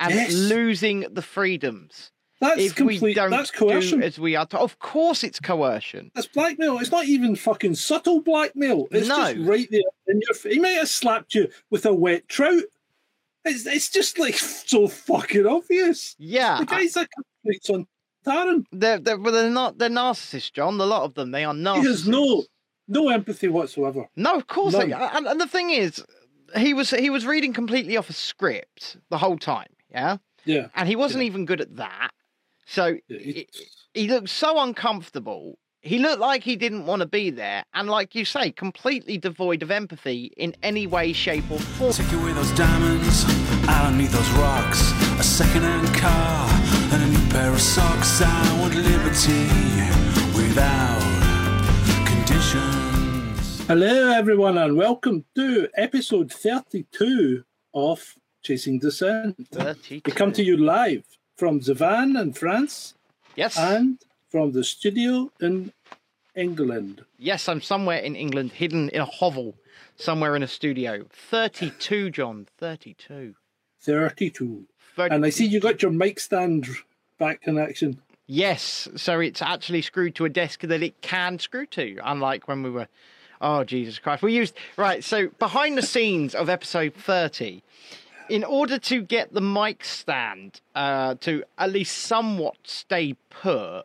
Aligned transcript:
and 0.00 0.14
Yes. 0.14 0.32
losing 0.32 1.00
the 1.10 1.22
freedoms. 1.22 2.12
That's 2.40 2.60
if 2.60 2.76
complete. 2.76 3.02
we 3.02 3.14
don't 3.14 3.30
that's 3.30 3.50
coercion. 3.50 3.98
do 3.98 4.06
as 4.06 4.16
we 4.18 4.36
are 4.36 4.46
told. 4.46 4.62
Of 4.62 4.78
course, 4.78 5.24
it's 5.24 5.40
coercion. 5.40 6.12
That's 6.14 6.28
blackmail. 6.28 6.78
It's 6.78 6.92
not 6.92 7.06
even 7.06 7.34
fucking 7.34 7.74
subtle 7.74 8.20
blackmail. 8.20 8.86
It's 8.92 9.08
No. 9.08 9.16
just 9.34 9.38
right 9.48 9.68
there 9.72 9.80
in 10.06 10.20
your. 10.20 10.52
He 10.52 10.60
might 10.60 10.70
have 10.78 10.88
slapped 10.88 11.34
you 11.34 11.48
with 11.70 11.84
a 11.84 11.92
wet 11.92 12.28
trout. 12.28 12.62
It's 13.44 13.66
it's 13.66 13.90
just 13.90 14.18
like 14.20 14.34
so 14.38 14.86
fucking 14.86 15.46
obvious. 15.46 16.14
Yeah, 16.18 16.58
The 16.60 16.66
guy's 16.66 16.96
a 16.96 17.08
complete 17.08 17.64
son. 17.64 17.86
Taran. 18.26 18.64
they're 18.72 18.98
they're, 18.98 19.18
well, 19.18 19.32
they're 19.32 19.50
not 19.50 19.78
they're 19.78 19.88
narcissists, 19.88 20.52
John. 20.52 20.80
A 20.80 20.84
lot 20.84 21.02
of 21.02 21.14
them 21.14 21.30
they 21.32 21.44
are 21.44 21.54
narcissists. 21.54 21.80
He 21.82 21.86
has 21.88 22.08
no 22.08 22.44
no 22.86 23.08
empathy 23.08 23.48
whatsoever. 23.48 24.08
No, 24.16 24.34
of 24.34 24.46
course. 24.46 24.74
They, 24.74 24.92
and, 24.92 25.26
and 25.26 25.40
the 25.40 25.46
thing 25.46 25.70
is, 25.70 26.04
he 26.56 26.72
was 26.72 26.90
he 26.90 27.10
was 27.10 27.26
reading 27.26 27.52
completely 27.52 27.96
off 27.96 28.10
a 28.10 28.12
script 28.12 28.96
the 29.10 29.18
whole 29.18 29.38
time. 29.38 29.68
Yeah, 29.90 30.18
Yeah. 30.44 30.68
and 30.74 30.88
he 30.88 30.96
wasn't 30.96 31.22
Yeah. 31.24 31.28
even 31.28 31.44
good 31.46 31.60
at 31.60 31.76
that. 31.76 32.10
So 32.66 32.98
yeah 33.08 33.18
he, 33.18 33.32
he- 33.32 33.48
he 33.94 34.08
looked 34.08 34.28
so 34.28 34.60
uncomfortable. 34.60 35.58
He 35.80 35.98
looked 35.98 36.20
like 36.20 36.42
he 36.44 36.56
didn't 36.56 36.86
want 36.86 37.00
to 37.00 37.06
be 37.06 37.30
there, 37.30 37.64
and 37.72 37.88
like 37.88 38.14
you 38.14 38.24
say, 38.24 38.50
completely 38.50 39.16
devoid 39.16 39.62
of 39.62 39.70
empathy 39.70 40.32
in 40.36 40.54
any 40.62 40.86
way, 40.86 41.12
shape, 41.12 41.50
or 41.50 41.58
form. 41.58 41.92
Take 41.92 42.12
away 42.12 42.32
those 42.32 42.50
diamonds, 42.52 43.24
I 43.68 43.84
don't 43.84 43.96
need 43.96 44.08
those 44.10 44.28
rocks. 44.32 44.80
A 45.18 45.22
second-hand 45.22 45.96
car 45.96 46.48
and 46.92 47.02
a 47.02 47.06
new 47.06 47.30
pair 47.30 47.50
of 47.52 47.60
socks. 47.60 48.20
I 48.20 48.60
want 48.60 48.74
liberty 48.74 49.46
without 50.36 51.00
conditions. 52.06 53.66
Hello, 53.66 54.10
everyone, 54.12 54.58
and 54.58 54.76
welcome 54.76 55.24
to 55.36 55.68
episode 55.76 56.32
32 56.32 57.44
of 57.72 58.14
Chasing 58.48 58.78
Descent. 58.78 59.36
32. 59.52 60.00
We 60.06 60.12
come 60.12 60.32
to 60.32 60.42
you 60.42 60.56
live 60.56 61.04
from 61.36 61.60
Zevan 61.60 62.18
in 62.18 62.32
France 62.32 62.94
Yes, 63.36 63.58
and 63.58 63.98
from 64.30 64.52
the 64.52 64.64
studio 64.64 65.30
in 65.38 65.70
England. 66.34 67.04
yes, 67.18 67.46
I'm 67.46 67.60
somewhere 67.60 67.98
in 67.98 68.16
England, 68.16 68.52
hidden 68.52 68.88
in 68.88 69.02
a 69.02 69.04
hovel, 69.04 69.54
somewhere 69.96 70.34
in 70.34 70.42
a 70.42 70.46
studio. 70.46 71.04
Thirty-two, 71.10 72.08
John. 72.10 72.46
Thirty-two. 72.56 73.34
32. 73.82 74.64
30 74.96 75.14
And 75.14 75.26
I 75.26 75.30
see 75.30 75.44
you 75.44 75.60
got 75.60 75.82
your 75.82 75.90
mic 75.92 76.18
stand 76.18 76.66
back 77.18 77.42
in 77.46 77.58
action. 77.58 78.00
Yes, 78.26 78.88
so 78.96 79.20
it's 79.20 79.42
actually 79.42 79.82
screwed 79.82 80.14
to 80.14 80.24
a 80.24 80.30
desk 80.30 80.62
that 80.62 80.82
it 80.82 81.02
can 81.02 81.38
screw 81.38 81.66
to, 81.66 81.98
unlike 82.02 82.48
when 82.48 82.62
we 82.62 82.70
were. 82.70 82.88
Oh, 83.42 83.62
Jesus 83.62 83.98
Christ. 83.98 84.22
We 84.22 84.32
used. 84.34 84.54
Right, 84.78 85.04
so 85.04 85.28
behind 85.38 85.76
the 85.76 85.82
scenes 85.82 86.34
of 86.34 86.48
episode 86.48 86.94
30, 86.94 87.62
in 88.28 88.44
order 88.44 88.78
to 88.78 89.02
get 89.02 89.32
the 89.32 89.40
mic 89.40 89.84
stand 89.84 90.60
uh, 90.74 91.14
to 91.20 91.44
at 91.56 91.70
least 91.72 91.96
somewhat 91.98 92.56
stay 92.64 93.14
put, 93.30 93.84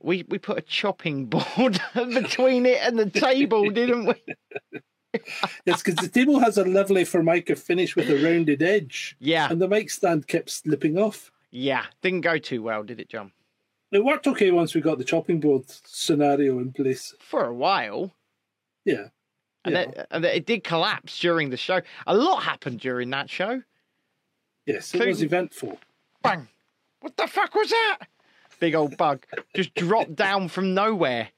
we, 0.00 0.24
we 0.28 0.38
put 0.38 0.58
a 0.58 0.62
chopping 0.62 1.26
board 1.56 1.80
between 1.94 2.66
it 2.66 2.78
and 2.82 2.98
the 2.98 3.08
table, 3.10 3.70
didn't 3.70 4.06
we? 4.06 4.14
It's 5.66 5.82
because 5.82 5.96
the 5.96 6.08
table 6.08 6.38
has 6.40 6.56
a 6.56 6.64
lovely 6.64 7.04
formica 7.04 7.54
finish 7.54 7.94
with 7.94 8.08
a 8.08 8.16
rounded 8.24 8.62
edge, 8.62 9.14
Yeah, 9.20 9.46
and 9.50 9.60
the 9.60 9.68
mic 9.68 9.90
stand 9.90 10.26
kept 10.26 10.48
slipping 10.48 10.96
off. 10.96 11.30
yeah. 11.50 11.84
Didn't 12.00 12.22
go 12.22 12.38
too 12.38 12.62
well, 12.62 12.82
did 12.82 12.98
it, 12.98 13.10
John? 13.10 13.32
It 13.90 14.02
worked 14.02 14.26
okay 14.26 14.50
once 14.50 14.74
we 14.74 14.80
got 14.80 14.96
the 14.96 15.04
chopping 15.04 15.38
board 15.38 15.64
scenario 15.68 16.58
in 16.60 16.72
place. 16.72 17.14
For 17.20 17.44
a 17.44 17.52
while. 17.52 18.12
Yeah. 18.86 19.08
And, 19.64 19.74
Yeah. 19.74 19.80
it, 19.82 19.98
uh, 19.98 20.04
and 20.10 20.24
it 20.24 20.46
did 20.46 20.64
collapse 20.64 21.18
during 21.18 21.50
the 21.50 21.56
show. 21.56 21.80
A 22.06 22.14
lot 22.16 22.42
happened 22.42 22.80
during 22.80 23.10
that 23.10 23.30
show. 23.30 23.62
Yes, 24.66 24.94
it 24.94 25.06
was 25.06 25.22
eventful. 25.22 25.78
bang. 26.22 26.48
What 27.00 27.16
the 27.16 27.26
fuck 27.26 27.54
was 27.54 27.68
that? 27.70 27.98
Big 28.60 28.74
old 28.76 28.96
bug 28.96 29.24
just 29.56 29.74
dropped 29.74 30.14
down 30.14 30.48
from 30.48 30.72
nowhere, 30.72 31.30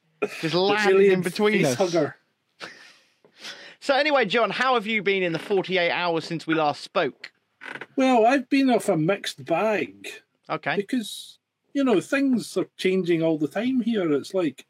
just 0.43 0.55
landed 0.55 1.11
in 1.11 1.23
between 1.23 1.65
us. 1.65 1.75
hugger. 1.75 2.17
So 3.81 3.95
anyway, 3.95 4.27
John, 4.27 4.51
how 4.51 4.75
have 4.75 4.87
you 4.87 5.03
been 5.03 5.23
in 5.23 5.33
the 5.33 5.39
48 5.39 5.91
hours 5.91 6.25
since 6.27 6.47
we 6.47 6.55
last 6.55 6.83
spoke? 6.83 7.33
Well, 7.97 8.27
I've 8.27 8.49
been 8.51 8.69
off 8.71 8.89
a 8.91 8.97
mixed 8.97 9.45
bag 9.47 10.09
Okay. 10.51 10.77
because 10.77 11.39
you 11.73 11.83
know 11.83 11.99
things 12.01 12.57
are 12.59 12.67
changing 12.77 13.23
all 13.23 13.39
the 13.39 13.49
time 13.49 13.81
here. 13.81 14.13
It's 14.13 14.35
like, 14.35 14.67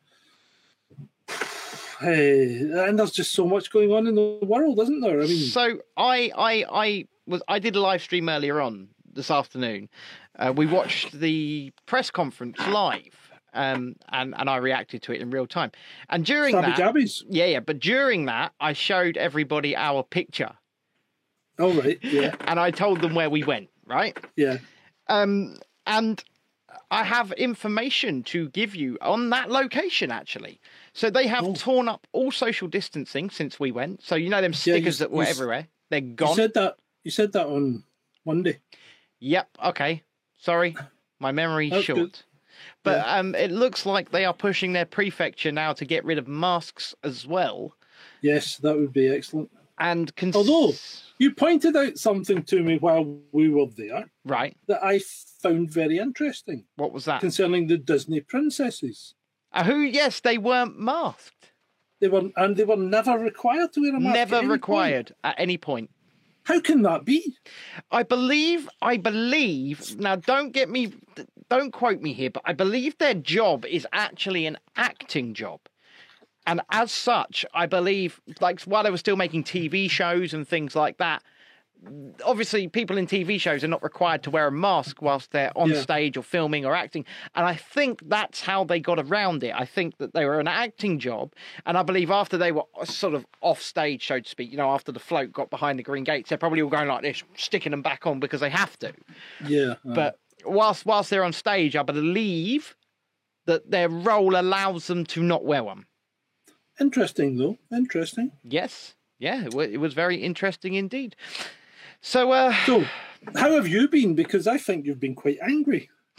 hey, 2.01 2.59
and 2.61 2.99
there's 2.99 3.11
just 3.13 3.33
so 3.33 3.47
much 3.47 3.71
going 3.71 3.93
on 3.93 4.07
in 4.07 4.15
the 4.15 4.39
world, 4.43 4.79
isn't 4.81 5.01
there? 5.01 5.21
I 5.21 5.27
mean, 5.27 5.47
So 5.47 5.81
I 5.97 6.31
I 6.37 6.65
I 6.71 7.07
was 7.27 7.43
I 7.49 7.59
did 7.59 7.77
a 7.77 7.81
live 7.81 8.03
stream 8.03 8.29
earlier 8.29 8.61
on 8.61 8.89
this 9.13 9.31
afternoon. 9.31 9.89
Uh, 10.39 10.53
we 10.55 10.67
watched 10.67 11.13
the 11.13 11.73
press 11.87 12.11
conference 12.11 12.59
live. 12.69 13.31
Um, 13.57 13.95
and, 14.11 14.35
and 14.37 14.51
I 14.51 14.57
reacted 14.57 15.03
to 15.03 15.13
it 15.13 15.21
in 15.21 15.31
real 15.31 15.47
time. 15.47 15.71
And 16.11 16.27
during 16.27 16.57
stabby 16.57 16.77
that, 16.77 16.77
jabbies. 16.77 17.23
yeah, 17.29 17.45
yeah, 17.45 17.61
but 17.61 17.79
during 17.79 18.25
that, 18.25 18.53
I 18.59 18.73
showed 18.73 19.17
everybody 19.17 19.77
our 19.77 20.03
picture 20.03 20.51
All 21.61 21.73
right, 21.73 21.97
yeah, 22.03 22.35
and 22.49 22.59
I 22.59 22.73
told 22.73 23.01
them 23.01 23.15
where 23.15 23.31
we 23.31 23.45
went, 23.45 23.69
right? 23.87 24.19
yeah. 24.35 24.59
Um, 25.07 25.59
and 25.87 26.25
I 26.91 27.05
have 27.05 27.31
information 27.33 28.25
to 28.25 28.49
give 28.49 28.75
you 28.75 28.99
on 29.01 29.31
that 29.31 29.51
location, 29.53 30.11
actually. 30.11 30.61
So 30.95 31.11
they 31.11 31.27
have 31.27 31.45
Oh. 31.45 31.55
torn 31.55 31.89
up 31.89 32.07
all 32.13 32.31
social 32.31 32.69
distancing 32.69 33.29
since 33.29 33.59
we 33.61 33.73
went. 33.73 34.03
So 34.03 34.15
you 34.15 34.29
know 34.31 34.41
them 34.41 34.53
Yeah, 34.53 34.75
you 34.75 34.81
stickers 34.81 34.99
that 34.99 35.11
were 35.11 35.25
you 35.25 35.29
everywhere. 35.31 35.69
They're 35.91 36.01
gone. 36.01 36.31
You 36.31 36.35
said 36.37 36.55
that. 36.55 36.77
You 37.03 37.11
said 37.11 37.33
that 37.33 37.47
on 37.47 37.85
Monday. 38.25 38.61
Yep. 39.21 39.49
Okay. 39.67 40.03
Sorry, 40.39 40.77
my 41.21 41.33
memory's 41.33 41.73
That's 41.73 41.85
short. 41.85 41.99
good. 41.99 42.19
But 42.85 43.05
um, 43.07 43.35
it 43.35 43.51
looks 43.51 43.85
like 43.85 44.11
they 44.11 44.25
are 44.25 44.33
pushing 44.35 44.73
their 44.73 44.85
prefecture 44.87 45.51
now 45.53 45.73
to 45.75 45.85
get 45.85 46.05
rid 46.05 46.19
of 46.19 46.29
masks 46.29 46.95
as 47.03 47.27
well. 47.27 47.75
Yes, 48.23 48.57
that 48.59 48.77
would 48.77 48.93
be 48.93 49.09
excellent. 49.09 49.51
And 49.79 50.15
cons- 50.15 50.37
Although- 50.37 50.75
You 51.19 51.33
pointed 51.35 51.77
out 51.77 51.99
something 51.99 52.43
to 52.45 52.63
me 52.63 52.79
while 52.79 53.19
we 53.33 53.49
were 53.49 53.67
there 53.67 54.05
right, 54.25 54.57
that 54.69 54.85
I 54.85 55.01
found 55.43 55.71
very 55.71 55.99
interesting 55.99 56.65
what 56.77 56.93
was 56.93 57.05
that? 57.07 57.21
concerning 57.21 57.67
the 57.67 57.79
Disney 57.79 58.21
princesses. 58.21 59.15
Uh, 59.55 59.65
who? 59.65 59.81
Yes, 59.81 60.21
they 60.21 60.37
weren't 60.37 60.79
masked. 60.79 61.53
They 62.01 62.09
were, 62.09 62.31
and 62.37 62.57
they 62.57 62.65
were 62.65 62.77
never 62.77 63.13
required 63.19 63.73
to 63.75 63.81
wear 63.81 63.97
a 63.97 64.01
mask. 64.01 64.17
at 64.17 64.31
Never 64.31 64.41
point. 64.41 64.51
required 64.53 65.15
at 65.23 65.35
any 65.39 65.57
point. 65.57 65.91
How 66.43 66.61
can 66.61 66.83
that 66.83 67.07
be? 67.07 67.37
I 67.91 68.03
believe, 68.03 68.69
I 68.83 68.99
believe, 68.99 69.99
now 69.99 70.17
don't 70.17 70.51
get 70.53 70.69
me, 70.69 70.93
don't 71.49 71.73
quote 71.73 72.03
me 72.03 72.13
here, 72.13 72.29
but 72.29 72.43
I 72.45 72.53
believe 72.53 72.99
their 72.99 73.15
job 73.15 73.65
is 73.65 73.87
actually 73.93 74.45
an 74.45 74.59
acting 74.77 75.33
job. 75.33 75.61
And 76.47 76.61
as 76.71 76.93
such, 76.93 77.47
I 77.55 77.65
believe, 77.65 78.21
like, 78.43 78.61
while 78.63 78.83
they 78.83 78.91
were 78.91 78.99
still 78.99 79.17
making 79.17 79.45
TV 79.45 79.89
shows 79.89 80.35
and 80.35 80.47
things 80.47 80.77
like 80.77 80.99
that, 80.99 81.23
obviously 82.25 82.69
people 82.69 82.97
in 82.99 83.07
TV 83.07 83.41
shows 83.41 83.63
are 83.65 83.69
not 83.69 83.83
required 83.83 84.23
to 84.25 84.31
wear 84.31 84.47
a 84.47 84.53
mask 84.53 85.03
whilst 85.03 85.31
they're 85.33 85.53
on 85.57 85.71
Yeah. 85.71 85.81
stage 85.81 86.17
or 86.17 86.23
filming 86.23 86.65
or 86.65 86.75
acting. 86.75 87.05
And 87.35 87.45
I 87.47 87.55
think 87.55 88.01
that's 88.09 88.41
how 88.43 88.65
they 88.65 88.81
got 88.81 88.99
around 88.99 89.43
it. 89.45 89.55
I 89.55 89.65
think 89.65 89.99
that 89.99 90.15
they 90.15 90.25
were 90.25 90.41
an 90.41 90.49
acting 90.49 90.99
job. 90.99 91.33
And 91.67 91.77
I 91.77 91.83
believe 91.83 92.11
after 92.11 92.37
they 92.39 92.53
were 92.53 92.65
sort 92.85 93.15
of 93.15 93.27
off 93.41 93.61
stage, 93.61 94.07
so 94.07 94.21
to 94.21 94.29
speak, 94.29 94.51
you 94.51 94.57
know, 94.57 94.71
after 94.71 94.93
the 94.93 95.01
float 95.01 95.33
got 95.33 95.51
behind 95.51 95.79
the 95.79 95.83
green 95.83 96.05
gates, 96.05 96.29
they're 96.29 96.39
probably 96.39 96.63
all 96.63 96.71
going 96.71 96.89
like 96.89 97.03
this, 97.03 97.23
sticking 97.37 97.71
them 97.71 97.83
back 97.83 98.07
on 98.07 98.21
because 98.21 98.41
they 98.41 98.51
have 98.51 98.79
to. 98.79 98.93
Yeah, 99.47 99.75
uh, 99.89 99.95
But 99.95 100.19
whilst 100.45 100.87
whilst 100.87 101.11
they're 101.11 101.25
on 101.25 101.33
stage, 101.33 101.77
I 101.77 101.83
believe 101.83 102.77
that 103.47 103.71
their 103.71 103.89
role 103.89 104.37
allows 104.37 104.87
them 104.87 105.05
to 105.07 105.23
not 105.23 105.45
wear 105.45 105.63
one. 105.65 105.85
interesting 106.81 107.37
though. 107.37 107.57
Interesting. 107.73 108.33
Yes. 108.43 108.95
Yeah, 109.19 109.45
it 109.47 109.55
it 109.55 109.77
was 109.79 109.95
very 109.95 110.17
interesting 110.17 110.75
indeed. 110.75 111.15
So, 112.07 112.33
uh, 112.33 112.55
So, 112.67 112.85
how 113.35 113.53
have 113.53 113.67
you 113.67 113.89
been? 113.89 114.15
Because 114.15 114.47
I 114.47 114.59
think 114.59 114.85
you've 114.85 115.01
been 115.01 115.15
quite 115.15 115.39
angry. 115.41 115.89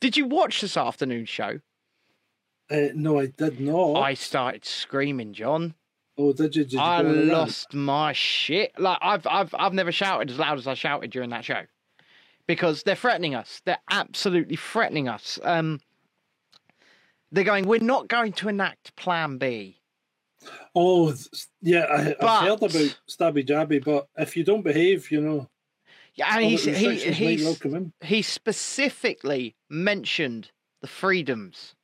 did 0.00 0.16
you 0.16 0.26
watch 0.26 0.60
this 0.60 0.76
afternoon 0.76 1.26
show? 1.26 1.60
Uh, 2.68 2.88
no, 2.94 3.20
I 3.20 3.26
did 3.26 3.60
not. 3.60 3.94
I 3.94 4.14
started 4.14 4.64
screaming, 4.64 5.34
John. 5.34 5.74
oh, 6.18 6.32
did 6.32 6.56
you? 6.56 6.64
Did 6.64 6.72
you 6.72 6.80
I 6.80 7.02
lost 7.02 7.72
my 7.72 8.12
shit. 8.12 8.72
Like 8.76 8.98
I've 9.00 9.24
I've 9.28 9.54
I've 9.56 9.72
never 9.72 9.92
shouted 9.92 10.28
as 10.28 10.40
loud 10.40 10.58
as 10.58 10.66
I 10.66 10.74
shouted 10.74 11.12
during 11.12 11.30
that 11.30 11.44
show. 11.44 11.62
Because 12.48 12.82
they're 12.82 12.96
threatening 12.96 13.36
us. 13.36 13.62
They're 13.64 13.78
absolutely 13.88 14.56
threatening 14.56 15.08
us. 15.08 15.38
Um 15.44 15.80
they're 17.30 17.44
going, 17.44 17.66
We're 17.66 17.78
not 17.78 18.08
going 18.08 18.32
to 18.32 18.48
enact 18.48 18.96
plan 18.96 19.38
B. 19.38 19.78
Oh, 20.74 21.14
yeah, 21.60 21.84
I, 21.90 22.16
But- 22.18 22.24
I've 22.28 22.48
heard 22.48 22.58
about 22.62 22.98
Stabby 23.08 23.46
Jabby, 23.46 23.84
but 23.84 24.08
if 24.16 24.36
you 24.36 24.44
don't 24.44 24.62
behave, 24.62 25.10
you 25.10 25.20
know, 25.20 25.48
Yeah, 26.14 26.34
and 26.36 26.44
he's, 26.44 26.64
he 26.64 26.96
he's, 27.12 27.62
he 28.02 28.22
specifically 28.22 29.54
mentioned 29.70 30.50
the 30.80 30.86
freedoms 30.88 31.74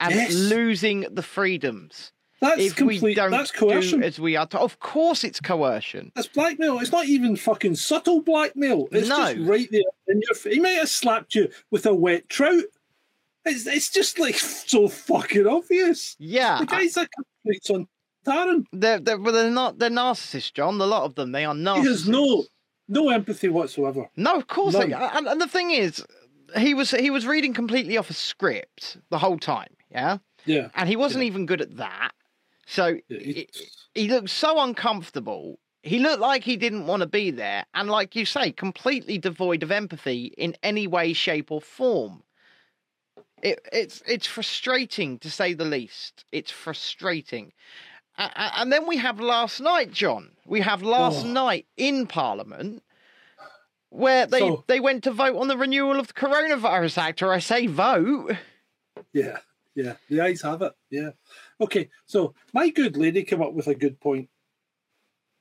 and 0.00 0.14
Yes. 0.14 0.32
losing 0.34 1.06
the 1.10 1.22
freedoms. 1.22 2.12
That's 2.40 2.60
if 2.60 2.76
complete. 2.76 3.00
we 3.00 3.14
don't 3.14 3.30
that's 3.30 3.50
coercion. 3.50 4.00
do 4.00 4.06
as 4.06 4.18
we 4.20 4.36
are 4.36 4.46
told. 4.46 4.64
Of 4.64 4.78
course, 4.80 5.24
it's 5.24 5.40
coercion. 5.40 6.12
That's 6.14 6.28
blackmail. 6.28 6.78
It's 6.80 6.92
not 6.92 7.06
even 7.06 7.36
fucking 7.36 7.76
subtle 7.76 8.20
blackmail. 8.20 8.88
It's 8.92 9.08
No. 9.08 9.16
just 9.34 9.48
right 9.48 9.68
there 9.70 9.80
in 10.08 10.20
your. 10.20 10.52
He 10.52 10.60
might 10.60 10.70
have 10.72 10.90
slapped 10.90 11.34
you 11.34 11.48
with 11.70 11.86
a 11.86 11.94
wet 11.94 12.28
trout. 12.28 12.64
It's 13.46 13.66
it's 13.66 13.88
just 13.90 14.18
like 14.18 14.34
so 14.66 14.88
fucking 14.88 15.46
obvious. 15.46 16.16
Yeah, 16.18 16.58
The 16.58 16.66
guy's 16.66 16.96
a 16.98 17.06
complete 17.08 17.64
son. 17.64 17.86
Taran. 18.24 18.64
they're 18.72 18.98
they're, 18.98 19.18
they're 19.18 19.50
not 19.50 19.78
they're 19.78 19.90
narcissists, 19.90 20.52
John. 20.52 20.80
A 20.80 20.86
lot 20.86 21.04
of 21.04 21.14
them 21.14 21.32
they 21.32 21.44
are 21.44 21.54
narcissists. 21.54 21.82
He 21.82 21.88
has 21.88 22.08
no 22.08 22.44
no 22.88 23.10
empathy 23.10 23.48
whatsoever. 23.48 24.08
No, 24.16 24.34
of 24.36 24.46
course 24.46 24.74
they. 24.74 24.92
And, 24.92 25.26
and 25.26 25.40
the 25.40 25.48
thing 25.48 25.70
is, 25.70 26.04
he 26.56 26.74
was 26.74 26.90
he 26.90 27.10
was 27.10 27.26
reading 27.26 27.54
completely 27.54 27.96
off 27.96 28.10
a 28.10 28.14
script 28.14 28.98
the 29.10 29.18
whole 29.18 29.38
time. 29.38 29.68
Yeah, 29.90 30.18
Yeah. 30.44 30.68
and 30.74 30.88
he 30.88 30.96
wasn't 30.96 31.22
Yeah. 31.24 31.28
even 31.28 31.46
good 31.46 31.60
at 31.60 31.76
that. 31.76 32.12
So 32.66 32.98
Yeah, 33.08 33.18
he, 33.18 33.32
he- 33.32 33.48
he 33.94 34.08
looked 34.08 34.30
so 34.30 34.60
uncomfortable. 34.60 35.58
He 35.82 35.98
looked 35.98 36.20
like 36.20 36.42
he 36.44 36.56
didn't 36.56 36.86
want 36.86 37.00
to 37.02 37.06
be 37.06 37.30
there, 37.30 37.64
and 37.74 37.88
like 37.90 38.16
you 38.16 38.24
say, 38.24 38.50
completely 38.52 39.18
devoid 39.18 39.62
of 39.62 39.70
empathy 39.70 40.32
in 40.38 40.56
any 40.62 40.86
way, 40.86 41.12
shape, 41.12 41.52
or 41.52 41.60
form. 41.60 42.22
It, 43.42 43.60
it's 43.72 44.02
it's 44.06 44.26
frustrating 44.26 45.18
to 45.20 45.30
say 45.30 45.52
the 45.54 45.64
least. 45.66 46.24
It's 46.32 46.50
frustrating. 46.50 47.52
And 48.16 48.72
then 48.72 48.86
we 48.86 48.96
have 48.98 49.18
last 49.20 49.60
night, 49.60 49.92
John. 49.92 50.30
We 50.46 50.60
have 50.60 50.82
last 50.82 51.24
Oh. 51.24 51.28
night 51.28 51.66
in 51.76 52.06
Parliament 52.06 52.82
where 53.90 54.26
they, 54.26 54.38
So- 54.40 54.64
they 54.66 54.80
went 54.80 55.04
to 55.04 55.10
vote 55.10 55.36
on 55.36 55.48
the 55.48 55.56
renewal 55.56 55.98
of 55.98 56.08
the 56.08 56.12
Coronavirus 56.12 56.98
Act, 56.98 57.22
or 57.22 57.32
I 57.32 57.38
say 57.38 57.66
vote. 57.66 58.36
Yeah. 59.12 59.38
Yeah. 59.74 59.96
The 60.08 60.20
eyes 60.20 60.42
have 60.42 60.62
it. 60.62 60.72
Yeah. 60.90 61.10
Okay. 61.60 61.88
So 62.06 62.34
my 62.52 62.68
good 62.68 62.96
lady 62.96 63.24
came 63.24 63.42
up 63.42 63.52
with 63.52 63.66
a 63.66 63.74
good 63.74 63.98
point. 64.00 64.28
point, 64.28 64.30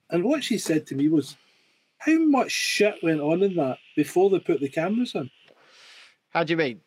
and 0.10 0.24
what 0.24 0.44
she 0.44 0.58
said 0.58 0.88
to 0.88 0.96
me 0.96 1.08
was, 1.10 1.36
"How 2.00 2.18
much 2.18 2.52
shit 2.52 2.96
went 3.04 3.22
on 3.22 3.44
in 3.44 3.56
that 3.56 3.78
before 3.96 4.30
they 4.30 4.40
put 4.40 4.60
the 4.60 4.70
cameras 4.70 5.14
in? 5.16 5.30
How 6.30 6.44
do 6.44 6.54
you 6.54 6.58
mean? 6.58 6.82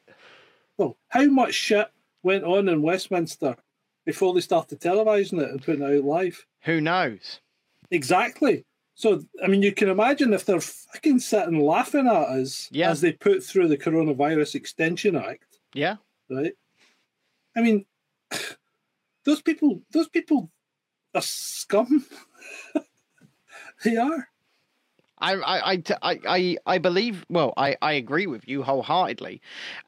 Well, 0.77 0.97
how 1.09 1.25
much 1.27 1.55
shit 1.55 1.89
went 2.23 2.45
on 2.45 2.69
in 2.69 2.83
Westminster 2.83 3.57
before 4.07 4.33
they 4.33 4.41
started 4.41 4.81
televising 4.81 5.43
it 5.43 5.51
and 5.51 5.63
putting 5.63 5.83
it 5.83 5.99
out 5.99 6.05
live? 6.05 6.47
Who 6.63 6.81
knows? 6.81 7.41
Exactly. 7.91 8.65
So, 8.95 9.23
I 9.45 9.49
mean, 9.49 9.63
you 9.63 9.73
can 9.73 9.91
imagine 9.91 10.33
if 10.33 10.47
they're 10.47 10.61
fucking 10.61 11.19
sitting 11.19 11.61
laughing 11.61 12.07
at 12.07 12.13
us 12.15 12.69
Yeah. 12.73 12.91
as 12.91 13.03
they 13.03 13.13
put 13.13 13.43
through 13.45 13.69
the 13.69 13.77
Coronavirus 13.77 14.55
Extension 14.55 15.17
Act, 15.17 15.59
Yeah. 15.75 15.97
right? 16.31 16.55
I 17.55 17.61
mean, 17.61 17.85
those 19.25 19.43
people, 19.43 19.83
those 19.91 20.09
people 20.09 20.51
are 21.15 21.21
scum. 21.23 22.07
they 23.85 23.97
are. 23.97 24.29
I, 25.19 25.35
I, 25.35 25.83
I, 26.03 26.21
I, 26.29 26.57
I, 26.67 26.79
believe, 26.79 27.25
well, 27.29 27.55
I, 27.57 27.77
I 27.81 27.93
agree 27.93 28.27
with 28.27 28.47
you 28.47 28.63
wholeheartedly. 28.63 29.41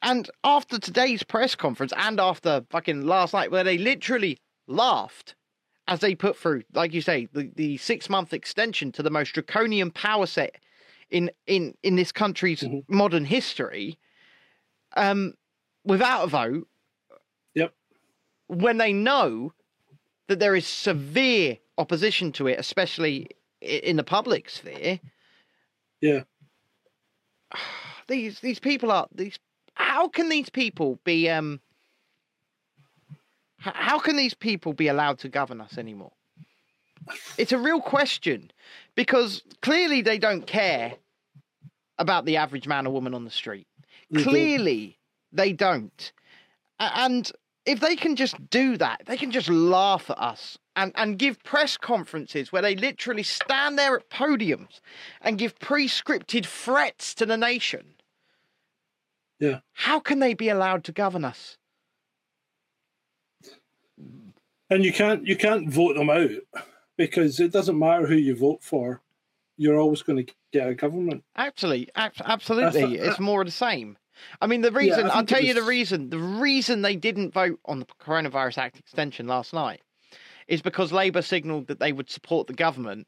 And 0.02 0.30
after 0.44 0.78
today's 0.78 1.22
press 1.22 1.54
conference 1.54 1.92
and 1.96 2.18
after 2.18 2.64
fucking 2.70 3.02
last 3.02 3.34
night, 3.34 3.50
where 3.50 3.64
they 3.64 3.78
literally 3.78 4.38
laughed 4.66 5.34
as 5.86 6.00
they 6.00 6.14
put 6.14 6.36
through, 6.36 6.62
like 6.74 6.92
you 6.92 7.00
say, 7.00 7.28
the, 7.32 7.50
the 7.56 7.76
six 7.78 8.08
month 8.08 8.32
extension 8.32 8.92
to 8.92 9.02
the 9.02 9.10
most 9.10 9.32
draconian 9.32 9.90
power 9.90 10.26
set 10.26 10.56
in, 11.10 11.30
in, 11.46 11.74
in 11.82 11.96
this 11.96 12.12
country's 12.12 12.60
Mhm. 12.60 12.84
modern 12.88 13.24
history, 13.24 13.98
um, 14.96 15.34
without 15.84 16.24
a 16.24 16.26
vote, 16.26 16.68
Yep. 17.54 17.74
when 18.48 18.78
they 18.78 18.92
know 18.92 19.52
that 20.28 20.38
there 20.38 20.54
is 20.54 20.66
severe 20.66 21.58
opposition 21.78 22.32
to 22.32 22.46
it, 22.46 22.58
especially 22.58 23.28
in 23.60 23.96
the 23.96 24.04
public 24.04 24.50
sphere, 24.50 25.00
Yeah. 26.00 26.22
these 28.08 28.40
these 28.40 28.58
people 28.58 28.90
are 28.90 29.06
these 29.14 29.38
how 29.74 30.08
can 30.08 30.28
these 30.28 30.48
people 30.48 30.98
be 31.04 31.28
um 31.28 31.60
how 33.58 33.98
can 33.98 34.16
these 34.16 34.34
people 34.34 34.72
be 34.72 34.88
allowed 34.88 35.18
to 35.18 35.28
govern 35.28 35.60
us 35.60 35.78
anymore 35.78 36.12
it's 37.36 37.52
a 37.52 37.58
real 37.58 37.80
question 37.80 38.50
because 38.94 39.42
clearly 39.62 40.00
they 40.02 40.18
don't 40.18 40.46
care 40.46 40.94
about 41.98 42.24
the 42.24 42.36
average 42.36 42.66
man 42.66 42.86
or 42.86 42.92
woman 42.92 43.14
on 43.14 43.24
the 43.24 43.30
street 43.30 43.66
don't. 44.10 44.22
clearly 44.22 44.98
they 45.32 45.52
don't 45.52 46.12
and 46.78 47.32
if 47.68 47.80
they 47.80 47.94
can 47.96 48.16
just 48.16 48.34
do 48.50 48.76
that 48.76 49.02
they 49.06 49.16
can 49.16 49.30
just 49.30 49.48
laugh 49.48 50.08
at 50.10 50.18
us 50.18 50.58
and, 50.76 50.92
and 50.94 51.18
give 51.18 51.42
press 51.44 51.76
conferences 51.76 52.50
where 52.52 52.62
they 52.62 52.74
literally 52.76 53.22
stand 53.22 53.78
there 53.78 53.96
at 53.96 54.08
podiums 54.10 54.80
and 55.20 55.38
give 55.38 55.58
pre-scripted 55.58 56.46
threats 56.46 57.14
to 57.14 57.26
the 57.26 57.36
nation 57.36 57.94
Yeah. 59.38 59.60
how 59.72 60.00
can 60.00 60.18
they 60.18 60.34
be 60.34 60.48
allowed 60.48 60.82
to 60.84 60.92
govern 60.92 61.24
us 61.24 61.56
And 64.70 64.84
you 64.84 64.92
can't 64.92 65.26
you 65.26 65.36
can't 65.36 65.68
vote 65.70 65.94
them 65.96 66.10
out 66.10 66.30
because 66.96 67.40
it 67.40 67.52
doesn't 67.52 67.78
matter 67.78 68.06
who 68.06 68.16
you 68.16 68.34
vote 68.36 68.62
for, 68.62 69.00
you're 69.56 69.78
always 69.78 70.02
going 70.02 70.24
to 70.26 70.32
get 70.52 70.68
a 70.68 70.74
government. 70.74 71.22
Actually, 71.36 71.88
ab- 71.94 72.12
absolutely, 72.24 72.82
thought- 72.82 72.92
it's 73.06 73.20
more 73.20 73.40
of 73.40 73.46
the 73.46 73.52
same. 73.52 73.96
I 74.40 74.46
mean, 74.46 74.62
the 74.62 74.72
reason 74.72 75.06
I 75.06 75.16
I'll 75.16 75.26
tell 75.26 75.42
you 75.42 75.54
the 75.54 75.62
reason. 75.62 76.10
The 76.10 76.18
reason 76.18 76.82
they 76.82 76.96
didn't 76.96 77.32
vote 77.32 77.58
on 77.64 77.80
the 77.80 77.86
Coronavirus 78.00 78.58
Act 78.58 78.78
extension 78.78 79.26
last 79.26 79.52
night 79.52 79.80
is 80.46 80.62
because 80.62 80.92
Labour 80.92 81.22
signalled 81.22 81.66
that 81.66 81.78
they 81.78 81.92
would 81.92 82.10
support 82.10 82.46
the 82.46 82.54
government, 82.54 83.06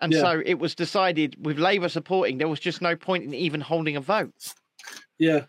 and 0.00 0.12
Yeah. 0.12 0.20
so 0.20 0.42
it 0.44 0.58
was 0.58 0.74
decided 0.74 1.36
with 1.44 1.58
Labour 1.58 1.88
supporting, 1.88 2.38
there 2.38 2.48
was 2.48 2.60
just 2.60 2.82
no 2.82 2.96
point 2.96 3.24
in 3.24 3.34
even 3.34 3.60
holding 3.60 3.96
a 3.96 4.00
vote. 4.00 4.54
Yeah, 5.18 5.44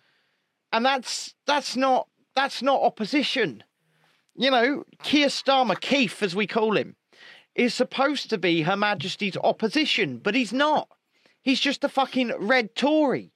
and 0.72 0.86
that's 0.86 1.34
that's 1.46 1.76
not 1.76 2.08
that's 2.36 2.62
not 2.62 2.82
opposition. 2.82 3.64
You 4.36 4.52
know, 4.52 4.84
Keir 5.04 5.28
Starmer, 5.28 5.80
Keith 5.80 6.24
as 6.24 6.36
we 6.36 6.48
call 6.48 6.78
him, 6.78 6.96
is 7.56 7.74
supposed 7.74 8.30
to 8.30 8.38
be 8.38 8.62
Her 8.62 8.78
Majesty's 8.78 9.38
opposition, 9.38 10.18
but 10.20 10.36
he's 10.36 10.54
not. 10.54 10.88
He's 11.42 11.60
just 11.60 11.84
a 11.84 11.90
fucking 11.90 12.32
red 12.38 12.76
Tory. 12.76 13.32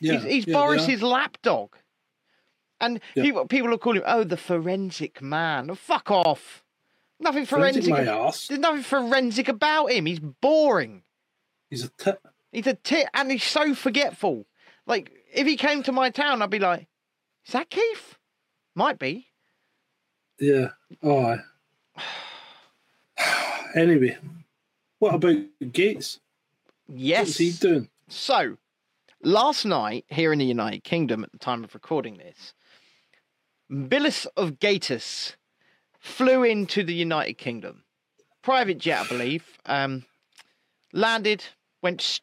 Yeah. 0.00 0.14
he's 0.14 0.22
he's 0.24 0.46
yeah. 0.46 0.54
Boris's 0.54 1.02
lapdog. 1.02 1.70
And 2.80 3.00
people 3.14 3.46
people 3.46 3.70
will 3.70 3.78
call 3.78 3.96
him 3.96 4.02
oh 4.06 4.24
the 4.24 4.36
forensic 4.36 5.22
man. 5.22 5.70
Oh, 5.70 5.74
fuck 5.74 6.10
off. 6.10 6.64
Nothing 7.20 7.46
Forensic 7.46 7.84
forensic. 7.84 8.48
There's 8.48 8.60
nothing 8.60 8.82
forensic 8.82 9.48
about 9.48 9.92
him. 9.92 10.06
He's 10.06 10.20
boring. 10.20 11.02
He's 11.70 11.84
a 11.84 11.88
tit. 11.96 12.20
He's 12.52 12.66
a 12.66 12.74
tit 12.74 13.08
and 13.14 13.30
he's 13.30 13.44
so 13.44 13.74
forgetful. 13.74 14.46
Like, 14.86 15.12
if 15.32 15.46
he 15.46 15.56
came 15.56 15.82
to 15.84 15.92
my 15.92 16.10
town, 16.10 16.42
I'd 16.42 16.50
be 16.50 16.58
like, 16.58 16.86
is 17.46 17.52
that 17.52 17.70
Keith? 17.70 18.16
Might 18.74 18.98
be. 18.98 19.28
Yeah. 20.38 20.70
Oh. 21.02 21.38
I- 23.18 23.64
anyway, 23.74 24.18
what 24.98 25.14
about 25.14 25.36
Gates? 25.72 26.20
Yes. 26.88 27.26
What's 27.28 27.38
he 27.38 27.52
doing? 27.52 27.88
So, 28.08 28.56
last 29.24 29.64
night 29.64 30.04
here 30.08 30.32
in 30.32 30.38
the 30.38 30.44
United 30.44 30.84
Kingdom, 30.84 31.24
at 31.24 31.32
the 31.32 31.38
time 31.38 31.64
of 31.64 31.74
recording 31.74 32.18
this, 32.18 32.54
Billis 33.88 34.26
of 34.36 34.58
Gatus 34.58 35.36
flew 35.98 36.42
into 36.44 36.82
the 36.84 36.94
United 36.94 37.34
Kingdom. 37.34 37.84
Private 38.42 38.78
jet, 38.78 39.06
I 39.06 39.08
believe. 39.08 39.58
Um, 39.66 40.04
landed, 40.92 41.44
went 41.82 42.00
s- 42.02 42.20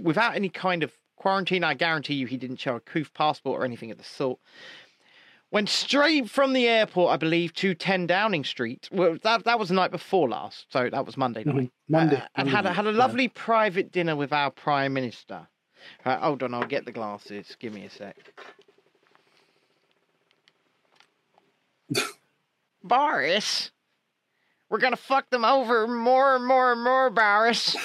without 0.00 0.36
any 0.36 0.48
kind 0.48 0.82
of 0.82 0.92
quarantine. 1.16 1.64
I 1.64 1.74
guarantee 1.74 2.14
you 2.14 2.26
he 2.26 2.36
didn't 2.36 2.60
show 2.60 2.76
a 2.76 2.80
coof 2.80 3.12
passport 3.12 3.60
or 3.60 3.64
anything 3.64 3.90
of 3.90 3.98
the 3.98 4.04
sort. 4.04 4.38
Went 5.50 5.68
straight 5.68 6.30
from 6.30 6.52
the 6.52 6.66
airport, 6.66 7.12
I 7.12 7.16
believe, 7.16 7.54
to 7.54 7.74
10 7.74 8.06
Downing 8.08 8.44
Street. 8.44 8.88
Well, 8.90 9.18
that, 9.22 9.44
that 9.44 9.58
was 9.58 9.68
the 9.68 9.74
night 9.74 9.90
before 9.92 10.28
last, 10.28 10.66
so 10.72 10.88
that 10.90 11.06
was 11.06 11.16
Monday 11.16 11.44
night. 11.44 11.54
Mhm. 11.56 11.70
Monday. 11.88 12.16
Uh, 12.16 12.26
and 12.36 12.50
Monday 12.50 12.56
had 12.56 12.66
a, 12.66 12.72
had 12.72 12.86
a 12.86 12.90
yeah. 12.92 12.98
lovely 12.98 13.28
private 13.28 13.92
dinner 13.92 14.16
with 14.16 14.32
our 14.32 14.50
Prime 14.50 14.92
Minister. 14.94 15.48
Uh, 16.04 16.18
hold 16.18 16.42
on, 16.42 16.54
I'll 16.54 16.66
get 16.66 16.84
the 16.84 16.92
glasses. 16.92 17.56
Give 17.58 17.72
me 17.72 17.84
a 17.84 17.90
sec. 17.90 18.16
Boris, 22.82 23.70
we're 24.68 24.78
gonna 24.78 24.96
fuck 24.96 25.30
them 25.30 25.44
over 25.44 25.86
more 25.86 26.36
and 26.36 26.46
more 26.46 26.72
and 26.72 26.82
more, 26.82 27.10
Boris. 27.10 27.76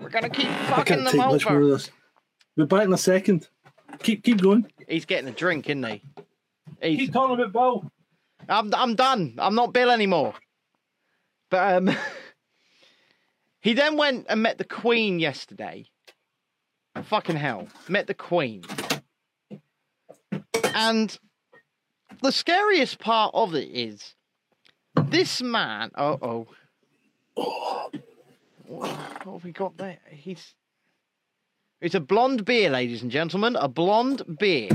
We're 0.00 0.10
gonna 0.10 0.30
keep 0.30 0.48
fucking 0.48 0.84
can't 0.84 1.04
them 1.04 1.12
take 1.12 1.20
much 1.20 1.44
more 1.46 1.54
over. 1.56 1.62
of 1.62 1.70
this. 1.70 1.90
Be 2.56 2.64
back 2.64 2.84
in 2.84 2.92
a 2.92 2.98
second. 2.98 3.48
Keep 4.02 4.24
keep 4.24 4.40
going. 4.40 4.70
He's 4.88 5.04
getting 5.04 5.28
a 5.28 5.32
drink, 5.32 5.68
isn't 5.68 5.84
he? 5.84 6.02
He's, 6.80 6.98
Keep 6.98 7.12
talking 7.12 7.40
about 7.40 7.52
Bill. 7.52 7.90
I'm 8.48 8.74
I'm 8.74 8.94
done. 8.94 9.34
I'm 9.38 9.54
not 9.54 9.72
Bill 9.72 9.90
anymore. 9.90 10.34
But 11.50 11.76
um, 11.76 11.96
he 13.60 13.72
then 13.74 13.96
went 13.96 14.26
and 14.28 14.42
met 14.42 14.58
the 14.58 14.64
Queen 14.64 15.18
yesterday. 15.18 15.86
Fucking 17.04 17.36
hell, 17.36 17.68
met 17.88 18.06
the 18.06 18.14
Queen. 18.14 18.62
And 20.74 21.18
the 22.22 22.32
scariest 22.32 22.98
part 22.98 23.32
of 23.34 23.54
it 23.54 23.68
is 23.72 24.14
This 25.08 25.42
man. 25.42 25.90
Uh 25.94 26.16
oh. 26.20 26.46
What 28.66 28.94
have 29.24 29.44
we 29.44 29.52
got 29.52 29.76
there? 29.76 29.98
He's. 30.10 30.54
It's 31.80 31.94
a 31.94 32.00
blonde 32.00 32.44
beer, 32.44 32.70
ladies 32.70 33.02
and 33.02 33.10
gentlemen. 33.10 33.56
A 33.56 33.68
blonde 33.68 34.22
beer. 34.38 34.70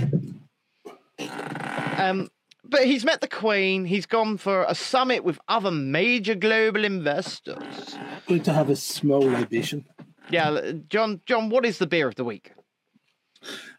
Um, 1.97 2.29
but 2.63 2.85
he's 2.85 3.03
met 3.03 3.21
the 3.21 3.27
Queen. 3.27 3.85
He's 3.85 4.05
gone 4.05 4.37
for 4.37 4.63
a 4.67 4.75
summit 4.75 5.23
with 5.23 5.39
other 5.47 5.71
major 5.71 6.35
global 6.35 6.85
investors. 6.85 7.97
Going 8.27 8.43
to 8.43 8.53
have 8.53 8.69
a 8.69 8.75
small 8.75 9.21
libation. 9.21 9.85
Yeah, 10.31 10.71
John. 10.89 11.21
John, 11.25 11.49
what 11.49 11.65
is 11.65 11.77
the 11.77 11.87
beer 11.87 12.07
of 12.07 12.15
the 12.15 12.23
week? 12.23 12.53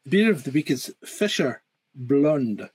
Beer 0.08 0.30
of 0.30 0.44
the 0.44 0.50
week 0.50 0.70
is 0.70 0.94
Fischer 1.04 1.62
Blonde 1.94 2.68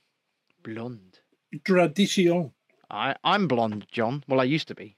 Blonde. 0.62 1.20
Tradition. 1.64 2.52
I, 2.90 3.14
I'm 3.24 3.48
blonde, 3.48 3.86
John. 3.90 4.24
Well, 4.28 4.40
I 4.40 4.44
used 4.44 4.68
to 4.68 4.74
be. 4.74 4.96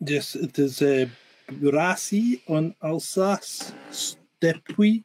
Yes, 0.00 0.34
it 0.34 0.58
is 0.58 0.82
uh, 0.82 1.06
Brassie 1.50 2.42
on 2.48 2.74
Alsace 2.82 3.72
Stepuis 3.90 5.04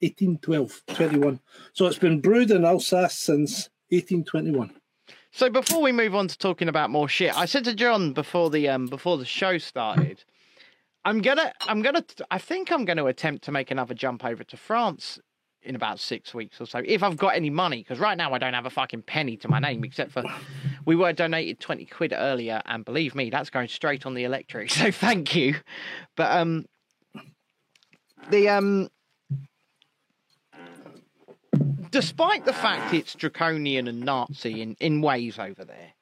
1812 0.00 0.82
21. 0.88 1.40
So 1.72 1.86
it's 1.86 1.98
been 1.98 2.20
brewed 2.20 2.50
in 2.50 2.64
Alsace 2.64 3.18
since 3.18 3.68
1821. 3.90 4.72
So 5.32 5.50
before 5.50 5.82
we 5.82 5.92
move 5.92 6.14
on 6.14 6.28
to 6.28 6.38
talking 6.38 6.68
about 6.68 6.90
more 6.90 7.08
shit, 7.08 7.36
I 7.36 7.44
said 7.44 7.64
to 7.64 7.74
John 7.74 8.12
before 8.12 8.50
the 8.50 8.68
um 8.68 8.86
before 8.86 9.18
the 9.18 9.24
show 9.24 9.58
started, 9.58 10.24
I'm 11.06 11.22
gonna 11.22 11.52
I'm 11.60 11.82
gonna 11.82 12.04
I 12.32 12.38
think 12.38 12.72
I'm 12.72 12.84
gonna 12.84 13.06
attempt 13.06 13.44
to 13.44 13.52
make 13.52 13.70
another 13.70 13.94
jump 13.94 14.24
over 14.24 14.42
to 14.42 14.56
France 14.56 15.20
in 15.62 15.76
about 15.76 16.00
six 16.00 16.34
weeks 16.34 16.60
or 16.60 16.66
so 16.66 16.82
if 16.84 17.00
I've 17.04 17.16
got 17.16 17.36
any 17.36 17.48
money 17.48 17.78
because 17.78 18.00
right 18.00 18.18
now 18.18 18.32
I 18.32 18.38
don't 18.38 18.54
have 18.54 18.66
a 18.66 18.70
fucking 18.70 19.02
penny 19.02 19.36
to 19.38 19.48
my 19.48 19.60
name 19.60 19.84
except 19.84 20.10
for 20.10 20.24
we 20.84 20.96
were 20.96 21.12
donated 21.12 21.60
twenty 21.60 21.84
quid 21.84 22.12
earlier 22.12 22.60
and 22.66 22.84
believe 22.84 23.14
me 23.14 23.30
that's 23.30 23.50
going 23.50 23.68
straight 23.68 24.04
on 24.04 24.14
the 24.14 24.24
electric 24.24 24.70
so 24.72 24.90
thank 24.90 25.36
you, 25.36 25.54
but 26.16 26.36
um 26.36 26.66
the 28.30 28.48
um 28.48 28.88
despite 31.90 32.44
the 32.44 32.52
fact 32.52 32.92
it's 32.92 33.14
draconian 33.14 33.86
and 33.86 34.00
Nazi 34.00 34.60
in, 34.60 34.76
in 34.80 35.02
ways 35.02 35.38
over 35.38 35.64
there, 35.64 35.92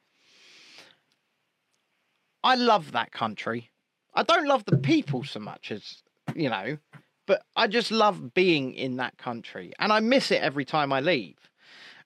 I 2.42 2.54
love 2.54 2.92
that 2.92 3.12
country. 3.12 3.70
I 4.14 4.22
don't 4.22 4.46
love 4.46 4.64
the 4.64 4.72
people 4.72 5.24
so 5.24 5.40
much 5.40 5.72
as, 5.72 6.02
you 6.34 6.48
know, 6.48 6.78
but 7.26 7.42
I 7.56 7.66
just 7.66 7.90
love 7.90 8.34
being 8.34 8.74
in 8.74 8.96
that 8.96 9.18
country 9.18 9.72
and 9.78 9.92
I 9.92 10.00
miss 10.00 10.30
it 10.30 10.42
every 10.42 10.64
time 10.64 10.92
I 10.92 11.00
leave. 11.00 11.36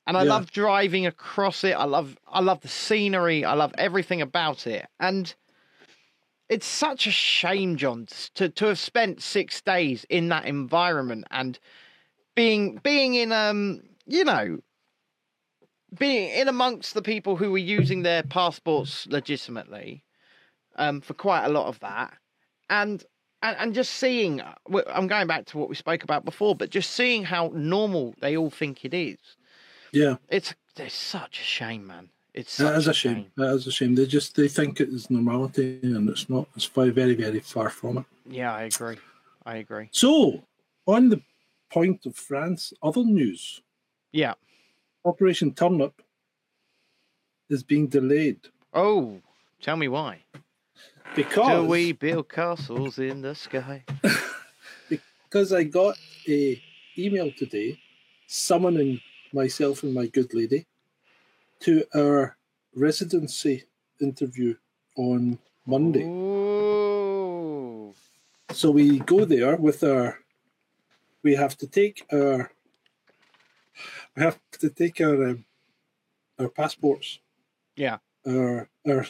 And 0.07 0.17
I 0.17 0.23
Yeah. 0.23 0.29
love 0.29 0.50
driving 0.50 1.07
across 1.07 1.65
it. 1.65 1.73
I 1.73 1.85
love 1.85 2.17
I 2.27 2.41
love 2.41 2.61
the 2.62 2.69
scenery. 2.69 3.45
I 3.45 3.53
love 3.55 3.75
everything 3.77 4.23
about 4.23 4.67
it. 4.67 4.87
And 4.99 5.35
it's 6.49 6.67
such 6.67 7.07
a 7.07 7.11
shame, 7.11 7.77
John, 7.77 8.07
to 8.35 8.49
to 8.49 8.67
have 8.67 8.79
spent 8.79 9.23
six 9.23 9.61
days 9.61 10.07
in 10.09 10.29
that 10.29 10.47
environment 10.47 11.27
and 11.31 11.59
being 12.35 12.79
being 12.83 13.15
in 13.15 13.33
um 13.33 13.83
you 14.07 14.25
know 14.25 14.59
being 15.99 16.31
in 16.31 16.49
amongst 16.49 16.95
the 16.95 17.03
people 17.03 17.37
who 17.37 17.50
were 17.50 17.59
using 17.59 18.03
their 18.03 18.23
passports 18.23 19.07
legitimately 19.09 20.05
um 20.78 21.00
for 21.00 21.14
quite 21.14 21.44
a 21.44 21.49
lot 21.49 21.66
of 21.66 21.78
that. 21.80 22.14
And 22.70 23.04
and, 23.42 23.56
and 23.58 23.75
just 23.75 23.92
seeing 23.94 24.42
i'm 24.88 25.06
going 25.06 25.28
back 25.28 25.47
to 25.47 25.58
what 25.58 25.68
we 25.68 25.76
spoke 25.76 26.02
about 26.02 26.25
before 26.25 26.56
but 26.56 26.70
just 26.70 26.90
seeing 26.90 27.23
how 27.23 27.52
normal 27.54 28.14
they 28.20 28.37
all 28.37 28.50
think 28.50 28.85
it 28.85 28.94
is. 28.94 29.18
Yeah, 29.92 30.16
it's 30.28 30.54
it's 30.76 30.94
such 30.94 31.40
a 31.40 31.44
shame 31.44 31.87
man. 31.87 32.08
It's 32.35 32.52
such 32.52 32.66
that 32.66 32.78
is 32.78 32.88
a 32.88 32.94
shame. 32.94 33.26
That 33.37 33.54
is 33.54 33.66
a 33.66 33.73
shame. 33.73 33.94
They 33.94 34.06
just 34.06 34.37
they 34.37 34.49
think 34.49 34.80
it 34.80 34.88
is 34.90 35.11
normality 35.11 35.80
and 35.82 36.08
it's 36.08 36.28
not. 36.28 36.47
It's 36.54 36.66
very, 36.66 36.90
very, 36.90 37.14
very 37.14 37.40
far 37.40 37.70
from 37.70 37.99
it. 37.99 38.04
yeah 38.26 38.54
i 38.54 38.62
agree. 38.62 38.99
I 39.47 39.56
agree. 39.56 39.88
So, 39.92 40.44
on 40.87 41.08
the 41.08 41.23
point 41.73 42.04
of 42.04 42.14
France, 42.16 42.75
other 42.82 43.02
news. 43.02 43.62
Yeah. 44.12 44.35
Operation 45.06 45.54
Turnip 45.54 46.02
is 47.49 47.62
being 47.62 47.87
delayed. 47.87 48.40
Oh 48.75 49.23
tell 49.61 49.76
me 49.76 49.88
why 49.88 50.20
because 51.15 51.65
do 51.65 51.69
we 51.69 51.93
build 51.93 52.29
castles 52.29 52.99
in 52.99 53.23
the 53.23 53.35
sky 53.35 53.85
because 55.29 55.53
I 55.53 55.65
got 55.65 55.97
a 56.29 56.62
email 56.97 57.31
today 57.33 57.79
summoning 58.27 59.00
myself 59.33 59.83
and 59.83 59.95
my 59.95 60.07
good 60.07 60.33
lady 60.35 60.67
to 61.61 61.85
our 61.95 62.37
residency 62.75 63.65
interview 64.00 64.55
on 64.97 65.38
Monday. 65.67 66.05
Ooh. 66.05 67.95
So 68.53 68.71
we 68.71 69.00
go 69.00 69.25
there 69.25 69.57
with 69.57 69.83
our. 69.85 70.19
We 71.23 71.35
have 71.35 71.57
to 71.59 71.67
take 71.67 72.07
our. 72.12 72.50
We 74.17 74.23
have 74.23 74.38
to 74.61 74.71
take 74.71 75.00
our 75.00 75.31
um, 75.31 75.45
our 76.38 76.49
passports, 76.49 77.21
yeah 77.77 77.99
our 78.27 78.69
our 78.88 79.07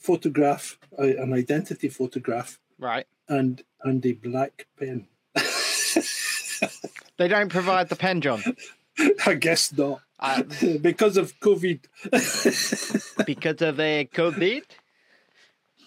photograph, 0.00 0.78
uh, 0.98 1.02
an 1.02 1.32
identity 1.32 1.88
photograph, 1.88 2.58
right 2.78 3.06
and 3.28 3.62
and 3.84 4.04
a 4.04 4.12
black 4.12 4.66
pen. 4.78 5.06
they 7.16 7.28
don't 7.28 7.50
provide 7.50 7.88
the 7.88 7.96
pen 7.96 8.20
john 8.20 8.42
I 9.26 9.34
guess 9.34 9.72
not. 9.72 10.00
Uh, 10.18 10.42
because 10.82 11.16
of 11.16 11.38
COVID. 11.40 11.80
because 13.24 13.62
of 13.62 13.76
their 13.76 14.04
COVID. 14.04 14.62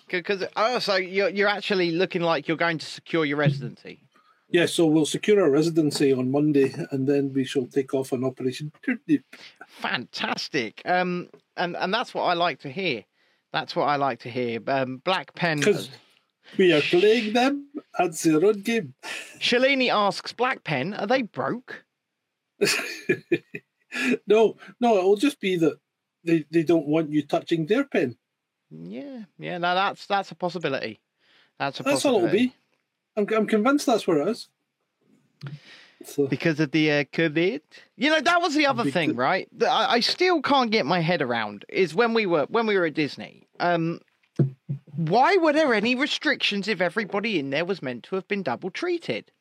Because 0.09 0.43
oh, 0.55 0.79
so 0.79 0.95
you're 0.95 1.29
you're 1.29 1.47
actually 1.47 1.91
looking 1.91 2.21
like 2.21 2.47
you're 2.47 2.57
going 2.57 2.77
to 2.77 2.85
secure 2.85 3.25
your 3.25 3.37
residency. 3.37 3.99
yeah, 4.49 4.65
so 4.65 4.85
we'll 4.85 5.05
secure 5.05 5.41
our 5.41 5.49
residency 5.49 6.13
on 6.13 6.31
Monday 6.31 6.73
and 6.91 7.07
then 7.07 7.33
we 7.33 7.43
shall 7.43 7.65
take 7.65 7.93
off 7.93 8.13
on 8.13 8.23
Operation 8.23 8.71
Turnip. 8.83 9.23
Fantastic. 9.67 10.81
Um, 10.85 11.29
and 11.57 11.75
and 11.75 11.93
that's 11.93 12.13
what 12.13 12.23
I 12.23 12.33
like 12.33 12.59
to 12.61 12.69
hear. 12.69 13.05
That's 13.53 13.75
what 13.75 13.85
I 13.85 13.95
like 13.95 14.19
to 14.21 14.29
hear. 14.29 14.59
Um, 14.67 14.97
Black 15.05 15.33
Pen. 15.35 15.59
Because 15.59 15.89
we 16.57 16.73
are 16.73 16.81
playing 16.81 17.33
them 17.33 17.67
at 17.97 18.11
the 18.13 18.61
game. 18.63 18.95
Shalini 19.39 19.89
asks, 19.89 20.33
Black 20.33 20.63
Pen, 20.63 20.93
are 20.95 21.07
they 21.07 21.21
broke? 21.21 21.85
no, 24.27 24.57
no, 24.79 24.97
it'll 24.97 25.15
just 25.15 25.39
be 25.39 25.55
that 25.57 25.77
they, 26.23 26.45
they 26.51 26.63
don't 26.63 26.87
want 26.87 27.11
you 27.11 27.21
touching 27.25 27.65
their 27.65 27.83
pen. 27.83 28.17
Yeah, 28.71 29.23
yeah. 29.37 29.59
No, 29.59 29.75
that's 29.75 30.07
that's 30.07 30.31
a 30.31 30.35
possibility. 30.35 30.99
That's 31.59 31.79
a 31.79 31.83
That's 31.83 32.05
all 32.05 32.15
it'll 32.15 32.21
possibility. 32.27 32.47
be. 32.47 32.55
I'm, 33.15 33.27
I'm 33.37 33.47
convinced 33.47 33.85
that's 33.85 34.07
where 34.07 34.21
it 34.21 34.29
is. 34.29 34.49
So, 36.05 36.27
because 36.27 36.59
of 36.59 36.71
the 36.71 36.91
uh, 36.91 37.03
COVID. 37.05 37.61
You 37.97 38.09
know, 38.09 38.21
that 38.21 38.41
was 38.41 38.55
the 38.55 38.65
other 38.65 38.83
thing, 38.89 39.09
th- 39.09 39.17
right? 39.17 39.47
That 39.53 39.69
I, 39.69 39.93
I 39.93 39.99
still 40.01 40.41
can't 40.41 40.71
get 40.71 40.85
my 40.85 40.99
head 40.99 41.21
around 41.21 41.65
is 41.69 41.95
when 41.95 42.13
we 42.13 42.25
were 42.25 42.45
when 42.49 42.67
we 42.67 42.77
were 42.77 42.85
at 42.85 42.93
Disney. 42.93 43.47
Um, 43.59 43.99
why 44.95 45.37
were 45.37 45.53
there 45.53 45.73
any 45.73 45.95
restrictions 45.95 46.67
if 46.67 46.81
everybody 46.81 47.39
in 47.39 47.49
there 47.49 47.65
was 47.65 47.81
meant 47.81 48.03
to 48.05 48.15
have 48.15 48.27
been 48.27 48.43
double 48.43 48.69
treated? 48.69 49.31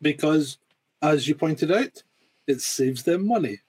because, 0.00 0.58
as 1.00 1.28
you 1.28 1.34
pointed 1.36 1.70
out, 1.70 2.02
it 2.48 2.60
saves 2.60 3.04
them 3.04 3.26
money. 3.26 3.60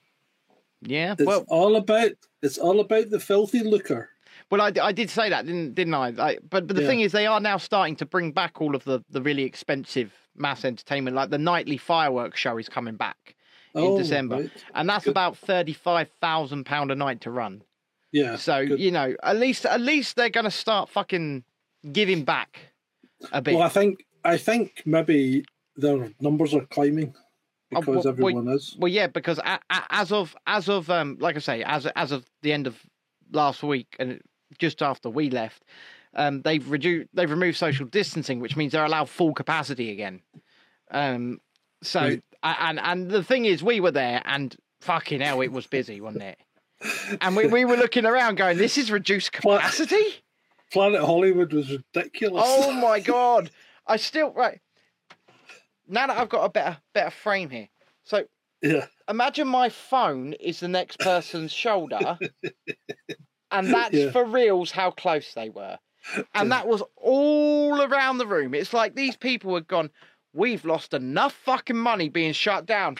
Yeah, 0.82 1.12
It's 1.12 1.22
well, 1.26 1.44
all 1.48 1.76
about 1.76 2.10
it's 2.42 2.58
all 2.58 2.80
about 2.80 3.08
the 3.10 3.20
filthy 3.20 3.60
lucre. 3.60 4.10
well, 4.50 4.60
I, 4.60 4.72
I 4.82 4.92
did 4.92 5.08
say 5.08 5.30
that, 5.30 5.46
didn't 5.46 5.74
didn't 5.74 5.94
I? 5.94 6.08
I 6.18 6.38
but 6.50 6.66
but 6.66 6.74
the 6.74 6.82
Yeah. 6.82 6.88
thing 6.88 7.00
is, 7.00 7.12
they 7.12 7.26
are 7.26 7.40
now 7.40 7.56
starting 7.56 7.96
to 7.96 8.06
bring 8.06 8.32
back 8.32 8.60
all 8.60 8.74
of 8.74 8.84
the 8.84 9.02
the 9.08 9.22
really 9.22 9.44
expensive 9.44 10.12
mass 10.36 10.64
entertainment, 10.64 11.16
like 11.16 11.30
the 11.30 11.38
nightly 11.38 11.76
fireworks 11.76 12.40
show 12.40 12.58
is 12.58 12.68
coming 12.68 12.96
back 12.96 13.34
in 13.74 13.82
Oh, 13.82 13.98
December, 13.98 14.36
right. 14.36 14.50
and 14.74 14.88
that's 14.88 15.04
Good. 15.04 15.10
about 15.12 15.36
thirty 15.36 15.72
five 15.72 16.08
thousand 16.20 16.64
pound 16.64 16.90
a 16.90 16.94
night 16.94 17.20
to 17.22 17.30
run. 17.30 17.62
Yeah. 18.12 18.36
So 18.36 18.66
good. 18.66 18.78
you 18.80 18.90
know, 18.90 19.14
at 19.22 19.36
least 19.36 19.66
at 19.66 19.80
least 19.80 20.16
they're 20.16 20.28
going 20.30 20.44
to 20.44 20.50
start 20.50 20.88
fucking 20.88 21.44
giving 21.92 22.24
back 22.24 22.58
a 23.32 23.42
bit. 23.42 23.54
Well, 23.54 23.62
I 23.64 23.68
think 23.68 24.04
I 24.24 24.36
think 24.36 24.82
maybe 24.86 25.44
their 25.76 26.10
numbers 26.20 26.54
are 26.54 26.64
climbing 26.66 27.14
Oh, 27.74 27.80
because 27.80 28.04
well, 28.04 28.08
everyone 28.08 28.48
is. 28.48 28.76
Well, 28.78 28.92
yeah, 28.92 29.08
because 29.08 29.38
a, 29.38 29.58
a, 29.70 29.82
as 29.90 30.12
of 30.12 30.36
as 30.46 30.68
of 30.68 30.88
um, 30.90 31.16
like 31.18 31.34
I 31.34 31.40
say, 31.40 31.64
as 31.64 31.86
as 31.96 32.12
of 32.12 32.24
the 32.42 32.52
end 32.52 32.66
of 32.68 32.76
last 33.32 33.62
week 33.64 33.96
and 33.98 34.20
just 34.58 34.80
after 34.82 35.10
we 35.10 35.30
left, 35.30 35.64
um, 36.14 36.42
they've 36.42 36.68
reduced 36.70 37.08
they've 37.14 37.30
removed 37.30 37.56
social 37.56 37.86
distancing, 37.86 38.40
which 38.40 38.56
means 38.56 38.72
they're 38.72 38.84
allowed 38.84 39.08
full 39.08 39.34
capacity 39.34 39.90
again. 39.92 40.20
Um, 40.90 41.40
so 41.82 42.18
and 42.42 42.80
and 42.80 43.10
the 43.10 43.22
thing 43.22 43.44
is, 43.44 43.62
we 43.62 43.80
were 43.80 43.90
there 43.90 44.22
and 44.24 44.54
fucking 44.80 45.20
hell, 45.20 45.40
it 45.40 45.52
was 45.52 45.66
busy, 45.66 46.00
wasn't 46.00 46.24
it? 46.24 46.38
And 47.20 47.34
we, 47.36 47.46
we 47.46 47.64
were 47.64 47.76
looking 47.76 48.04
around, 48.04 48.36
going, 48.36 48.58
"This 48.58 48.76
is 48.76 48.90
reduced 48.90 49.32
capacity." 49.32 50.04
Planet 50.72 51.00
Hollywood 51.02 51.52
was 51.52 51.70
ridiculous. 51.70 52.42
Oh 52.46 52.72
my 52.72 53.00
god! 53.14 53.50
I 53.86 53.96
still 53.96 54.32
right 54.32 54.60
now 55.88 56.06
that 56.06 56.16
I've 56.16 56.28
got 56.28 56.44
a 56.44 56.48
better 56.48 56.78
better 56.92 57.10
frame 57.10 57.50
here. 57.50 57.68
So 58.04 58.24
Yeah. 58.62 58.86
Imagine 59.08 59.46
my 59.48 59.68
phone 59.68 60.32
is 60.34 60.60
the 60.60 60.68
next 60.68 60.98
person's 60.98 61.52
shoulder, 61.52 62.18
and 63.50 63.72
that's 63.72 63.94
Yeah. 63.94 64.10
for 64.10 64.24
reals 64.24 64.70
how 64.70 64.90
close 64.90 65.32
they 65.34 65.48
were. 65.50 65.78
And 66.34 66.52
that 66.52 66.66
was 66.66 66.82
all 66.96 67.82
around 67.82 68.18
the 68.18 68.26
room. 68.26 68.54
It's 68.54 68.72
like 68.72 68.94
these 68.94 69.16
people 69.16 69.54
had 69.54 69.66
gone, 69.66 69.90
We've 70.34 70.64
lost 70.64 70.92
enough 70.92 71.32
fucking 71.32 71.76
money 71.76 72.08
being 72.08 72.32
shut 72.32 72.66
down. 72.66 72.96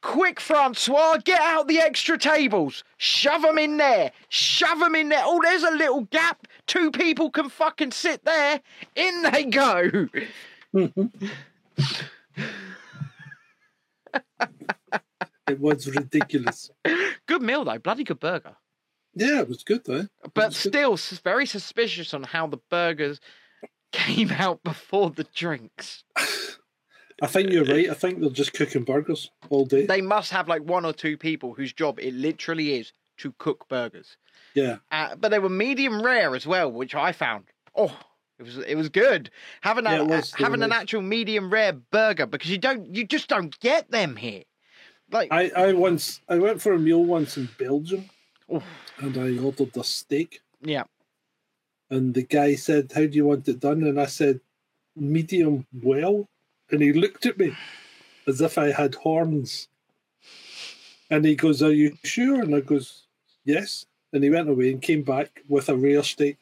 Quick, 0.00 0.40
Francois, 0.40 1.18
get 1.24 1.40
out 1.40 1.68
the 1.68 1.78
extra 1.78 2.18
tables. 2.18 2.82
Shove 2.96 3.42
them 3.42 3.58
in 3.58 3.76
there. 3.76 4.10
Shove 4.28 4.80
them 4.80 4.96
in 4.96 5.08
there. 5.08 5.22
Oh, 5.24 5.40
there's 5.42 5.62
a 5.62 5.70
little 5.70 6.02
gap. 6.02 6.48
Two 6.66 6.90
people 6.90 7.30
can 7.30 7.48
fucking 7.48 7.92
sit 7.92 8.24
there. 8.24 8.60
In 8.96 9.22
they 9.22 9.44
go. 9.44 10.08
It 15.48 15.58
was 15.60 15.88
ridiculous. 15.88 16.70
Good 17.26 17.40
meal, 17.40 17.64
though. 17.64 17.78
Bloody 17.78 18.04
good 18.04 18.20
burger. 18.20 18.54
Yeah, 19.14 19.40
it 19.40 19.48
was 19.48 19.64
good 19.64 19.84
though. 19.84 20.08
but 20.34 20.46
It's 20.48 20.62
good. 20.62 20.72
still 20.72 21.20
very 21.22 21.46
suspicious 21.46 22.14
on 22.14 22.22
how 22.24 22.46
the 22.46 22.58
burgers 22.70 23.20
came 23.92 24.30
out 24.38 24.62
before 24.62 25.10
the 25.10 25.24
drinks. 25.34 26.04
I 27.20 27.26
think 27.26 27.50
you're 27.50 27.64
right. 27.64 27.90
I 27.90 27.94
think 27.94 28.20
they're 28.20 28.30
just 28.30 28.52
cooking 28.52 28.84
burgers 28.84 29.30
all 29.50 29.64
day. 29.66 29.86
They 29.86 30.00
must 30.00 30.30
have 30.30 30.46
like 30.48 30.62
one 30.62 30.84
or 30.84 30.92
two 30.92 31.16
people 31.16 31.54
whose 31.54 31.72
job 31.72 31.98
it 31.98 32.14
literally 32.14 32.74
is 32.78 32.92
to 33.18 33.32
cook 33.38 33.68
burgers. 33.68 34.16
Yeah. 34.54 34.76
Uh, 34.92 35.16
but 35.16 35.30
they 35.30 35.40
were 35.40 35.48
medium 35.48 36.02
rare 36.02 36.36
as 36.36 36.46
well, 36.46 36.70
which 36.70 36.94
I 36.94 37.10
found. 37.12 37.46
Oh, 37.74 37.96
it 38.38 38.44
was 38.44 38.58
it 38.58 38.76
was 38.76 38.88
good 38.88 39.30
having 39.62 39.84
a, 39.86 39.90
Yeah, 39.96 40.02
was, 40.02 40.32
it 40.32 40.40
having 40.40 40.62
an 40.62 40.70
actual 40.72 41.02
medium 41.02 41.50
rare 41.50 41.72
burger 41.72 42.26
because 42.26 42.50
you 42.50 42.58
don't 42.58 42.94
you 42.94 43.04
just 43.04 43.28
don't 43.28 43.58
get 43.58 43.90
them 43.90 44.14
here. 44.14 44.44
Like 45.10 45.32
I, 45.32 45.50
I 45.56 45.72
once 45.72 46.20
I 46.28 46.38
went 46.38 46.62
for 46.62 46.72
a 46.72 46.78
meal 46.78 47.04
once 47.04 47.36
in 47.36 47.48
Belgium 47.58 48.10
Oof. 48.54 48.64
and 48.98 49.16
I 49.18 49.42
ordered 49.42 49.76
a 49.76 49.84
steak 49.84 50.40
yeah, 50.60 50.84
and 51.90 52.14
the 52.14 52.22
guy 52.22 52.54
said, 52.54 52.92
How 52.94 53.02
do 53.02 53.16
you 53.16 53.26
want 53.26 53.48
it 53.48 53.60
done? 53.60 53.82
And 53.84 54.00
I 54.00 54.06
said, 54.06 54.40
Medium 54.94 55.66
well. 55.72 56.28
And 56.70 56.82
he 56.82 56.92
looked 56.92 57.24
at 57.26 57.38
me 57.38 57.56
as 58.26 58.40
if 58.40 58.58
I 58.58 58.72
had 58.72 58.94
horns. 58.96 59.68
And 61.10 61.24
he 61.24 61.34
goes, 61.34 61.62
Are 61.62 61.72
you 61.72 61.96
sure? 62.04 62.42
And 62.42 62.54
I 62.54 62.60
goes, 62.60 63.06
Yes. 63.44 63.86
And 64.12 64.22
he 64.22 64.30
went 64.30 64.48
away 64.48 64.72
and 64.72 64.82
came 64.82 65.02
back 65.02 65.42
with 65.48 65.68
a 65.68 65.76
rare 65.76 66.02
steak. 66.02 66.38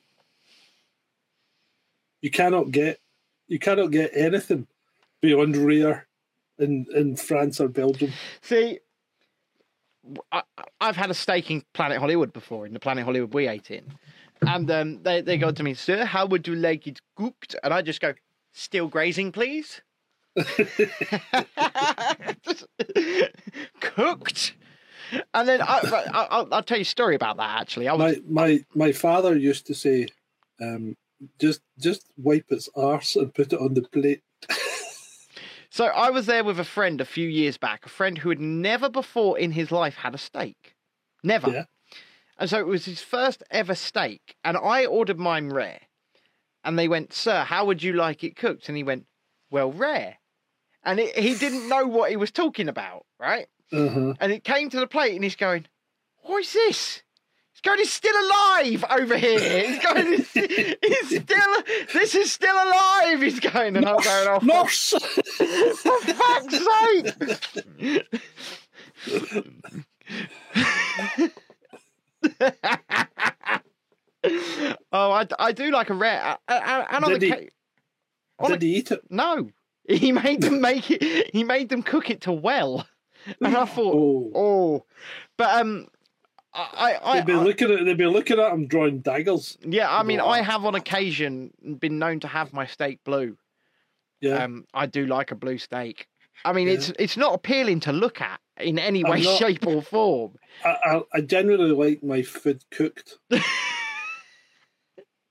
You 2.20 2.30
cannot 2.30 2.70
get 2.70 2.98
you 3.48 3.60
cannot 3.60 3.92
get 3.92 4.10
anything 4.14 4.66
beyond 5.20 5.56
rare 5.56 6.08
in, 6.58 6.86
in 6.92 7.14
France 7.14 7.60
or 7.60 7.68
Belgium. 7.68 8.12
See, 8.40 8.80
I, 10.32 10.42
I've 10.80 10.96
had 10.96 11.10
a 11.10 11.14
steak 11.14 11.50
in 11.50 11.62
Planet 11.74 11.98
Hollywood 11.98 12.32
before, 12.32 12.66
in 12.66 12.72
the 12.72 12.80
Planet 12.80 13.04
Hollywood 13.04 13.34
we 13.34 13.48
ate 13.48 13.70
in. 13.70 13.84
And 14.42 14.70
um, 14.70 15.02
they, 15.02 15.22
they 15.22 15.38
go 15.38 15.50
to 15.50 15.62
me, 15.62 15.74
Sir, 15.74 16.04
how 16.04 16.26
would 16.26 16.46
you 16.46 16.54
like 16.54 16.86
it 16.86 17.00
cooked? 17.16 17.56
And 17.62 17.72
I 17.72 17.82
just 17.82 18.00
go, 18.00 18.14
Still 18.52 18.88
grazing, 18.88 19.32
please? 19.32 19.82
Cooked? 23.80 24.54
And 25.34 25.48
then 25.48 25.60
I, 25.60 25.80
I, 26.12 26.26
I'll, 26.30 26.48
I'll 26.50 26.62
tell 26.62 26.78
you 26.78 26.82
a 26.82 26.84
story 26.84 27.14
about 27.14 27.36
that 27.36 27.60
actually. 27.60 27.86
Was, 27.86 27.98
my 27.98 28.16
my 28.26 28.64
my 28.74 28.92
father 28.92 29.36
used 29.36 29.66
to 29.66 29.74
say, 29.74 30.06
um, 30.60 30.96
just 31.38 31.60
just 31.78 32.06
wipe 32.16 32.46
its 32.50 32.68
arse 32.74 33.14
and 33.16 33.34
put 33.34 33.52
it 33.52 33.60
on 33.60 33.74
the 33.74 33.82
plate. 33.82 34.22
So 35.76 35.84
I 35.88 36.08
was 36.08 36.24
there 36.24 36.42
with 36.42 36.58
a 36.58 36.64
friend 36.64 37.02
a 37.02 37.04
few 37.04 37.28
years 37.28 37.58
back, 37.58 37.84
a 37.84 37.90
friend 37.90 38.16
who 38.16 38.30
had 38.30 38.40
never 38.40 38.88
before 38.88 39.38
in 39.38 39.52
his 39.52 39.70
life 39.70 39.96
had 39.96 40.14
a 40.14 40.18
steak. 40.18 40.74
Never. 41.22 41.50
Yeah. 41.50 41.64
And 42.38 42.48
so 42.48 42.58
it 42.58 42.66
was 42.66 42.86
his 42.86 43.02
first 43.02 43.42
ever 43.50 43.74
steak. 43.74 44.36
And 44.42 44.56
I 44.56 44.86
ordered 44.86 45.18
mine 45.18 45.50
rare. 45.50 45.82
And 46.64 46.78
they 46.78 46.88
went, 46.88 47.12
Sir, 47.12 47.44
how 47.44 47.66
would 47.66 47.82
you 47.82 47.92
like 47.92 48.24
it 48.24 48.36
cooked? 48.36 48.70
And 48.70 48.76
he 48.78 48.84
went, 48.84 49.04
Well, 49.50 49.70
rare. 49.70 50.16
And 50.82 50.98
it, 50.98 51.14
he 51.14 51.34
didn't 51.34 51.68
know 51.68 51.86
what 51.86 52.08
he 52.08 52.16
was 52.16 52.30
talking 52.30 52.70
about, 52.70 53.04
right? 53.20 53.48
Uh-huh. 53.70 54.14
And 54.18 54.32
it 54.32 54.44
came 54.44 54.70
to 54.70 54.80
the 54.80 54.86
plate 54.86 55.14
and 55.14 55.24
he's 55.24 55.36
going, 55.36 55.66
What 56.22 56.38
is 56.38 56.54
this? 56.54 57.02
He's 57.56 57.60
going, 57.62 57.78
He's 57.78 57.92
still 57.92 58.14
alive 58.26 58.84
over 58.90 59.16
here. 59.16 59.66
He's 59.66 59.78
going, 59.82 60.06
He's, 60.12 60.30
he's 60.32 61.22
still, 61.22 61.62
this 61.94 62.14
is 62.14 62.30
still 62.32 62.54
alive. 62.54 63.22
He's 63.22 63.40
going, 63.40 63.76
and 63.76 63.86
I'm 63.86 63.96
going, 63.96 64.28
off. 64.28 64.42
Nurse. 64.42 64.90
for 65.78 65.98
fuck's 66.00 66.58
sake! 66.58 68.10
oh, 74.92 75.12
I, 75.12 75.26
I 75.38 75.52
do 75.52 75.70
like 75.70 75.90
a 75.90 75.94
rare. 75.94 76.36
And 76.48 77.04
on 77.04 77.10
Did 77.18 77.22
he- 77.22 77.48
on 78.38 78.50
Did 78.50 78.62
he 78.62 78.76
eat 78.76 78.90
it? 78.90 79.00
no, 79.08 79.48
he 79.88 80.12
made 80.12 80.42
them 80.42 80.60
make 80.60 80.90
it. 80.90 81.30
He 81.32 81.42
made 81.44 81.70
them 81.70 81.82
cook 81.82 82.10
it 82.10 82.20
to 82.22 82.32
well, 82.32 82.86
and 83.40 83.56
I 83.56 83.64
thought, 83.64 83.94
Oh, 83.94 84.30
oh, 84.34 84.84
but 85.38 85.58
um, 85.60 85.86
I, 86.58 86.98
I, 87.04 87.16
they'd 87.16 87.26
be 87.26 87.32
I 87.34 87.36
looking 87.42 87.70
at 87.70 87.84
they'd 87.84 87.96
be 87.98 88.06
looking 88.06 88.38
at 88.40 88.52
him 88.52 88.66
drawing 88.66 89.00
daggers. 89.00 89.58
yeah, 89.62 89.94
I 89.94 90.02
mean, 90.02 90.20
I 90.20 90.40
have 90.42 90.64
on 90.64 90.74
occasion 90.74 91.52
been 91.78 91.98
known 91.98 92.20
to 92.20 92.28
have 92.28 92.52
my 92.52 92.66
steak 92.66 93.04
blue. 93.04 93.36
Yeah, 94.20 94.42
Um, 94.44 94.64
I 94.72 94.86
do 94.86 95.06
like 95.06 95.30
a 95.30 95.34
blue 95.34 95.58
steak. 95.58 96.08
I 96.44 96.52
mean, 96.54 96.68
Yeah. 96.68 96.74
it's 96.74 96.88
it's 96.98 97.16
not 97.18 97.34
appealing 97.34 97.80
to 97.80 97.92
look 97.92 98.20
at 98.22 98.40
in 98.58 98.78
any 98.78 99.04
way, 99.04 99.20
not- 99.22 99.38
shape, 99.38 99.66
or 99.66 99.82
form. 99.82 100.32
I, 100.64 100.76
I 100.84 101.02
I 101.14 101.20
generally 101.20 101.72
like 101.72 102.02
my 102.02 102.22
food 102.22 102.64
cooked. 102.70 103.18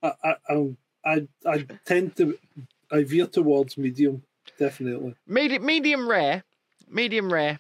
I 0.04 0.12
I 0.48 0.76
I 1.04 1.28
I 1.46 1.66
tend 1.86 2.16
to 2.18 2.38
I 2.92 3.04
veer 3.04 3.26
towards 3.28 3.78
medium, 3.78 4.22
definitely 4.60 5.16
Medium, 5.28 5.66
medium 5.66 6.08
rare, 6.08 6.44
medium 6.88 7.34
rare, 7.34 7.60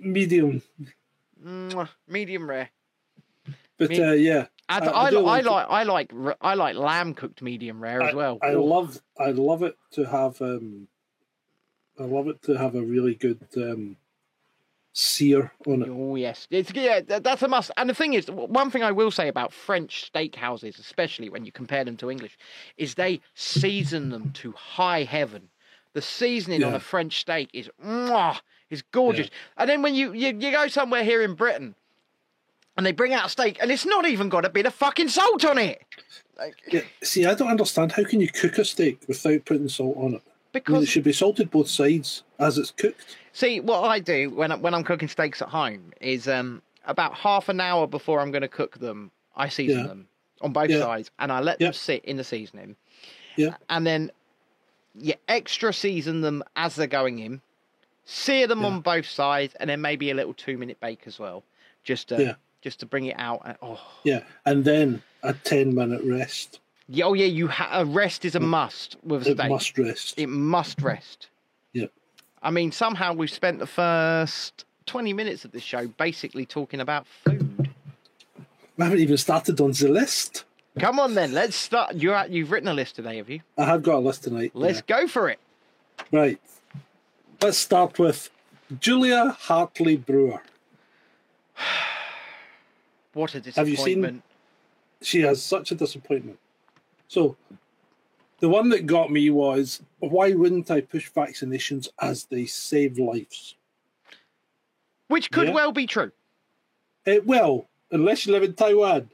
medium. 0.00 0.62
Medium 2.08 2.48
rare. 2.48 2.70
But 3.78 3.90
Me- 3.90 4.00
uh, 4.02 4.12
yeah, 4.12 4.46
I, 4.68 4.78
I- 4.78 4.86
I, 4.86 5.06
I 5.06 5.10
like 5.10 5.44
like 5.46 5.66
I 5.68 5.82
like 5.82 6.12
I 6.40 6.54
like 6.54 6.76
lamb 6.76 7.14
cooked 7.14 7.42
medium 7.42 7.82
rare 7.82 8.02
as 8.02 8.14
well. 8.14 8.38
I 8.42 8.52
Oh, 8.52 8.62
love 8.64 9.00
I 9.18 9.30
love 9.30 9.62
it 9.62 9.76
to 9.92 10.04
have 10.04 10.40
um 10.40 10.88
I 11.98 12.04
love 12.04 12.28
it 12.28 12.42
to 12.42 12.54
have 12.54 12.74
a 12.74 12.82
really 12.82 13.14
good 13.14 13.46
um 13.56 13.96
sear 14.94 15.52
on 15.66 15.82
it. 15.82 15.88
Oh 15.88 16.14
yes, 16.16 16.46
it's 16.50 16.72
yeah, 16.74 17.00
that- 17.00 17.24
that's 17.24 17.42
a 17.42 17.48
must. 17.48 17.70
And 17.76 17.88
the 17.88 17.94
thing 17.94 18.12
is, 18.14 18.30
one 18.30 18.70
thing 18.70 18.82
I 18.82 18.92
will 18.92 19.10
say 19.10 19.28
about 19.28 19.52
French 19.52 20.10
steakhouses, 20.14 20.78
especially 20.78 21.28
when 21.30 21.44
you 21.44 21.52
compare 21.52 21.84
them 21.84 21.96
to 21.98 22.10
English, 22.10 22.36
is 22.76 22.94
they 22.94 23.20
season 23.34 24.10
them 24.10 24.30
to 24.34 24.52
high 24.52 25.02
heaven. 25.04 25.48
The 25.94 26.02
seasoning 26.02 26.62
on 26.64 26.74
a 26.74 26.80
French 26.80 27.20
steak 27.20 27.50
is 27.52 27.68
mwah, 27.84 28.40
is 28.72 28.82
gorgeous. 28.90 29.30
And 29.56 29.68
then 29.68 29.82
when 29.82 29.94
you, 29.94 30.12
you 30.12 30.28
you 30.28 30.50
go 30.50 30.66
somewhere 30.66 31.04
here 31.04 31.22
in 31.22 31.34
Britain, 31.34 31.74
and 32.76 32.84
they 32.86 32.92
bring 32.92 33.12
out 33.12 33.26
a 33.26 33.28
steak, 33.28 33.58
and 33.60 33.70
it's 33.70 33.86
not 33.86 34.06
even 34.06 34.28
got 34.28 34.44
a 34.44 34.50
bit 34.50 34.66
of 34.66 34.74
fucking 34.74 35.08
salt 35.08 35.44
on 35.44 35.58
it, 35.58 35.82
like, 36.38 36.54
Yeah, 36.72 36.80
see, 37.02 37.26
I 37.26 37.34
don't 37.34 37.48
understand 37.48 37.92
how 37.92 38.04
can 38.04 38.20
you 38.20 38.28
cook 38.28 38.58
a 38.58 38.64
steak 38.64 39.00
without 39.06 39.44
putting 39.44 39.68
salt 39.68 39.96
on 39.98 40.14
it. 40.14 40.22
I 40.24 40.58
mean, 40.58 40.64
because 40.64 40.82
it 40.82 40.86
should 40.86 41.04
be 41.04 41.12
salted 41.12 41.50
both 41.50 41.68
sides 41.68 42.22
as 42.38 42.58
it's 42.58 42.70
cooked. 42.72 43.16
See, 43.32 43.60
what 43.60 43.84
I 43.84 44.00
do 44.00 44.30
when 44.30 44.52
I, 44.52 44.56
when 44.56 44.74
I'm 44.74 44.84
cooking 44.84 45.08
steaks 45.08 45.40
at 45.42 45.48
home 45.48 45.92
is 46.00 46.28
um, 46.28 46.62
about 46.86 47.14
half 47.14 47.48
an 47.48 47.60
hour 47.60 47.86
before 47.86 48.20
I'm 48.20 48.30
going 48.30 48.42
to 48.42 48.48
cook 48.48 48.78
them, 48.78 49.10
I 49.36 49.48
season 49.48 49.80
Yeah. 49.80 49.86
them 49.86 50.08
on 50.40 50.52
both 50.52 50.70
Yeah. 50.70 50.80
sides, 50.80 51.10
and 51.18 51.30
I 51.30 51.40
let 51.40 51.60
Yeah. 51.60 51.68
them 51.68 51.74
sit 51.74 52.04
in 52.04 52.16
the 52.16 52.24
seasoning. 52.24 52.76
Yeah. 53.36 53.54
And 53.70 53.86
then 53.86 54.10
you 54.94 55.14
extra 55.28 55.72
season 55.72 56.20
them 56.22 56.42
as 56.56 56.76
they're 56.76 56.86
going 56.86 57.18
in, 57.18 57.40
sear 58.04 58.46
them 58.46 58.60
Yeah. 58.60 58.66
on 58.66 58.80
both 58.80 59.06
sides, 59.06 59.54
and 59.60 59.68
then 59.70 59.80
maybe 59.80 60.10
a 60.10 60.14
little 60.14 60.34
two 60.34 60.58
minute 60.58 60.80
bake 60.80 61.02
as 61.06 61.18
well, 61.18 61.44
just 61.84 62.08
to 62.08 62.22
Yeah. 62.22 62.34
just 62.60 62.80
to 62.80 62.86
bring 62.86 63.06
it 63.06 63.16
out. 63.18 63.42
And, 63.44 63.56
oh, 63.62 63.80
Yeah, 64.04 64.22
and 64.44 64.64
then 64.64 65.02
a 65.22 65.32
ten 65.34 65.74
minute 65.74 66.02
rest. 66.04 66.60
yeah, 66.88 67.04
oh 67.06 67.12
yeah, 67.14 67.26
you 67.26 67.48
ha- 67.48 67.70
a 67.72 67.84
rest 67.84 68.24
is 68.24 68.34
a 68.34 68.40
mm. 68.40 68.46
must 68.46 68.96
with 69.02 69.22
a 69.22 69.24
steak. 69.24 69.38
It 69.46 69.48
must 69.48 69.78
rest. 69.78 70.18
It 70.18 70.26
must 70.28 70.80
rest. 70.80 71.28
Yeah. 71.72 71.86
I 72.42 72.50
mean, 72.50 72.72
somehow 72.72 73.12
we've 73.14 73.30
spent 73.30 73.58
the 73.60 73.66
first 73.66 74.64
20 74.86 75.12
minutes 75.12 75.44
of 75.44 75.52
this 75.52 75.62
show 75.62 75.86
basically 75.86 76.44
talking 76.46 76.80
about 76.80 77.06
food. 77.24 77.70
We 78.76 78.84
haven't 78.84 78.98
even 79.00 79.16
started 79.16 79.60
on 79.60 79.72
the 79.72 79.88
list. 79.88 80.44
Come 80.78 80.98
on 80.98 81.14
then, 81.14 81.32
let's 81.32 81.54
start. 81.54 81.96
You're 81.96 82.14
at, 82.14 82.30
you've 82.30 82.50
written 82.50 82.68
a 82.68 82.74
list 82.74 82.96
today, 82.96 83.18
have 83.18 83.28
you? 83.28 83.40
I 83.58 83.64
have 83.66 83.82
got 83.82 83.96
a 83.96 83.98
list 83.98 84.24
tonight. 84.24 84.52
Let's 84.54 84.80
go 84.82 85.06
for 85.06 85.28
it. 85.28 85.38
Right. 86.10 86.40
Let's 87.42 87.58
start 87.58 87.98
with 87.98 88.30
Julia 88.78 89.30
Hartley 89.38 89.96
Brewer. 89.96 90.42
What 93.14 93.34
a 93.34 93.40
disappointment. 93.40 93.56
Have 93.56 93.68
you 93.68 93.76
seen-. 93.76 94.22
She 95.02 95.20
has 95.22 95.42
such 95.42 95.70
a 95.70 95.74
disappointment. 95.74 96.38
So, 97.08 97.36
the 98.40 98.48
one 98.48 98.70
that 98.70 98.86
got 98.86 99.10
me 99.10 99.28
was 99.28 99.82
why 99.98 100.32
wouldn't 100.32 100.70
I 100.70 100.80
push 100.80 101.10
vaccinations 101.10 101.88
as 102.00 102.24
they 102.24 102.46
save 102.46 102.98
lives? 102.98 103.56
which 105.08 105.30
could 105.30 105.48
Yeah. 105.48 105.54
well 105.54 105.72
be 105.72 105.86
true. 105.86 106.10
Eh, 107.04 107.16
it 107.16 107.26
will, 107.26 107.68
unless 107.90 108.24
you 108.24 108.32
live 108.32 108.44
in 108.44 108.54
Taiwan, 108.54 109.10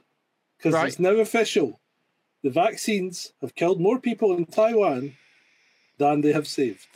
because 0.57 0.73
Right. 0.73 0.87
it's 0.87 0.97
now 0.99 1.17
official. 1.17 1.81
The 2.41 2.49
vaccines 2.51 3.33
have 3.41 3.53
killed 3.53 3.81
more 3.81 3.99
people 3.99 4.37
in 4.37 4.45
Taiwan 4.45 5.17
than 5.97 6.21
they 6.21 6.31
have 6.31 6.47
saved. 6.47 6.87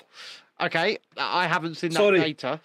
Okay, 0.64 0.98
I 1.18 1.48
haven't 1.48 1.76
seen 1.76 1.92
that 1.92 1.98
Sorry. 1.98 2.20
data. 2.20 2.60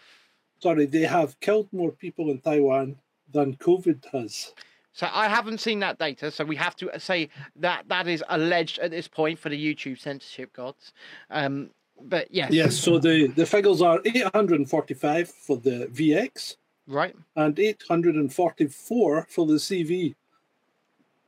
Sorry, 0.60 0.86
they 0.86 1.02
have 1.02 1.38
killed 1.40 1.68
more 1.72 1.92
people 1.92 2.30
in 2.30 2.38
Taiwan 2.40 2.96
than 3.32 3.56
COVID 3.56 4.04
has. 4.12 4.52
So 4.92 5.08
I 5.12 5.28
haven't 5.28 5.58
seen 5.58 5.78
that 5.80 5.98
data. 5.98 6.30
So 6.30 6.44
we 6.44 6.56
have 6.56 6.74
to 6.76 6.90
say 6.98 7.28
that 7.56 7.84
that 7.88 8.08
is 8.08 8.24
alleged 8.28 8.78
at 8.80 8.90
this 8.90 9.06
point 9.06 9.38
for 9.38 9.48
the 9.48 9.74
YouTube 9.74 9.98
censorship 10.00 10.52
gods. 10.52 10.92
Um, 11.30 11.70
but 12.00 12.26
yes, 12.32 12.52
Yes, 12.52 12.76
so 12.76 12.98
the, 12.98 13.28
the 13.28 13.46
figures 13.46 13.82
are 13.82 14.00
845 14.04 15.28
for 15.28 15.56
the 15.56 15.86
VX 15.92 16.56
right. 16.86 17.14
and 17.36 17.58
844 17.58 19.26
for 19.28 19.46
the 19.46 19.54
CV. 19.54 20.14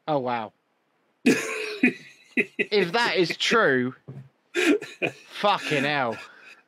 Oh 0.08 0.18
wow. 0.18 0.52
if 1.24 2.92
that 2.92 3.16
is 3.16 3.36
true, 3.36 3.94
fucking 5.40 5.84
hell. 5.84 6.16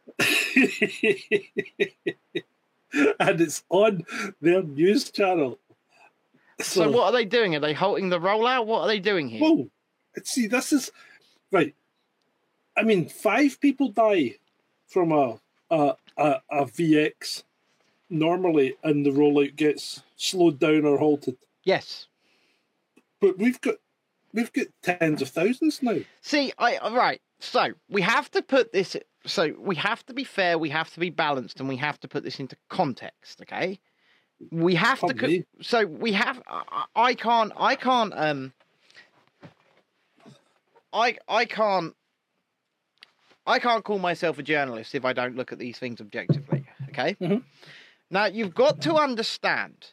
and 3.20 3.40
it's 3.40 3.64
on 3.70 4.04
their 4.40 4.62
news 4.62 5.10
channel. 5.10 5.58
So 6.60 6.90
what 6.90 7.06
are 7.06 7.12
they 7.12 7.24
doing? 7.24 7.56
Are 7.56 7.60
they 7.60 7.72
halting 7.72 8.10
the 8.10 8.20
rollout? 8.20 8.66
What 8.66 8.82
are 8.82 8.88
they 8.88 9.00
doing 9.00 9.28
here? 9.28 9.40
Whoa! 9.40 9.70
See, 10.24 10.46
this 10.46 10.72
is 10.72 10.90
right. 11.50 11.74
I 12.76 12.82
mean, 12.82 13.08
five 13.08 13.60
people 13.60 13.88
die 13.88 14.36
from 14.86 15.12
a 15.12 15.40
a, 15.70 15.94
a, 16.16 16.40
a 16.50 16.64
VX 16.66 17.42
normally, 18.10 18.76
and 18.84 19.04
the 19.04 19.10
rollout 19.10 19.56
gets 19.56 20.02
slowed 20.16 20.58
down 20.58 20.84
or 20.84 20.98
halted. 20.98 21.36
Yes. 21.64 22.06
But 23.20 23.38
we've 23.38 23.60
got 23.60 23.76
we've 24.32 24.52
got 24.52 24.66
tens 24.82 25.22
of 25.22 25.30
thousands 25.30 25.82
now. 25.82 25.98
See, 26.20 26.52
I 26.58 26.78
right. 26.90 27.20
So 27.42 27.72
we 27.88 28.02
have 28.02 28.30
to 28.32 28.42
put 28.42 28.72
this. 28.72 28.96
So 29.26 29.52
we 29.58 29.74
have 29.76 30.06
to 30.06 30.14
be 30.14 30.24
fair. 30.24 30.58
We 30.58 30.70
have 30.70 30.90
to 30.94 31.00
be 31.00 31.10
balanced, 31.10 31.58
and 31.60 31.68
we 31.68 31.76
have 31.76 31.98
to 32.00 32.08
put 32.08 32.22
this 32.24 32.38
into 32.40 32.56
context. 32.70 33.40
Okay. 33.42 33.80
We 34.50 34.74
have 34.76 35.00
to. 35.00 35.06
Probably. 35.06 35.40
co- 35.40 35.44
So 35.60 35.84
we 35.86 36.12
have. 36.12 36.40
I, 36.46 36.84
I 36.94 37.14
can't. 37.14 37.52
I 37.56 37.74
can't. 37.74 38.12
Um. 38.16 38.52
I 40.92 41.16
I 41.28 41.44
can't. 41.44 41.94
I 43.44 43.58
can't 43.58 43.84
call 43.84 43.98
myself 43.98 44.38
a 44.38 44.42
journalist 44.44 44.94
if 44.94 45.04
I 45.04 45.12
don't 45.12 45.34
look 45.34 45.50
at 45.52 45.58
these 45.58 45.78
things 45.78 46.00
objectively. 46.00 46.64
Okay. 46.90 47.14
Mhm. 47.20 47.42
Now 48.10 48.26
you've 48.26 48.54
got 48.54 48.80
to 48.82 48.94
understand, 48.94 49.88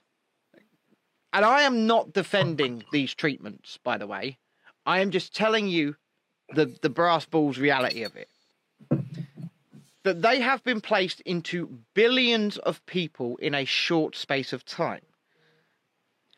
and 1.33 1.43
I 1.45 1.62
am 1.63 1.88
not 1.88 2.13
defending 2.13 2.83
these 2.91 3.15
treatments. 3.15 3.79
By 3.83 3.97
the 3.97 4.05
way, 4.05 4.38
I 4.85 4.99
am 4.99 5.09
just 5.09 5.33
telling 5.35 5.67
you 5.67 5.95
the 6.53 6.73
the 6.81 6.89
brass 6.89 7.25
balls 7.25 7.57
reality 7.57 8.03
of 8.03 8.15
it. 8.15 8.29
That 10.03 10.21
they 10.21 10.39
have 10.39 10.63
been 10.63 10.81
placed 10.81 11.21
into 11.21 11.79
billions 11.93 12.57
of 12.57 12.85
people 12.85 13.38
in 13.38 13.53
a 13.53 13.65
short 13.65 14.15
space 14.15 14.53
of 14.53 14.65
time. 14.65 15.01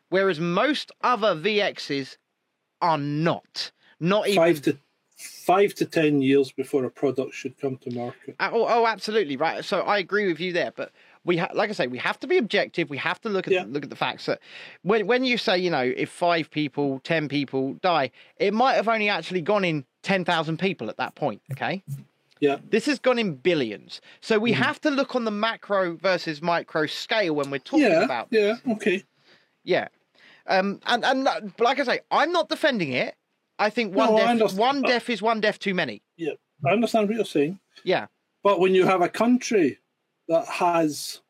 Whereas 0.08 0.38
most 0.38 0.92
other 1.02 1.34
VXs 1.34 2.16
are 2.82 2.98
not. 2.98 3.70
Not 3.98 4.28
even 4.28 4.42
Five 4.42 4.62
to 4.62 4.76
five 5.16 5.74
to 5.74 5.86
ten 5.86 6.20
years 6.20 6.50
before 6.52 6.84
a 6.84 6.90
product 6.90 7.32
should 7.34 7.58
come 7.58 7.76
to 7.78 7.90
market. 7.94 8.34
Uh, 8.40 8.50
Oh, 8.52 8.66
oh, 8.68 8.86
absolutely 8.86 9.36
right. 9.36 9.64
So 9.64 9.80
I 9.82 9.98
agree 9.98 10.26
with 10.26 10.40
you 10.40 10.52
there, 10.52 10.72
but 10.74 10.90
we, 11.24 11.36
ha- 11.36 11.50
like 11.54 11.70
I 11.70 11.72
say, 11.72 11.86
we 11.86 11.98
have 11.98 12.18
to 12.20 12.26
be 12.26 12.36
objective. 12.38 12.90
We 12.90 12.98
have 12.98 13.20
to 13.22 13.28
look 13.28 13.46
at 13.46 13.52
Yeah. 13.52 13.64
look 13.68 13.84
at 13.84 13.90
the 13.90 13.96
facts. 13.96 14.26
That 14.26 14.40
when 14.82 15.06
when 15.06 15.24
you 15.24 15.38
say, 15.38 15.58
you 15.58 15.70
know, 15.70 15.92
if 15.96 16.10
five 16.10 16.50
people, 16.50 17.00
ten 17.04 17.28
people 17.28 17.74
die, 17.74 18.10
it 18.38 18.52
might 18.52 18.74
have 18.74 18.88
only 18.88 19.08
actually 19.08 19.40
gone 19.42 19.64
in 19.64 19.84
ten 20.02 20.24
thousand 20.24 20.58
people 20.58 20.88
at 20.90 20.96
that 20.96 21.14
point. 21.14 21.40
Okay, 21.52 21.84
Yeah, 22.40 22.56
this 22.70 22.86
has 22.86 22.98
gone 22.98 23.18
in 23.18 23.34
billions. 23.36 24.00
So 24.20 24.38
we 24.38 24.52
Mm-hmm. 24.52 24.62
have 24.62 24.80
to 24.82 24.90
look 24.90 25.14
on 25.14 25.24
the 25.24 25.30
macro 25.30 25.96
versus 25.96 26.42
micro 26.42 26.86
scale 26.86 27.34
when 27.34 27.50
we're 27.50 27.58
talking 27.58 27.86
yeah, 27.86 28.02
about 28.04 28.28
yeah. 28.30 28.56
Okay. 28.72 29.04
yeah. 29.64 29.88
Um, 30.48 30.80
and 30.86 31.04
and 31.04 31.28
uh, 31.28 31.40
like 31.60 31.78
I 31.78 31.84
say, 31.84 32.00
I'm 32.10 32.32
not 32.32 32.48
defending 32.48 32.92
it. 32.92 33.14
I 33.60 33.70
think 33.70 33.94
one 33.94 34.10
No, 34.16 34.16
death, 34.38 34.58
one 34.58 34.82
death 34.82 35.08
is 35.08 35.22
one 35.22 35.40
death 35.40 35.60
too 35.60 35.72
many. 35.72 36.02
Yeah, 36.16 36.32
I 36.66 36.70
understand 36.70 37.06
what 37.06 37.14
you're 37.14 37.24
saying. 37.24 37.60
Yeah, 37.84 38.06
But 38.42 38.58
when 38.58 38.74
you 38.74 38.84
have 38.86 39.02
a 39.02 39.08
country 39.08 39.78
that 40.28 40.46
has 40.46 41.20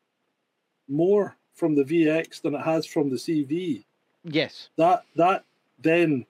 more 0.87 1.35
from 1.53 1.75
the 1.75 1.83
VX 1.83 2.41
than 2.41 2.55
it 2.55 2.61
has 2.61 2.85
from 2.85 3.09
the 3.09 3.15
CV, 3.15 3.83
yes. 4.23 4.69
that 4.77 5.03
that 5.15 5.43
then 5.79 6.25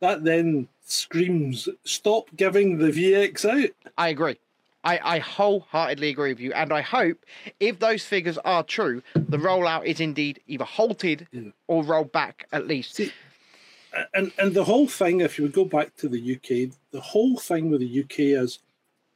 that 0.00 0.24
then 0.24 0.68
screams 0.84 1.68
stop 1.84 2.28
giving 2.36 2.78
the 2.78 2.88
VX 2.90 3.44
out. 3.64 3.70
I 3.96 4.08
agree. 4.08 4.38
I, 4.84 5.16
I 5.16 5.18
wholeheartedly 5.18 6.08
agree 6.08 6.30
with 6.32 6.40
you, 6.40 6.52
and 6.52 6.72
I 6.72 6.82
hope 6.82 7.18
if 7.58 7.80
those 7.80 8.04
figures 8.04 8.38
are 8.38 8.62
true, 8.62 9.02
the 9.14 9.36
rollout 9.36 9.84
is 9.84 10.00
indeed 10.00 10.40
either 10.46 10.64
halted 10.64 11.26
Yeah. 11.32 11.50
or 11.66 11.82
rolled 11.82 12.12
back 12.12 12.46
at 12.52 12.66
least. 12.68 12.94
See, 12.94 13.12
And 14.14 14.30
and 14.38 14.54
the 14.54 14.64
whole 14.64 14.86
thing, 14.86 15.20
if 15.20 15.36
you 15.36 15.44
would 15.44 15.52
go 15.52 15.64
back 15.64 15.96
to 15.96 16.08
the 16.08 16.34
UK, 16.36 16.72
the 16.92 17.00
whole 17.00 17.36
thing 17.38 17.70
with 17.70 17.80
the 17.80 18.00
UK 18.04 18.40
is 18.42 18.60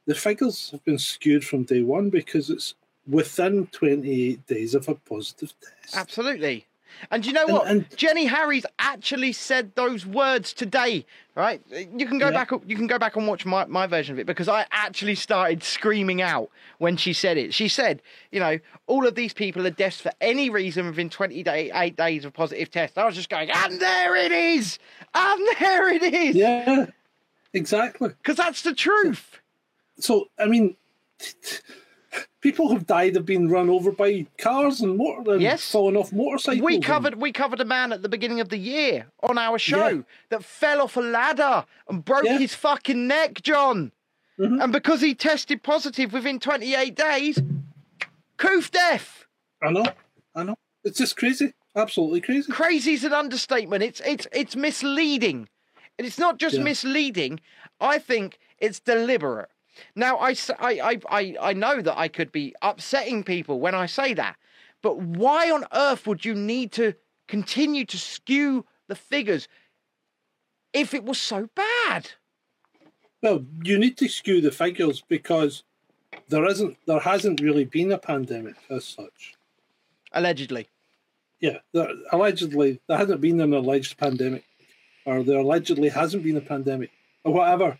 the 0.05 0.15
figures 0.15 0.69
have 0.71 0.83
been 0.83 0.97
skewed 0.99 1.45
from 1.45 1.63
day 1.63 1.81
one 1.81 2.09
because 2.09 2.49
it's 2.49 2.75
within 3.07 3.67
28 3.67 4.45
days 4.47 4.75
of 4.75 4.87
a 4.87 4.95
positive 4.95 5.53
test. 5.61 5.95
Absolutely. 5.95 6.65
And 7.09 7.25
you 7.25 7.33
know 7.33 7.47
what? 7.47 7.67
and- 7.67 7.85
Jenny 7.97 8.25
Harries 8.25 8.65
actually 8.77 9.33
said 9.33 9.73
those 9.75 10.05
words 10.05 10.53
today, 10.53 11.05
right? 11.35 11.59
You 11.71 12.05
can 12.05 12.19
go 12.19 12.27
Yeah. 12.27 12.45
back. 12.45 12.51
You 12.67 12.75
can 12.75 12.85
go 12.87 12.99
back 12.99 13.15
and 13.15 13.27
watch 13.27 13.45
my, 13.47 13.65
my 13.65 13.87
version 13.87 14.13
of 14.13 14.19
it 14.19 14.27
because 14.27 14.47
I 14.47 14.67
actually 14.71 15.15
started 15.15 15.63
screaming 15.63 16.21
out 16.21 16.49
when 16.77 16.95
she 16.95 17.11
said 17.11 17.37
it. 17.37 17.53
She 17.53 17.67
said, 17.67 18.01
you 18.31 18.39
know, 18.39 18.59
all 18.85 19.07
of 19.07 19.15
these 19.15 19.33
people 19.33 19.65
are 19.65 19.71
deaths 19.71 20.01
for 20.01 20.11
any 20.21 20.49
reason 20.51 20.85
within 20.85 21.09
28 21.09 21.95
days 21.95 22.25
of 22.25 22.33
positive 22.33 22.69
test. 22.69 22.97
I 22.97 23.05
was 23.05 23.15
just 23.15 23.29
going, 23.29 23.49
and 23.49 23.79
there 23.79 24.15
it 24.15 24.31
is, 24.31 24.77
and 25.15 25.47
there 25.59 25.89
it 25.91 26.03
is, 26.03 26.35
Yeah, 26.35 26.85
exactly. 27.53 28.09
because 28.09 28.37
that's 28.37 28.61
the 28.61 28.73
truth. 28.75 29.39
So, 29.99 30.29
I 30.39 30.45
mean, 30.47 30.75
people 32.41 32.71
have 32.73 32.85
died, 32.85 33.15
have 33.15 33.25
been 33.25 33.49
run 33.49 33.69
over 33.69 33.91
by 33.91 34.25
cars 34.37 34.81
and 34.81 34.97
motor 34.97 35.33
and 35.33 35.41
Yes. 35.41 35.71
fallen 35.71 35.95
off 35.95 36.11
motorcycles. 36.11 36.61
We 36.61 36.75
and- 36.75 36.83
covered 36.83 37.15
we 37.15 37.31
covered 37.31 37.61
a 37.61 37.65
man 37.65 37.93
at 37.93 38.01
the 38.01 38.09
beginning 38.09 38.39
of 38.39 38.49
the 38.49 38.57
year 38.57 39.07
on 39.21 39.37
our 39.37 39.57
show 39.59 39.87
Yeah. 39.87 40.01
that 40.29 40.43
fell 40.43 40.81
off 40.81 40.97
a 40.97 41.01
ladder 41.01 41.65
and 41.87 42.03
broke 42.03 42.25
Yeah. 42.25 42.37
his 42.39 42.53
fucking 42.55 43.07
neck, 43.07 43.41
John. 43.41 43.91
Mhm. 44.39 44.63
And 44.63 44.73
because 44.73 45.01
he 45.01 45.13
tested 45.13 45.61
positive 45.63 46.11
within 46.11 46.39
28 46.39 46.95
days, 46.95 47.39
coof 48.37 48.71
death. 48.71 49.25
I 49.61 49.71
know, 49.71 49.85
I 50.35 50.43
know. 50.43 50.57
It's 50.83 50.97
just 50.97 51.15
crazy, 51.15 51.53
absolutely 51.75 52.19
crazy. 52.19 52.51
Crazy 52.51 52.93
is 52.93 53.03
an 53.03 53.13
understatement. 53.13 53.83
It's 53.83 54.01
it's 54.01 54.27
it's 54.33 54.55
misleading. 54.55 55.47
And 55.97 56.07
it's 56.07 56.17
not 56.17 56.39
just 56.39 56.57
Yeah. 56.57 56.63
misleading. 56.63 57.39
I 57.79 57.99
think 57.99 58.39
it's 58.57 58.79
deliberate. 58.79 59.49
Now 59.95 60.17
I, 60.17 60.35
I, 60.59 60.99
I, 61.09 61.35
I 61.41 61.53
know 61.53 61.81
that 61.81 61.97
I 61.97 62.07
could 62.07 62.31
be 62.31 62.55
upsetting 62.61 63.23
people 63.23 63.59
when 63.59 63.75
I 63.75 63.85
say 63.85 64.13
that, 64.13 64.35
but 64.81 64.99
why 64.99 65.49
on 65.51 65.65
earth 65.73 66.05
would 66.07 66.25
you 66.25 66.35
need 66.35 66.71
to 66.73 66.93
continue 67.27 67.85
to 67.85 67.97
skew 67.97 68.65
the 68.87 68.95
figures 68.95 69.47
if 70.73 70.93
it 70.93 71.03
was 71.03 71.19
so 71.19 71.49
bad? 71.55 72.11
Well, 73.21 73.45
you 73.63 73.79
need 73.79 73.97
to 73.97 74.09
skew 74.09 74.41
the 74.41 74.51
figures 74.51 75.01
because 75.07 75.63
there 76.27 76.45
isn't, 76.45 76.77
there 76.85 76.99
hasn't 76.99 77.41
really 77.41 77.65
been 77.65 77.91
a 77.91 77.97
pandemic 77.97 78.55
as 78.69 78.85
such. 78.85 79.35
Allegedly. 80.11 80.67
Yeah, 81.39 81.57
there, 81.73 81.89
allegedly 82.11 82.81
there 82.87 82.97
hasn't 82.97 83.21
been 83.21 83.39
an 83.39 83.53
alleged 83.53 83.97
pandemic, 83.97 84.43
or 85.05 85.23
there 85.23 85.39
allegedly 85.39 85.89
hasn't 85.89 86.23
been 86.23 86.37
a 86.37 86.41
pandemic, 86.41 86.91
or 87.23 87.33
whatever. 87.33 87.77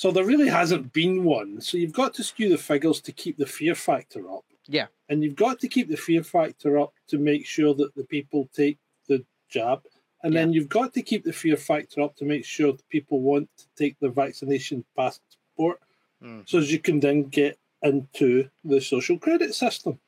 So 0.00 0.10
there 0.10 0.24
really 0.24 0.48
hasn't 0.48 0.94
been 0.94 1.24
one. 1.24 1.60
So 1.60 1.76
you've 1.76 1.92
got 1.92 2.14
to 2.14 2.24
skew 2.24 2.48
the 2.48 2.56
figures 2.56 3.02
to 3.02 3.12
keep 3.12 3.36
the 3.36 3.44
fear 3.44 3.74
factor 3.74 4.30
up. 4.32 4.46
Yeah. 4.66 4.86
And 5.10 5.22
you've 5.22 5.36
got 5.36 5.60
to 5.60 5.68
keep 5.68 5.90
the 5.90 5.96
fear 5.98 6.22
factor 6.22 6.78
up 6.78 6.94
to 7.08 7.18
make 7.18 7.44
sure 7.44 7.74
that 7.74 7.94
the 7.94 8.04
people 8.04 8.48
take 8.54 8.78
the 9.08 9.26
jab. 9.50 9.82
And 10.22 10.34
then 10.34 10.54
you've 10.54 10.70
got 10.70 10.94
to 10.94 11.02
keep 11.02 11.24
the 11.24 11.34
fear 11.34 11.58
factor 11.58 12.00
up 12.00 12.16
to 12.16 12.24
make 12.24 12.46
sure 12.46 12.72
that 12.72 12.88
people 12.88 13.20
want 13.20 13.50
to 13.58 13.64
take 13.76 14.00
their 14.00 14.10
vaccination 14.10 14.86
passport 14.96 15.80
Mm. 16.22 16.48
so 16.48 16.58
as 16.58 16.70
you 16.70 16.78
can 16.78 17.00
then 17.00 17.24
get 17.24 17.58
into 17.82 18.48
the 18.64 18.80
social 18.80 19.18
credit 19.18 19.54
system. 19.54 19.98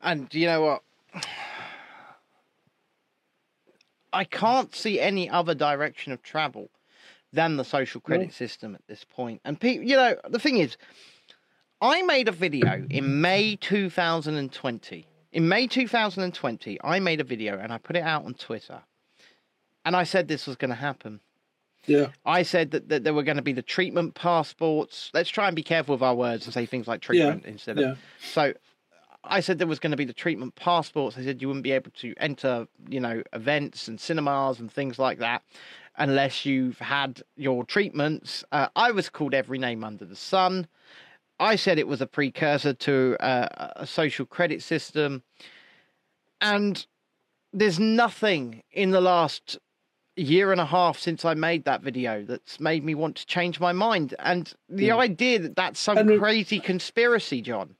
And 0.00 0.32
you 0.32 0.46
know 0.46 0.62
what? 0.62 0.82
I 4.12 4.24
can't 4.24 4.74
see 4.74 4.98
any 4.98 5.28
other 5.28 5.54
direction 5.54 6.12
of 6.12 6.22
travel 6.22 6.70
than 7.32 7.56
the 7.56 7.64
social 7.64 8.00
credit 8.00 8.26
No. 8.28 8.30
system 8.32 8.74
at 8.74 8.86
this 8.86 9.04
point. 9.04 9.40
And 9.44 9.60
pe- 9.60 9.78
you 9.78 9.96
know, 9.96 10.16
the 10.28 10.38
thing 10.38 10.58
is, 10.58 10.76
I 11.80 12.02
made 12.02 12.28
a 12.28 12.32
video 12.32 12.86
in 12.90 13.20
May 13.20 13.56
2020 13.56 15.06
In 15.32 15.48
May 15.48 15.66
2020, 15.66 16.78
I 16.82 16.98
made 17.00 17.20
a 17.20 17.24
video 17.24 17.58
and 17.58 17.72
I 17.72 17.78
put 17.78 17.96
it 17.96 18.02
out 18.02 18.24
on 18.24 18.34
Twitter. 18.34 18.80
And 19.84 19.94
I 19.94 20.04
said 20.04 20.26
this 20.26 20.46
was 20.46 20.56
going 20.56 20.70
to 20.70 20.74
happen. 20.74 21.20
Yeah. 21.86 22.08
I 22.24 22.42
said 22.42 22.70
that, 22.72 22.88
that 22.88 23.04
there 23.04 23.14
were 23.14 23.22
going 23.22 23.36
to 23.36 23.42
be 23.42 23.52
the 23.52 23.62
treatment 23.62 24.14
passports. 24.14 25.10
Let's 25.14 25.30
try 25.30 25.46
and 25.46 25.54
be 25.54 25.62
careful 25.62 25.94
with 25.94 26.02
our 26.02 26.14
words 26.14 26.46
and 26.46 26.54
say 26.54 26.66
things 26.66 26.88
like 26.88 27.00
treatment 27.02 27.44
instead 27.44 27.78
of. 27.78 27.84
Yeah. 27.84 27.94
So 28.32 28.54
I 29.22 29.40
said 29.40 29.58
there 29.58 29.66
was 29.66 29.78
going 29.78 29.90
to 29.92 29.96
be 29.96 30.04
the 30.04 30.12
treatment 30.12 30.54
passports. 30.54 31.16
I 31.18 31.22
said 31.24 31.40
you 31.40 31.48
wouldn't 31.48 31.64
be 31.64 31.72
able 31.72 31.90
to 31.92 32.14
enter, 32.16 32.66
you 32.88 33.00
know, 33.00 33.22
events 33.32 33.86
and 33.88 34.00
cinemas 34.00 34.60
and 34.60 34.72
things 34.72 34.98
like 34.98 35.18
that 35.18 35.42
unless 35.98 36.46
you've 36.46 36.78
had 36.78 37.22
your 37.36 37.64
treatments. 37.64 38.44
Uh, 38.52 38.68
I 38.76 38.92
was 38.92 39.08
called 39.10 39.34
every 39.34 39.58
name 39.58 39.84
under 39.84 40.04
the 40.04 40.16
sun. 40.16 40.66
I 41.40 41.56
said 41.56 41.78
it 41.78 41.86
was 41.88 42.00
a 42.00 42.06
precursor 42.06 42.72
to 42.72 43.16
uh, 43.20 43.72
a 43.76 43.86
social 43.86 44.26
credit 44.26 44.62
system. 44.62 45.22
And 46.40 46.86
there's 47.52 47.78
nothing 47.78 48.62
in 48.72 48.90
the 48.92 49.00
last 49.00 49.58
year 50.16 50.50
and 50.50 50.60
a 50.60 50.66
half 50.66 50.98
since 50.98 51.24
I 51.24 51.34
made 51.34 51.64
that 51.64 51.82
video 51.82 52.24
that's 52.24 52.58
made 52.58 52.84
me 52.84 52.94
want 52.94 53.16
to 53.16 53.26
change 53.26 53.60
my 53.60 53.72
mind. 53.72 54.14
And 54.18 54.52
the 54.68 54.86
Yeah. 54.86 54.96
idea 54.96 55.38
that 55.40 55.56
that's 55.56 55.78
some 55.78 55.98
And 55.98 56.10
it- 56.10 56.18
crazy 56.18 56.58
conspiracy, 56.60 57.40
John, 57.40 57.76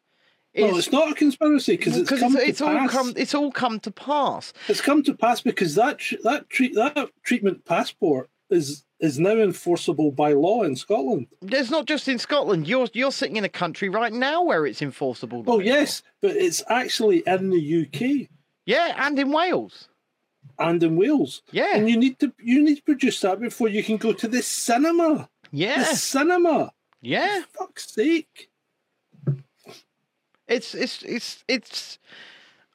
Well, 0.57 0.77
it's 0.77 0.91
not 0.91 1.13
a 1.13 1.15
conspiracy 1.15 1.77
because 1.77 1.97
it's 1.97 2.11
come 2.11 2.37
it's, 2.37 2.49
it's 2.49 2.61
all 2.61 2.89
come 2.89 3.13
it's 3.17 3.35
all 3.35 3.53
come 3.53 3.81
to 3.81 3.91
pass. 3.91 4.53
It's 4.69 4.81
come 4.81 5.03
to 5.05 5.15
pass 5.15 5.41
because 5.41 5.75
that 5.77 6.01
that 6.25 6.49
treat 6.49 6.75
that 6.75 7.11
treatment 7.23 7.65
passport 7.65 8.29
is 8.51 8.85
is 8.99 9.19
now 9.19 9.37
enforceable 9.37 10.11
by 10.11 10.33
law 10.33 10.63
in 10.63 10.75
Scotland. 10.75 11.29
It's 11.43 11.71
not 11.71 11.87
just 11.87 12.09
in 12.09 12.19
Scotland. 12.19 12.67
You're 12.67 12.89
you're 12.93 13.13
sitting 13.13 13.37
in 13.37 13.45
a 13.45 13.49
country 13.49 13.89
right 13.89 14.13
now 14.13 14.43
where 14.43 14.67
it's 14.67 14.83
enforceable. 14.83 15.45
Oh 15.47 15.61
yes, 15.61 16.03
but 16.21 16.33
it's 16.33 16.63
actually 16.69 17.23
in 17.27 17.51
the 17.51 17.83
UK 17.83 18.29
yeah, 18.69 19.07
and 19.07 19.19
in 19.19 19.33
Wales. 19.33 19.89
and 20.59 20.83
in 20.83 20.97
Wales. 20.97 21.41
Yeah, 21.53 21.77
And 21.77 21.89
you 21.89 21.97
need 21.97 22.19
to 22.19 22.33
you 22.39 22.63
need 22.63 22.77
to 22.77 22.83
produce 22.83 23.21
that 23.21 23.41
before 23.41 23.69
you 23.69 23.83
can 23.83 23.97
go 23.97 24.13
to 24.13 24.29
the 24.29 24.43
cinema. 24.43 25.31
Yeah. 25.51 25.79
The 25.79 25.97
cinema. 25.97 26.73
yeah. 27.01 27.43
For 27.53 27.67
fuck's 27.67 27.91
sake. 27.91 28.51
It's 30.49 30.75
it's 30.75 31.03
it's 31.03 31.45
it's. 31.47 31.99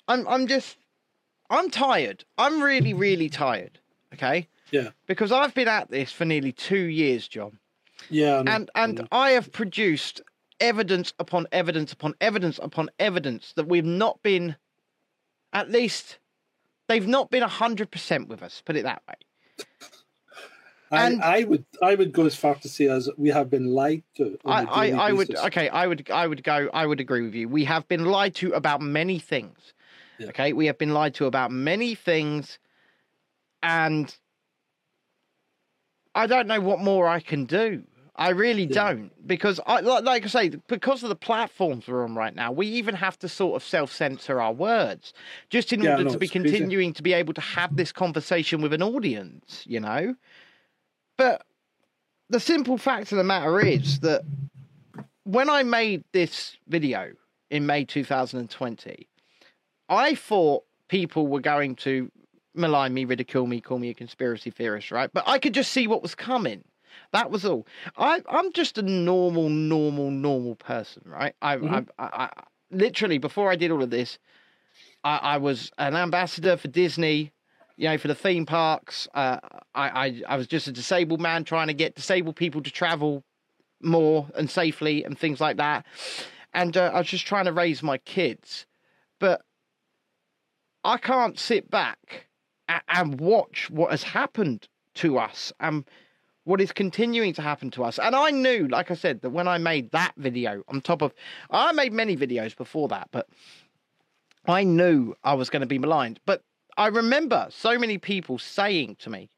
I'm 0.07 0.27
I'm 0.27 0.47
just 0.47 0.77
I'm 1.49 1.69
tired. 1.69 2.23
I'm 2.37 2.61
really 2.61 2.93
really 2.93 3.29
tired. 3.29 3.79
Okay, 4.13 4.47
Yeah. 4.71 4.89
because 5.07 5.31
I've 5.31 5.55
been 5.55 5.67
at 5.67 5.89
this 5.89 6.11
for 6.11 6.23
nearly 6.23 6.51
two 6.51 6.77
years, 6.85 7.27
John. 7.27 7.57
Yeah. 8.11 8.39
I 8.39 8.43
know, 8.43 8.51
and 8.51 8.71
and. 8.75 9.07
I 9.11 9.31
have 9.31 9.51
produced 9.51 10.21
evidence 10.59 11.13
upon 11.17 11.47
evidence 11.51 11.91
upon 11.91 12.13
evidence 12.21 12.59
upon 12.61 12.89
evidence 12.99 13.53
that 13.55 13.67
we've 13.67 13.83
not 13.83 14.21
been, 14.21 14.55
at 15.51 15.71
least, 15.71 16.19
they've 16.87 17.07
not 17.07 17.31
been 17.31 17.41
hundred 17.41 17.89
percent 17.89 18.27
with 18.29 18.43
us. 18.43 18.61
Put 18.63 18.75
it 18.75 18.83
that 18.83 19.01
way. 19.07 19.65
I, 20.93 21.07
and- 21.07 21.21
I 21.21 21.43
would 21.43 21.65
I 21.81 21.95
would 21.95 22.11
go 22.11 22.25
as 22.25 22.35
far 22.35 22.55
to 22.55 22.69
say 22.69 22.87
as 22.87 23.09
we 23.17 23.29
have 23.29 23.49
been 23.49 23.67
lied 23.67 24.03
to. 24.15 24.37
I, 24.45 24.63
I, 24.63 24.91
I 24.91 25.11
would 25.13 25.35
okay. 25.35 25.69
I 25.69 25.87
would 25.87 26.09
I 26.11 26.27
would 26.27 26.43
go. 26.43 26.69
I 26.73 26.85
would 26.85 26.99
agree 26.99 27.21
with 27.23 27.33
you. 27.33 27.49
We 27.49 27.65
have 27.65 27.87
been 27.87 28.05
lied 28.05 28.35
to 28.35 28.53
about 28.53 28.81
many 28.81 29.19
things. 29.19 29.73
Yeah. 30.19 30.27
Okay, 30.27 30.53
we 30.53 30.67
have 30.67 30.77
been 30.77 30.93
lied 30.93 31.15
to 31.15 31.25
about 31.25 31.51
many 31.51 31.95
things, 31.95 32.59
and 33.63 34.15
I 36.15 36.27
don't 36.27 36.47
know 36.47 36.61
what 36.61 36.79
more 36.79 37.07
I 37.07 37.19
can 37.19 37.45
do. 37.45 37.83
I 38.15 38.29
really 38.29 38.67
Yeah. 38.67 38.73
don't 38.75 39.27
because 39.27 39.59
I 39.65 39.79
like, 39.79 40.03
like 40.03 40.23
I 40.23 40.27
say 40.27 40.49
because 40.67 41.01
of 41.01 41.09
the 41.09 41.15
platforms 41.15 41.87
we're 41.87 42.03
on 42.03 42.13
right 42.13 42.35
now. 42.35 42.51
We 42.51 42.67
even 42.67 42.93
have 42.93 43.17
to 43.19 43.27
sort 43.29 43.55
of 43.55 43.67
self 43.67 43.91
censor 43.91 44.39
our 44.39 44.53
words 44.53 45.13
just 45.49 45.73
in 45.73 45.81
Yeah, 45.81 45.91
order 45.91 46.03
know, 46.03 46.11
to 46.11 46.17
be 46.19 46.27
it's 46.27 46.31
crazy. 46.31 46.49
continuing 46.49 46.93
to 46.93 47.01
be 47.01 47.13
able 47.13 47.33
to 47.33 47.41
have 47.41 47.75
this 47.75 47.91
conversation 47.91 48.61
with 48.61 48.71
an 48.71 48.83
audience. 48.83 49.63
You 49.65 49.79
know, 49.79 50.15
but 51.17 51.43
the 52.29 52.39
simple 52.39 52.77
fact 52.77 53.11
of 53.11 53.17
the 53.17 53.23
matter 53.23 53.59
is 53.59 53.99
that 53.99 54.23
when 55.23 55.49
I 55.49 55.63
made 55.63 56.03
this 56.11 56.57
video 56.67 57.11
in 57.49 57.65
May 57.65 57.85
2020, 57.85 59.07
I 59.89 60.15
thought 60.15 60.63
people 60.87 61.27
were 61.27 61.39
going 61.39 61.75
to 61.77 62.11
malign 62.55 62.93
me, 62.93 63.05
ridicule 63.05 63.47
me, 63.47 63.61
call 63.61 63.79
me 63.79 63.89
a 63.89 63.93
conspiracy 63.93 64.49
theorist, 64.51 64.91
right? 64.91 65.09
But 65.13 65.23
I 65.27 65.39
could 65.39 65.53
just 65.53 65.71
see 65.71 65.87
what 65.87 66.01
was 66.01 66.15
coming. 66.15 66.63
That 67.11 67.31
was 67.31 67.45
all. 67.45 67.65
I, 67.97 68.21
I'm 68.29 68.51
just 68.53 68.77
a 68.77 68.81
normal, 68.81 69.49
normal, 69.49 70.11
normal 70.11 70.55
person, 70.55 71.03
right? 71.05 71.35
I, 71.41 71.57
Mhm. 71.57 71.87
I, 71.97 72.03
I, 72.03 72.23
I 72.25 72.43
literally 72.71 73.17
before 73.17 73.51
I 73.51 73.55
did 73.55 73.71
all 73.71 73.83
of 73.83 73.89
this, 73.89 74.17
I, 75.03 75.17
I 75.17 75.37
was 75.37 75.71
an 75.77 75.95
ambassador 75.95 76.57
for 76.57 76.67
Disney, 76.67 77.31
you 77.77 77.89
know, 77.89 77.97
for 77.97 78.07
the 78.07 78.15
theme 78.15 78.45
parks. 78.45 79.07
Uh, 79.13 79.39
I, 79.73 79.89
I, 79.89 80.21
I 80.29 80.37
was 80.37 80.47
just 80.47 80.67
a 80.67 80.71
disabled 80.71 81.21
man 81.21 81.43
trying 81.43 81.67
to 81.67 81.73
get 81.73 81.95
disabled 81.95 82.35
people 82.35 82.61
to 82.61 82.71
travel 82.71 83.23
more 83.81 84.27
and 84.35 84.49
safely 84.49 85.03
and 85.03 85.17
things 85.17 85.41
like 85.41 85.57
that. 85.57 85.85
And 86.53 86.77
uh, 86.77 86.91
I 86.93 86.99
was 86.99 87.07
just 87.07 87.25
trying 87.25 87.45
to 87.45 87.53
raise 87.53 87.81
my 87.81 87.97
kids, 87.99 88.65
but 89.19 89.41
I 90.83 90.97
can't 90.97 91.39
sit 91.39 91.69
back 91.69 92.27
and 92.87 93.19
watch 93.19 93.69
what 93.69 93.91
has 93.91 94.03
happened 94.03 94.67
to 94.95 95.17
us 95.17 95.51
and 95.59 95.85
what 96.45 96.61
is 96.61 96.71
continuing 96.71 97.33
to 97.33 97.41
happen 97.41 97.71
to 97.71 97.83
us. 97.83 97.97
And 97.97 98.15
I 98.15 98.29
knew, 98.31 98.67
like 98.67 98.91
I 98.91 98.95
said, 98.95 99.21
that 99.21 99.29
when 99.29 99.47
I 99.47 99.57
made 99.57 99.91
that 99.91 100.13
video, 100.17 100.63
on 100.67 100.81
top 100.81 101.01
of, 101.01 101.13
I 101.49 101.71
made 101.71 101.93
many 101.93 102.17
videos 102.17 102.55
before 102.55 102.89
that, 102.89 103.07
but 103.11 103.27
I 104.45 104.63
knew 104.63 105.15
I 105.23 105.35
was 105.35 105.49
going 105.49 105.61
to 105.61 105.67
be 105.67 105.79
maligned. 105.79 106.19
But 106.25 106.43
I 106.77 106.87
remember 106.87 107.47
so 107.49 107.77
many 107.77 107.97
people 107.97 108.37
saying 108.39 108.97
to 108.99 109.09
me, 109.09 109.29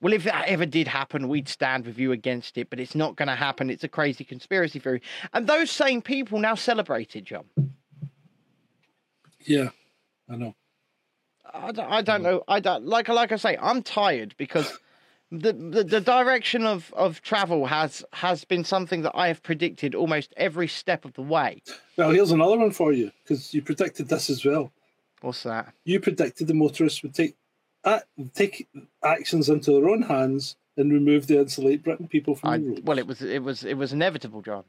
well, 0.00 0.12
if 0.12 0.24
that 0.24 0.48
ever 0.48 0.66
did 0.66 0.88
happen, 0.88 1.28
we'd 1.28 1.48
stand 1.48 1.86
with 1.86 1.98
you 1.98 2.12
against 2.12 2.58
it, 2.58 2.68
but 2.68 2.78
it's 2.78 2.94
not 2.94 3.16
going 3.16 3.28
to 3.28 3.34
happen. 3.34 3.70
It's 3.70 3.84
a 3.84 3.88
crazy 3.88 4.24
conspiracy 4.24 4.78
theory. 4.78 5.00
And 5.32 5.46
those 5.46 5.70
same 5.70 6.02
people 6.02 6.38
now 6.38 6.54
celebrate 6.54 7.16
it, 7.16 7.24
John. 7.24 7.46
Yeah, 9.40 9.70
I 10.28 10.36
know. 10.36 10.54
I 11.54 11.72
don't, 11.72 11.90
I 11.90 12.02
don't 12.02 12.22
know. 12.22 12.42
I 12.48 12.60
don't 12.60 12.84
like 12.84 13.08
like 13.08 13.32
I 13.32 13.36
say. 13.36 13.56
I'm 13.60 13.82
tired 13.82 14.34
because 14.36 14.78
the, 15.30 15.52
the 15.52 15.84
the 15.84 16.00
direction 16.00 16.66
of 16.66 16.92
of 16.94 17.22
travel 17.22 17.66
has 17.66 18.04
has 18.12 18.44
been 18.44 18.64
something 18.64 19.02
that 19.02 19.12
I 19.14 19.28
have 19.28 19.42
predicted 19.42 19.94
almost 19.94 20.34
every 20.36 20.68
step 20.68 21.04
of 21.04 21.14
the 21.14 21.22
way. 21.22 21.62
Well, 21.96 22.10
here's 22.10 22.32
another 22.32 22.58
one 22.58 22.72
for 22.72 22.92
you 22.92 23.12
because 23.22 23.54
you 23.54 23.62
predicted 23.62 24.08
this 24.08 24.28
as 24.28 24.44
well. 24.44 24.72
What's 25.20 25.42
that? 25.44 25.72
You 25.84 26.00
predicted 26.00 26.46
the 26.46 26.54
motorists 26.54 27.02
would 27.02 27.14
take 27.14 27.34
uh, 27.84 28.00
take 28.34 28.68
actions 29.04 29.48
into 29.48 29.72
their 29.72 29.88
own 29.88 30.02
hands 30.02 30.56
and 30.76 30.92
remove 30.92 31.26
the 31.26 31.38
insulate 31.38 31.82
Britain 31.82 32.08
people 32.08 32.34
from 32.34 32.50
I, 32.50 32.58
the 32.58 32.68
roads. 32.68 32.82
well, 32.82 32.98
it 32.98 33.06
was 33.06 33.22
it 33.22 33.42
was 33.42 33.64
it 33.64 33.74
was 33.74 33.92
inevitable, 33.92 34.42
John. 34.42 34.64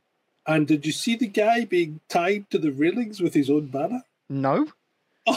And 0.46 0.66
did 0.68 0.86
you 0.86 0.92
see 0.94 1.16
the 1.16 1.28
guy 1.28 1.66
being 1.66 2.00
tied 2.10 2.50
to 2.52 2.58
the 2.58 2.72
railings 2.72 3.20
with 3.20 3.34
his 3.34 3.50
own 3.50 3.68
banner? 3.68 4.04
No, 4.30 4.68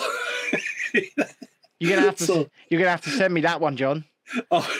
you're 1.79 1.91
gonna 1.91 2.03
have 2.03 2.17
to 2.17 2.25
So- 2.25 2.49
you're 2.69 2.81
gonna 2.81 2.91
have 2.91 3.01
to 3.03 3.11
send 3.11 3.35
me 3.35 3.41
that 3.43 3.61
one, 3.61 3.77
John. 3.77 4.05
Oh, 4.53 4.77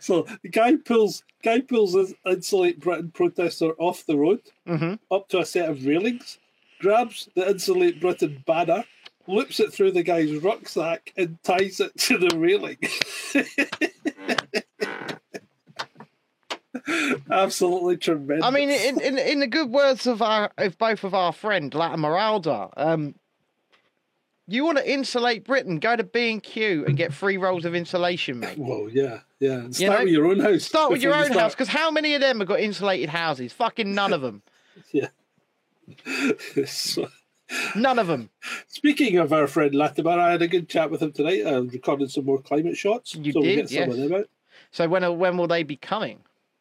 so 0.00 0.26
the 0.42 0.48
guy 0.48 0.74
pulls 0.74 1.22
guy 1.44 1.60
pulls 1.60 1.94
his 1.94 2.14
insulate 2.26 2.80
Britain 2.80 3.12
protester 3.12 3.70
off 3.78 4.04
the 4.06 4.16
road 4.16 4.40
hmm 4.66 4.94
up 5.12 5.28
to 5.28 5.38
a 5.38 5.46
set 5.46 5.68
of 5.70 5.86
railings, 5.86 6.38
grabs 6.80 7.28
the 7.36 7.48
insulate 7.48 8.00
Britain 8.00 8.42
banner, 8.44 8.84
loops 9.28 9.60
it 9.60 9.72
through 9.72 9.92
the 9.92 10.02
guy's 10.02 10.34
rucksack, 10.36 11.12
and 11.16 11.40
ties 11.44 11.78
it 11.80 11.96
to 11.98 12.18
the 12.18 12.36
railing. 12.36 12.78
Absolutely 17.30 17.96
tremendous. 17.96 18.44
I 18.44 18.50
mean, 18.50 18.70
in, 18.70 19.00
in 19.00 19.18
in 19.18 19.40
the 19.40 19.46
good 19.46 19.70
words 19.70 20.06
of 20.06 20.22
our 20.22 20.50
of 20.58 20.78
both 20.78 21.04
of 21.04 21.14
our 21.14 21.32
friend 21.32 21.72
Latimer 21.74 22.16
Alder, 22.16 22.68
um, 22.76 23.14
you 24.46 24.64
want 24.64 24.78
to 24.78 24.90
insulate 24.90 25.44
Britain? 25.44 25.78
Go 25.78 25.96
to 25.96 26.04
B 26.04 26.32
and 26.32 26.42
Q 26.42 26.84
and 26.86 26.96
get 26.96 27.12
three 27.12 27.36
rolls 27.36 27.64
of 27.64 27.74
insulation, 27.74 28.40
mate. 28.40 28.58
well, 28.58 28.88
yeah, 28.90 29.20
yeah. 29.40 29.52
And 29.52 29.78
You 29.78 29.86
start 29.86 29.98
know, 30.00 30.04
with 30.04 30.12
your 30.12 30.26
own 30.26 30.40
house. 30.40 30.62
Start 30.62 30.90
with 30.90 31.02
your 31.02 31.14
own 31.14 31.32
you 31.32 31.38
house, 31.38 31.54
because 31.54 31.68
how 31.68 31.90
many 31.90 32.14
of 32.14 32.20
them 32.22 32.38
have 32.38 32.48
got 32.48 32.60
insulated 32.60 33.10
houses? 33.10 33.52
Fucking 33.52 33.94
none 33.94 34.12
of 34.12 34.22
them. 34.22 34.42
So- 36.66 37.08
None 37.74 37.98
of 37.98 38.06
them. 38.06 38.30
Speaking 38.66 39.18
of 39.18 39.32
our 39.32 39.46
friend 39.46 39.74
Latimer, 39.74 40.18
I 40.18 40.32
had 40.32 40.42
a 40.42 40.48
good 40.48 40.68
chat 40.68 40.90
with 40.90 41.02
him 41.02 41.12
tonight. 41.12 41.46
I 41.46 41.56
recorded 41.56 42.10
some 42.10 42.26
more 42.26 42.40
climate 42.40 42.76
shots. 42.76 43.14
You 43.14 43.32
so 43.32 43.40
we'll 43.40 43.48
did, 43.48 43.68
get 43.68 43.70
some 43.70 43.90
of 43.90 43.98
yes. 43.98 44.08
them 44.08 44.20
out. 44.20 44.28
So 44.70 44.88
when 44.88 45.18
when 45.18 45.36
will 45.36 45.48
they 45.48 45.62
be 45.62 45.76
coming? 45.76 46.20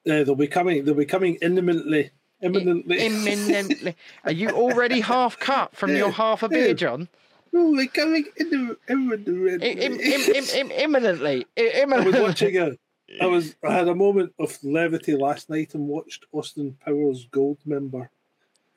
Uh, 0.09 0.23
they'll 0.23 0.35
be 0.35 0.47
coming. 0.47 0.85
They'll 0.85 0.95
be 0.95 1.05
coming 1.05 1.35
imminently. 1.41 2.11
Imminently. 2.41 3.05
Imminently. 3.05 3.95
Are 4.23 4.31
you 4.31 4.49
already 4.49 5.01
half 5.01 5.39
cut 5.39 5.75
from 5.75 5.95
your 5.95 6.11
half 6.23 6.43
a 6.43 6.49
beer, 6.49 6.73
John? 6.73 7.09
oh, 7.53 7.75
they're 7.75 7.87
coming 7.87 8.25
in 8.37 8.75
imminently. 8.87 9.71
Im, 9.71 9.93
im, 9.93 9.99
im, 9.99 10.21
im, 10.35 10.45
im, 10.55 10.71
imminently. 10.71 11.45
I- 11.57 11.85
I 11.89 11.99
was 11.99 12.15
watching 12.15 12.57
a. 12.57 12.77
I 13.21 13.25
was. 13.25 13.55
I 13.63 13.73
had 13.73 13.87
a 13.87 13.95
moment 13.95 14.33
of 14.37 14.57
levity 14.63 15.15
last 15.15 15.49
night 15.49 15.73
and 15.73 15.87
watched 15.87 16.25
Austin 16.31 16.77
Powers 16.83 17.27
Goldmember. 17.31 18.09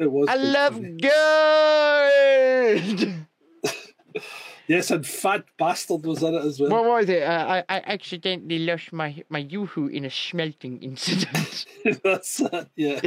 It 0.01 0.11
was. 0.11 0.29
I 0.29 0.35
love 0.37 0.75
funny. 0.75 0.97
good. 2.97 3.15
Yes, 4.67 4.91
and 4.93 5.05
Fat 5.05 5.45
Bastard 5.59 6.05
was 6.07 6.23
in 6.23 6.33
it 6.33 6.45
as 6.45 6.61
well. 6.61 6.71
What 6.71 6.85
was 6.85 7.09
it? 7.09 7.25
Uh, 7.25 7.63
I, 7.69 7.77
I 7.77 7.83
accidentally 7.87 8.61
lost 8.61 8.93
my 8.93 9.21
my 9.29 9.41
yoo-hoo 9.41 9.89
in 9.89 10.05
a 10.05 10.11
smelting 10.11 10.81
incident. 10.81 11.67
That's 12.05 12.39
it, 12.41 12.69
yeah. 12.77 13.01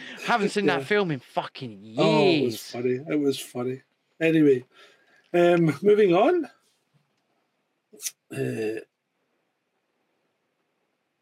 Haven't 0.26 0.48
seen 0.48 0.64
Yeah. 0.64 0.78
that 0.78 0.86
film 0.86 1.10
in 1.10 1.20
fucking 1.20 1.82
years. 1.82 1.98
Oh, 1.98 2.28
it 2.30 2.44
was 2.44 2.62
funny. 2.62 2.98
It 3.10 3.20
was 3.20 3.38
funny. 3.38 3.82
Anyway, 4.22 4.64
um, 5.34 5.76
moving 5.82 6.14
on. 6.14 6.46
Uh, 8.32 8.80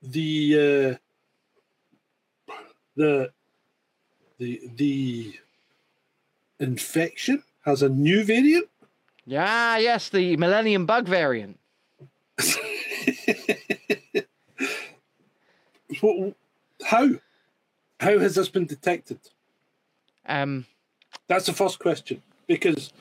the 0.03 0.99
uh, 2.49 2.55
the 2.95 3.33
the 4.39 4.61
the 4.77 5.35
infection 6.61 7.43
has 7.65 7.83
a 7.83 7.89
new 7.89 8.25
variant. 8.25 8.69
Yeah, 9.27 9.77
yes, 9.79 10.09
the 10.09 10.37
Millennium 10.37 10.87
Bug 10.87 11.07
variant. 11.09 11.59
What- 16.01 16.35
How? 16.85 17.11
How 18.01 18.19
has 18.19 18.35
this 18.35 18.49
been 18.49 18.67
detected? 18.67 19.19
Um, 20.27 20.67
That's 21.29 21.47
the 21.47 21.53
first 21.55 21.79
question. 21.79 22.23
Because 22.47 22.93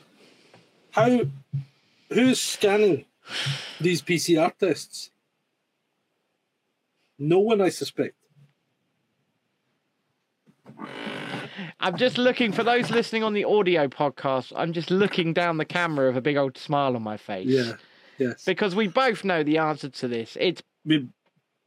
how 0.92 1.22
who's 2.10 2.40
scanning 2.40 3.06
these 3.82 4.02
PCR 4.02 4.56
tests? 4.58 5.10
No 7.20 7.40
one, 7.40 7.60
I 7.62 7.70
suspect. 7.70 8.16
I'm 11.86 11.98
just 11.98 12.18
looking 12.18 12.52
for 12.52 12.64
those 12.64 12.90
listening 12.90 13.22
on 13.22 13.34
the 13.34 13.44
audio 13.44 13.88
podcast. 13.88 14.52
I'm 14.56 14.74
just 14.74 14.90
looking 14.90 15.34
down 15.34 15.58
the 15.58 15.66
camera 15.66 16.08
with 16.08 16.18
a 16.18 16.22
big 16.22 16.36
old 16.36 16.58
smile 16.58 16.96
on 16.96 17.04
my 17.04 17.16
face. 17.16 17.46
Yeah. 17.46 17.74
Yes. 18.18 18.44
Because 18.44 18.74
we 18.74 18.88
both 18.88 19.24
know 19.24 19.44
the 19.44 19.60
answer 19.60 19.90
to 19.90 20.08
this. 20.08 20.36
It's 20.40 20.64
We, 20.84 21.10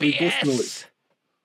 we 0.00 0.10
both 0.10 0.20
know 0.20 0.26
BS. 0.54 0.58
it's 0.58 0.86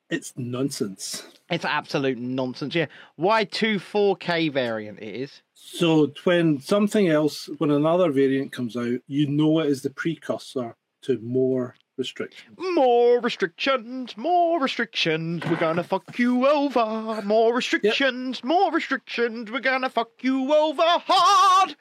it's 0.09 0.33
nonsense. 0.37 1.23
It's 1.51 1.65
absolute 1.65 2.17
nonsense. 2.17 2.73
Yeah. 2.73 2.87
Why 3.15 3.43
two 3.43 3.77
4K 3.77 4.51
variant 4.51 4.99
it 5.01 5.15
is. 5.17 5.43
So 5.53 6.11
when 6.23 6.59
something 6.59 7.09
else, 7.09 7.51
when 7.59 7.69
another 7.69 8.11
variant 8.11 8.53
comes 8.53 8.75
out, 8.75 9.01
you 9.05 9.27
know 9.27 9.59
it 9.59 9.67
is 9.67 9.83
the 9.83 9.91
precursor 9.91 10.75
to 11.03 11.19
more 11.19 11.75
restrictions. 11.97 12.57
More 12.57 13.19
restrictions, 13.21 14.17
more 14.17 14.59
restrictions, 14.61 15.43
we're 15.45 15.55
gonna 15.57 15.83
fuck 15.83 16.17
you 16.17 16.47
over. 16.47 17.21
More 17.23 17.53
restrictions, 17.55 18.43
more 18.43 18.71
restrictions, 18.71 19.51
we're 19.51 19.59
gonna 19.59 19.89
fuck 19.89 20.09
you 20.21 20.53
over 20.53 20.81
hard. 20.83 21.75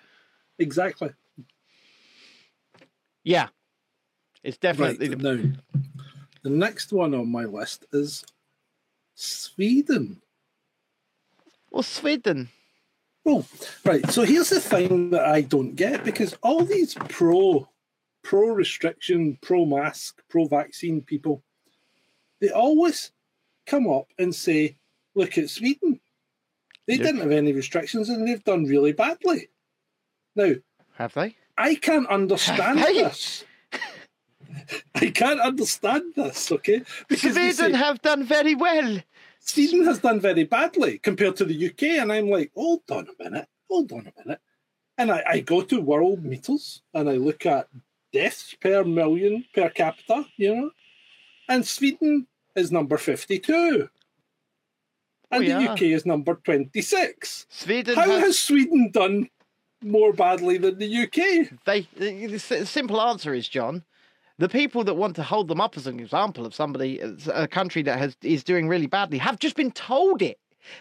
Exactly. 0.58 1.10
Yeah. 3.24 3.48
It's 4.42 4.58
definitely 4.58 5.08
Right. 5.08 5.18
the 5.18 5.36
Now, 5.36 5.52
the 6.42 6.50
next 6.50 6.92
one 6.92 7.14
on 7.14 7.30
my 7.30 7.44
list 7.44 7.86
is 7.92 8.24
Sweden. 9.14 10.20
well 11.70 11.82
Sweden. 11.82 12.48
Well, 13.24 13.46
right. 13.84 14.10
So 14.10 14.22
here's 14.22 14.50
the 14.50 14.58
thing 14.60 15.10
that 15.10 15.24
I 15.24 15.42
don't 15.42 15.76
get 15.76 16.02
because 16.04 16.34
all 16.42 16.64
these 16.64 16.94
pro 16.94 17.68
pro 18.22 18.48
restriction, 18.48 19.38
pro 19.42 19.64
mask, 19.66 20.22
pro 20.28 20.46
vaccine 20.46 21.02
people, 21.02 21.42
they 22.40 22.50
always 22.50 23.12
come 23.66 23.88
up 23.88 24.08
and 24.18 24.34
say, 24.34 24.76
"Look 25.14 25.38
at 25.38 25.50
Sweden. 25.50 26.00
They 26.86 26.94
Yeah. 26.94 27.04
didn't 27.04 27.20
have 27.20 27.30
any 27.32 27.52
restrictions 27.52 28.08
and 28.08 28.26
they've 28.26 28.42
done 28.44 28.64
really 28.64 28.92
badly." 28.92 29.48
Now, 30.34 30.54
Have 30.94 31.14
they? 31.14 31.36
I 31.58 31.74
can't 31.74 32.06
understand 32.08 32.78
this. 32.78 33.44
I 34.94 35.10
can't 35.10 35.40
understand 35.40 36.14
this, 36.14 36.50
okay? 36.52 36.82
Because 37.08 37.34
Sweden 37.34 37.52
say, 37.54 37.72
have 37.72 38.00
done 38.02 38.24
very 38.24 38.54
well. 38.54 39.00
Sweden 39.40 39.84
has 39.84 39.98
done 39.98 40.20
very 40.20 40.44
badly 40.44 40.98
compared 40.98 41.36
to 41.36 41.44
the 41.44 41.66
UK. 41.68 41.98
And 41.98 42.12
I'm 42.12 42.28
like, 42.28 42.52
hold 42.54 42.82
on 42.90 43.08
a 43.08 43.22
minute, 43.24 43.48
hold 43.68 43.92
on 43.92 44.06
a 44.06 44.12
minute. 44.24 44.40
And 44.98 45.10
I, 45.10 45.22
I 45.26 45.40
go 45.40 45.62
to 45.62 45.82
Worldometers 45.82 46.80
and 46.94 47.08
I 47.08 47.14
look 47.16 47.44
at 47.46 47.68
deaths 48.12 48.54
per 48.60 48.84
million 48.84 49.44
per 49.54 49.68
capita, 49.70 50.24
you 50.36 50.54
know, 50.54 50.70
and 51.48 51.66
Sweden 51.66 52.26
is 52.54 52.70
number 52.70 52.96
52. 52.98 53.88
And 55.30 55.40
Oh, 55.40 55.40
yeah. 55.40 55.58
the 55.60 55.70
UK 55.72 55.82
is 55.82 56.04
number 56.04 56.34
26. 56.44 57.46
Sweden 57.48 57.94
How 57.96 58.02
has, 58.10 58.20
has 58.20 58.38
Sweden 58.38 58.90
done 58.90 59.28
more 59.82 60.12
badly 60.12 60.58
than 60.58 60.78
the 60.78 61.02
UK? 61.04 61.48
they 61.64 61.88
the, 61.96 62.38
simple 62.38 63.00
answer 63.00 63.32
is 63.32 63.48
John. 63.48 63.82
The 64.38 64.48
people 64.48 64.84
that 64.84 64.94
want 64.94 65.16
to 65.16 65.22
hold 65.22 65.48
them 65.48 65.60
up 65.60 65.76
as 65.76 65.86
an 65.86 66.00
example 66.00 66.44
of 66.44 66.54
somebody, 66.54 67.00
uh, 67.02 67.12
a 67.32 67.48
country 67.48 67.82
that 67.82 67.98
has 67.98 68.16
is 68.22 68.44
doing 68.44 68.68
really 68.68 68.86
badly, 68.86 69.18
have 69.18 69.38
just 69.38 69.56
been 69.56 69.70
told 69.72 70.20
it. 70.20 70.38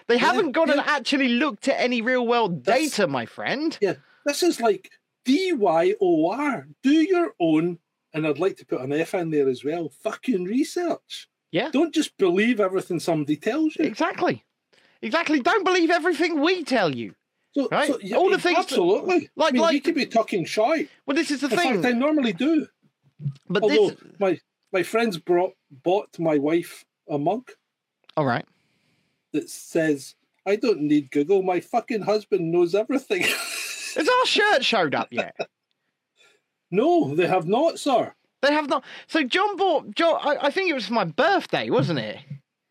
They 0.07 0.17
haven't 0.17 0.51
gone 0.51 0.69
and 0.69 0.79
actually 0.81 1.29
looked 1.29 1.67
at 1.67 1.79
any 1.79 2.01
real 2.01 2.27
world 2.27 2.63
That's- 2.65 2.91
data, 2.91 3.07
my 3.07 3.25
friend. 3.25 3.77
Yeah, 3.81 3.95
this 4.25 4.43
is 4.43 4.59
like 4.59 4.91
DYOR. 5.25 6.65
Do 6.83 6.91
your 6.91 7.33
own, 7.39 7.79
and 8.13 8.25
I'd 8.27 8.39
like 8.39 8.57
to 8.57 8.65
put 8.65 8.81
an 8.81 8.91
F 8.93 9.13
in 9.13 9.29
there 9.31 9.49
as 9.49 9.63
well, 9.63 9.89
fucking 10.03 10.45
research. 10.45 11.27
Yeah. 11.51 11.69
Don't 11.71 11.93
just 11.93 12.17
believe 12.17 12.59
everything 12.59 12.99
somebody 12.99 13.35
tells 13.35 13.75
you. 13.75 13.85
Exactly. 13.85 14.43
Exactly. 15.01 15.39
Don't 15.41 15.65
believe 15.65 15.89
everything 15.89 16.39
we 16.41 16.63
tell 16.63 16.93
you. 16.95 17.13
So, 17.53 17.67
Right. 17.69 17.87
so, 17.91 17.99
yeah, 18.01 18.15
All 18.15 18.29
the 18.29 18.37
things 18.37 18.55
that- 18.55 18.63
Absolutely. 18.63 19.29
like- 19.35 19.49
I 19.49 19.51
mean, 19.51 19.61
like- 19.61 19.73
we 19.73 19.79
could 19.81 19.95
be 19.95 20.05
talking 20.05 20.45
shite. 20.45 20.89
Well, 21.05 21.15
this 21.15 21.31
is 21.31 21.41
the 21.41 21.49
In 21.49 21.57
thing. 21.57 21.73
fact, 21.81 21.85
I 21.85 21.91
normally 21.97 22.31
do. 22.33 22.67
but 23.49 23.63
Although 23.63 23.89
this. 23.89 23.99
my, 24.19 24.39
my 24.71 24.83
friends 24.83 25.17
brought 25.17 25.53
bought 25.69 26.17
my 26.17 26.37
wife 26.37 26.85
a 27.09 27.17
mug 27.17 27.51
All 28.15 28.25
right. 28.25 28.45
that 29.33 29.49
says, 29.49 30.15
I 30.45 30.55
don't 30.55 30.81
need 30.81 31.11
Google. 31.11 31.43
My 31.43 31.59
fucking 31.59 32.01
husband 32.03 32.51
knows 32.51 32.73
everything. 32.73 33.25
Has 33.95 34.07
our 34.09 34.25
shirt 34.25 34.63
showed 34.65 34.95
up 34.95 35.07
yet? 35.11 35.35
no, 36.71 37.15
they 37.15 37.27
have 37.27 37.47
not, 37.47 37.79
sir. 37.79 38.13
They 38.41 38.53
have 38.53 38.69
not. 38.69 38.83
So 39.07 39.23
John 39.23 39.55
bought. 39.57 39.93
John, 39.95 40.19
I, 40.21 40.47
I 40.47 40.51
think 40.51 40.69
it 40.69 40.73
was 40.73 40.87
for 40.87 40.93
my 40.93 41.03
birthday, 41.05 41.69
wasn't 41.69 41.99
it? 41.99 42.17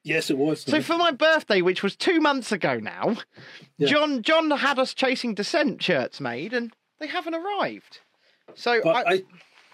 Yes, 0.03 0.31
it 0.31 0.39
was. 0.39 0.63
So 0.63 0.81
for 0.81 0.97
my 0.97 1.11
birthday, 1.13 1.61
which 1.61 1.83
was 1.83 1.95
two 1.95 2.21
months 2.21 2.51
ago 2.53 2.79
now, 2.79 3.17
Yeah. 3.77 3.89
John 3.89 4.23
John 4.23 4.51
had 4.51 4.79
us 4.79 4.95
chasing 4.95 5.35
Descent 5.35 5.83
shirts 5.83 6.21
made, 6.21 6.53
and 6.55 6.73
they 6.99 7.07
haven't 7.07 7.35
arrived. 7.35 8.01
So 8.55 8.81
but 8.83 9.07
I, 9.07 9.13
I, 9.13 9.23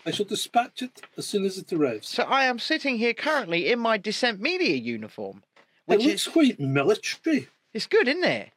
I 0.07 0.11
shall 0.11 0.27
dispatch 0.27 0.83
it 0.83 1.01
as 1.17 1.27
soon 1.27 1.45
as 1.47 1.57
it 1.57 1.73
arrives. 1.73 2.09
so 2.09 2.25
I 2.25 2.45
am 2.45 2.59
sitting 2.59 2.99
here 2.99 3.15
currently 3.15 3.71
in 3.71 3.79
my 3.79 3.97
Descent 3.97 4.41
Media 4.41 4.77
uniform, 4.77 5.43
It 5.57 5.63
which 5.99 6.01
looks 6.07 6.27
is 6.27 6.33
quite 6.33 6.61
military. 6.61 7.49
it's 7.73 7.87
good, 7.87 8.07
isn't 8.09 8.25
it? 8.25 8.51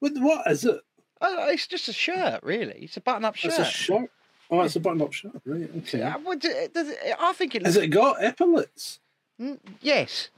What, 0.00 0.12
what 0.16 0.50
is 0.50 0.64
it? 0.64 0.80
Uh, 1.20 1.46
it's 1.48 1.66
just 1.66 1.88
a 1.88 1.92
shirt, 1.92 2.40
really. 2.42 2.80
It's 2.82 2.96
a 2.96 3.00
button-up 3.00 3.36
shirt. 3.36 3.50
It's 3.52 3.58
a 3.58 3.64
shirt. 3.64 4.10
Oh, 4.50 4.60
it's 4.60 4.76
a 4.76 4.80
button-up 4.80 5.12
shirt, 5.12 5.32
right? 5.44 5.68
Okay. 5.78 6.00
It- 6.00 6.74
does 6.74 6.88
it- 6.88 7.16
I 7.18 7.32
think 7.32 7.54
it 7.54 7.64
Has 7.64 7.76
it 7.76 7.88
got 7.88 8.22
epaulets? 8.22 9.00
Mm, 9.40 9.58
yes, 9.80 10.30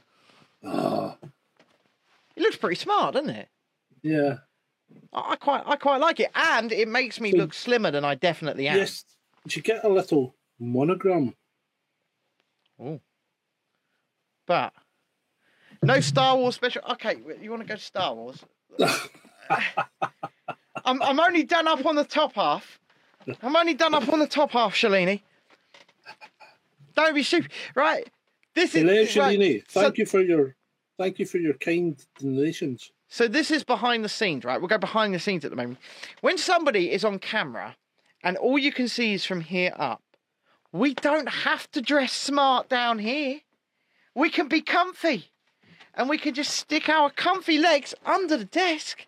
Ah, 0.65 1.15
it 2.35 2.41
looks 2.41 2.57
pretty 2.57 2.75
smart, 2.75 3.13
doesn't 3.13 3.29
it? 3.29 3.47
yeah. 4.01 4.39
I 5.13 5.31
I 5.31 5.35
quite, 5.35 5.63
I 5.65 5.75
quite 5.75 5.97
like 6.01 6.19
it, 6.19 6.31
and 6.35 6.71
it 6.71 6.87
makes 6.87 7.19
me 7.21 7.31
So- 7.31 7.37
look 7.37 7.53
slimmer 7.53 7.91
than 7.91 8.03
I 8.03 8.15
definitely 8.15 8.67
am. 8.67 8.77
Yes. 8.77 9.05
Did 9.43 9.55
you 9.55 9.61
get 9.61 9.83
a 9.85 9.89
little 9.89 10.35
monogram? 10.59 11.35
Oh. 12.79 12.99
But 14.47 14.73
no 15.83 15.99
Star 16.01 16.35
Wars 16.37 16.55
special. 16.55 16.81
Okay, 16.91 17.15
you 17.41 17.51
want 17.51 17.61
to 17.61 17.67
go 17.67 17.75
to 17.75 17.81
Star 17.81 18.13
Wars? 18.15 18.43
I'm, 20.85 21.01
I'm 21.01 21.19
only 21.19 21.43
done 21.43 21.67
up 21.67 21.85
on 21.85 21.95
the 21.95 22.03
top 22.03 22.33
half. 22.33 22.79
I'm 23.41 23.55
only 23.55 23.73
done 23.73 23.93
up 23.93 24.09
on 24.09 24.19
the 24.19 24.27
top 24.27 24.51
half, 24.51 24.73
Shalini. 24.73 25.21
Don't 26.95 27.13
be 27.15 27.23
stupid, 27.23 27.51
right? 27.75 28.07
This 28.55 28.75
is 28.75 28.81
Hello, 28.81 28.93
right, 28.93 29.07
Shalini. 29.39 29.63
so- 29.69 29.81
Thank 29.81 29.97
you 29.97 30.05
for 30.05 30.21
your 30.21 30.55
thank 30.97 31.19
you 31.19 31.25
for 31.25 31.37
your 31.37 31.53
kind 31.53 31.97
donations. 32.19 32.91
So 33.07 33.27
this 33.27 33.49
is 33.51 33.63
behind 33.63 34.03
the 34.03 34.09
scenes, 34.09 34.43
right? 34.43 34.59
We'll 34.59 34.67
go 34.67 34.77
behind 34.77 35.13
the 35.13 35.19
scenes 35.19 35.43
at 35.45 35.49
the 35.51 35.57
moment. 35.57 35.79
When 36.21 36.37
somebody 36.37 36.91
is 36.91 37.03
on 37.03 37.19
camera 37.19 37.75
and 38.23 38.37
all 38.37 38.59
you 38.59 38.71
can 38.71 38.87
see 38.87 39.13
is 39.13 39.25
from 39.25 39.41
here 39.41 39.73
up, 39.77 40.01
we 40.71 40.93
don't 40.93 41.29
have 41.29 41.71
to 41.71 41.81
dress 41.81 42.11
smart 42.13 42.69
down 42.69 42.99
here. 42.99 43.39
We 44.13 44.29
can 44.29 44.47
be 44.47 44.61
comfy. 44.61 45.31
And 45.95 46.07
we 46.07 46.17
can 46.17 46.33
just 46.33 46.53
stick 46.55 46.87
our 46.87 47.09
comfy 47.09 47.57
legs 47.57 47.95
under 48.05 48.37
the 48.37 48.45
desk 48.45 49.07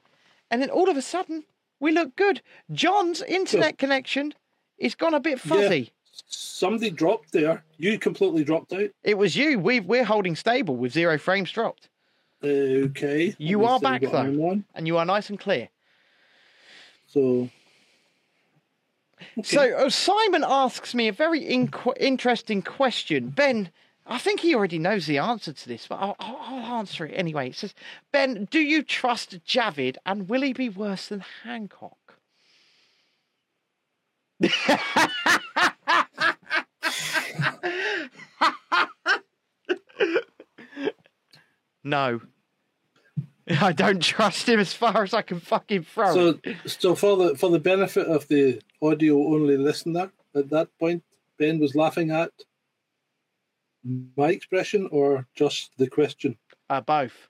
and 0.50 0.62
then 0.62 0.70
all 0.70 0.89
of 0.89 0.98
a 0.98 1.02
sudden 1.02 1.43
we 1.82 1.92
look 1.92 2.16
good. 2.16 2.42
John's 2.72 3.22
internet 3.24 3.78
connection 3.78 4.34
is 4.78 4.96
gone 4.96 5.14
a 5.14 5.20
bit 5.20 5.40
fuzzy. 5.42 5.92
Somebody 6.28 6.92
dropped 6.92 7.34
there. 7.34 7.64
You 7.78 8.00
completely 8.00 8.46
dropped 8.46 8.72
out. 8.72 8.90
It 9.04 9.18
was 9.18 9.36
you. 9.36 9.60
We've, 9.60 9.84
we're 9.86 10.06
holding 10.06 10.36
stable 10.38 10.78
with 10.78 10.94
zero 10.94 11.18
frames 11.18 11.52
dropped. 11.52 11.90
Okay. 12.44 13.36
You 13.38 13.66
are 13.66 13.80
back, 13.80 14.02
though. 14.02 14.62
And 14.74 14.88
you 14.88 14.98
are 14.98 15.06
nice 15.06 15.30
and 15.30 15.40
clear. 15.40 15.68
So 17.08 17.50
So 19.44 19.76
uh, 19.76 19.90
Simon 19.90 20.44
asks 20.48 20.96
me 20.96 21.08
a 21.08 21.12
very 21.14 21.42
inqu- 21.42 21.98
interesting 22.00 22.62
question. 22.62 23.30
Ben, 23.30 23.70
I 24.06 24.18
think 24.18 24.39
he 24.39 24.56
already 24.56 24.80
knows 24.80 25.06
the 25.06 25.20
answer 25.20 25.54
to 25.54 25.68
this, 25.68 25.88
but 25.88 25.95
I'll, 25.95 26.16
I'll, 26.20 26.80
answer 26.80 27.06
it 27.06 27.14
anyway. 27.16 27.49
It 27.49 27.56
says, 27.56 27.76
Ben, 28.12 28.47
do 28.49 28.60
you 28.60 28.82
trust 28.84 29.45
Javid 29.45 29.97
and 30.06 30.28
will 30.28 30.41
he 30.41 30.54
be 30.54 30.70
worse 30.70 31.08
than 31.08 31.24
Hancock? 31.43 31.97
no. 41.84 42.22
I 43.62 43.72
don't 43.72 44.02
trust 44.02 44.47
him 44.47 44.60
as 44.60 44.74
far 44.74 45.04
as 45.04 45.14
I 45.14 45.22
can 45.22 45.39
fucking 45.39 45.84
throw 45.84 46.14
So, 46.14 46.39
so 46.66 46.95
for 46.95 47.18
the 47.18 47.36
for 47.36 47.49
the 47.49 47.60
benefit 47.60 48.08
of 48.08 48.28
the 48.28 48.62
audio 48.82 49.16
only 49.18 49.58
listener, 49.58 50.12
at 50.36 50.49
that 50.49 50.70
point, 50.80 51.04
Ben 51.38 51.60
was 51.60 51.76
laughing 51.76 52.12
at 52.12 52.32
my 54.16 54.30
expression 54.30 54.88
or 54.92 55.28
just 55.36 55.72
the 55.78 55.88
question. 55.88 56.38
Uh, 56.70 56.82
both. 56.82 57.28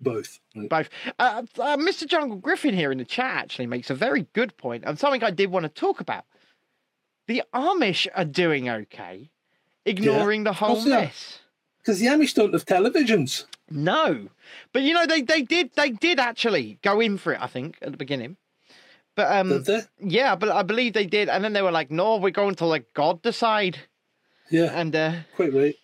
Both. 0.00 0.40
Right. 0.54 0.68
both. 0.68 0.88
Uh, 1.18 1.42
uh, 1.58 1.76
Mr. 1.76 2.06
Jungle 2.06 2.36
Griffin 2.36 2.74
here 2.74 2.92
in 2.92 2.98
the 2.98 3.04
chat 3.04 3.34
actually 3.34 3.66
makes 3.66 3.88
a 3.90 3.94
very 3.94 4.26
good 4.34 4.56
point 4.56 4.84
and 4.86 4.98
something 4.98 5.22
I 5.24 5.30
did 5.30 5.50
want 5.50 5.64
to 5.64 5.68
talk 5.70 6.00
about. 6.00 6.24
The 7.26 7.42
Amish 7.54 8.06
are 8.14 8.24
doing 8.24 8.68
okay, 8.68 9.30
ignoring 9.84 10.44
the 10.44 10.52
whole 10.52 10.80
are. 10.82 10.88
mess. 10.88 11.40
Because 11.78 11.98
the 11.98 12.06
Amish 12.06 12.34
don't 12.34 12.52
have 12.52 12.64
televisions. 12.66 13.44
No, 13.70 14.28
but 14.72 14.82
you 14.82 14.94
know 14.94 15.06
they, 15.06 15.22
they 15.22 15.42
did 15.42 15.70
they 15.74 15.90
did 15.90 16.20
actually 16.20 16.78
go 16.82 17.00
in 17.00 17.18
for 17.18 17.32
it. 17.32 17.40
I 17.42 17.48
think 17.48 17.78
at 17.82 17.90
the 17.90 17.96
beginning, 17.96 18.36
but 19.16 19.32
um 19.32 19.64
yeah, 20.00 20.36
but 20.36 20.50
I 20.50 20.62
believe 20.62 20.92
they 20.92 21.06
did, 21.06 21.28
and 21.28 21.42
then 21.42 21.52
they 21.52 21.62
were 21.62 21.72
like, 21.72 21.90
no, 21.90 22.16
we're 22.16 22.30
going 22.30 22.54
to 22.56 22.66
let 22.66 22.92
God 22.94 23.22
decide, 23.22 23.78
Yeah, 24.50 24.70
and 24.72 24.94
uh, 24.94 25.12
quite 25.34 25.52
right. 25.52 25.74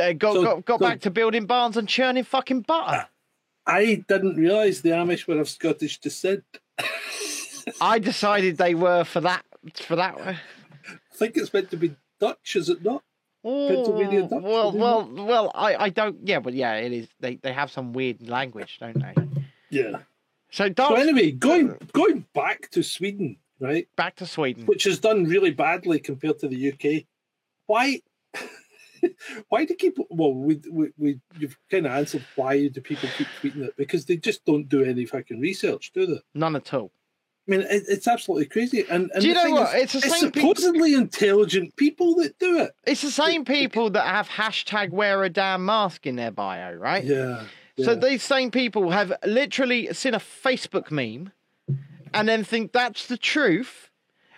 Uh 0.00 0.12
got 0.12 0.34
So- 0.34 0.42
got, 0.42 0.64
got 0.64 0.78
so- 0.80 0.86
back 0.86 1.00
to 1.00 1.10
building 1.10 1.46
barns 1.46 1.76
and 1.76 1.88
churning 1.88 2.24
fucking 2.24 2.62
butter. 2.62 3.06
I 3.66 4.04
didn't 4.08 4.36
realise 4.36 4.82
the 4.82 4.90
Amish 4.90 5.26
were 5.26 5.40
of 5.40 5.48
Scottish 5.48 5.98
descent. 5.98 6.44
I 7.80 7.98
decided 7.98 8.58
they 8.58 8.74
were 8.74 9.04
for 9.04 9.20
that 9.20 9.44
for 9.76 9.96
that. 9.96 10.18
I 10.18 10.38
think 11.14 11.36
it's 11.36 11.52
meant 11.52 11.70
to 11.70 11.76
be 11.78 11.96
Dutch, 12.20 12.56
is 12.56 12.68
it 12.68 12.82
not? 12.84 13.02
Pennsylvania 13.42 14.22
Oh, 14.24 14.28
Dutch, 14.28 14.42
well, 14.42 14.68
isn't 14.68 14.80
well, 14.80 15.26
well. 15.26 15.52
I, 15.54 15.76
I 15.76 15.88
don't. 15.88 16.18
Yeah, 16.26 16.40
but 16.40 16.52
yeah, 16.54 16.74
it 16.76 16.92
is. 16.92 17.08
They, 17.20 17.36
they 17.36 17.52
have 17.52 17.70
some 17.70 17.92
weird 17.92 18.26
language, 18.28 18.78
don't 18.80 19.00
they? 19.00 19.14
Yeah. 19.70 19.98
So, 20.50 20.68
So 20.76 20.94
anyway, 20.94 21.30
going 21.32 21.76
going 21.92 22.26
back 22.34 22.70
to 22.72 22.82
Sweden, 22.82 23.38
right, 23.60 23.88
back 23.96 24.16
to 24.16 24.26
Sweden. 24.26 24.66
which 24.66 24.84
has 24.84 24.98
done 24.98 25.24
really 25.24 25.50
badly 25.50 25.98
compared 25.98 26.38
to 26.40 26.48
the 26.48 26.72
UK. 26.72 27.04
Why? 27.66 28.00
why 29.48 29.64
do 29.64 29.74
people? 29.74 30.06
Well, 30.10 30.34
we, 30.34 30.60
we, 30.70 30.90
we 30.96 31.20
you've 31.38 31.56
kind 31.70 31.86
of 31.86 31.92
answered 31.92 32.24
why 32.36 32.68
do 32.68 32.80
people 32.80 33.08
keep 33.16 33.28
tweeting 33.40 33.62
it 33.62 33.76
because 33.76 34.04
they 34.06 34.16
just 34.16 34.44
don't 34.44 34.68
do 34.68 34.84
any 34.84 35.06
fucking 35.06 35.40
research, 35.40 35.92
do 35.92 36.06
they? 36.06 36.20
None 36.34 36.56
at 36.56 36.72
all. 36.74 36.90
I 37.46 37.50
mean, 37.50 37.60
it, 37.60 37.82
it's 37.88 38.08
absolutely 38.08 38.46
crazy. 38.46 38.86
And, 38.88 39.10
and 39.12 39.20
Do 39.20 39.28
you 39.28 39.34
know 39.34 39.50
what? 39.50 39.76
is, 39.76 39.94
It's 39.94 40.06
peop- 40.06 40.34
supposedly 40.34 40.94
intelligent 40.94 41.76
people 41.76 42.14
that 42.16 42.38
do 42.38 42.60
it. 42.60 42.72
It's 42.86 43.02
the 43.02 43.10
same 43.10 43.44
people 43.44 43.90
that 43.90 44.06
have 44.06 44.28
hashtag 44.28 44.90
wear 44.90 45.22
a 45.24 45.28
damn 45.28 45.66
mask 45.66 46.06
in 46.06 46.16
their 46.16 46.30
bio, 46.30 46.72
right? 46.72 47.04
Yeah. 47.04 47.44
So 47.78 47.92
yeah. 47.92 47.98
these 47.98 48.22
same 48.22 48.50
people 48.50 48.90
have 48.90 49.12
literally 49.26 49.92
seen 49.92 50.14
a 50.14 50.20
Facebook 50.20 50.90
meme 50.90 51.32
and 52.14 52.28
then 52.28 52.44
think 52.44 52.72
that's 52.72 53.06
the 53.08 53.18
truth. 53.18 53.90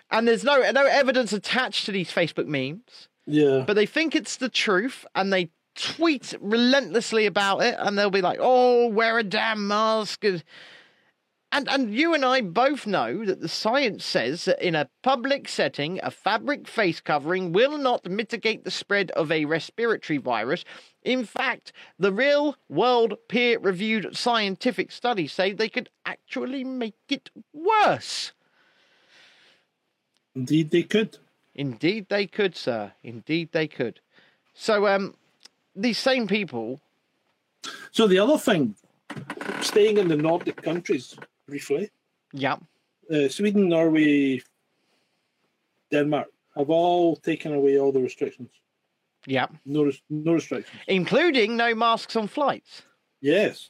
And 0.09 0.27
there's 0.27 0.43
no 0.43 0.59
no 0.71 0.85
evidence 0.85 1.33
attached 1.33 1.85
to 1.85 1.91
these 1.91 2.11
Facebook 2.11 2.47
memes. 2.47 3.06
Yeah. 3.27 3.63
but 3.67 3.75
they 3.75 3.85
think 3.85 4.15
it's 4.15 4.37
the 4.37 4.49
truth 4.49 5.05
and 5.13 5.31
they 5.31 5.49
tweet 5.75 6.33
relentlessly 6.41 7.27
about 7.27 7.61
it 7.61 7.75
and 7.77 7.97
they'll 7.97 8.09
be 8.09 8.21
like 8.21 8.39
oh 8.41 8.87
wear 8.87 9.19
a 9.19 9.23
damn 9.23 9.67
mask 9.67 10.23
and 10.23 10.43
and, 11.51 11.69
and 11.69 11.95
you 11.95 12.13
and 12.13 12.25
I 12.25 12.41
both 12.41 12.85
know 12.85 13.23
that 13.23 13.39
the 13.39 13.47
science 13.47 14.03
says 14.03 14.45
that 14.45 14.61
in 14.61 14.75
a 14.75 14.89
public 15.01 15.47
setting, 15.47 15.99
a 16.03 16.11
fabric 16.11 16.67
face 16.67 16.99
covering 16.99 17.53
will 17.53 17.77
not 17.77 18.05
mitigate 18.05 18.65
the 18.65 18.71
spread 18.71 19.11
of 19.11 19.31
a 19.31 19.45
respiratory 19.45 20.17
virus. 20.17 20.65
In 21.03 21.23
fact, 21.23 21.71
the 21.97 22.11
real 22.11 22.57
world 22.67 23.15
peer 23.29 23.59
reviewed 23.59 24.17
scientific 24.17 24.91
studies 24.91 25.31
say 25.31 25.53
they 25.53 25.69
could 25.69 25.89
actually 26.05 26.65
make 26.65 26.95
it 27.07 27.29
worse. 27.53 28.33
Indeed, 30.35 30.71
they 30.71 30.83
could. 30.83 31.17
Indeed, 31.57 32.05
they 32.09 32.27
could, 32.27 32.55
sir. 32.55 32.91
Indeed, 33.03 33.49
they 33.51 33.67
could. 33.67 33.99
So, 34.53 34.87
um, 34.87 35.15
these 35.75 35.97
same 35.97 36.27
people, 36.27 36.79
So 37.91 38.07
the 38.07 38.19
other 38.19 38.37
thing, 38.37 38.75
staying 39.61 39.97
in 39.97 40.07
the 40.07 40.15
Nordic 40.15 40.61
countries 40.61 41.15
briefly, 41.47 41.89
yeah, 42.33 42.57
uh, 43.11 43.27
Sweden, 43.29 43.69
Norway, 43.69 44.41
Denmark 45.91 46.27
have 46.55 46.69
all 46.69 47.15
taken 47.15 47.53
away 47.53 47.77
all 47.79 47.91
the 47.91 48.01
restrictions. 48.01 48.49
yeah, 49.25 49.47
No, 49.65 49.91
no 50.09 50.33
restrictions. 50.33 50.81
including 50.87 51.57
no 51.57 51.73
masks 51.75 52.15
on 52.15 52.27
flights. 52.27 52.83
Yes, 53.21 53.69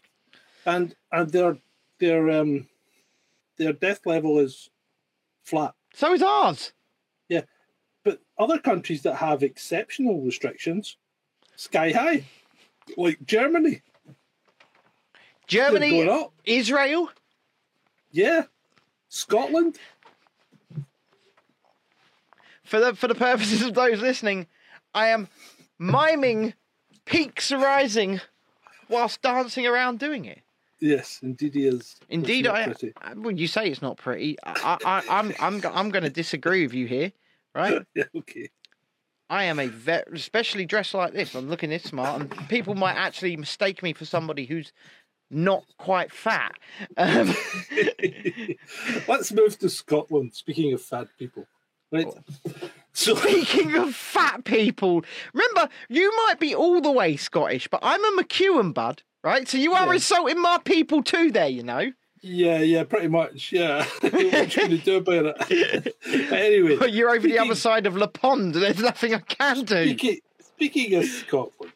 and 0.66 0.96
and 1.12 1.30
their 1.32 1.58
their 2.00 2.30
um 2.42 2.68
their 3.58 3.74
death 3.74 4.06
level 4.06 4.40
is 4.40 4.70
flat. 5.44 5.74
So 5.94 6.14
is 6.14 6.22
ours. 6.22 6.74
But 8.08 8.22
other 8.40 8.58
countries 8.58 9.02
that 9.02 9.16
have 9.16 9.44
exceptional 9.44 10.22
restrictions, 10.22 10.96
sky 11.58 11.92
high, 11.92 12.24
like 12.96 13.20
Germany, 13.26 13.82
Germany. 15.46 16.00
Israel, 16.46 17.12
Yeah, 18.10 18.44
Scotland. 19.10 19.78
for 22.64 22.80
the 22.80 22.96
for 22.96 23.10
the 23.10 23.16
purposes 23.16 23.62
of 23.62 23.74
those 23.74 24.00
listening, 24.00 24.48
I 24.94 25.08
am 25.08 25.28
miming 25.78 26.54
peaks 27.04 27.52
rising 27.52 28.22
whilst 28.88 29.22
dancing 29.22 29.68
around 29.68 30.00
doing 30.00 30.24
it. 30.24 30.44
Yes, 30.80 31.20
indeed 31.22 31.56
he 31.56 31.68
is. 31.68 31.98
Indeed, 32.08 32.48
I. 32.48 32.74
I. 33.02 33.16
When 33.16 33.38
you 33.38 33.48
say 33.48 33.68
it's 33.68 33.82
not 33.82 33.98
pretty, 33.98 34.38
I, 34.46 34.78
I, 34.86 35.04
I'm 35.10 35.34
I'm 35.42 35.62
I'm 35.74 35.90
going 35.90 36.04
to 36.06 36.10
disagree 36.10 36.64
with 36.64 36.74
you 36.74 36.88
here, 36.88 37.12
right? 37.58 37.82
Yeah, 37.96 38.04
okay. 38.16 38.50
I 39.30 39.44
am 39.46 39.60
a 39.60 39.68
vet, 39.68 40.08
especially 40.14 40.66
dressed 40.66 40.94
like 40.94 41.12
this. 41.14 41.36
I'm 41.36 41.50
looking 41.50 41.70
this 41.70 41.84
smart, 41.84 42.22
and 42.22 42.48
people 42.48 42.76
might 42.76 42.96
actually 42.96 43.36
mistake 43.36 43.84
me 43.84 43.92
for 43.92 44.06
somebody 44.06 44.46
who's 44.46 44.72
not 45.30 45.66
quite 45.78 46.12
fat. 46.14 46.54
Um, 46.96 47.36
Let's 49.08 49.34
move 49.34 49.60
to 49.60 49.70
Scotland. 49.70 50.34
Speaking 50.34 50.72
of 50.74 50.82
fat 50.82 51.08
people, 51.20 51.46
right? 51.92 52.08
So 52.94 53.16
Speaking 53.18 53.76
of 53.76 53.94
fat 53.94 54.46
people, 54.46 55.04
remember 55.34 55.68
you 55.90 56.10
might 56.26 56.40
be 56.40 56.56
all 56.56 56.80
the 56.80 56.92
way 56.92 57.18
Scottish, 57.18 57.68
but 57.68 57.82
I'm 57.84 58.04
a 58.18 58.24
McEwen 58.24 58.74
bud, 58.74 59.04
right? 59.24 59.46
So 59.48 59.58
you 59.58 59.74
are 59.74 59.88
Yeah. 59.88 59.94
insulting 59.96 60.42
my 60.42 60.60
people 60.64 61.04
too, 61.04 61.32
there. 61.32 61.50
You 61.50 61.64
know. 61.64 61.92
Yeah, 62.28 62.60
yeah, 62.60 62.84
pretty 62.84 63.08
much. 63.08 63.52
Yeah, 63.52 63.86
what 64.02 64.14
you 64.14 64.32
going 64.32 64.70
to 64.70 64.78
do 64.78 64.98
about 64.98 65.36
it? 65.50 65.96
But 66.30 66.40
anyway, 66.40 66.78
But 66.78 66.94
you're 66.94 67.10
over 67.10 67.28
the 67.28 67.40
other 67.40 67.56
side 67.56 67.86
of 67.86 67.96
La 67.96 68.08
Pond, 68.08 68.56
and 68.56 68.64
there's 68.64 68.80
nothing 68.80 69.14
I 69.14 69.20
can 69.20 69.64
do. 69.64 69.84
Speaking, 69.86 70.20
speaking 70.40 70.94
of 70.96 71.06
Scotland, 71.06 71.74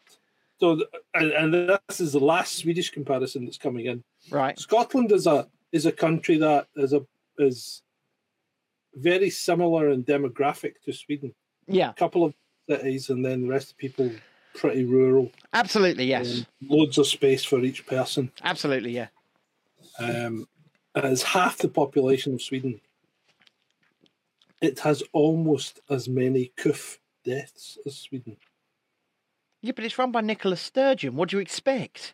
so 0.59 0.81
and, 1.13 1.31
and 1.31 1.53
this 1.87 1.99
is 1.99 2.13
the 2.13 2.19
last 2.19 2.57
Swedish 2.57 2.89
comparison 2.89 3.45
that's 3.45 3.57
coming 3.57 3.85
in. 3.85 4.03
Right. 4.29 4.57
Scotland 4.59 5.11
is 5.11 5.27
a 5.27 5.47
is 5.71 5.85
a 5.85 5.91
country 5.91 6.37
that 6.37 6.67
is 6.75 6.93
a 6.93 7.05
is 7.37 7.81
very 8.93 9.29
similar 9.29 9.89
in 9.89 10.03
demographic 10.03 10.73
to 10.85 10.93
Sweden. 10.93 11.33
Yeah. 11.67 11.91
A 11.91 11.93
couple 11.93 12.23
of 12.23 12.33
cities, 12.69 13.09
and 13.09 13.25
then 13.25 13.43
the 13.43 13.49
rest 13.49 13.71
of 13.71 13.77
people 13.77 14.11
pretty 14.53 14.83
rural. 14.83 15.31
Absolutely. 15.53 16.05
Yes. 16.05 16.37
and 16.37 16.47
loads 16.69 16.97
of 16.97 17.07
space 17.07 17.43
for 17.43 17.59
each 17.59 17.85
person. 17.85 18.31
Absolutely. 18.43 18.91
Yeah. 18.91 19.07
Um, 20.01 20.47
it's 20.95 21.23
half 21.23 21.57
the 21.57 21.69
population 21.69 22.33
of 22.33 22.41
Sweden. 22.41 22.81
It 24.61 24.79
has 24.79 25.01
almost 25.13 25.79
as 25.89 26.07
many 26.07 26.51
coof 26.57 26.99
deaths 27.23 27.77
as 27.85 27.95
Sweden. 27.97 28.37
Yeah, 29.61 29.73
but 29.75 29.85
it's 29.85 29.97
run 29.97 30.11
by 30.11 30.21
Nicola 30.21 30.57
Sturgeon. 30.57 31.15
What 31.15 31.29
do 31.29 31.37
you 31.37 31.41
expect? 31.41 32.13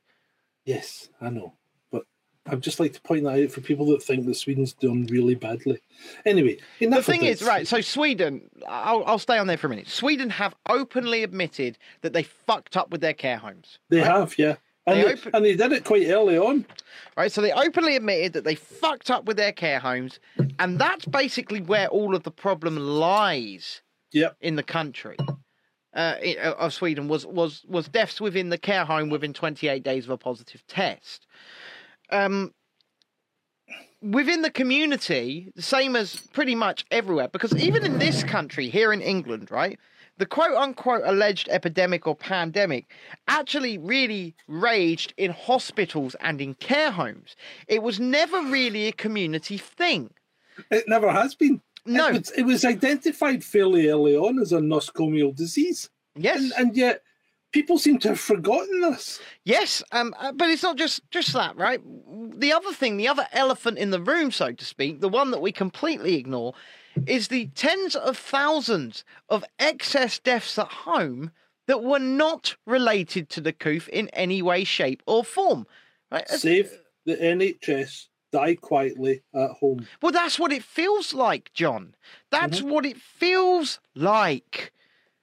Yes, 0.65 1.09
I 1.21 1.29
know. 1.29 1.53
But 1.91 2.03
I'd 2.45 2.61
just 2.61 2.79
like 2.79 2.93
to 2.93 3.01
point 3.01 3.23
that 3.23 3.41
out 3.41 3.51
for 3.51 3.61
people 3.61 3.85
that 3.87 4.03
think 4.03 4.25
that 4.25 4.35
Sweden's 4.35 4.73
done 4.73 5.07
really 5.09 5.35
badly. 5.35 5.79
Anyway, 6.25 6.57
The 6.79 7.01
thing 7.01 7.23
is, 7.23 7.41
right, 7.41 7.65
so 7.65 7.79
Sweden, 7.79 8.49
I'll, 8.67 9.03
I'll 9.05 9.19
stay 9.19 9.37
on 9.37 9.47
there 9.47 9.57
for 9.57 9.67
a 9.67 9.69
minute. 9.69 9.87
Sweden 9.87 10.29
have 10.29 10.55
openly 10.69 11.23
admitted 11.23 11.77
that 12.01 12.11
they 12.11 12.23
fucked 12.23 12.75
up 12.75 12.91
with 12.91 12.99
their 12.99 13.13
care 13.13 13.37
homes. 13.37 13.79
They 13.89 14.01
have, 14.01 14.37
yeah. 14.37 14.55
And 14.87 14.99
They 15.01 15.05
open- 15.13 15.31
and 15.35 15.45
they 15.45 15.55
did 15.55 15.73
it 15.73 15.83
quite 15.83 16.07
early 16.07 16.37
on. 16.37 16.65
right? 17.17 17.29
So 17.31 17.41
they 17.41 17.51
openly 17.51 17.97
admitted 17.97 18.31
that 18.33 18.45
they 18.45 18.55
fucked 18.55 19.11
up 19.11 19.25
with 19.25 19.35
their 19.35 19.51
care 19.51 19.79
homes, 19.79 20.19
and 20.59 20.79
that's 20.79 21.05
basically 21.05 21.59
where 21.61 21.87
all 21.89 22.15
of 22.15 22.23
the 22.23 22.31
problem 22.31 22.77
lies 22.77 23.81
Yep. 24.13 24.37
in 24.39 24.55
the 24.55 24.63
country. 24.63 25.17
Uh, 25.93 26.15
of 26.57 26.73
Sweden 26.73 27.07
was 27.07 27.25
was 27.25 27.63
was 27.67 27.87
deaths 27.89 28.21
within 28.21 28.49
the 28.49 28.57
care 28.57 28.85
home 28.85 29.09
within 29.09 29.33
28 29.33 29.83
days 29.83 30.05
of 30.05 30.11
a 30.11 30.17
positive 30.17 30.65
test. 30.67 31.25
Um, 32.11 32.53
within 34.01 34.41
the 34.43 34.51
community, 34.51 35.51
the 35.55 35.61
same 35.61 35.95
as 35.95 36.15
pretty 36.33 36.55
much 36.55 36.85
everywhere, 36.91 37.27
because 37.29 37.53
even 37.55 37.83
in 37.83 37.97
this 37.99 38.23
country, 38.23 38.69
here 38.69 38.93
in 38.93 39.01
England, 39.01 39.49
right, 39.51 39.79
the 40.17 40.25
quote 40.25 40.55
unquote 40.55 41.03
alleged 41.05 41.47
epidemic 41.49 42.07
or 42.07 42.15
pandemic 42.15 42.91
actually 43.27 43.77
really 43.77 44.35
raged 44.47 45.13
in 45.17 45.31
hospitals 45.31 46.15
and 46.21 46.41
in 46.41 46.53
care 46.55 46.91
homes. 46.91 47.35
It 47.67 47.83
was 47.83 47.99
never 47.99 48.41
really 48.41 48.87
a 48.87 48.91
community 48.91 49.57
thing. 49.57 50.11
It 50.71 50.85
never 50.87 51.11
has 51.11 51.35
been. 51.35 51.61
No. 51.85 52.09
It 52.09 52.13
was, 52.13 52.31
it 52.31 52.43
was 52.43 52.65
identified 52.65 53.43
fairly 53.43 53.87
early 53.87 54.15
on 54.15 54.39
as 54.39 54.51
a 54.51 54.59
nosocomial 54.59 55.35
disease. 55.35 55.89
Yes. 56.15 56.39
And, 56.39 56.53
and 56.57 56.75
yet, 56.75 57.03
people 57.51 57.77
seem 57.77 57.97
to 57.99 58.09
have 58.09 58.19
forgotten 58.19 58.81
this. 58.81 59.19
Yes, 59.43 59.81
um, 59.91 60.13
uh, 60.19 60.31
but 60.31 60.49
it's 60.49 60.63
not 60.63 60.77
just 60.77 61.09
just 61.11 61.33
that, 61.33 61.55
right? 61.55 61.79
The 62.39 62.51
other 62.53 62.73
thing, 62.73 62.97
the 62.97 63.07
other 63.07 63.27
elephant 63.33 63.77
in 63.77 63.91
the 63.91 64.01
room, 64.01 64.31
so 64.31 64.51
to 64.51 64.65
speak, 64.65 64.99
the 64.99 65.09
one 65.09 65.31
that 65.31 65.41
we 65.41 65.51
completely 65.51 66.15
ignore, 66.15 66.53
is 67.05 67.27
the 67.27 67.47
tens 67.47 67.95
of 67.95 68.17
thousands 68.17 69.03
of 69.29 69.43
excess 69.59 70.19
deaths 70.19 70.57
at 70.57 70.67
home 70.67 71.31
that 71.67 71.83
were 71.83 71.99
not 71.99 72.55
related 72.65 73.29
to 73.29 73.41
the 73.41 73.53
coof 73.53 73.87
in 73.89 74.09
any 74.09 74.41
way, 74.41 74.63
shape, 74.63 75.03
or 75.05 75.23
form. 75.23 75.67
Right? 76.11 76.27
Save 76.29 76.71
the 77.05 77.15
NHS 77.15 78.07
die 78.31 78.55
quietly 78.55 79.23
at 79.33 79.51
home. 79.51 79.87
Well, 80.01 80.11
that's 80.11 80.39
what 80.39 80.51
it 80.51 80.63
feels 80.63 81.13
like, 81.13 81.51
John. 81.53 81.95
That's 82.31 82.59
mm-hmm. 82.59 82.69
what 82.69 82.85
it 82.85 82.97
feels 82.97 83.79
like. 83.95 84.71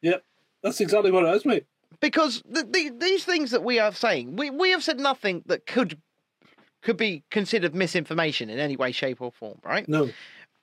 Yep. 0.02 0.22
That's 0.62 0.80
exactly 0.80 1.10
what 1.10 1.24
it 1.24 1.34
is, 1.34 1.44
mate. 1.44 1.66
because 2.00 2.42
the, 2.48 2.62
the, 2.64 2.90
these 2.98 3.24
things 3.24 3.50
that 3.50 3.64
we 3.64 3.78
are 3.78 3.92
saying, 3.92 4.36
we, 4.36 4.50
we 4.50 4.70
have 4.70 4.82
said 4.82 4.98
nothing 4.98 5.42
that 5.46 5.66
could 5.66 6.00
could 6.82 6.96
be 6.98 7.22
considered 7.30 7.74
misinformation 7.74 8.50
in 8.50 8.58
any 8.58 8.76
way, 8.76 8.92
shape, 8.92 9.22
or 9.22 9.32
form, 9.32 9.58
right? 9.64 9.88
No. 9.88 10.10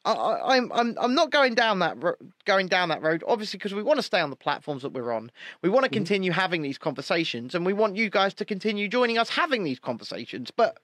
I, 0.04 0.12
I, 0.14 0.56
I'm 0.56 0.72
I'm 0.72 0.97
I'm 0.99 1.14
not 1.14 1.32
going 1.32 1.54
down 1.54 1.80
that 1.80 2.02
ro- 2.02 2.16
going 2.45 2.68
down 2.68 2.89
that 2.89 3.02
road, 3.02 3.24
obviously, 3.28 3.58
because 3.58 3.74
we 3.74 3.84
want 3.84 3.97
to 3.97 4.04
stay 4.04 4.20
on 4.20 4.30
the 4.30 4.36
platforms 4.36 4.82
that 4.82 4.93
we're 4.93 5.12
on. 5.12 5.32
We 5.62 5.70
want 5.70 5.84
to 5.84 5.89
mm-hmm. 5.89 5.97
continue 5.97 6.32
having 6.32 6.62
these 6.62 6.78
conversations, 6.78 7.54
and 7.54 7.66
we 7.66 7.74
want 7.74 7.95
you 7.95 8.10
guys 8.10 8.34
to 8.36 8.45
continue 8.45 8.88
joining 8.88 9.18
us 9.18 9.30
having 9.30 9.64
these 9.64 9.80
conversations. 9.80 10.49
But 10.49 10.80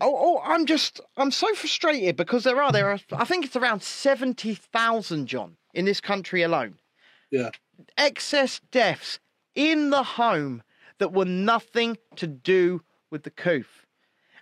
oh, 0.00 0.14
oh 0.16 0.40
I'm 0.44 0.66
just 0.66 1.00
I'm 1.16 1.30
so 1.30 1.54
frustrated 1.54 2.16
because 2.16 2.44
there 2.44 2.60
are 2.60 2.72
there 2.72 2.90
are 2.90 2.98
I 3.12 3.24
think 3.24 3.44
it's 3.44 3.56
around 3.56 3.82
seventy 3.82 4.54
thousand, 4.54 5.26
John, 5.26 5.56
in 5.72 5.84
this 5.84 6.00
country 6.00 6.42
alone 6.42 6.78
Yeah. 7.30 7.50
excess 7.96 8.60
deaths 8.72 9.20
in 9.54 9.90
the 9.90 10.02
home 10.02 10.62
that 10.98 11.12
were 11.12 11.24
nothing 11.24 11.98
to 12.16 12.26
do 12.26 12.82
with 13.10 13.22
the 13.22 13.30
coof. 13.30 13.86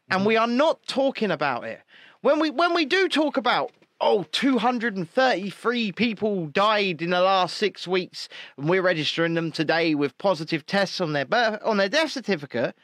And 0.09 0.21
mm-hmm. 0.21 0.29
we 0.29 0.37
are 0.37 0.47
not 0.47 0.87
talking 0.87 1.31
about 1.31 1.65
it. 1.65 1.81
When 2.25 2.41
we 2.41 2.49
when 2.49 2.73
we 2.73 2.87
do 2.87 3.07
talk 3.07 3.37
about 3.37 3.71
oh 4.01 4.25
233 4.33 5.93
people 5.93 6.47
died 6.47 7.03
in 7.03 7.11
the 7.11 7.21
last 7.21 7.59
6 7.59 7.87
weeks 7.87 8.31
and 8.57 8.67
we're 8.67 8.81
registering 8.81 9.35
them 9.35 9.53
today 9.53 9.95
with 9.95 10.17
positive 10.17 10.65
tests 10.65 11.03
on 11.03 11.13
their 11.13 11.27
birth, 11.27 11.61
on 11.63 11.77
their 11.77 11.91
death 11.91 12.13
certificate, 12.13 12.75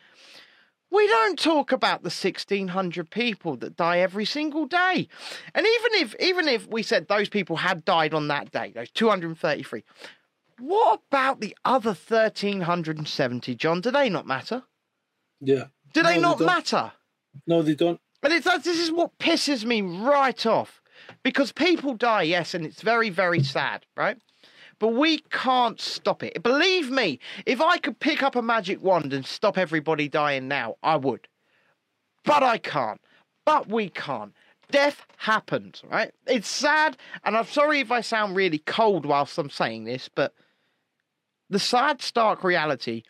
we 0.91 1.07
don't 1.07 1.39
talk 1.39 1.73
about 1.73 2.03
the 2.03 2.11
1600 2.11 3.09
people 3.09 3.57
that 3.57 3.79
die 3.79 4.01
every 4.01 4.27
single 4.27 4.67
day. 4.67 5.09
And 5.55 5.67
even 5.67 6.03
if 6.03 6.15
even 6.21 6.47
if 6.47 6.69
we 6.69 6.83
said 6.83 7.09
those 7.09 7.31
people 7.31 7.57
had 7.57 7.83
died 7.87 8.13
on 8.13 8.29
that 8.29 8.51
day, 8.51 8.73
those 8.75 8.91
233, 8.91 9.83
what 10.59 11.01
about 11.11 11.41
the 11.41 11.57
other 11.65 11.95
1370, 11.95 13.55
John? 13.55 13.81
Do 13.81 13.91
they 13.91 14.11
not 14.11 14.27
matter? 14.27 14.65
Yeah. 15.41 15.69
Do 15.95 16.03
they 16.03 16.17
No, 16.17 16.29
not 16.29 16.39
don't. 16.41 16.47
matter? 16.47 16.93
No, 17.47 17.63
they 17.63 17.75
don't. 17.75 18.03
And 18.23 18.33
it's 18.33 18.45
this 18.45 18.79
is 18.79 18.93
what 18.93 19.19
pisses 19.19 19.65
me 19.65 19.83
right 19.83 20.45
off. 20.47 20.81
Because 21.23 21.53
people 21.53 21.95
die, 21.95 22.23
yes, 22.23 22.55
and 22.55 22.65
it's 22.65 22.83
very, 22.83 23.11
very 23.11 23.43
sad, 23.43 23.87
right? 23.97 24.19
But 24.79 24.89
we 24.89 25.19
can't 25.31 25.81
stop 25.81 26.23
it. 26.23 26.43
Believe 26.43 26.91
me, 26.91 27.19
if 27.47 27.61
I 27.61 27.79
could 27.79 28.01
pick 28.01 28.23
up 28.23 28.37
a 28.37 28.43
magic 28.43 28.83
wand 28.83 29.13
and 29.13 29.27
stop 29.27 29.59
everybody 29.59 30.09
dying 30.09 30.49
now, 30.49 30.77
I 30.83 30.97
would. 30.97 31.29
But 32.25 32.43
I 32.43 32.59
can't. 32.59 33.01
But 33.45 33.69
we 33.69 33.89
can't. 33.89 34.33
Death 34.71 35.05
happens, 35.17 35.83
right? 35.91 36.13
It's 36.27 36.49
sad, 36.49 36.97
and 37.25 37.37
I'm 37.37 37.47
sorry 37.47 37.81
if 37.81 37.91
I 37.91 38.03
sound 38.03 38.37
really 38.37 38.59
cold 38.59 39.05
whilst 39.05 39.37
I'm 39.37 39.51
saying 39.51 39.85
this, 39.85 40.09
but 40.15 40.33
the 41.49 41.59
sad, 41.59 42.01
stark 42.01 42.45
reality 42.45 43.03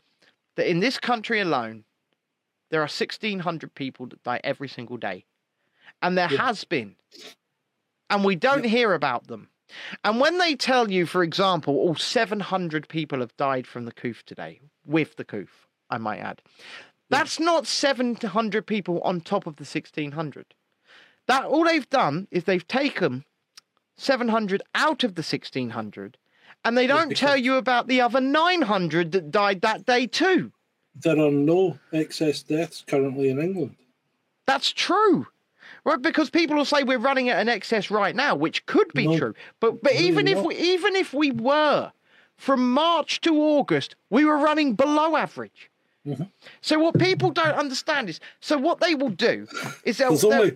that 0.57 0.69
in 0.69 0.81
this 0.81 0.99
country 0.99 1.41
alone, 1.41 1.85
there 2.71 2.81
are 2.81 2.89
1,600 2.89 3.75
people 3.75 4.07
that 4.07 4.23
die 4.23 4.41
every 4.43 4.69
single 4.69 4.97
day. 4.97 5.25
And 6.03 6.17
there 6.17 6.31
Yeah. 6.31 6.47
has 6.47 6.65
been. 6.65 6.97
And 8.09 8.25
we 8.25 8.37
don't 8.37 8.65
hear 8.65 8.95
about 8.95 9.27
them. 9.27 9.51
And 10.03 10.19
when 10.19 10.39
they 10.39 10.57
tell 10.57 10.91
you, 10.91 11.07
for 11.07 11.23
example, 11.23 11.75
all 11.77 11.95
700 11.95 12.89
people 12.89 13.21
have 13.21 13.37
died 13.37 13.67
from 13.67 13.85
the 13.85 13.93
coof 13.93 14.25
today, 14.25 14.61
with 14.85 15.17
the 15.17 15.25
coof, 15.25 15.69
I 15.89 15.99
might 15.99 16.19
add, 16.19 16.43
that's 17.09 17.39
not 17.39 17.67
700 17.67 18.67
people 18.67 19.01
on 19.03 19.21
top 19.21 19.47
of 19.47 19.57
the 19.57 19.65
1,600. 19.65 20.55
That 21.27 21.45
all 21.45 21.65
they've 21.65 21.89
done 21.89 22.27
is 22.31 22.45
they've 22.45 22.67
taken 22.67 23.25
700 23.97 24.63
out 24.75 25.05
of 25.05 25.15
the 25.15 25.23
1,600, 25.23 26.17
and 26.65 26.77
they 26.77 26.87
don't 26.87 27.17
tell 27.17 27.37
you 27.37 27.55
about 27.57 27.87
the 27.87 28.01
other 28.01 28.21
900 28.21 29.13
that 29.13 29.31
died 29.31 29.61
that 29.61 29.87
day 29.87 30.07
too. 30.07 30.53
There 30.95 31.19
are 31.19 31.31
no 31.31 31.79
excess 31.93 32.43
deaths 32.43 32.85
currently 32.87 33.31
in 33.31 33.41
England. 33.41 33.77
That's 34.47 34.73
true. 34.73 35.27
Right, 35.85 36.03
because 36.03 36.29
people 36.29 36.57
will 36.57 36.65
say 36.65 36.83
we're 36.83 36.99
running 36.99 37.31
at 37.31 37.41
an 37.41 37.49
excess 37.49 37.91
right 37.91 38.15
now, 38.15 38.35
which 38.35 38.67
could 38.67 38.93
be 38.93 39.07
No, 39.07 39.19
true. 39.19 39.35
But 39.61 39.83
but 39.83 39.93
really 39.93 40.09
even 40.09 40.29
if 40.29 40.43
we 40.43 40.57
even 40.57 40.95
if 40.97 41.15
we 41.15 41.31
were, 41.31 41.93
from 42.37 42.73
March 42.73 43.21
to 43.23 43.35
August, 43.41 43.97
we 44.11 44.25
were 44.25 44.37
running 44.37 44.75
below 44.75 45.17
average. 45.17 45.71
Mm-hmm. 46.07 46.25
So 46.63 46.79
what 46.79 46.99
people 46.99 47.31
don't 47.31 47.55
understand 47.55 48.09
is, 48.09 48.21
so 48.41 48.57
what 48.59 48.81
they 48.81 48.95
will 48.95 49.11
do 49.11 49.47
is 49.85 49.99
they'll 49.99 50.17
they'll. 50.17 50.51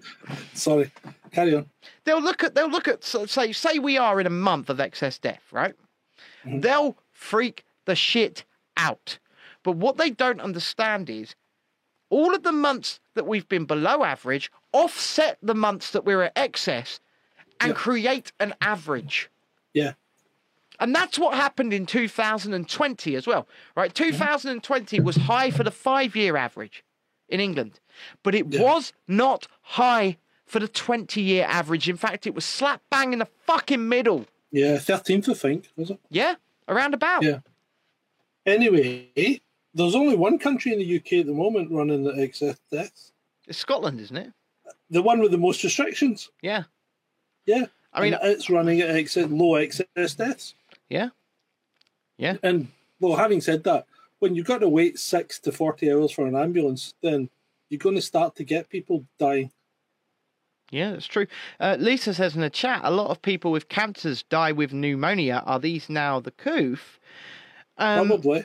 Sorry. 0.54 0.90
Carry 1.32 1.54
on. 1.54 1.66
they'll 2.04 2.22
look 2.22 2.42
at 2.44 2.54
they'll 2.54 2.70
look 2.70 2.88
at 2.88 3.04
so- 3.04 3.26
say 3.26 3.52
say 3.52 3.78
we 3.78 3.98
are 3.98 4.20
in 4.20 4.26
a 4.26 4.30
month 4.30 4.70
of 4.70 4.80
excess 4.80 5.18
death, 5.18 5.42
right? 5.52 5.74
Mm-hmm. 6.44 6.60
They'll 6.60 6.96
freak 7.12 7.64
the 7.84 7.94
shit 7.94 8.44
out. 8.76 9.18
But 9.64 9.72
what 9.72 9.96
they 9.96 10.10
don't 10.10 10.40
understand 10.40 11.10
is 11.10 11.34
all 12.10 12.32
of 12.34 12.44
the 12.44 12.52
months 12.52 13.00
that 13.14 13.26
we've 13.26 13.48
been 13.48 13.64
below 13.64 14.04
average 14.04 14.52
offset 14.72 15.38
the 15.42 15.54
months 15.54 15.90
that 15.90 16.04
we're 16.04 16.22
at 16.22 16.32
excess 16.36 17.00
and 17.60 17.70
Yeah. 17.70 17.74
create 17.76 18.30
an 18.38 18.54
average. 18.60 19.28
Yeah. 19.72 19.94
And 20.78 20.94
that's 20.94 21.18
what 21.18 21.34
happened 21.34 21.72
in 21.72 21.86
2020 21.86 23.16
as 23.16 23.26
well, 23.26 23.48
right? 23.76 23.92
2020 23.94 25.00
was 25.00 25.16
high 25.16 25.50
for 25.50 25.64
the 25.64 25.70
five 25.70 26.14
year 26.14 26.36
average 26.36 26.84
in 27.28 27.40
England, 27.40 27.80
but 28.22 28.34
it 28.34 28.46
Yeah. 28.52 28.60
was 28.62 28.92
not 29.08 29.46
high 29.62 30.18
for 30.46 30.58
the 30.60 30.68
20 30.68 31.22
year 31.22 31.46
average. 31.48 31.88
In 31.88 31.96
fact, 31.96 32.26
it 32.26 32.34
was 32.34 32.44
slap 32.44 32.82
bang 32.90 33.12
in 33.12 33.18
the 33.20 33.28
fucking 33.46 33.88
middle. 33.88 34.26
Yeah. 34.50 34.76
13th, 34.78 35.28
I 35.28 35.34
think, 35.34 35.70
was 35.74 35.90
it? 35.90 35.98
Yeah, 36.10 36.34
around 36.68 36.92
about. 36.92 37.22
Yeah. 37.22 37.40
Anyway, 38.46 39.10
there's 39.74 39.94
only 39.94 40.16
one 40.16 40.38
country 40.38 40.72
in 40.72 40.78
the 40.78 40.96
UK 40.96 41.20
at 41.20 41.26
the 41.26 41.32
moment 41.32 41.70
running 41.70 42.04
the 42.04 42.20
excess 42.20 42.56
deaths. 42.70 43.12
It's 43.46 43.58
Scotland, 43.58 44.00
isn't 44.00 44.16
it? 44.16 44.32
The 44.90 45.02
one 45.02 45.20
with 45.20 45.30
the 45.32 45.38
most 45.38 45.62
restrictions. 45.64 46.30
Yeah. 46.42 46.64
Yeah. 47.46 47.66
I 47.92 48.02
mean, 48.02 48.14
And 48.14 48.22
it's 48.32 48.48
running 48.50 48.80
at 48.80 48.90
excess, 48.90 49.28
low 49.30 49.56
excess 49.56 50.14
deaths. 50.14 50.54
yeah. 50.88 51.08
Yeah. 52.16 52.36
And 52.42 52.68
well, 53.00 53.16
having 53.16 53.40
said 53.40 53.64
that, 53.64 53.86
when 54.20 54.34
you've 54.36 54.46
got 54.46 54.58
to 54.58 54.68
wait 54.68 54.98
six 54.98 55.38
to 55.40 55.52
forty 55.52 55.92
hours 55.92 56.12
for 56.12 56.26
an 56.26 56.36
ambulance, 56.36 56.94
then 57.02 57.28
you're 57.68 57.78
going 57.78 57.96
to 57.96 58.00
start 58.02 58.36
to 58.36 58.44
get 58.44 58.68
people 58.68 59.04
dying. 59.18 59.50
Yeah, 60.70 60.92
that's 60.92 61.06
true. 61.06 61.26
Uh, 61.60 61.76
Lisa 61.78 62.14
says 62.14 62.34
in 62.36 62.40
the 62.40 62.50
chat, 62.50 62.80
a 62.84 62.90
lot 62.90 63.10
of 63.10 63.20
people 63.20 63.50
with 63.52 63.68
cancers 63.68 64.22
die 64.22 64.52
with 64.52 64.72
pneumonia. 64.72 65.42
Are 65.44 65.58
these 65.58 65.88
now 65.90 66.20
the 66.20 66.30
coof? 66.30 66.98
Um, 67.78 68.06
Probably. 68.08 68.44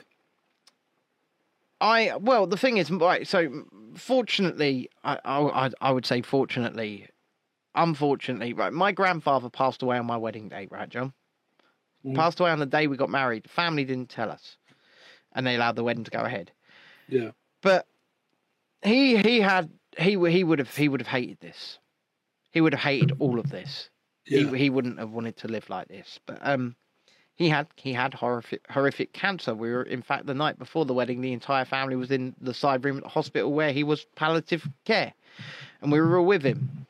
I 1.80 2.16
well, 2.16 2.46
the 2.46 2.56
thing 2.56 2.76
is, 2.76 2.90
right. 2.90 3.26
So, 3.26 3.64
fortunately, 3.94 4.90
I, 5.04 5.18
I 5.24 5.70
I 5.80 5.90
would 5.92 6.04
say 6.06 6.22
fortunately, 6.22 7.08
unfortunately, 7.74 8.52
right. 8.52 8.72
My 8.72 8.92
grandfather 8.92 9.48
passed 9.48 9.82
away 9.82 9.98
on 9.98 10.06
my 10.06 10.16
wedding 10.16 10.48
day, 10.48 10.68
right, 10.70 10.88
John? 10.88 11.12
Mm. 12.04 12.14
Passed 12.14 12.40
away 12.40 12.50
on 12.50 12.58
the 12.58 12.66
day 12.66 12.86
we 12.86 12.96
got 12.96 13.10
married. 13.10 13.44
The 13.44 13.48
family 13.50 13.84
didn't 13.84 14.10
tell 14.10 14.30
us, 14.30 14.56
and 15.34 15.46
they 15.46 15.56
allowed 15.56 15.76
the 15.76 15.84
wedding 15.84 16.04
to 16.04 16.10
go 16.10 16.20
ahead. 16.20 16.52
Yeah. 17.08 17.30
but 17.62 17.86
he 18.82 19.16
he 19.16 19.40
had 19.40 19.70
he 19.98 20.10
he 20.30 20.44
would 20.44 20.58
have 20.58 20.74
he 20.74 20.88
would 20.88 21.00
have 21.00 21.08
hated 21.08 21.38
this. 21.40 21.78
He 22.52 22.60
would 22.60 22.72
have 22.72 22.82
hated 22.82 23.12
all 23.18 23.38
of 23.38 23.50
this. 23.50 23.90
Yeah. 24.26 24.50
He 24.50 24.58
he 24.58 24.70
wouldn't 24.70 24.98
have 24.98 25.10
wanted 25.10 25.36
to 25.38 25.48
live 25.48 25.68
like 25.70 25.88
this. 25.88 26.18
But 26.26 26.38
um, 26.42 26.76
he 27.36 27.48
had 27.48 27.66
he 27.76 27.92
had 27.92 28.14
horrific 28.14 28.60
horrific 28.70 29.12
cancer. 29.12 29.54
We 29.54 29.70
were 29.70 29.82
in 29.82 30.02
fact 30.02 30.26
the 30.26 30.34
night 30.34 30.58
before 30.58 30.84
the 30.84 30.92
wedding, 30.94 31.20
the 31.20 31.32
entire 31.32 31.64
family 31.64 31.96
was 31.96 32.10
in 32.10 32.34
the 32.40 32.52
side 32.54 32.84
room 32.84 32.98
at 32.98 33.02
the 33.04 33.08
hospital 33.08 33.52
where 33.52 33.72
he 33.72 33.82
was 33.84 34.04
palliative 34.16 34.68
care, 34.84 35.12
and 35.80 35.90
we 35.90 36.00
were 36.00 36.18
all 36.18 36.26
with 36.26 36.42
him. 36.42 36.86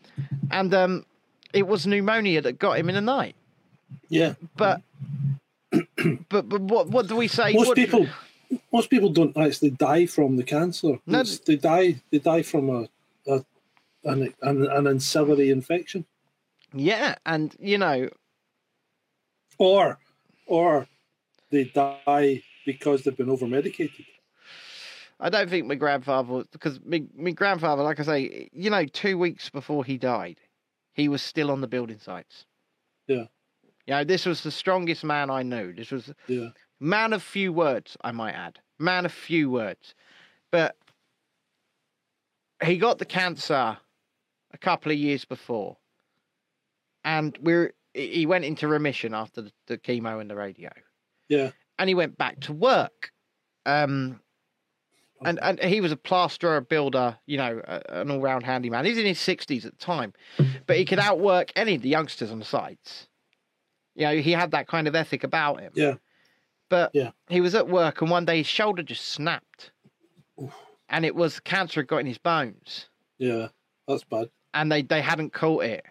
And 0.51 0.75
um, 0.75 1.07
it 1.53 1.67
was 1.69 1.87
pneumonia 1.87 2.41
that 2.43 2.59
got 2.59 2.79
him 2.79 2.89
in 2.89 2.95
the 2.97 3.01
night. 3.01 3.37
yeah. 4.09 4.35
But 4.57 4.83
but 6.29 6.49
but 6.49 6.61
what 6.63 6.89
what 6.89 7.07
do 7.07 7.15
we 7.17 7.29
say? 7.29 7.53
Most 7.53 7.69
What- 7.69 7.77
people, 7.77 8.09
most 8.73 8.91
people 8.91 9.11
don't 9.11 9.37
actually 9.37 9.71
die 9.71 10.07
from 10.07 10.37
the 10.37 10.43
cancer. 10.43 10.99
No, 11.07 11.21
It's- 11.21 11.39
they 11.39 11.57
die. 11.57 12.03
They 12.11 12.19
die 12.19 12.43
from 12.43 12.69
a, 12.71 12.89
a 13.31 13.45
an, 14.03 14.35
an, 14.43 14.67
an 14.67 14.87
ancillary 14.89 15.51
infection, 15.51 16.07
Yeah, 16.75 17.15
and 17.25 17.55
you 17.61 17.79
know, 17.79 18.09
or 19.59 20.00
or 20.51 20.87
they 21.51 21.65
die 21.65 22.43
because 22.67 23.05
they've 23.05 23.17
been 23.17 23.31
over 23.31 23.47
medicated. 23.47 24.05
I 25.19 25.31
don't 25.31 25.49
think 25.49 25.67
my 25.67 25.77
grandfather 25.77 26.45
because 26.51 26.81
my, 26.85 27.05
my 27.17 27.31
grandfather, 27.31 27.83
like 27.83 28.01
I 28.01 28.03
say, 28.03 28.51
you 28.53 28.69
know, 28.69 28.85
two 28.85 29.17
weeks 29.17 29.49
before 29.49 29.85
he 29.85 29.97
died, 29.97 30.39
he 30.93 31.09
was 31.09 31.23
still 31.23 31.51
on 31.51 31.61
the 31.61 31.69
building 31.69 31.99
sites. 31.99 32.47
Yeah. 33.07 33.27
You 33.87 33.95
know, 33.95 34.05
this 34.05 34.27
was 34.27 34.43
the 34.43 34.51
strongest 34.51 35.05
man 35.05 35.31
I 35.31 35.43
knew. 35.43 35.73
This 35.73 35.91
was 35.91 36.13
Yeah, 36.27 36.49
man 36.81 37.13
of 37.13 37.23
few 37.23 37.53
words, 37.53 37.97
I 38.03 38.13
might 38.13 38.33
add. 38.33 38.59
Man 38.79 39.05
of 39.05 39.13
few 39.13 39.51
words. 39.51 39.95
But 40.51 40.77
he 42.63 42.77
got 42.77 42.99
the 42.99 43.05
cancer 43.05 43.79
a 44.53 44.59
couple 44.59 44.91
of 44.91 44.99
years 44.99 45.25
before. 45.25 45.77
And 47.05 47.39
we're 47.41 47.73
he 47.95 48.27
went 48.27 48.45
into 48.45 48.69
remission 48.69 49.15
after 49.15 49.43
the, 49.43 49.53
the 49.67 49.79
chemo 49.79 50.21
and 50.21 50.31
the 50.31 50.37
radio. 50.37 50.71
yeah, 51.29 51.51
And 51.79 51.89
he 51.89 51.95
went 51.95 52.17
back 52.19 52.41
to 52.41 52.53
work. 52.53 53.11
Um 53.67 54.21
and, 55.23 55.39
and 55.43 55.63
he 55.63 55.83
was 55.83 55.93
a 55.93 55.97
plasterer, 55.99 56.63
builder, 56.63 57.19
you 57.27 57.37
know, 57.37 57.61
an 57.91 58.11
all-round 58.11 58.43
handyman. 58.43 58.87
He's 58.87 58.97
in 58.97 59.05
his 59.05 59.19
sixties 59.21 59.67
at 59.67 59.73
the 59.79 59.85
time, 59.85 60.15
but 60.67 60.79
he 60.79 60.87
could 60.87 60.99
outwork 60.99 61.53
any 61.57 61.75
of 61.75 61.83
the 61.83 61.91
youngsters 61.91 62.31
on 62.31 62.39
the 62.39 62.45
sites. 62.47 63.07
You 63.95 64.07
know, 64.07 64.17
he 64.17 64.33
had 64.33 64.53
that 64.53 64.67
kind 64.67 64.89
of 64.89 64.95
ethic 64.95 65.23
about 65.25 65.61
him. 65.61 65.73
yeah. 65.75 65.95
But 66.71 66.93
Yeah. 66.95 67.11
he 67.29 67.41
was 67.43 67.55
at 67.55 67.69
work, 67.69 68.01
and 68.01 68.11
one 68.11 68.25
day 68.25 68.39
his 68.39 68.47
shoulder 68.47 68.83
just 68.83 69.05
snapped, 69.07 69.73
and 70.89 71.05
it 71.05 71.15
was 71.15 71.39
cancer 71.41 71.81
had 71.81 71.89
got 71.89 71.99
in 71.99 72.07
his 72.07 72.17
bones, 72.19 72.89
Yeah, 73.19 73.49
that's 73.87 74.05
bad. 74.05 74.31
and 74.55 74.73
they 74.73 74.81
they 74.83 75.03
hadn't 75.03 75.35
caught 75.35 75.65
it. 75.65 75.85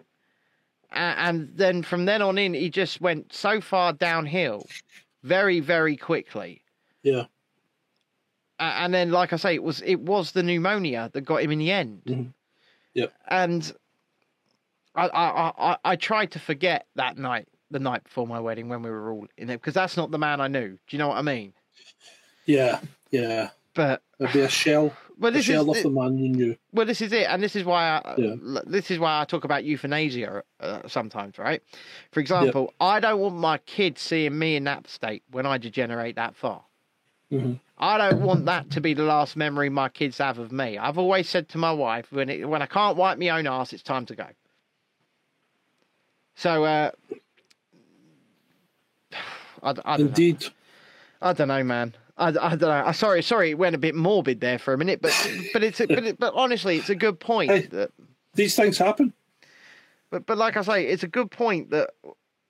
And 0.92 1.52
then 1.56 1.84
from 1.84 2.06
then 2.06 2.22
on 2.22 2.38
in, 2.38 2.54
he 2.54 2.70
just 2.70 3.00
went 3.02 3.34
so 3.34 3.62
far 3.62 3.94
downhill, 3.94 4.66
very 5.24 5.60
very 5.60 5.96
quickly. 5.96 6.64
Yeah, 7.04 7.26
And 8.60 8.94
then, 8.94 9.12
like 9.12 9.32
I 9.32 9.38
say, 9.38 9.56
it 9.56 9.64
was 9.64 9.82
it 9.82 10.00
was 10.02 10.32
the 10.32 10.44
pneumonia 10.44 11.10
that 11.14 11.22
got 11.22 11.42
him 11.44 11.52
in 11.52 11.60
the 11.60 11.72
end. 11.72 12.02
Mhm. 12.06 12.34
Yep. 12.96 13.14
And 13.28 13.72
I, 14.96 15.08
I 15.08 15.30
I 15.30 15.54
I 15.74 15.78
I 15.86 15.96
tried 15.96 16.32
to 16.32 16.40
forget 16.40 16.88
that 16.96 17.18
night, 17.18 17.48
the 17.72 17.80
night 17.80 18.04
before 18.04 18.28
my 18.28 18.40
wedding, 18.40 18.68
when 18.68 18.82
we 18.82 18.90
were 18.90 19.12
all 19.12 19.28
in 19.38 19.48
there, 19.48 19.58
because 19.58 19.76
that's 19.76 19.96
not 19.96 20.12
the 20.12 20.18
man 20.18 20.42
I 20.42 20.48
knew. 20.48 20.70
Do 20.70 20.78
you 20.90 20.98
know 20.98 21.08
what 21.10 21.18
I 21.18 21.22
mean? 21.22 21.54
yeah, 22.46 22.80
yeah. 23.12 23.52
But 23.76 24.02
It'd 24.20 24.34
be 24.34 24.42
a 24.42 24.50
shell, 24.50 24.92
well, 25.20 25.32
this 25.32 25.50
is 25.50 25.66
the 25.66 25.90
man 25.90 26.18
you 26.18 26.30
knew. 26.30 26.58
well, 26.72 26.86
this 26.86 27.02
is 27.02 27.12
it, 27.12 27.28
and 27.30 27.44
this 27.44 27.56
is 27.56 27.64
why 27.64 28.02
I 28.04 28.16
Yeah. 28.18 28.36
this 28.66 28.90
is 28.90 29.00
why 29.00 29.22
I 29.22 29.26
talk 29.26 29.44
about 29.44 29.64
euthanasia 29.66 30.44
uh, 30.60 30.88
sometimes, 30.88 31.38
right? 31.38 31.62
For 32.12 32.20
example, 32.20 32.74
I 32.80 33.00
don't 33.00 33.20
want 33.20 33.36
my 33.36 33.58
kids 33.60 34.02
seeing 34.02 34.38
me 34.40 34.56
in 34.56 34.64
that 34.64 34.88
state 34.88 35.24
when 35.32 35.46
I 35.46 35.58
degenerate 35.58 36.16
that 36.16 36.36
far. 36.36 36.64
Mhm. 37.32 37.60
I 37.78 37.98
don't 37.98 38.22
want 38.22 38.46
that 38.46 38.70
to 38.72 38.82
be 38.82 38.94
the 38.94 39.04
last 39.04 39.36
memory 39.38 39.70
my 39.70 39.88
kids 39.90 40.18
have 40.18 40.40
of 40.40 40.52
me. 40.52 40.78
I've 40.78 40.98
always 40.98 41.30
said 41.30 41.48
to 41.50 41.58
my 41.58 41.72
wife, 41.72 42.12
when 42.12 42.30
it, 42.30 42.48
when 42.50 42.62
I 42.62 42.66
can't 42.66 42.98
wipe 42.98 43.18
my 43.20 43.30
own 43.30 43.46
ass, 43.48 43.72
it's 43.72 43.84
time 43.84 44.06
to 44.08 44.16
go. 44.16 44.28
So, 46.36 46.64
uh, 46.66 46.92
I, 49.14 49.70
I 49.70 49.74
don't 49.74 49.86
know. 49.86 50.06
Indeed. 50.08 50.46
I 51.22 51.34
don't 51.34 51.48
know, 51.50 51.64
man. 51.64 51.96
I, 52.20 52.28
I 52.28 52.32
don't 52.32 52.62
know. 52.62 52.70
I'm 52.72 52.94
sorry, 52.94 53.24
sorry, 53.24 53.52
it 53.52 53.58
went 53.58 53.76
a 53.76 53.80
bit 53.80 53.96
morbid 53.96 54.42
there 54.42 54.60
for 54.60 54.74
a 54.74 54.78
minute, 54.78 55.02
but 55.02 55.12
but 55.54 55.64
it's 55.64 55.80
a, 55.80 55.88
but 55.88 56.04
it, 56.04 56.20
but 56.20 56.34
honestly, 56.36 56.78
it's 56.78 56.90
a 56.90 56.96
good 56.96 57.20
point. 57.20 57.50
Hey. 57.50 57.62
That, 57.68 57.92
These 58.36 58.56
things 58.56 58.78
happen. 58.78 59.14
but 60.12 60.26
but 60.26 60.38
like 60.38 60.58
I 60.58 60.62
say, 60.62 60.86
it's 60.86 61.04
a 61.04 61.08
good 61.08 61.32
point 61.32 61.70
that 61.72 61.92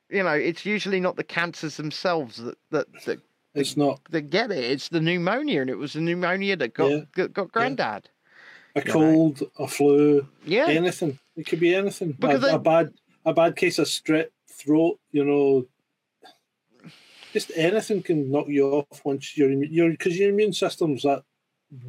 you 0.09 0.24
know 0.24 0.32
it's 0.34 0.65
usually 0.65 0.99
not 0.99 1.15
the 1.15 1.24
cancers 1.24 1.78
themselves 1.78 2.38
that 2.38 2.57
that 2.72 2.88
that, 3.05 3.20
It's 3.53 3.78
not 3.78 3.99
that 4.09 4.30
get 4.32 4.51
it. 4.51 4.63
It's 4.63 4.89
the 4.89 4.99
pneumonia, 5.01 5.61
and 5.61 5.70
it 5.70 5.78
was 5.78 5.93
the 5.93 6.01
pneumonia 6.01 6.55
that 6.57 6.74
got 6.74 6.89
Yeah. 6.91 6.99
got, 7.13 7.34
got 7.34 7.51
granddad. 7.51 8.09
a 8.76 8.82
cold, 8.82 9.43
a 9.59 9.67
flu, 9.67 10.28
Yeah, 10.45 10.67
anything. 10.67 11.20
It 11.36 11.45
could 11.45 11.59
be 11.59 11.76
anything. 11.76 12.13
Because 12.13 12.43
a, 12.43 12.47
I- 12.47 12.55
a 12.55 12.59
bad, 12.59 12.93
a 13.26 13.34
bad 13.34 13.55
case 13.55 13.78
of 13.80 13.88
strep 13.88 14.28
throat. 14.47 14.99
You 15.11 15.26
know, 15.26 15.65
just 17.34 17.51
anything 17.55 18.01
can 18.01 18.32
knock 18.32 18.47
you 18.47 18.67
off 18.71 19.01
once 19.03 19.38
you're 19.38 19.51
your 19.51 19.89
because 19.91 20.17
your 20.17 20.30
immune 20.30 20.53
system's 20.53 21.05
at 21.05 21.23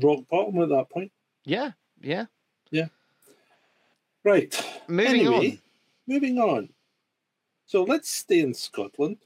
rock 0.03 0.20
bottom 0.30 0.61
at 0.62 0.68
that 0.68 0.91
point. 0.91 1.12
yeah, 1.45 1.72
yeah. 2.01 2.26
Yeah. 2.70 2.86
Right. 4.24 4.55
Moving 4.88 5.07
anyway, 5.11 5.59
moving 6.07 6.38
on. 6.38 6.68
So 7.66 7.84
let's 7.84 8.11
stay 8.11 8.41
in 8.41 8.53
Scotland 8.55 9.18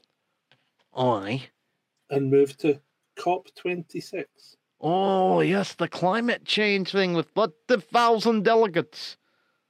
on. 0.93 1.23
I. 1.23 1.43
and 2.09 2.31
move 2.31 2.55
to 2.59 2.79
COP 3.17 3.47
twenty 3.55 3.99
six. 3.99 4.55
Oh 4.79 5.41
yes, 5.41 5.73
the 5.73 5.87
climate 5.87 6.45
change 6.45 6.91
thing 6.91 7.13
with 7.13 7.27
thirty 7.35 7.81
thousand 7.91 8.43
delegates, 8.43 9.17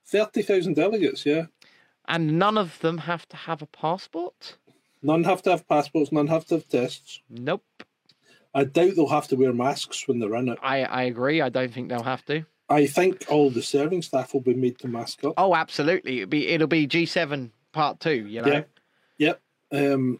Thirty 0.05 0.41
thousand 0.43 0.75
delegates. 0.75 1.25
Yeah. 1.25 1.45
and 2.07 2.37
none 2.37 2.57
of 2.57 2.79
them 2.79 2.99
have 2.99 3.27
to 3.29 3.35
have 3.37 3.61
a 3.63 3.67
passport. 3.67 4.57
None 5.05 5.23
have 5.23 5.41
to 5.43 5.51
have 5.51 5.67
passports. 5.67 6.11
None 6.11 6.27
have 6.27 6.45
to 6.47 6.55
have 6.55 6.67
tests. 6.67 7.21
Nope. 7.29 7.63
I 8.55 8.63
doubt 8.63 8.95
they'll 8.95 9.07
have 9.07 9.27
to 9.27 9.35
wear 9.35 9.53
masks 9.53 10.07
when 10.07 10.17
they're 10.19 10.35
in 10.35 10.49
it. 10.49 10.57
I 10.63 10.83
I 10.83 11.03
agree. 11.03 11.41
I 11.41 11.49
don't 11.49 11.71
think 11.73 11.89
they'll 11.89 12.01
have 12.03 12.25
to. 12.25 12.43
I 12.69 12.87
think 12.87 13.25
all 13.29 13.51
the 13.51 13.61
serving 13.61 14.01
staff 14.01 14.33
will 14.33 14.41
be 14.41 14.55
made 14.55 14.79
to 14.79 14.87
mask 14.87 15.23
up. 15.23 15.35
Oh, 15.37 15.53
absolutely. 15.53 16.21
It'll 16.21 16.29
be 16.29 16.47
it'll 16.47 16.67
be 16.67 16.87
G 16.87 17.05
seven 17.05 17.51
part 17.71 17.99
two. 17.99 18.25
You 18.27 18.41
know. 18.41 18.51
Yeah. 19.19 19.35
Yep. 19.71 19.93
Um, 19.93 20.19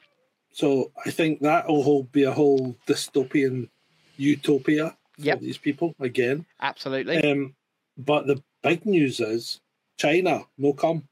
so 0.52 0.92
I 1.06 1.10
think 1.10 1.40
that 1.42 1.68
will 1.68 1.82
whole 1.84 2.04
be 2.04 2.24
a 2.24 2.32
whole 2.32 2.76
dystopian 2.88 3.70
utopia 4.18 4.96
for 5.18 5.22
Yep. 5.22 5.40
these 5.40 5.58
people 5.58 5.96
again. 6.00 6.46
Absolutely. 6.62 7.18
Um, 7.24 7.56
but 7.98 8.28
the 8.28 8.44
big 8.62 8.86
news 8.86 9.20
is 9.20 9.62
China 9.98 10.44
no 10.58 10.74
come. 10.74 11.08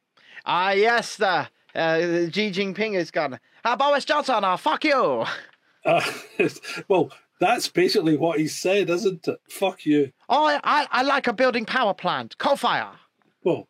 ah, 0.46 0.72
yes, 0.72 1.16
the 1.16 1.48
uh, 1.76 2.00
Xi 2.32 2.52
Jinping 2.52 2.96
is 2.96 3.12
gone. 3.12 3.40
Ah, 3.66 3.76
Boris 3.76 4.06
Johnson, 4.06 4.44
ah, 4.44 4.56
fuck 4.56 4.84
you. 4.84 5.26
Uh, 5.86 6.02
well, 6.88 7.12
that's 7.40 7.68
basically 7.68 8.18
what 8.18 8.40
he 8.40 8.48
said, 8.48 8.90
isn't 8.90 9.28
it? 9.28 9.40
Fuck 9.50 9.86
you. 9.86 10.12
Oh, 10.30 10.46
I, 10.46 10.60
I, 10.64 10.88
I 10.92 11.02
like 11.04 11.28
a 11.28 11.34
building 11.34 11.66
power 11.66 11.94
plant, 11.94 12.38
coal 12.38 12.56
fire. 12.56 12.92
Well, 13.44 13.68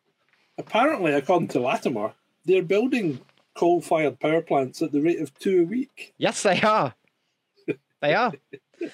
apparently, 0.58 1.12
according 1.12 1.48
to 1.48 1.60
Latimer, 1.60 2.12
they're 2.44 2.62
building 2.62 3.20
coal-fired 3.54 4.20
power 4.20 4.42
plants 4.42 4.82
at 4.82 4.92
the 4.92 5.00
rate 5.00 5.20
of 5.20 5.36
two 5.38 5.62
a 5.62 5.64
week. 5.64 6.14
Yes, 6.18 6.42
they 6.42 6.60
are. 6.60 6.94
They 8.00 8.14
are. 8.14 8.32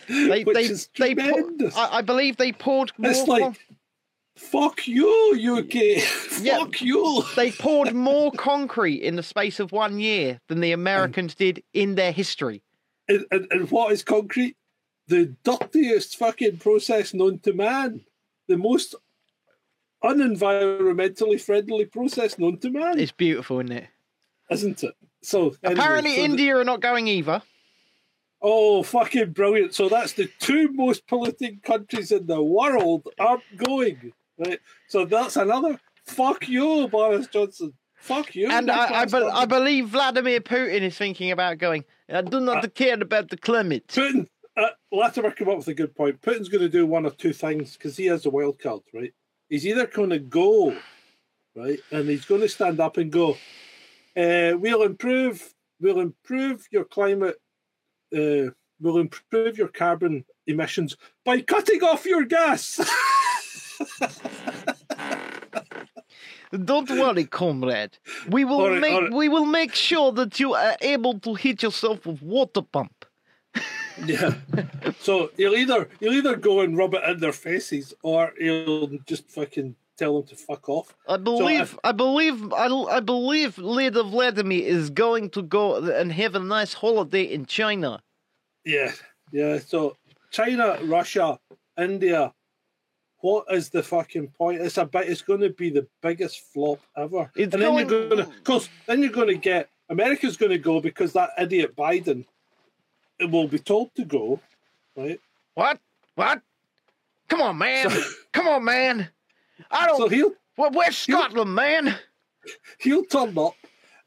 They, 0.09 0.45
Which 0.45 0.55
they, 0.55 0.65
is 0.65 0.89
they 0.99 1.15
tremendous. 1.15 1.75
I, 1.75 1.97
I 1.97 2.03
believe 2.03 2.37
they 2.37 2.53
poured 2.53 2.93
more. 2.97 3.11
It's 3.11 3.27
like, 3.27 3.59
fuck 4.41 4.86
you, 4.88 5.59
UK. 5.59 5.74
Yeah. 6.41 6.59
fuck 6.59 6.80
you. 6.80 7.22
they 7.36 7.53
poured 7.53 7.95
more 7.95 8.32
concrete 8.32 9.03
in 9.03 9.16
the 9.16 9.22
space 9.22 9.61
of 9.61 9.72
one 9.72 10.01
year 10.01 10.41
than 10.49 10.61
the 10.61 10.72
Americans 10.72 11.34
did 11.34 11.62
in 11.72 11.95
their 11.95 12.12
history. 12.12 12.62
And, 13.09 13.24
and, 13.30 13.47
and 13.51 13.70
what 13.70 13.93
is 13.93 14.03
concrete? 14.03 14.57
The 15.09 15.34
dirtiest 15.45 16.16
fucking 16.16 16.59
process 16.59 17.12
known 17.14 17.38
to 17.41 17.53
man. 17.53 18.03
The 18.49 18.57
most 18.57 18.95
unenvironmentally 20.03 21.41
friendly 21.41 21.84
process 21.84 22.38
known 22.38 22.59
to 22.59 22.70
man, 22.70 22.99
It's 22.99 23.12
beautiful, 23.12 23.61
isn't 23.61 23.72
it? 23.72 23.86
isn't 24.51 24.82
it? 24.84 24.95
So 25.22 25.55
anyway, 25.62 25.80
Apparently, 25.80 26.11
so 26.12 26.16
the- 26.16 26.24
India 26.24 26.57
are 26.57 26.64
not 26.64 26.80
going 26.80 27.07
either. 27.09 27.43
oh, 28.43 28.82
fucking 28.82 29.32
brilliant! 29.32 29.74
So 29.74 29.88
that's 29.88 30.14
the 30.14 30.30
two 30.38 30.72
most 30.72 31.07
polluting 31.07 31.61
countries 31.62 32.11
in 32.11 32.26
the 32.26 32.43
world 32.43 33.07
aren't 33.18 33.43
going. 33.57 34.12
Right. 34.41 34.59
So 34.88 35.05
that's 35.05 35.36
another 35.36 35.78
fuck 36.07 36.49
you, 36.49 36.88
Boris 36.88 37.26
Johnson. 37.26 37.74
Fuck 37.97 38.34
you. 38.34 38.51
And 38.51 38.70
I, 38.70 39.03
I, 39.03 39.05
be. 39.05 39.18
I 39.18 39.45
believe 39.45 39.88
Vladimir 39.88 40.41
Putin 40.41 40.80
is 40.80 40.97
thinking 40.97 41.30
about 41.30 41.59
going. 41.59 41.84
I 42.09 42.22
do 42.22 42.41
not 42.41 42.74
care 42.74 42.95
about 42.95 43.28
the 43.28 43.36
climate. 43.36 43.88
Putin, 43.88 44.26
uh, 44.57 44.68
Latimer 44.91 45.30
came 45.30 45.51
up 45.51 45.59
with 45.59 45.68
a 45.68 45.74
good 45.74 45.95
point. 45.95 46.22
Putin's 46.22 46.49
going 46.49 46.62
to 46.62 46.68
do 46.70 46.86
one 46.86 47.05
of 47.05 47.18
two 47.18 47.34
things 47.34 47.76
because 47.76 47.99
he 47.99 48.07
has 48.07 48.24
a 48.24 48.30
wild 48.30 48.59
card, 48.59 48.80
right? 48.95 49.12
He's 49.51 49.66
either 49.66 49.86
going 49.86 50.11
to 50.11 50.18
go, 50.18 50.74
right, 51.55 51.78
and 51.91 52.09
he's 52.09 52.24
going 52.24 52.41
to 52.41 52.49
stand 52.49 52.80
up 52.80 52.97
and 52.97 53.12
go, 53.12 53.32
uh, 54.16 54.57
"We'll 54.57 54.82
improve, 54.82 55.53
we'll 55.78 56.01
improve 56.01 56.66
your 56.70 56.84
climate, 56.84 57.36
uh, 58.16 58.53
we'll 58.80 58.99
improve 58.99 59.59
your 59.59 59.68
carbon 59.68 60.24
emissions 60.47 60.97
by 61.24 61.43
cutting 61.43 61.82
off 61.82 62.07
your 62.07 62.24
gas." 62.24 62.80
Don't 66.64 66.91
worry, 66.91 67.26
comrade. 67.26 67.97
We 68.28 68.45
will 68.45 68.68
right, 68.68 68.81
make 68.81 69.01
right. 69.01 69.12
we 69.12 69.28
will 69.28 69.47
make 69.47 69.74
sure 69.74 70.11
that 70.12 70.41
you 70.41 70.55
are 70.55 70.76
able 70.81 71.20
to 71.20 71.35
hit 71.35 71.62
yourself 71.62 72.07
with 72.07 72.20
water 72.22 72.62
pump. 72.62 73.05
yeah. 74.05 74.35
So 75.01 75.31
he'll 75.37 75.55
either 75.55 75.89
he'll 76.01 76.12
either 76.12 76.37
go 76.37 76.61
and 76.61 76.76
rub 76.76 76.95
it 76.95 77.05
in 77.05 77.20
their 77.20 77.33
faces, 77.33 77.95
or 78.03 78.33
he'll 78.39 78.89
just 79.07 79.31
fucking 79.31 79.76
tell 79.97 80.20
them 80.20 80.28
to 80.28 80.37
fuck 80.37 80.68
off. 80.68 80.97
I 81.07 81.18
believe, 81.18 81.61
if- 81.61 81.78
I 81.85 81.93
believe, 81.93 82.53
I, 82.53 82.66
I 82.66 83.01
believe 83.01 83.59
Leader 83.59 84.03
Vladimir 84.03 84.66
is 84.66 84.91
going 84.91 85.31
to 85.31 85.43
go 85.43 85.76
and 85.76 86.12
have 86.12 86.35
a 86.35 86.41
nice 86.41 86.72
holiday 86.72 87.22
in 87.22 87.47
China. 87.47 88.03
Yeah, 88.64 88.93
yeah. 89.31 89.59
So 89.59 89.97
China, 90.31 90.78
Russia, 90.85 91.39
India. 91.78 92.33
What 93.21 93.47
is 93.51 93.68
the 93.68 93.83
fucking 93.83 94.29
point? 94.29 94.61
It's 94.62 94.79
a 94.79 94.87
bit. 94.87 95.09
It's 95.09 95.23
going 95.23 95.41
to 95.41 95.51
be 95.51 95.68
the 95.71 95.87
biggest 96.01 96.41
flop 96.53 96.81
ever. 96.97 97.31
It's 97.37 97.53
and 97.55 97.62
then 97.62 97.71
going- 97.73 97.89
you're 97.89 98.09
going 98.09 98.16
to, 98.25 98.29
of 98.29 98.45
course, 98.45 98.68
then 98.87 99.03
you're 99.03 99.12
going 99.12 99.29
to 99.29 99.35
get 99.35 99.68
America's 99.89 100.37
going 100.37 100.53
to 100.53 100.59
go 100.59 100.81
because 100.81 101.12
that 101.12 101.31
idiot 101.39 101.77
Biden 101.77 102.25
will 103.21 103.49
be 103.49 103.59
told 103.59 103.95
to 103.97 104.05
go, 104.05 104.41
right? 104.97 105.21
What? 105.55 105.79
What? 106.14 106.41
Come 107.29 107.43
on, 107.43 107.59
man! 107.59 107.89
Come 108.33 108.49
on, 108.49 108.64
man! 108.64 109.09
I 109.71 109.87
don't. 109.87 109.99
So 109.99 110.09
he'll 110.09 110.33
Well, 110.57 110.71
where's 110.73 110.97
Scotland, 110.97 111.55
man? 111.55 111.95
he'll 112.79 113.05
turn 113.05 113.37
up. 113.39 113.55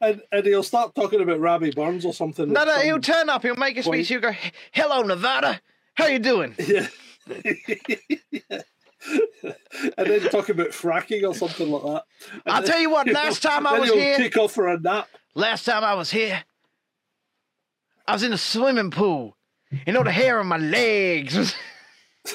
And, 0.00 0.20
and 0.32 0.44
he'll 0.44 0.62
start 0.64 0.94
talking 0.94 1.22
about 1.22 1.40
Robbie 1.40 1.70
Burns 1.70 2.04
or 2.04 2.12
something. 2.12 2.52
No, 2.52 2.64
no, 2.64 2.72
some- 2.74 2.82
he'll 2.82 3.00
turn 3.00 3.30
up. 3.30 3.42
He'll 3.42 3.54
make 3.56 3.78
a 3.78 3.82
speech. 3.82 4.08
He'll 4.08 4.20
go, 4.20 4.32
"Hello, 4.72 5.02
Nevada. 5.02 5.60
How 5.94 6.06
you 6.06 6.18
doing?" 6.18 6.54
Yeah. 6.66 6.88
and 9.98 10.06
then 10.06 10.20
talk 10.30 10.48
about 10.48 10.68
fracking 10.68 11.26
or 11.28 11.34
something 11.34 11.70
like 11.70 11.82
that. 11.82 12.04
And 12.32 12.42
I'll 12.46 12.62
then- 12.62 12.70
tell 12.70 12.80
you 12.80 12.90
what. 12.90 13.06
Last 13.12 13.42
time 13.42 13.66
I 13.66 13.78
was 13.78 13.90
here, 13.90 14.16
take 14.16 14.36
off 14.36 14.52
for 14.52 14.68
a 14.68 14.78
nap. 14.78 15.08
last 15.34 15.64
time 15.64 15.84
I 15.84 15.94
was 15.94 16.10
here, 16.10 16.42
I 18.06 18.12
was 18.12 18.22
in 18.22 18.32
a 18.32 18.38
swimming 18.38 18.90
pool. 18.90 19.36
You 19.86 19.92
know, 19.92 20.04
the 20.04 20.12
hair 20.12 20.38
on 20.40 20.46
my 20.46 20.58
legs 20.58 21.36
was. 21.36 21.54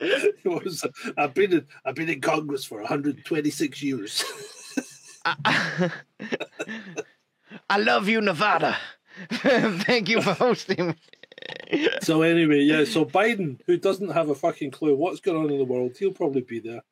It 0.00 0.44
was, 0.44 0.84
I've 1.16 1.34
been 1.34 1.52
in 1.52 1.66
I've 1.84 1.96
been 1.96 2.08
in 2.08 2.20
Congress 2.20 2.64
for 2.64 2.78
126 2.78 3.82
years. 3.82 4.24
I 5.24 5.90
love 7.78 8.08
you, 8.08 8.20
Nevada. 8.20 8.76
Thank 9.32 10.08
you 10.08 10.22
for 10.22 10.34
hosting 10.34 10.88
me. 10.88 10.94
So 12.02 12.22
anyway, 12.22 12.60
yeah. 12.60 12.84
So 12.84 13.04
Biden, 13.04 13.60
who 13.66 13.76
doesn't 13.76 14.10
have 14.10 14.28
a 14.30 14.34
fucking 14.34 14.70
clue 14.70 14.94
what's 14.94 15.20
going 15.20 15.42
on 15.42 15.50
in 15.50 15.58
the 15.58 15.64
world, 15.64 15.96
he'll 15.98 16.12
probably 16.12 16.42
be 16.42 16.60
there. 16.60 16.82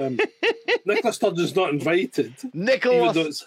Um, 0.00 0.18
Nicola 0.86 1.12
Sturgeon's 1.12 1.56
not 1.56 1.70
invited, 1.70 2.34
Nicholas, 2.52 3.46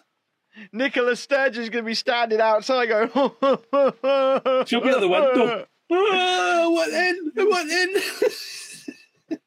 Nicholas 0.72 1.20
Sturgeon's 1.20 1.70
going 1.70 1.84
to 1.84 1.88
be 1.90 1.94
standing 1.96 2.42
outside 2.42 2.88
going, 2.88 3.10
she'll 4.66 4.82
be 4.82 4.90
at 4.90 5.00
the 5.00 5.08
window. 5.10 5.66
Ah, 5.96 6.66
what 6.70 6.90
in? 6.90 7.32
What 7.36 7.70
in? 7.70 9.40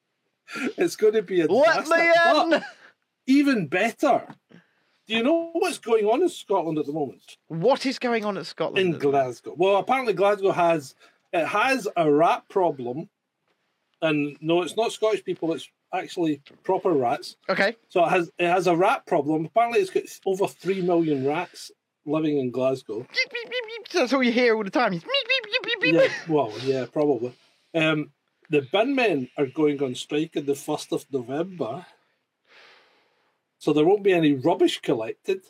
it's 0.79 0.95
going 0.95 1.15
to 1.15 1.23
be 1.23 1.41
a 1.41 1.47
Let 1.47 1.85
disaster. 1.85 1.97
me 1.97 2.13
But 2.25 2.53
in! 2.53 2.65
even 3.27 3.67
better. 3.67 4.23
Do 5.07 5.15
you 5.15 5.23
know 5.23 5.51
what's 5.53 5.79
going 5.79 6.05
on 6.07 6.23
in 6.23 6.29
Scotland 6.29 6.79
at 6.79 6.87
the 6.87 6.93
moment? 6.93 7.37
What 7.47 7.87
is 7.87 7.99
going 7.99 8.25
on 8.25 8.37
at 8.37 8.47
Scotland? 8.47 8.95
in 8.95 8.99
Glasgow. 8.99 9.55
Well, 9.57 9.77
apparently 9.77 10.15
Glasgow 10.15 10.51
has 10.51 10.95
it 11.33 11.47
has 11.47 11.87
a 11.97 12.11
rat 12.11 12.45
problem, 12.49 13.09
and 14.03 14.37
no, 14.41 14.63
it's 14.63 14.77
not 14.77 14.93
Scottish 14.93 15.25
people. 15.25 15.53
It's 15.53 15.69
actually 15.93 16.43
proper 16.65 16.93
rats. 16.93 17.37
Okay. 17.49 17.77
So 17.89 18.05
it 18.05 18.09
has 18.09 18.31
it 18.39 18.49
has 18.49 18.67
a 18.67 18.77
rat 18.77 19.07
problem. 19.07 19.45
Apparently, 19.47 19.81
it's 19.81 19.91
got 19.91 20.03
over 20.27 20.49
three 20.49 20.83
million 20.83 21.25
rats 21.27 21.71
living 22.05 22.39
in 22.39 22.51
Glasgow. 22.51 23.07
That's 23.93 24.13
all 24.13 24.23
you 24.23 24.33
hear 24.33 24.57
all 24.57 24.65
the 24.65 24.71
time. 24.71 24.93
Yeah, 25.95 26.09
well, 26.29 26.53
yeah, 26.63 26.87
probably. 26.93 27.33
Um, 27.75 28.11
the 28.51 28.63
bin 28.63 28.95
men 28.95 29.29
are 29.37 29.47
going 29.47 29.83
on 29.83 29.95
strike 29.95 30.37
on 30.37 30.47
the 30.47 30.55
first 30.55 30.93
of 30.93 31.05
November, 31.13 31.85
so 33.59 33.73
there 33.73 33.85
won't 33.85 34.03
be 34.03 34.13
any 34.13 34.33
rubbish 34.33 34.81
collected. 34.81 35.43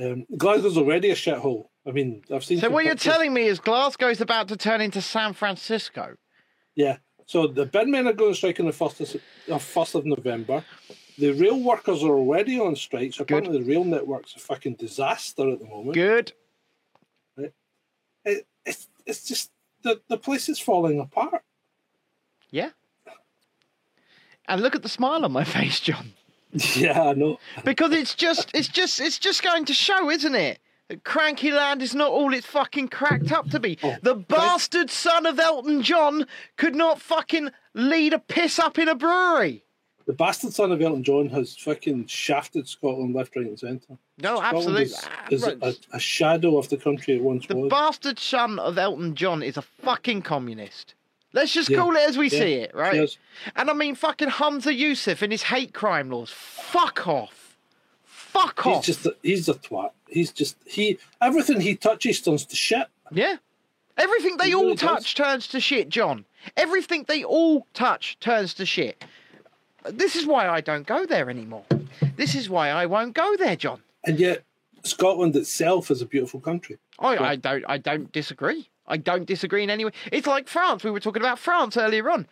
Um, 0.00 0.26
Glasgow's 0.36 0.76
already 0.76 1.10
a 1.10 1.14
shithole. 1.14 1.66
I 1.86 1.90
mean, 1.90 2.22
I've 2.32 2.44
seen. 2.44 2.58
So 2.58 2.70
what 2.70 2.84
you're 2.84 2.94
telling 2.94 3.32
me 3.32 3.42
is 3.42 3.58
Glasgow's 3.58 4.20
about 4.20 4.48
to 4.48 4.56
turn 4.56 4.80
into 4.80 5.00
San 5.00 5.32
Francisco. 5.32 6.16
Yeah. 6.74 6.98
So 7.26 7.46
the 7.46 7.66
bin 7.66 7.90
men 7.90 8.06
are 8.06 8.12
going 8.12 8.30
on 8.30 8.34
strike 8.34 8.60
on 8.60 8.66
the 8.66 8.72
first 8.72 9.00
of, 9.00 9.20
uh, 9.50 9.58
first 9.58 9.94
of 9.94 10.06
November. 10.06 10.64
The 11.18 11.32
rail 11.32 11.58
workers 11.58 12.02
are 12.02 12.16
already 12.16 12.60
on 12.60 12.76
strike. 12.76 13.12
So 13.12 13.22
apparently 13.22 13.58
the 13.58 13.64
rail 13.64 13.84
network's 13.84 14.34
a 14.36 14.38
fucking 14.38 14.76
disaster 14.76 15.50
at 15.50 15.58
the 15.58 15.66
moment. 15.66 15.94
Good. 15.94 16.32
It, 18.24 18.46
it's 18.64 18.88
it's 19.06 19.24
just 19.24 19.50
the 19.82 20.00
the 20.08 20.18
place 20.18 20.48
is 20.48 20.58
falling 20.58 21.00
apart. 21.00 21.42
Yeah. 22.50 22.70
And 24.48 24.62
look 24.62 24.74
at 24.74 24.82
the 24.82 24.88
smile 24.88 25.24
on 25.24 25.32
my 25.32 25.44
face, 25.56 25.80
John. 25.80 26.12
Yeah, 26.74 27.02
I 27.02 27.12
know. 27.12 27.38
Because 27.62 27.92
it's 27.92 28.14
just 28.14 28.50
it's 28.54 28.68
just 28.68 29.00
it's 29.00 29.18
just 29.18 29.42
going 29.42 29.66
to 29.66 29.74
show, 29.74 30.10
isn't 30.10 30.34
it? 30.34 30.58
That 30.88 31.04
Krankie 31.04 31.52
Land 31.52 31.82
is 31.82 31.94
not 31.94 32.10
all 32.10 32.32
it's 32.32 32.46
fucking 32.46 32.88
cracked 32.88 33.30
up 33.32 33.50
to 33.50 33.60
be. 33.60 33.78
Oh, 33.82 33.96
the 34.00 34.14
bastard 34.14 34.90
son 34.90 35.26
of 35.26 35.38
Elton 35.38 35.82
John 35.82 36.26
could 36.56 36.74
not 36.74 37.02
fucking 37.02 37.50
lead 37.74 38.14
a 38.14 38.18
piss 38.18 38.58
up 38.58 38.78
in 38.78 38.88
a 38.88 38.94
brewery. 38.94 39.62
The 40.06 40.14
bastard 40.14 40.54
son 40.54 40.72
of 40.72 40.80
Elton 40.80 41.04
John 41.04 41.28
has 41.28 41.54
fucking 41.54 42.06
shafted 42.06 42.66
Scotland 42.66 43.14
left, 43.14 43.36
right, 43.36 43.44
and 43.44 43.58
centre. 43.58 43.98
No, 44.16 44.36
Scotland 44.36 44.78
absolutely. 44.78 45.36
is, 45.36 45.44
is 45.44 45.46
a, 45.60 45.74
a 45.92 46.00
shadow 46.00 46.56
of 46.56 46.70
the 46.70 46.78
country 46.78 47.16
it 47.16 47.22
once 47.22 47.46
The 47.46 47.56
was. 47.56 47.64
The 47.64 47.68
bastard 47.68 48.18
son 48.18 48.58
of 48.58 48.78
Elton 48.78 49.14
John 49.14 49.42
is 49.42 49.58
a 49.58 49.62
fucking 49.62 50.22
communist. 50.22 50.94
Let's 51.32 51.52
just 51.52 51.68
Yeah. 51.70 51.78
call 51.78 51.94
it 51.96 52.08
as 52.08 52.16
we 52.16 52.28
Yeah. 52.30 52.38
see 52.38 52.52
it, 52.54 52.74
right? 52.74 52.94
Yes. 52.94 53.18
And 53.54 53.68
I 53.70 53.74
mean, 53.74 53.94
fucking 53.94 54.28
Humza 54.30 54.76
Yousaf 54.76 55.20
and 55.22 55.30
his 55.32 55.44
hate 55.44 55.74
crime 55.74 56.10
laws. 56.10 56.30
Fuck 56.30 57.06
off. 57.06 57.56
Fuck 58.04 58.66
off. 58.66 58.84
He's 58.86 58.96
just 58.96 59.06
a, 59.06 59.16
he's 59.22 59.48
a 59.48 59.54
twat. 59.54 59.90
He's 60.08 60.32
just 60.32 60.56
he 60.66 60.98
everything 61.20 61.60
he 61.60 61.74
touches 61.76 62.20
turns 62.20 62.44
to 62.46 62.56
shit. 62.56 62.86
Yeah. 63.10 63.36
Everything 63.96 64.36
they 64.36 64.48
He 64.48 64.54
all 64.54 64.62
really 64.62 64.76
does. 64.76 64.80
touch 64.88 65.14
turns 65.16 65.46
to 65.48 65.60
shit, 65.60 65.88
John. 65.88 66.24
Everything 66.56 67.04
they 67.08 67.24
all 67.24 67.66
touch 67.74 68.16
turns 68.20 68.54
to 68.54 68.64
shit. 68.66 69.04
This 69.84 70.14
is 70.16 70.24
why 70.26 70.48
I 70.48 70.60
don't 70.60 70.86
go 70.86 71.04
there 71.04 71.28
anymore. 71.28 71.64
This 72.16 72.34
is 72.34 72.48
why 72.48 72.70
I 72.70 72.86
won't 72.86 73.14
go 73.14 73.36
there, 73.36 73.56
John. 73.56 73.82
And 74.04 74.18
yet 74.20 74.44
Scotland 74.84 75.34
itself 75.36 75.90
is 75.90 76.00
a 76.00 76.06
beautiful 76.06 76.40
country. 76.40 76.78
I, 76.98 77.16
I 77.18 77.36
don't 77.36 77.64
I 77.68 77.78
don't 77.78 78.10
disagree. 78.12 78.68
I 78.88 78.96
don't 78.96 79.26
disagree 79.26 79.62
in 79.62 79.70
any 79.70 79.84
way. 79.84 79.92
It's 80.10 80.26
like 80.26 80.48
France. 80.48 80.82
We 80.82 80.90
were 80.90 81.00
talking 81.00 81.22
about 81.22 81.38
France 81.38 81.76
earlier 81.76 82.10
on. 82.10 82.26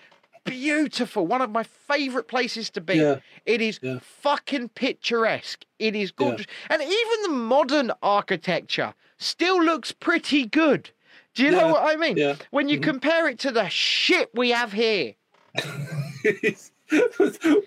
Beautiful. 0.45 1.27
One 1.27 1.43
of 1.43 1.51
my 1.51 1.65
favourite 1.65 2.29
places 2.29 2.71
to 2.71 2.81
be. 2.81 2.97
Yeah. 2.97 3.17
It 3.45 3.61
is 3.61 3.79
Yeah. 3.83 3.99
fucking 4.01 4.71
picturesque. 4.71 5.65
It 5.79 5.95
is 5.97 6.13
gorgeous. 6.13 6.47
And 6.71 6.81
even 6.83 7.23
the 7.23 7.29
modern 7.31 7.93
architecture 8.03 8.95
still 9.19 9.63
looks 9.63 9.93
pretty 9.93 10.47
good. 10.47 10.91
Do 11.35 11.45
you 11.45 11.51
know 11.51 11.69
what 11.69 11.83
I 11.85 11.97
mean? 11.97 12.17
Yeah. 12.17 12.37
When 12.51 12.69
you 12.69 12.77
mm-hmm. 12.77 12.91
compare 12.91 13.29
it 13.29 13.39
to 13.41 13.51
the 13.51 13.69
shit 13.69 14.31
we 14.35 14.51
have 14.51 14.73
here. 14.73 15.15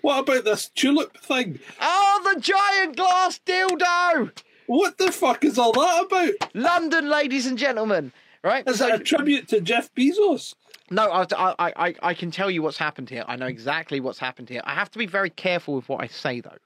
what 0.02 0.18
about 0.20 0.44
this 0.44 0.70
tulip 0.70 1.16
thing? 1.18 1.60
Oh, 1.80 2.32
the 2.34 2.40
giant 2.40 2.96
glass 2.96 3.40
dildo! 3.44 4.32
What 4.66 4.98
the 4.98 5.12
fuck 5.12 5.44
is 5.44 5.58
all 5.58 5.72
that 5.72 6.04
about? 6.04 6.54
London, 6.54 7.08
ladies 7.08 7.46
and 7.46 7.58
gentlemen. 7.58 8.12
Right? 8.42 8.66
Is 8.68 8.78
So- 8.78 8.94
a 8.94 8.98
tribute 8.98 9.48
to 9.48 9.60
Jeff 9.60 9.92
Bezos? 9.94 10.54
No, 10.90 11.10
I, 11.10 11.24
I, 11.36 11.54
I, 11.76 11.94
I 12.02 12.14
can 12.14 12.30
tell 12.32 12.50
you 12.50 12.62
what's 12.62 12.78
happened 12.78 13.10
here. 13.10 13.24
I 13.28 13.36
know 13.36 13.46
exactly 13.46 14.00
what's 14.00 14.18
happened 14.18 14.48
here. 14.48 14.60
I 14.64 14.74
have 14.74 14.90
to 14.90 14.98
be 14.98 15.06
very 15.06 15.30
careful 15.30 15.74
with 15.76 15.88
what 15.88 16.02
I 16.02 16.08
say, 16.08 16.40
though. 16.40 16.58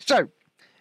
So, 0.00 0.28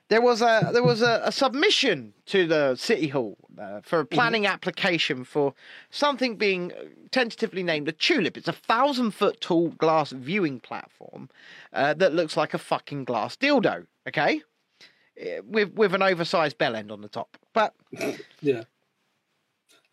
there 0.10 0.22
was 0.22 0.42
a 0.42 0.70
there 0.74 0.84
was 0.84 1.02
a, 1.02 1.22
a 1.24 1.32
submission 1.32 2.14
to 2.28 2.46
the 2.46 2.76
city 2.76 3.08
hall 3.08 3.38
uh, 3.60 3.82
for 3.82 4.00
a 4.02 4.06
planning 4.06 4.46
application 4.46 5.24
for 5.24 5.54
something 5.92 6.36
being 6.36 6.72
tentatively 7.12 7.64
named 7.64 7.88
a 7.88 7.92
tulip. 7.94 8.36
It's 8.38 8.48
a 8.48 8.52
thousand 8.54 9.12
foot 9.12 9.40
tall 9.40 9.70
glass 9.70 10.12
viewing 10.12 10.60
platform 10.60 11.30
uh, 11.72 11.94
that 11.96 12.14
looks 12.14 12.36
like 12.36 12.54
a 12.54 12.58
fucking 12.58 13.06
glass 13.06 13.36
dildo. 13.38 13.86
Okay, 14.08 14.42
eh, 15.18 15.40
with 15.46 15.74
with 15.74 15.94
an 15.94 16.02
oversized 16.02 16.58
bell 16.58 16.76
end 16.76 16.92
on 16.92 17.02
the 17.02 17.10
top. 17.10 17.38
But 17.54 17.74
Yeah. 18.42 18.64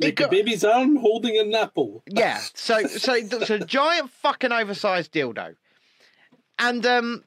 Like 0.01 0.17
got- 0.17 0.29
a 0.29 0.31
baby's 0.31 0.65
arm 0.65 0.97
holding 0.97 1.39
a 1.39 1.45
nipple. 1.45 2.03
yeah, 2.07 2.41
so 2.55 2.87
so 2.87 3.15
it's 3.15 3.51
a 3.51 3.59
giant 3.59 4.11
fucking 4.11 4.53
oversized 4.53 5.13
dildo, 5.13 5.57
and 6.59 6.87
um, 6.87 7.25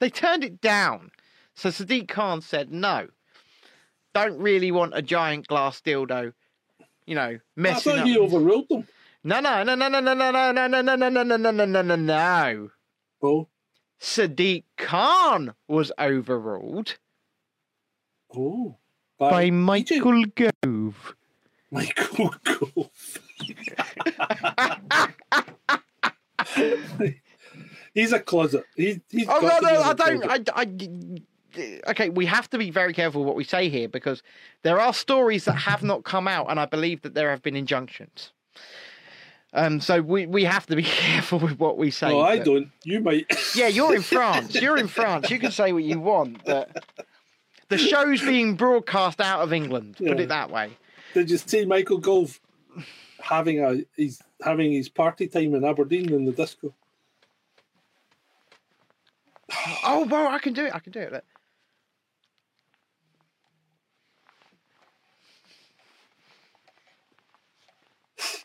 they 0.00 0.10
turned 0.10 0.44
it 0.44 0.60
down. 0.60 1.10
So 1.54 1.68
Sadiq 1.68 2.08
Khan 2.08 2.40
said 2.40 2.72
no. 2.72 3.08
Don't 4.12 4.38
really 4.38 4.72
want 4.72 4.96
a 4.96 5.02
giant 5.02 5.46
glass 5.46 5.80
dildo, 5.80 6.32
you 7.06 7.14
know, 7.14 7.38
I 7.58 7.74
thought 7.74 7.98
up. 8.00 8.06
you 8.06 8.24
overruled 8.24 8.68
them. 8.68 8.88
No, 9.22 9.38
no, 9.38 9.62
no, 9.62 9.74
no, 9.76 9.88
no, 9.88 10.00
no, 10.02 10.14
no, 10.14 10.30
no, 10.32 10.52
no, 10.52 10.80
no, 10.80 10.80
no, 10.80 11.08
no, 11.08 11.08
no, 11.08 11.36
no, 11.36 11.36
no, 11.36 11.50
no, 11.50 11.64
no, 11.64 11.82
no, 11.82 11.96
no. 11.96 12.70
Oh, 13.22 13.48
Sadiq 14.00 14.64
Khan 14.76 15.54
was 15.68 15.92
overruled 15.98 16.96
oh. 18.34 18.76
By 19.20 19.50
PJ. 19.50 19.52
Michael 19.52 20.24
Gove. 20.34 21.14
Michael 21.70 22.34
Gove. 22.44 22.90
he's 27.94 28.12
a 28.12 28.18
closet. 28.20 28.64
He, 28.76 29.00
he's 29.10 29.28
Oh 29.28 29.40
no, 29.40 29.58
no, 29.60 29.82
I 29.82 29.92
don't. 29.92 30.24
I, 30.24 30.40
I, 30.54 31.90
okay, 31.90 32.10
we 32.10 32.26
have 32.26 32.48
to 32.50 32.58
be 32.58 32.70
very 32.70 32.92
careful 32.92 33.24
what 33.24 33.36
we 33.36 33.44
say 33.44 33.68
here 33.68 33.88
because 33.88 34.22
there 34.62 34.80
are 34.80 34.92
stories 34.92 35.44
that 35.44 35.52
have 35.54 35.82
not 35.82 36.04
come 36.04 36.26
out, 36.26 36.50
and 36.50 36.58
I 36.58 36.66
believe 36.66 37.02
that 37.02 37.14
there 37.14 37.30
have 37.30 37.42
been 37.42 37.56
injunctions. 37.56 38.32
Um, 39.52 39.80
so 39.80 40.00
we, 40.00 40.26
we 40.26 40.44
have 40.44 40.66
to 40.66 40.76
be 40.76 40.82
careful 40.84 41.40
with 41.40 41.58
what 41.58 41.76
we 41.76 41.90
say. 41.90 42.08
No, 42.08 42.20
I 42.20 42.38
but- 42.38 42.46
don't. 42.46 42.70
You 42.84 43.00
might. 43.00 43.26
Yeah, 43.54 43.68
you're 43.68 43.94
in 43.94 44.02
France. 44.16 44.54
You're 44.54 44.78
in 44.78 44.88
France. 44.88 45.30
You 45.30 45.38
can 45.38 45.52
say 45.52 45.72
what 45.72 45.84
you 45.84 46.00
want, 46.00 46.44
but 46.44 46.84
the 47.70 47.78
show's 47.90 48.20
being 48.20 48.56
broadcast 48.56 49.20
out 49.20 49.40
of 49.40 49.52
England. 49.54 49.96
Put 49.96 50.20
it 50.20 50.28
that 50.28 50.50
way. 50.50 50.76
Did 51.14 51.30
you 51.30 51.38
see 51.38 51.64
Michael 51.64 51.98
Gove 51.98 52.38
having 53.20 53.60
a 53.60 53.80
he's 53.96 54.20
having 54.42 54.72
his 54.72 54.88
party 54.88 55.26
time 55.28 55.54
in 55.54 55.64
Aberdeen 55.64 56.12
in 56.12 56.26
the 56.26 56.32
disco? 56.32 56.74
Oh, 59.84 60.06
well, 60.08 60.28
I 60.28 60.38
can 60.38 60.52
do 60.52 60.66
it. 60.66 60.74
I 60.74 60.78
can 60.78 60.92
do 60.92 61.00
it. 61.00 61.12
Look. 61.12 61.24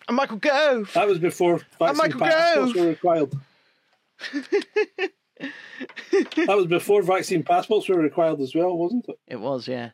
And 0.08 0.18
Michael 0.18 0.38
Gove. 0.38 0.92
That 0.94 1.08
was 1.08 1.20
before 1.20 1.60
vaccine 1.80 1.98
Michael 1.98 2.20
passports 2.20 2.74
Gove. 2.74 2.84
were 2.84 2.90
required. 2.90 3.34
that 5.40 6.46
was 6.56 6.68
before 6.68 7.02
vaccine 7.02 7.44
passports 7.44 7.88
were 7.90 8.00
required 8.00 8.40
as 8.40 8.56
well, 8.56 8.76
wasn't 8.78 9.06
it? 9.10 9.20
It 9.28 9.40
was, 9.40 9.68
yeah. 9.68 9.92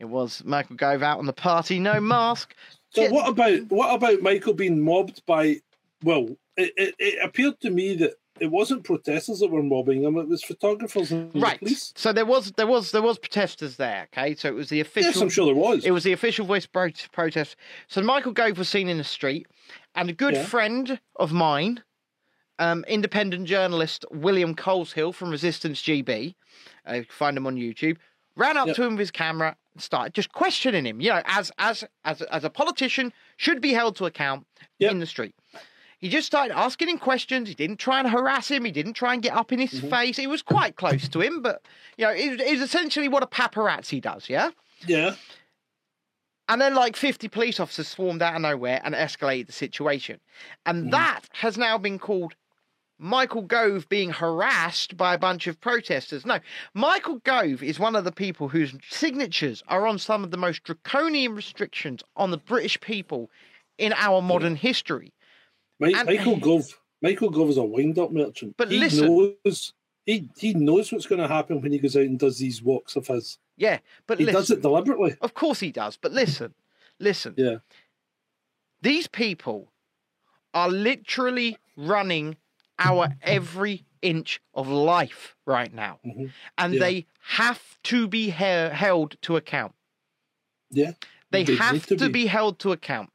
It 0.00 0.06
was 0.06 0.42
Michael 0.44 0.76
Gove 0.76 1.02
out 1.02 1.18
on 1.18 1.26
the 1.26 1.32
party, 1.32 1.78
no 1.78 2.00
mask. 2.00 2.54
So 2.90 3.10
what 3.10 3.28
about 3.28 3.68
what 3.68 3.94
about 3.94 4.22
Michael 4.22 4.54
being 4.54 4.80
mobbed 4.80 5.24
by? 5.26 5.56
Well, 6.04 6.28
it, 6.56 6.72
it, 6.76 6.94
it 6.98 7.18
appeared 7.24 7.58
to 7.60 7.70
me 7.70 7.96
that 7.96 8.12
it 8.40 8.46
wasn't 8.50 8.84
protesters 8.84 9.40
that 9.40 9.50
were 9.50 9.62
mobbing 9.62 10.04
him; 10.04 10.16
it 10.16 10.28
was 10.28 10.42
photographers 10.44 11.10
and 11.10 11.32
the 11.32 11.40
Right. 11.40 11.58
police. 11.58 11.92
So 11.96 12.12
there 12.12 12.24
was 12.24 12.52
there 12.52 12.68
was 12.68 12.92
there 12.92 13.02
was 13.02 13.18
protesters 13.18 13.76
there, 13.76 14.08
okay? 14.12 14.36
So 14.36 14.48
it 14.48 14.54
was 14.54 14.68
the 14.68 14.80
official 14.80 15.10
Yes, 15.10 15.20
I'm 15.20 15.28
sure 15.28 15.46
there 15.46 15.54
was. 15.56 15.84
It 15.84 15.90
was 15.90 16.04
the 16.04 16.12
official 16.12 16.46
voice 16.46 16.64
protest. 16.66 17.56
So 17.88 18.00
Michael 18.00 18.32
Gove 18.32 18.56
was 18.56 18.68
seen 18.68 18.88
in 18.88 18.98
the 18.98 19.04
street, 19.04 19.48
and 19.96 20.08
a 20.08 20.12
good 20.12 20.34
Yeah. 20.34 20.44
friend 20.44 21.00
of 21.16 21.32
mine, 21.32 21.82
um, 22.58 22.84
independent 22.88 23.46
journalist 23.46 24.04
William 24.10 24.54
Coleshill 24.54 25.14
from 25.14 25.30
Resistance 25.30 25.80
GB, 25.82 26.34
uh, 26.88 26.94
you 26.94 27.04
can 27.04 27.12
find 27.12 27.36
him 27.36 27.46
on 27.46 27.56
YouTube, 27.56 27.96
ran 28.36 28.56
up 28.56 28.66
Yep. 28.68 28.76
to 28.76 28.82
him 28.84 28.90
with 28.92 29.00
his 29.00 29.10
camera 29.10 29.56
and 29.74 29.82
started 29.82 30.14
just 30.14 30.32
questioning 30.32 30.84
him. 30.86 31.00
You 31.00 31.10
know, 31.10 31.22
as 31.24 31.50
as 31.58 31.84
as 32.04 32.22
as 32.22 32.44
a 32.44 32.50
politician 32.50 33.12
should 33.36 33.60
be 33.60 33.72
held 33.72 33.96
to 33.96 34.06
account 34.06 34.46
Yep. 34.78 34.90
in 34.92 34.98
the 35.00 35.06
street. 35.06 35.34
He 36.00 36.08
just 36.08 36.28
started 36.28 36.56
asking 36.56 36.88
him 36.90 36.98
questions. 36.98 37.48
He 37.48 37.54
didn't 37.56 37.78
try 37.78 37.98
and 37.98 38.08
harass 38.08 38.48
him. 38.48 38.64
He 38.64 38.70
didn't 38.70 38.92
try 38.94 39.14
and 39.14 39.22
get 39.22 39.32
up 39.34 39.50
in 39.52 39.58
his 39.58 39.72
Mm-hmm. 39.80 39.90
face. 39.90 40.16
He 40.16 40.28
was 40.28 40.42
quite 40.42 40.76
close 40.76 41.08
to 41.08 41.20
him, 41.20 41.42
but 41.42 41.60
you 41.96 42.04
know, 42.04 42.12
it, 42.12 42.40
it 42.40 42.52
was 42.52 42.60
essentially 42.62 43.08
what 43.08 43.24
a 43.24 43.26
paparazzi 43.26 44.00
does. 44.00 44.28
Yeah. 44.28 44.50
yeah, 44.86 45.16
And 46.48 46.60
then, 46.60 46.74
like 46.76 46.94
50 46.96 47.26
police 47.28 47.58
officers 47.58 47.88
swarmed 47.88 48.22
out 48.22 48.36
of 48.36 48.42
nowhere 48.42 48.80
and 48.84 48.94
escalated 48.94 49.46
the 49.46 49.52
situation. 49.52 50.20
And 50.66 50.82
Mm-hmm. 50.84 50.90
that 50.90 51.22
has 51.32 51.58
now 51.58 51.78
been 51.78 51.98
called 51.98 52.34
Michael 52.98 53.42
Gove 53.42 53.88
being 53.88 54.10
harassed 54.10 54.96
by 54.96 55.14
a 55.14 55.18
bunch 55.18 55.46
of 55.46 55.60
protesters. 55.60 56.26
No, 56.26 56.38
Michael 56.74 57.18
Gove 57.18 57.62
is 57.62 57.78
one 57.78 57.94
of 57.94 58.04
the 58.04 58.12
people 58.12 58.48
whose 58.48 58.74
signatures 58.90 59.62
are 59.68 59.86
on 59.86 59.98
some 59.98 60.24
of 60.24 60.30
the 60.32 60.36
most 60.36 60.64
draconian 60.64 61.34
restrictions 61.34 62.02
on 62.16 62.30
the 62.32 62.38
British 62.38 62.80
people 62.80 63.30
in 63.78 63.92
our 63.94 64.20
modern 64.20 64.56
history. 64.56 65.12
And- 65.80 65.94
Michael 66.06 66.36
Gove. 66.36 66.80
Michael 67.00 67.30
Gove 67.30 67.48
is 67.50 67.56
a 67.56 67.62
wind-up 67.62 68.10
merchant. 68.10 68.56
But 68.56 68.72
he 68.72 68.78
listen- 68.78 69.06
knows 69.44 69.72
he 70.04 70.28
he 70.36 70.54
knows 70.54 70.90
what's 70.90 71.06
going 71.06 71.20
to 71.20 71.28
happen 71.28 71.60
when 71.60 71.70
he 71.70 71.78
goes 71.78 71.94
out 71.94 72.02
and 72.02 72.18
does 72.18 72.38
these 72.38 72.60
walks 72.60 72.96
of 72.96 73.06
his. 73.06 73.38
Yeah, 73.56 73.78
but 74.08 74.18
He 74.18 74.24
listen, 74.24 74.40
does 74.40 74.50
it 74.50 74.62
deliberately. 74.62 75.14
of 75.20 75.34
course 75.34 75.60
he 75.60 75.70
does. 75.70 75.96
But 75.96 76.12
listen, 76.12 76.54
listen. 76.98 77.34
Yeah, 77.36 77.58
These 78.82 79.06
people 79.06 79.70
are 80.54 80.68
literally 80.70 81.58
running 81.76 82.36
our 82.78 83.08
every 83.22 83.84
inch 84.02 84.40
of 84.54 84.68
life 84.68 85.34
right 85.46 85.72
now. 85.74 85.98
Mhm. 86.04 86.30
And 86.56 86.74
Yeah. 86.74 86.80
they 86.80 87.06
have 87.22 87.78
to 87.84 88.06
be 88.08 88.30
he- 88.30 88.30
held 88.32 89.16
to 89.22 89.36
account. 89.36 89.74
yeah. 90.70 90.92
They, 91.30 91.44
They 91.44 91.56
have 91.56 91.84
to, 91.86 91.96
to 91.96 92.06
be. 92.06 92.12
be. 92.24 92.26
held 92.26 92.58
to 92.60 92.72
account. 92.72 93.10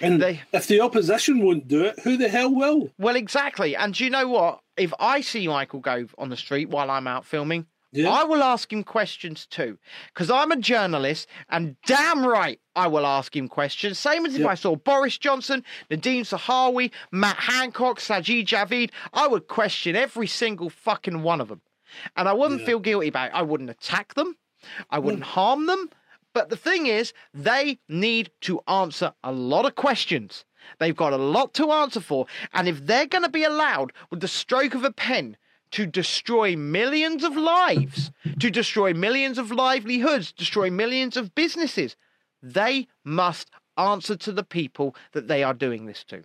And 0.00 0.20
They- 0.20 0.42
if 0.52 0.66
the 0.66 0.80
opposition 0.80 1.44
won't 1.44 1.68
do 1.68 1.84
it, 1.84 2.00
who 2.00 2.16
the 2.16 2.28
hell 2.28 2.52
will? 2.52 2.92
Well, 2.98 3.14
exactly. 3.14 3.76
And 3.76 3.94
do 3.94 4.02
you 4.02 4.10
know 4.10 4.26
what? 4.26 4.60
If 4.76 4.92
I 4.98 5.20
see 5.20 5.46
Michael 5.46 5.78
Gove 5.80 6.12
on 6.18 6.28
the 6.28 6.36
street 6.36 6.68
while 6.70 6.90
I'm 6.90 7.06
out 7.06 7.24
filming, 7.24 7.66
Yeah. 7.96 8.10
I 8.10 8.24
will 8.24 8.42
ask 8.42 8.72
him 8.72 8.84
questions 8.84 9.46
too. 9.46 9.78
Because 10.12 10.30
I'm 10.30 10.52
a 10.52 10.56
journalist, 10.56 11.28
and 11.48 11.76
damn 11.86 12.26
right 12.26 12.60
I 12.74 12.86
will 12.88 13.06
ask 13.06 13.34
him 13.34 13.48
questions. 13.48 13.98
Same 13.98 14.26
as 14.26 14.36
if. 14.36 14.46
I 14.46 14.54
saw 14.54 14.76
Boris 14.76 15.16
Johnson, 15.18 15.64
Nadhim 15.90 16.20
Zahawi, 16.20 16.90
Matt 17.10 17.36
Hancock, 17.36 17.98
Sajid 17.98 18.46
Javid. 18.46 18.90
I 19.12 19.26
would 19.26 19.48
question 19.48 19.96
every 19.96 20.26
single 20.26 20.70
fucking 20.70 21.22
one 21.22 21.40
of 21.40 21.48
them. 21.48 21.62
And 22.16 22.28
I 22.28 22.32
wouldn't 22.32 22.60
Yeah. 22.60 22.66
feel 22.66 22.78
guilty 22.80 23.08
about 23.08 23.28
it. 23.28 23.34
I 23.34 23.42
wouldn't 23.42 23.70
attack 23.70 24.14
them, 24.14 24.36
I 24.90 24.98
wouldn't 24.98 25.22
mm. 25.22 25.26
harm 25.28 25.66
them. 25.66 25.90
But 26.34 26.50
the 26.50 26.56
thing 26.56 26.86
is, 26.86 27.14
they 27.32 27.78
need 27.88 28.30
to 28.42 28.60
answer 28.68 29.14
a 29.24 29.32
lot 29.32 29.64
of 29.64 29.74
questions. 29.74 30.44
They've 30.78 30.94
got 30.94 31.14
a 31.14 31.16
lot 31.16 31.54
to 31.54 31.70
answer 31.72 32.00
for. 32.00 32.26
And 32.52 32.68
if 32.68 32.84
they're 32.84 33.06
going 33.06 33.22
to 33.22 33.30
be 33.30 33.44
allowed, 33.44 33.92
with 34.10 34.20
the 34.20 34.28
stroke 34.28 34.74
of 34.74 34.84
a 34.84 34.92
pen, 34.92 35.38
to 35.72 35.86
destroy 35.86 36.56
millions 36.56 37.24
of 37.24 37.36
lives, 37.36 38.10
to 38.38 38.50
destroy 38.50 38.94
millions 38.94 39.38
of 39.38 39.50
livelihoods, 39.50 40.32
destroy 40.32 40.70
millions 40.70 41.16
of 41.16 41.34
businesses, 41.34 41.96
they 42.42 42.88
must 43.04 43.50
answer 43.76 44.16
to 44.16 44.32
the 44.32 44.44
people 44.44 44.94
that 45.12 45.28
they 45.28 45.42
are 45.42 45.54
doing 45.54 45.86
this 45.86 46.04
to. 46.04 46.22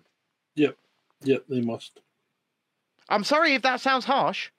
Yep, 0.55 0.77
yep, 1.23 1.43
they 1.49 1.61
must. 1.61 1.99
I'm 3.09 3.23
sorry 3.23 3.53
if 3.55 3.61
that 3.63 3.81
sounds 3.81 4.05
harsh. 4.05 4.51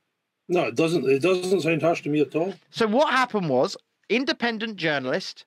No, 0.49 0.65
it 0.65 0.75
doesn't. 0.75 1.09
It 1.09 1.23
doesn't 1.23 1.63
sound 1.63 1.83
harsh 1.83 2.03
to 2.03 2.11
me 2.11 2.21
at 2.21 2.35
all. 2.35 2.55
So 2.71 2.87
what 2.87 3.11
happened 3.11 3.49
was, 3.49 3.77
independent 4.09 4.77
journalist 4.77 5.47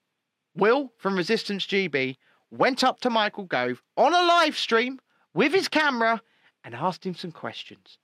Will 0.56 0.92
from 0.98 1.18
Resistance 1.18 1.66
GB 1.68 2.16
went 2.50 2.84
up 2.84 3.02
to 3.02 3.10
Michael 3.10 3.44
Gove 3.44 3.84
on 3.98 4.14
a 4.14 4.26
live 4.26 4.58
stream 4.58 5.00
with 5.34 5.54
his 5.54 5.68
camera 5.68 6.22
and 6.64 6.74
asked 6.74 7.06
him 7.06 7.14
some 7.14 7.32
questions. 7.32 7.98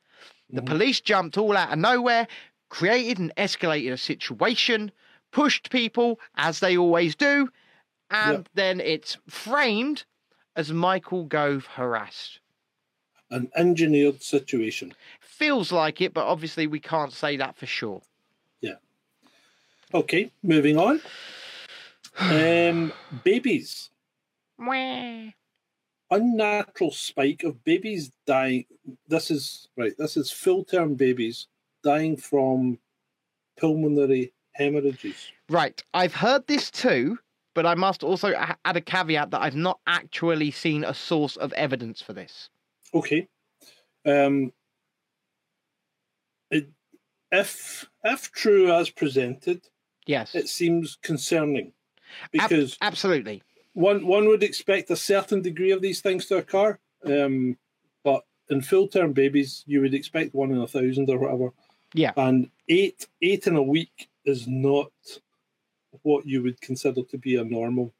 The 0.52 0.62
Mhm. 0.62 0.66
police 0.66 1.00
jumped 1.02 1.38
all 1.38 1.56
out 1.56 1.72
of 1.72 1.80
nowhere, 1.80 2.28
created 2.70 3.20
and 3.20 3.34
escalated 3.38 3.92
a 3.94 3.98
situation, 3.98 4.92
pushed 5.32 5.70
people 5.70 6.20
as 6.36 6.60
they 6.60 6.78
always 6.78 7.16
do, 7.16 7.50
and 8.10 8.40
Yep. 8.40 8.50
then 8.54 8.80
it's 8.82 9.18
framed 9.28 10.04
as 10.56 10.72
Michael 10.74 11.24
Gove 11.26 11.66
harassed. 11.66 12.40
An 13.30 13.50
engineered 13.56 14.22
situation. 14.22 14.94
Feels 15.22 15.72
like 15.72 16.02
it, 16.02 16.14
but 16.14 16.26
obviously 16.26 16.68
we 16.68 16.82
can't 16.82 17.14
say 17.14 17.38
that 17.38 17.56
for 17.56 17.66
sure. 17.66 18.02
Yeah. 18.60 18.76
Okay, 19.94 20.32
moving 20.44 20.78
on. 20.78 21.02
Um, 22.20 22.92
babies. 23.24 23.90
Mwah. 24.60 25.34
Unnatural 26.12 26.92
spike 26.92 27.44
of 27.44 27.64
babies 27.64 28.12
dying. 28.28 28.66
This 29.08 29.32
is 29.32 29.70
right. 29.78 29.94
This 29.98 30.18
is 30.18 30.30
full 30.30 30.64
term 30.66 30.96
babies 30.96 31.48
dying 31.84 32.18
from 32.18 32.80
pulmonary 33.58 34.34
hemorrhages. 34.54 35.32
Right, 35.50 35.82
I've 35.94 36.14
heard 36.14 36.46
this 36.48 36.70
too, 36.70 37.18
but 37.56 37.66
I 37.66 37.76
must 37.76 38.04
also 38.04 38.34
add 38.34 38.78
a 38.78 38.82
caveat 38.82 39.32
that 39.32 39.42
I've 39.42 39.56
not 39.56 39.80
actually 39.88 40.52
seen 40.52 40.84
a 40.84 40.94
source 40.94 41.38
of 41.38 41.54
evidence 41.54 42.02
for 42.02 42.14
this. 42.14 42.50
Okay. 42.94 43.28
Um, 44.06 44.52
it, 46.50 46.70
if 47.32 47.88
if 48.04 48.32
true 48.32 48.72
as 48.72 48.90
presented, 48.90 49.62
Yes, 50.06 50.36
it 50.36 50.50
seems 50.50 50.98
concerning 51.02 51.74
Ab- 52.24 52.50
because 52.50 52.78
absolutely. 52.82 53.44
One 53.74 54.06
one 54.06 54.28
would 54.28 54.44
expect 54.44 54.90
a 54.92 54.96
certain 54.96 55.42
degree 55.42 55.72
of 55.72 55.82
these 55.82 56.02
things 56.02 56.26
to 56.28 56.38
occur, 56.38 56.78
um, 57.06 57.58
but 58.04 58.24
in 58.50 58.62
full 58.62 58.88
term 58.88 59.14
babies, 59.14 59.64
you 59.68 59.82
would 59.82 59.94
expect 59.94 60.34
one 60.36 60.52
in 60.52 60.58
a 60.58 60.68
thousand 60.68 61.10
or 61.10 61.18
whatever. 61.20 61.54
Yeah. 61.94 62.14
and 62.16 62.50
eight 62.70 63.08
eight 63.22 63.48
in 63.48 63.56
a 63.56 63.64
week 63.64 64.10
is 64.26 64.48
not 64.48 64.92
what 66.04 66.26
you 66.26 66.42
would 66.44 66.62
consider 66.62 67.02
to 67.04 67.18
be 67.18 67.36
a 67.36 67.44
normal. 67.44 67.92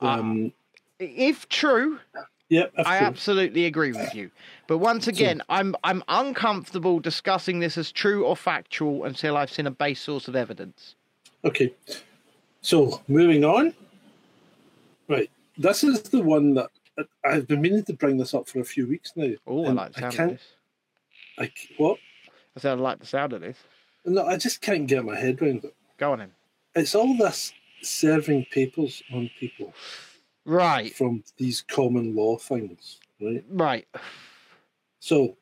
Uh, 0.00 0.06
Um, 0.06 0.52
If 0.98 1.48
true, 1.48 1.98
yeah, 2.48 2.66
I 2.78 2.98
true. 2.98 3.06
absolutely 3.06 3.64
agree 3.64 3.92
with 3.92 4.14
you. 4.14 4.30
But 4.66 4.78
once 4.78 5.06
again, 5.08 5.42
I'm 5.48 5.74
I'm 5.84 6.02
uncomfortable 6.08 7.00
discussing 7.00 7.60
this 7.60 7.78
as 7.78 7.90
true 7.92 8.24
or 8.24 8.36
factual 8.36 9.04
until 9.04 9.36
I've 9.36 9.50
seen 9.50 9.66
a 9.66 9.70
base 9.70 10.00
source 10.00 10.28
of 10.28 10.36
evidence. 10.36 10.94
Okay. 11.44 11.72
So 12.60 13.02
moving 13.08 13.44
on. 13.44 13.74
This 15.56 15.84
is 15.84 16.02
the 16.02 16.20
one 16.20 16.54
that 16.54 16.70
I've 17.24 17.46
been 17.46 17.60
meaning 17.60 17.84
to 17.84 17.92
bring 17.92 18.16
this 18.18 18.34
up 18.34 18.48
for 18.48 18.60
a 18.60 18.64
few 18.64 18.86
weeks 18.86 19.12
now. 19.16 19.30
Oh, 19.46 19.66
I 19.66 19.70
like 19.70 19.92
the 19.92 20.00
sound 20.00 20.12
of 20.12 20.16
can't. 20.16 20.30
this. 20.32 20.42
I 21.38 21.52
what? 21.76 21.98
I 22.56 22.60
said 22.60 22.78
I 22.78 22.80
like 22.80 23.00
the 23.00 23.06
sound 23.06 23.32
of 23.32 23.40
this. 23.40 23.58
No, 24.04 24.26
I 24.26 24.36
just 24.36 24.60
can't 24.60 24.86
get 24.86 25.04
my 25.04 25.16
head 25.16 25.40
around 25.40 25.64
it. 25.64 25.74
Go 25.98 26.12
on 26.12 26.20
in. 26.20 26.30
It's 26.74 26.94
all 26.94 27.16
this 27.16 27.52
serving 27.82 28.46
papers 28.50 29.02
on 29.12 29.30
people 29.38 29.72
Right, 30.46 30.94
from 30.94 31.24
these 31.38 31.62
common 31.62 32.14
law 32.14 32.36
things, 32.36 32.98
right? 33.20 33.44
right. 33.48 33.86
So 35.00 35.36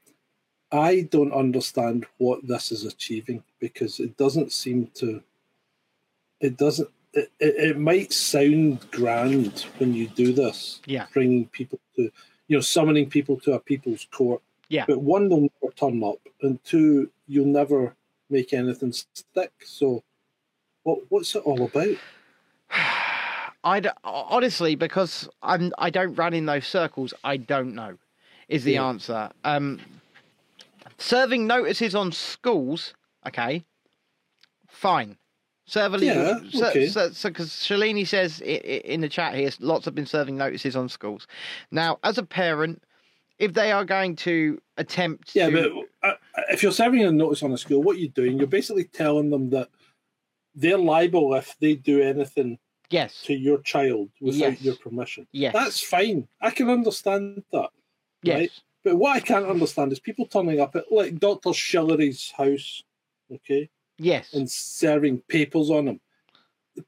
I 0.70 1.02
don't 1.10 1.32
understand 1.32 2.06
what 2.18 2.46
this 2.46 2.70
is 2.70 2.84
achieving 2.84 3.42
because 3.58 3.98
it 3.98 4.16
doesn't 4.16 4.52
seem 4.52 4.88
to. 4.94 5.22
It 6.40 6.56
doesn't. 6.56 6.88
It, 7.14 7.30
it, 7.38 7.54
it 7.70 7.78
might 7.78 8.12
sound 8.12 8.90
grand 8.90 9.66
when 9.78 9.92
you 9.94 10.08
do 10.08 10.32
this, 10.32 10.80
Yeah, 10.86 11.06
bringing 11.12 11.46
people 11.48 11.78
to, 11.96 12.02
you 12.48 12.56
know, 12.56 12.60
summoning 12.60 13.10
people 13.10 13.38
to 13.40 13.52
a 13.52 13.60
people's 13.60 14.06
court. 14.10 14.40
Yeah. 14.68 14.84
But 14.86 15.02
one, 15.02 15.28
they'll 15.28 15.40
never 15.62 15.74
turn 15.76 16.02
up, 16.02 16.16
and 16.40 16.62
two, 16.64 17.10
you'll 17.28 17.46
never 17.46 17.94
make 18.30 18.52
anything 18.54 18.92
stick. 18.92 19.52
So, 19.64 20.02
what 20.84 21.00
what's 21.10 21.34
it 21.34 21.42
all 21.44 21.64
about? 21.66 21.96
I 23.64 23.80
honestly 24.02 24.74
because 24.74 25.28
I'm 25.42 25.72
I 25.78 25.90
don't 25.90 26.14
run 26.14 26.34
in 26.34 26.46
those 26.46 26.66
circles. 26.66 27.14
I 27.22 27.36
don't 27.36 27.74
know. 27.74 27.98
Is 28.48 28.64
the 28.64 28.72
Yeah. 28.72 28.86
answer? 28.86 29.30
Um, 29.44 29.80
serving 30.98 31.46
notices 31.46 31.94
on 31.94 32.10
schools. 32.12 32.94
Okay, 33.26 33.64
fine. 34.68 35.16
Serve 35.66 35.94
a 35.94 35.98
legal. 35.98 36.16
Yeah, 36.24 36.40
so, 36.50 36.66
okay. 36.68 36.88
so, 36.88 37.10
so, 37.12 37.28
because 37.28 37.50
Shalini 37.50 38.06
says 38.06 38.40
in 38.40 39.00
the 39.00 39.08
chat 39.08 39.34
here, 39.34 39.50
lots 39.60 39.84
have 39.84 39.94
been 39.94 40.06
serving 40.06 40.36
notices 40.36 40.74
on 40.74 40.88
schools. 40.88 41.26
Now, 41.70 41.98
as 42.02 42.18
a 42.18 42.22
parent, 42.22 42.82
if 43.38 43.52
they 43.54 43.70
are 43.72 43.84
going 43.84 44.16
to 44.16 44.60
attempt 44.76 45.34
Yeah, 45.34 45.50
to, 45.50 45.84
but 46.02 46.08
uh, 46.08 46.14
if 46.50 46.62
you're 46.62 46.72
serving 46.72 47.04
a 47.04 47.12
notice 47.12 47.42
on 47.42 47.52
a 47.52 47.58
school, 47.58 47.82
what 47.82 47.98
you're 47.98 48.10
doing, 48.10 48.38
you're 48.38 48.46
basically 48.48 48.84
telling 48.84 49.30
them 49.30 49.50
that 49.50 49.68
they're 50.54 50.78
liable 50.78 51.32
if 51.34 51.56
they 51.60 51.74
do 51.74 52.02
anything 52.02 52.58
yes, 52.90 53.22
to 53.22 53.34
your 53.34 53.58
child 53.58 54.10
without 54.20 54.52
Yes. 54.52 54.62
your 54.62 54.76
permission. 54.76 55.26
yes, 55.32 55.52
That's 55.52 55.80
fine. 55.80 56.28
I 56.40 56.50
can 56.50 56.68
understand 56.68 57.42
that. 57.52 57.70
yes, 58.22 58.38
right. 58.38 58.50
But 58.84 58.96
what 58.96 59.16
I 59.16 59.20
can't 59.20 59.46
understand 59.46 59.92
is 59.92 60.00
people 60.00 60.26
turning 60.26 60.60
up 60.60 60.74
at 60.74 60.90
like 60.90 61.20
Dr. 61.20 61.50
Shillery's 61.50 62.32
house, 62.32 62.82
okay, 63.32 63.70
yes. 64.02 64.32
and 64.32 64.50
serving 64.50 65.22
papers 65.28 65.70
on 65.70 65.86
them. 65.86 66.00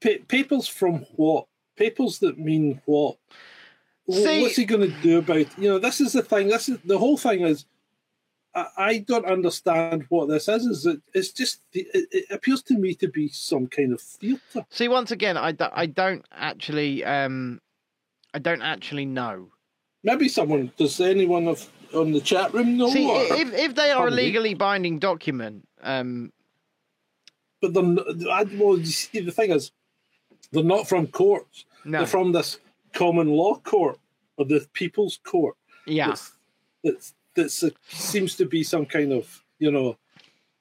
Pa- 0.03 0.25
papers 0.29 0.67
from 0.69 1.07
what? 1.17 1.47
Papers 1.77 2.19
that 2.21 2.39
mean 2.39 2.81
what? 2.85 3.17
See- 4.11 4.43
What's 4.43 4.57
he 4.57 4.65
going 4.65 4.91
to 4.91 5.01
do 5.03 5.19
about? 5.19 5.59
You 5.59 5.71
know, 5.71 5.79
this 5.79 6.01
is 6.01 6.12
the 6.12 6.23
thing. 6.23 6.49
This 6.49 6.69
is 6.69 6.79
the 6.85 6.99
whole 6.99 7.17
thing. 7.17 7.41
Is 7.43 7.65
I, 8.55 8.67
I 8.77 8.99
don't 8.99 9.27
understand 9.27 10.05
what 10.09 10.29
this 10.29 10.49
is. 10.49 10.67
Is 10.67 10.87
it? 10.87 11.01
It's 11.12 11.31
just 11.31 11.61
the, 11.73 11.87
it, 11.95 12.09
it 12.11 12.25
appears 12.31 12.62
to 12.65 12.79
me 12.79 12.95
to 12.97 13.09
be 13.09 13.29
some 13.29 13.67
kind 13.67 13.93
of 13.93 14.01
theatre. 14.01 14.67
See, 14.71 14.89
once 14.89 15.11
again, 15.11 15.37
I, 15.37 15.53
do, 15.53 15.67
I 15.73 15.87
don't 15.87 16.25
actually, 16.33 17.05
um, 17.05 17.61
I 18.33 18.39
don't 18.39 18.62
actually 18.62 19.07
know. 19.07 19.51
Maybe 20.03 20.29
someone 20.29 20.71
does 20.77 21.01
anyone 21.01 21.49
of 21.49 21.67
on 21.95 22.12
the 22.12 22.21
chat 22.21 22.53
room 22.53 22.77
know? 22.77 22.91
See, 22.91 23.09
if 23.09 23.53
if 23.55 23.75
they 23.75 23.91
are 23.91 24.09
a 24.09 24.11
legally 24.11 24.55
binding 24.55 24.99
document, 24.99 25.67
um, 25.83 26.33
but 27.65 27.75
they're 27.75 27.83
not, 27.83 28.07
I, 28.31 28.43
well, 28.59 28.79
you 28.79 28.85
see, 28.87 29.21
the 29.21 29.33
thing 29.33 29.51
is, 29.51 29.73
they're 30.53 30.62
not 30.62 30.89
from 30.89 31.07
courts. 31.07 31.65
no, 31.85 31.99
They're 31.99 32.07
from 32.07 32.33
this 32.33 32.59
common 32.93 33.29
law 33.29 33.57
court 33.57 33.99
or 34.37 34.45
the 34.45 34.67
people's 34.73 35.19
court. 35.25 35.57
yeah, 35.87 36.09
That's 36.09 36.33
that's 36.85 37.15
that's 37.35 37.62
uh, 37.65 37.71
seems 37.89 38.37
to 38.37 38.45
be 38.47 38.62
some 38.62 38.87
kind 38.87 39.12
of 39.12 39.43
you 39.59 39.71
know, 39.71 39.97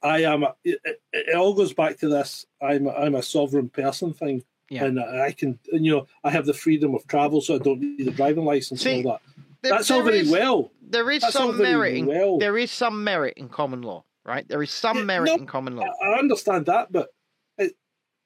I 0.01 0.23
am. 0.23 0.43
A, 0.43 0.55
it, 0.63 0.79
it, 0.85 1.01
it 1.11 1.35
all 1.35 1.53
goes 1.53 1.73
back 1.73 1.97
to 1.99 2.07
this. 2.07 2.45
I'm 2.61 2.87
a, 2.87 2.91
I'm 2.91 3.15
a 3.15 3.23
sovereign 3.23 3.69
person 3.69 4.13
thing, 4.13 4.43
Yeah. 4.69 4.85
and 4.85 4.99
I 4.99 5.31
can 5.31 5.59
and, 5.71 5.85
you 5.85 5.91
know 5.91 6.07
I 6.23 6.29
have 6.31 6.45
the 6.45 6.53
freedom 6.53 6.95
of 6.95 7.05
travel, 7.07 7.41
so 7.41 7.55
I 7.55 7.57
don't 7.59 7.79
need 7.81 8.07
a 8.07 8.11
driving 8.11 8.45
license 8.45 8.81
See, 8.83 8.97
and 8.99 9.05
all 9.05 9.11
that. 9.13 9.21
There- 9.61 9.71
That's 9.71 9.91
all 9.91 10.03
very 10.03 10.19
is- 10.19 10.31
well. 10.31 10.71
There 10.81 11.09
is 11.11 11.21
That's 11.21 11.33
some 11.33 11.57
merit. 11.57 11.95
In, 11.97 12.05
well. 12.05 12.37
There 12.37 12.57
is 12.57 12.69
some 12.71 13.03
merit 13.03 13.33
in 13.37 13.49
common 13.49 13.81
law, 13.81 14.03
right? 14.25 14.47
There 14.47 14.61
is 14.63 14.71
some 14.71 14.97
Yeah, 14.97 15.03
merit 15.03 15.29
no, 15.29 15.35
in 15.35 15.45
common 15.45 15.75
law. 15.75 15.85
I, 16.01 16.09
I 16.09 16.19
understand 16.19 16.65
that, 16.67 16.91
but 16.91 17.09
it, 17.57 17.75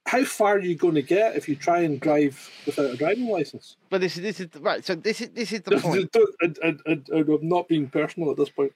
how 0.06 0.24
far 0.24 0.56
are 0.56 0.60
you 0.60 0.76
going 0.76 0.96
to 0.96 1.02
get 1.02 1.36
if 1.36 1.50
you 1.50 1.56
try 1.56 1.82
and 1.82 2.00
drive 2.00 2.50
without 2.66 2.92
a 2.92 2.96
driving 2.96 3.28
license? 3.28 3.76
But 3.90 4.02
this 4.02 4.18
is 4.18 4.24
this 4.24 4.40
is 4.40 4.48
right. 4.60 4.84
So 4.86 4.96
this 4.96 5.22
is 5.22 5.30
this 5.30 5.52
is 5.52 5.62
the 5.62 5.80
point. 5.80 6.10
I'm 6.42 7.50
not 7.50 7.68
being 7.68 7.88
personal 7.88 8.32
at 8.32 8.38
this 8.38 8.50
point. 8.50 8.74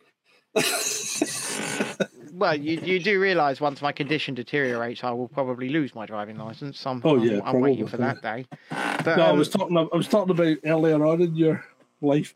Well, 2.34 2.56
you 2.56 2.80
you 2.80 3.00
do 3.00 3.20
realise 3.20 3.60
once 3.62 3.82
my 3.82 3.92
condition 3.92 4.34
deteriorates, 4.34 5.04
I 5.04 5.12
will 5.12 5.28
probably 5.28 5.70
lose 5.70 5.94
my 5.94 6.06
driving 6.06 6.38
license. 6.38 6.84
I'm, 6.86 7.02
Oh, 7.04 7.18
I'm- 7.18 7.28
yeah, 7.28 7.42
I'm, 7.44 7.60
waiting 7.60 7.88
for 7.88 7.98
that 7.98 8.22
day. 8.22 8.46
But, 8.70 9.18
no, 9.18 9.24
I 9.24 9.30
um, 9.32 9.38
was 9.38 9.50
talking. 9.50 9.78
I 9.78 9.96
was 9.96 10.08
talking 10.08 10.32
about 10.32 10.58
earlier 10.66 11.06
on 11.06 11.22
in 11.22 11.36
your 11.36 11.64
life. 12.02 12.34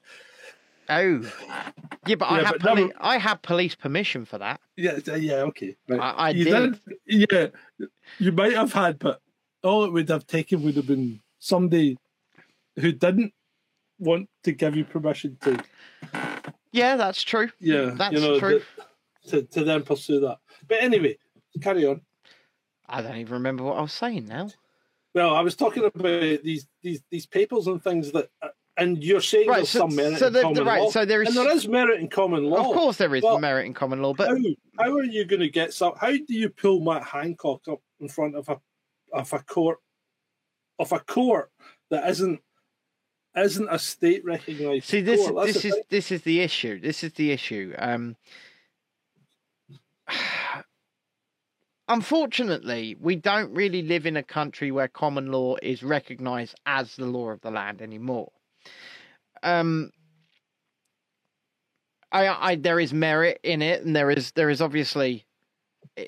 Oh, 0.89 1.21
yeah, 2.07 2.15
but 2.15 2.25
I 2.25 2.37
Yeah, 2.37 2.43
have 2.45 2.53
but 2.53 2.61
poli- 2.61 2.81
never- 2.83 2.93
I 2.99 3.17
have 3.17 3.41
police 3.41 3.75
permission 3.75 4.25
for 4.25 4.37
that. 4.37 4.59
Yeah, 4.77 4.99
uh, 5.07 5.15
yeah, 5.15 5.35
okay. 5.49 5.75
Right. 5.87 5.99
I, 5.99 6.09
I 6.11 6.29
you 6.31 6.45
did. 6.45 6.79
Yeah, 7.05 7.47
you 8.19 8.31
might 8.31 8.53
have 8.53 8.73
had, 8.73 8.99
but 8.99 9.21
all 9.63 9.85
it 9.85 9.91
would 9.91 10.09
have 10.09 10.27
taken 10.27 10.63
would 10.63 10.75
have 10.75 10.87
been 10.87 11.21
somebody 11.39 11.97
who 12.77 12.91
didn't 12.91 13.33
want 13.99 14.29
to 14.43 14.51
give 14.51 14.75
you 14.75 14.85
permission 14.85 15.37
to. 15.41 15.63
Yeah, 16.71 16.95
that's 16.97 17.23
true. 17.23 17.49
Yeah, 17.59 17.91
That's 17.95 18.13
you 18.13 18.19
know, 18.19 18.37
true. 18.39 18.61
to 19.27 19.41
to 19.43 19.63
then 19.63 19.83
pursue 19.83 20.19
that. 20.21 20.37
But 20.67 20.83
anyway, 20.83 21.17
carry 21.61 21.85
on. 21.85 22.01
I 22.87 23.01
don't 23.01 23.15
even 23.17 23.33
remember 23.33 23.63
what 23.63 23.77
I 23.77 23.81
was 23.81 23.93
saying 23.93 24.25
now. 24.27 24.49
Well, 25.15 25.33
I 25.33 25.41
was 25.41 25.55
talking 25.55 25.85
about 25.85 26.03
these 26.43 26.67
these 26.83 27.01
these 27.09 27.25
papers 27.25 27.67
and 27.67 27.81
things 27.81 28.11
that, 28.11 28.29
uh, 28.41 28.49
and 28.77 29.03
you're 29.03 29.21
saying 29.21 29.47
Right, 29.47 29.57
there's 29.57 29.69
so- 29.69 29.79
some 29.79 29.95
merit 29.95 30.19
so 30.19 30.27
in 30.27 30.33
the- 30.33 30.41
common 30.41 30.65
right, 30.65 30.81
law, 30.81 30.89
so 30.89 31.05
there 31.05 31.21
is- 31.21 31.29
and 31.29 31.37
there 31.37 31.55
is 31.55 31.67
merit 31.67 31.99
in 31.99 32.09
common 32.09 32.45
law. 32.45 32.69
Of 32.69 32.75
course, 32.75 32.97
there 32.97 33.15
is 33.15 33.23
merit 33.39 33.65
in 33.65 33.73
common 33.73 34.01
law, 34.01 34.13
but 34.13 34.27
how, 34.29 34.37
how 34.77 34.93
are 34.95 35.03
you 35.03 35.25
going 35.25 35.41
to 35.41 35.49
get 35.49 35.73
some? 35.73 35.93
How 35.99 36.11
do 36.11 36.25
you 36.29 36.49
pull 36.49 36.81
Matt 36.81 37.03
Hancock 37.03 37.67
up 37.67 37.81
in 37.99 38.07
front 38.09 38.35
of 38.35 38.49
a 38.49 38.59
of 39.13 39.31
a 39.33 39.39
court 39.39 39.79
of 40.79 40.91
a 40.91 40.99
court 40.99 41.51
that 41.89 42.09
isn't 42.09 42.41
isn't 43.37 43.67
a 43.69 43.79
state 43.79 44.25
recognized? 44.25 44.85
See, 44.85 45.01
this 45.01 45.27
court? 45.27 45.47
This 45.47 45.65
is 45.65 45.75
this 45.89 46.11
is 46.11 46.21
the 46.23 46.41
issue. 46.41 46.79
This 46.79 47.03
is 47.03 47.13
the 47.13 47.31
issue. 47.31 47.73
Um, 47.77 48.17
unfortunately, 51.87 52.97
we 52.99 53.15
don't 53.15 53.53
really 53.53 53.83
live 53.83 54.05
in 54.05 54.17
a 54.17 54.23
country 54.23 54.71
where 54.71 54.87
common 54.87 55.31
law 55.31 55.55
is 55.61 55.83
recognised 55.83 56.55
as 56.65 56.95
the 56.95 57.05
law 57.05 57.29
of 57.29 57.41
the 57.41 57.51
land 57.51 57.81
anymore. 57.81 58.31
Um, 59.45 59.91
I, 62.11 62.27
I, 62.51 62.55
there 62.55 62.79
is 62.79 62.93
merit 62.93 63.39
in 63.43 63.61
it, 63.61 63.83
and 63.85 63.95
there 63.95 64.09
is 64.11 64.31
there 64.33 64.49
is 64.49 64.61
obviously. 64.61 65.25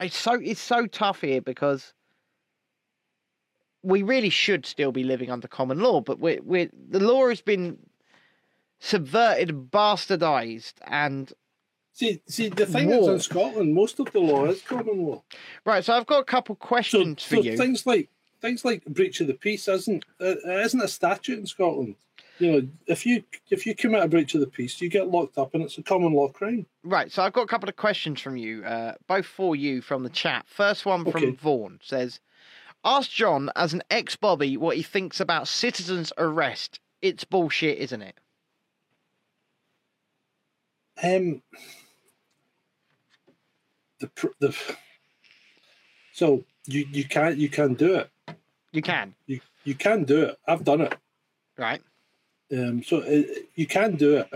It's 0.00 0.16
so 0.16 0.34
it's 0.34 0.60
so 0.60 0.86
tough 0.86 1.22
here 1.22 1.40
because 1.40 1.92
we 3.82 4.04
really 4.04 4.30
should 4.30 4.64
still 4.64 4.92
be 4.92 5.02
living 5.02 5.28
under 5.28 5.48
common 5.48 5.80
law, 5.80 6.00
but 6.00 6.20
we 6.20 6.38
we 6.44 6.70
the 6.88 7.00
law 7.00 7.28
has 7.28 7.40
been 7.40 7.78
subverted, 8.78 9.72
bastardized, 9.72 10.74
and 10.86 11.32
see 11.92 12.20
see 12.28 12.48
the 12.48 12.64
thing 12.64 12.90
is 12.90 13.08
in 13.08 13.18
Scotland, 13.18 13.74
most 13.74 13.98
of 13.98 14.12
the 14.12 14.20
law 14.20 14.44
is 14.46 14.62
common 14.62 15.04
law. 15.04 15.24
right. 15.64 15.84
So 15.84 15.94
I've 15.94 16.06
got 16.06 16.20
a 16.20 16.24
couple 16.24 16.54
So, 16.54 16.64
questions 16.64 17.24
for 17.24 17.34
so 17.36 17.42
you. 17.42 17.56
things 17.56 17.84
like 17.86 18.08
things 18.40 18.64
like 18.64 18.84
breach 18.86 19.20
of 19.20 19.26
the 19.26 19.34
peace 19.34 19.68
isn't 19.68 20.04
uh, 20.20 20.34
isn't 20.46 20.82
a 20.82 20.88
statute 20.88 21.38
in 21.38 21.46
Scotland. 21.46 21.96
You 22.38 22.52
know, 22.52 22.68
if 22.86 23.04
you 23.04 23.24
if 23.50 23.66
you 23.66 23.74
commit 23.74 24.02
a 24.02 24.08
breach 24.08 24.34
of 24.34 24.40
the 24.40 24.46
peace, 24.46 24.80
you 24.80 24.88
get 24.88 25.08
locked 25.08 25.38
up, 25.38 25.54
and 25.54 25.62
it's 25.62 25.78
a 25.78 25.82
common 25.82 26.12
law 26.12 26.28
crime. 26.28 26.66
Right, 26.84 27.10
so 27.10 27.22
I've 27.22 27.32
got 27.32 27.42
a 27.42 27.48
couple 27.48 27.68
of 27.68 27.76
questions 27.76 28.20
from 28.20 28.36
you, 28.36 28.64
uh, 28.64 28.94
both 29.06 29.26
for 29.26 29.56
you 29.56 29.82
from 29.82 30.04
the 30.04 30.10
chat. 30.10 30.46
First 30.48 30.86
one 30.86 31.04
from 31.04 31.24
Okay. 31.24 31.30
Vaughan 31.32 31.80
says, 31.82 32.20
"Ask 32.84 33.10
John 33.10 33.50
as 33.56 33.72
an 33.74 33.82
ex-Bobby 33.90 34.56
what 34.56 34.76
he 34.76 34.82
thinks 34.82 35.18
about 35.20 35.48
citizens' 35.48 36.12
arrest. 36.16 36.78
It's 37.02 37.24
bullshit, 37.24 37.78
isn't 37.78 38.02
it?" 38.02 38.16
Um, 41.02 41.42
the 43.98 44.10
the 44.38 44.56
so 46.12 46.44
you 46.66 46.86
you 46.92 47.04
can't 47.04 47.36
you 47.36 47.48
can 47.48 47.74
do 47.74 47.94
it. 47.96 48.10
You 48.78 48.82
can, 48.82 49.12
You 49.26 49.40
you 49.64 49.74
can 49.74 50.04
do 50.04 50.22
it. 50.22 50.38
I've 50.46 50.62
done 50.62 50.82
it. 50.82 50.94
right? 51.56 51.82
Um, 52.52 52.80
so 52.84 52.98
it, 52.98 53.48
you 53.56 53.66
can 53.66 53.96
do 53.96 54.18
it, 54.18 54.28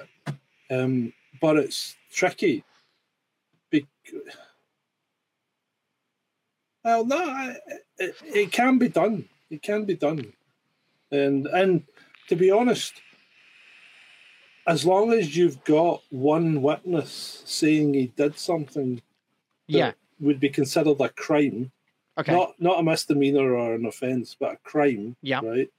um, 0.68 1.12
but 1.40 1.56
it's 1.58 1.94
tricky. 2.12 2.64
Bec- 3.70 3.84
well, 6.84 7.04
no, 7.04 7.16
I- 7.24 7.56
it, 7.98 8.16
it 8.34 8.52
can 8.52 8.78
be 8.78 8.88
done. 8.88 9.28
It 9.48 9.62
can 9.62 9.84
be 9.84 9.94
done, 9.94 10.32
and 11.12 11.46
and 11.46 11.84
to 12.28 12.34
be 12.34 12.50
honest, 12.50 12.94
as 14.66 14.84
long 14.84 15.12
as 15.12 15.36
you've 15.36 15.62
got 15.62 16.02
one 16.10 16.62
witness 16.62 17.44
saying 17.46 17.94
he 17.94 18.08
did 18.08 18.36
something 18.36 18.96
that 18.96 19.02
Yeah. 19.68 19.92
would 20.18 20.40
be 20.40 20.48
considered 20.48 21.00
a 21.00 21.10
crime, 21.10 21.70
Okay. 22.18 22.32
not 22.32 22.54
not 22.60 22.78
a 22.78 22.82
misdemeanor 22.82 23.54
or 23.54 23.74
an 23.74 23.86
offence, 23.86 24.36
but 24.38 24.52
a 24.54 24.56
crime, 24.58 25.16
Yeah. 25.22 25.40
right? 25.42 25.70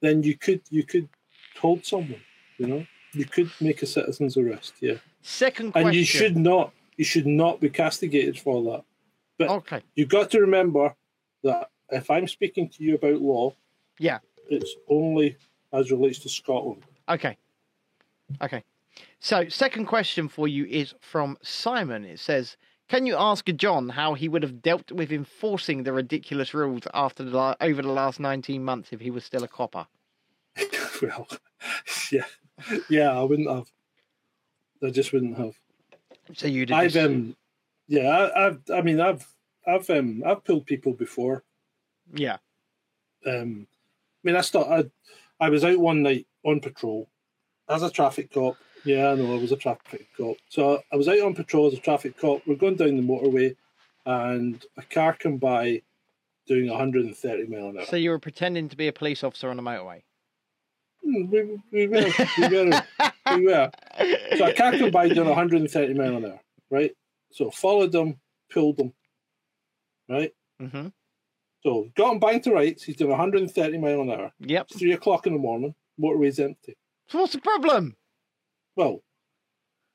Then 0.00 0.22
you 0.22 0.36
could 0.36 0.60
you 0.70 0.82
could 0.84 1.08
hold 1.58 1.84
someone, 1.86 2.20
you 2.58 2.66
know, 2.66 2.86
you 3.12 3.24
could 3.24 3.50
make 3.60 3.82
a 3.82 3.86
citizen's 3.86 4.36
arrest, 4.36 4.74
yeah, 4.80 4.96
Second 5.22 5.72
question. 5.72 5.88
and 5.88 5.96
you 5.96 6.04
should 6.04 6.36
not 6.36 6.72
you 6.96 7.04
should 7.04 7.26
not 7.26 7.60
be 7.60 7.70
castigated 7.70 8.38
for 8.38 8.62
that. 8.72 8.84
But 9.38 9.50
Okay. 9.50 9.82
you've 9.94 10.08
got 10.08 10.30
to 10.32 10.40
remember 10.40 10.94
that 11.42 11.70
if 11.90 12.10
I'm 12.10 12.26
speaking 12.28 12.68
to 12.70 12.82
you 12.82 12.94
about 12.94 13.20
law, 13.20 13.54
Yeah. 13.98 14.18
it's 14.50 14.74
only 14.88 15.36
as 15.72 15.90
relates 15.90 16.18
to 16.20 16.28
Scotland. 16.28 16.84
Okay. 17.08 17.36
Okay. 18.42 18.64
So, 19.20 19.48
second 19.48 19.86
question 19.86 20.28
for 20.28 20.48
you 20.48 20.64
is 20.66 20.94
from 21.00 21.36
Simon. 21.42 22.04
It 22.04 22.18
says, 22.18 22.56
"Can 22.88 23.06
you 23.06 23.16
ask 23.16 23.46
John 23.46 23.88
how 23.90 24.14
he 24.14 24.28
would 24.28 24.42
have 24.42 24.62
dealt 24.62 24.90
with 24.92 25.12
enforcing 25.12 25.82
the 25.82 25.92
ridiculous 25.92 26.54
rules 26.54 26.82
after 26.94 27.24
the 27.24 27.36
la- 27.36 27.54
over 27.60 27.82
the 27.82 27.92
last 27.92 28.20
19 28.20 28.64
months 28.64 28.92
if 28.92 29.00
he 29.00 29.10
was 29.10 29.24
still 29.24 29.44
a 29.44 29.48
copper?" 29.48 29.86
well, 31.02 31.28
yeah, 32.12 32.24
yeah, 32.88 33.10
I 33.18 33.22
wouldn't 33.22 33.50
have. 33.50 33.70
I 34.82 34.90
just 34.90 35.12
wouldn't 35.12 35.36
have. 35.38 35.54
So 36.34 36.46
you'd 36.46 36.70
I've 36.72 36.92
just- 36.92 37.06
um, 37.06 37.36
yeah, 37.88 38.08
I, 38.08 38.46
I've, 38.46 38.60
I 38.72 38.80
mean, 38.82 39.00
I've, 39.00 39.26
I've, 39.66 39.88
um, 39.90 40.22
I've 40.26 40.44
pulled 40.44 40.66
people 40.66 40.92
before. 40.92 41.44
yeah. 42.14 42.38
Um, 43.26 43.66
I 43.70 44.28
mean, 44.28 44.36
I 44.36 44.40
started. 44.40 44.90
I 45.40 45.48
was 45.50 45.64
out 45.64 45.78
one 45.78 46.02
night 46.02 46.26
on 46.44 46.60
patrol 46.60 47.08
as 47.68 47.82
a 47.82 47.90
traffic 47.90 48.32
cop. 48.32 48.56
Yeah, 48.86 49.08
I 49.08 49.14
know 49.16 49.34
I 49.34 49.38
was 49.38 49.50
a 49.50 49.56
traffic 49.56 50.06
cop. 50.16 50.36
So 50.48 50.80
I 50.92 50.96
was 50.96 51.08
out 51.08 51.18
on 51.20 51.34
patrol 51.34 51.66
as 51.66 51.74
a 51.74 51.78
traffic 51.78 52.16
cop. 52.18 52.42
We're 52.46 52.54
going 52.54 52.76
down 52.76 52.96
the 52.96 53.02
motorway, 53.02 53.56
and 54.06 54.64
a 54.76 54.82
car 54.82 55.16
come 55.18 55.38
by 55.38 55.82
doing 56.46 56.70
130 56.70 57.46
mile 57.48 57.70
an 57.70 57.78
hour. 57.78 57.84
So 57.86 57.96
you 57.96 58.10
were 58.10 58.20
pretending 58.20 58.68
to 58.68 58.76
be 58.76 58.86
a 58.86 58.92
police 58.92 59.24
officer 59.24 59.50
on 59.50 59.56
the 59.56 59.62
motorway. 59.62 60.02
Hmm, 61.04 61.28
we, 61.28 61.60
we 61.72 61.86
were, 61.88 62.12
we 62.38 62.48
were, 62.48 62.82
we 63.34 63.46
were. 63.46 63.70
So 64.36 64.46
a 64.46 64.52
car 64.54 64.78
come 64.78 64.92
by 64.92 65.08
doing 65.08 65.26
130 65.28 65.94
mile 65.94 66.16
an 66.16 66.24
hour, 66.24 66.40
right? 66.70 66.92
So 67.32 67.50
followed 67.50 67.90
them, 67.90 68.20
pulled 68.52 68.76
them, 68.76 68.92
right? 70.08 70.32
hmm 70.60 70.88
So 71.64 71.88
got 71.96 72.12
him 72.12 72.18
bang 72.20 72.40
to 72.42 72.52
rights. 72.52 72.84
He's 72.84 72.96
doing 72.96 73.10
130 73.10 73.78
mile 73.78 74.02
an 74.02 74.10
hour. 74.12 74.32
Yep. 74.38 74.66
It's 74.70 74.78
three 74.78 74.92
o'clock 74.92 75.26
in 75.26 75.32
the 75.32 75.40
morning. 75.40 75.74
Motorway's 76.00 76.38
empty. 76.38 76.76
So 77.08 77.18
what's 77.20 77.32
the 77.32 77.40
problem? 77.40 77.96
Well, 78.76 79.02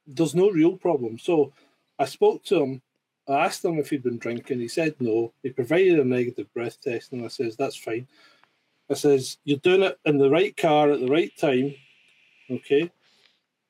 there's 0.08 0.36
no 0.36 0.50
real 0.50 0.76
problem. 0.76 1.18
So 1.20 1.54
I 1.98 2.06
spoke 2.06 2.44
to 2.46 2.64
him. 2.64 2.82
I 3.30 3.46
asked 3.46 3.64
him 3.64 3.78
if 3.78 3.92
he'd 3.92 4.04
been 4.04 4.18
drinking. 4.18 4.60
He 4.60 4.68
said 4.68 4.96
no. 5.00 5.32
He 5.44 5.52
provided 5.52 6.00
a 6.00 6.04
negative 6.04 6.52
breath 6.54 6.82
test, 6.82 7.14
and 7.14 7.24
I 7.24 7.28
says 7.28 7.56
that's 7.56 7.76
fine. 7.76 8.08
I 8.90 8.96
says 8.96 9.38
you're 9.46 9.60
doing 9.60 9.84
it 9.84 9.98
in 10.06 10.18
the 10.18 10.30
right 10.30 10.56
car 10.58 10.92
at 10.92 11.00
the 11.00 11.08
right 11.08 11.32
time. 11.38 11.76
Okay. 12.50 12.92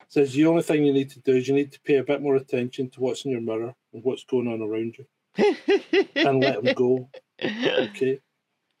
Says 0.08 0.32
the 0.32 0.46
only 0.46 0.62
thing 0.62 0.84
you 0.84 0.92
need 0.92 1.10
to 1.10 1.20
do 1.20 1.36
is 1.36 1.48
you 1.48 1.54
need 1.54 1.72
to 1.72 1.80
pay 1.80 1.96
a 1.96 2.04
bit 2.04 2.20
more 2.20 2.36
attention 2.36 2.90
to 2.90 3.00
what's 3.00 3.24
in 3.24 3.30
your 3.30 3.40
mirror 3.40 3.74
and 3.92 4.02
what's 4.02 4.24
going 4.24 4.48
on 4.48 4.60
around 4.60 4.96
you, 4.98 5.06
and 6.16 6.40
let 6.40 6.64
him 6.64 6.74
go. 6.74 7.08
Okay. 7.42 8.20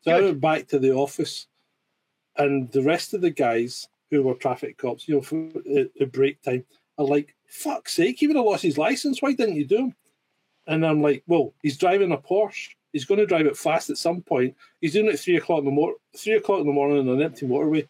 So 0.00 0.10
I 0.10 0.20
went 0.20 0.40
back 0.40 0.66
to 0.68 0.78
the 0.78 0.92
office, 0.92 1.46
and 2.36 2.70
the 2.72 2.82
rest 2.82 3.14
of 3.14 3.20
the 3.20 3.30
guys 3.30 3.88
who 4.12 4.22
were 4.22 4.34
traffic 4.34 4.76
cops, 4.76 5.08
you 5.08 5.14
know, 5.16 5.22
for 5.22 5.36
the, 5.54 5.90
the 5.98 6.06
break 6.06 6.40
time, 6.42 6.64
are 6.98 7.04
like, 7.04 7.34
"Fuck's 7.46 7.94
sake, 7.94 8.18
he 8.18 8.26
would 8.26 8.36
have 8.36 8.44
lost 8.44 8.62
his 8.62 8.78
license. 8.78 9.22
Why 9.22 9.32
didn't 9.32 9.56
you 9.56 9.64
do 9.64 9.78
him?" 9.78 9.94
And 10.66 10.86
I'm 10.86 11.02
like, 11.02 11.24
"Well, 11.26 11.54
he's 11.62 11.78
driving 11.78 12.12
a 12.12 12.18
Porsche. 12.18 12.68
He's 12.92 13.06
going 13.06 13.18
to 13.18 13.26
drive 13.26 13.46
it 13.46 13.56
fast 13.56 13.88
at 13.88 13.96
some 13.96 14.20
point. 14.20 14.54
He's 14.82 14.92
doing 14.92 15.06
it 15.06 15.14
at 15.14 15.20
three 15.20 15.36
o'clock 15.36 15.60
in 15.60 15.64
the 15.64 15.70
mor- 15.70 15.96
three 16.14 16.34
o'clock 16.34 16.60
in 16.60 16.66
the 16.66 16.72
morning 16.72 16.98
on 16.98 17.08
an 17.08 17.22
empty 17.22 17.46
motorway. 17.46 17.88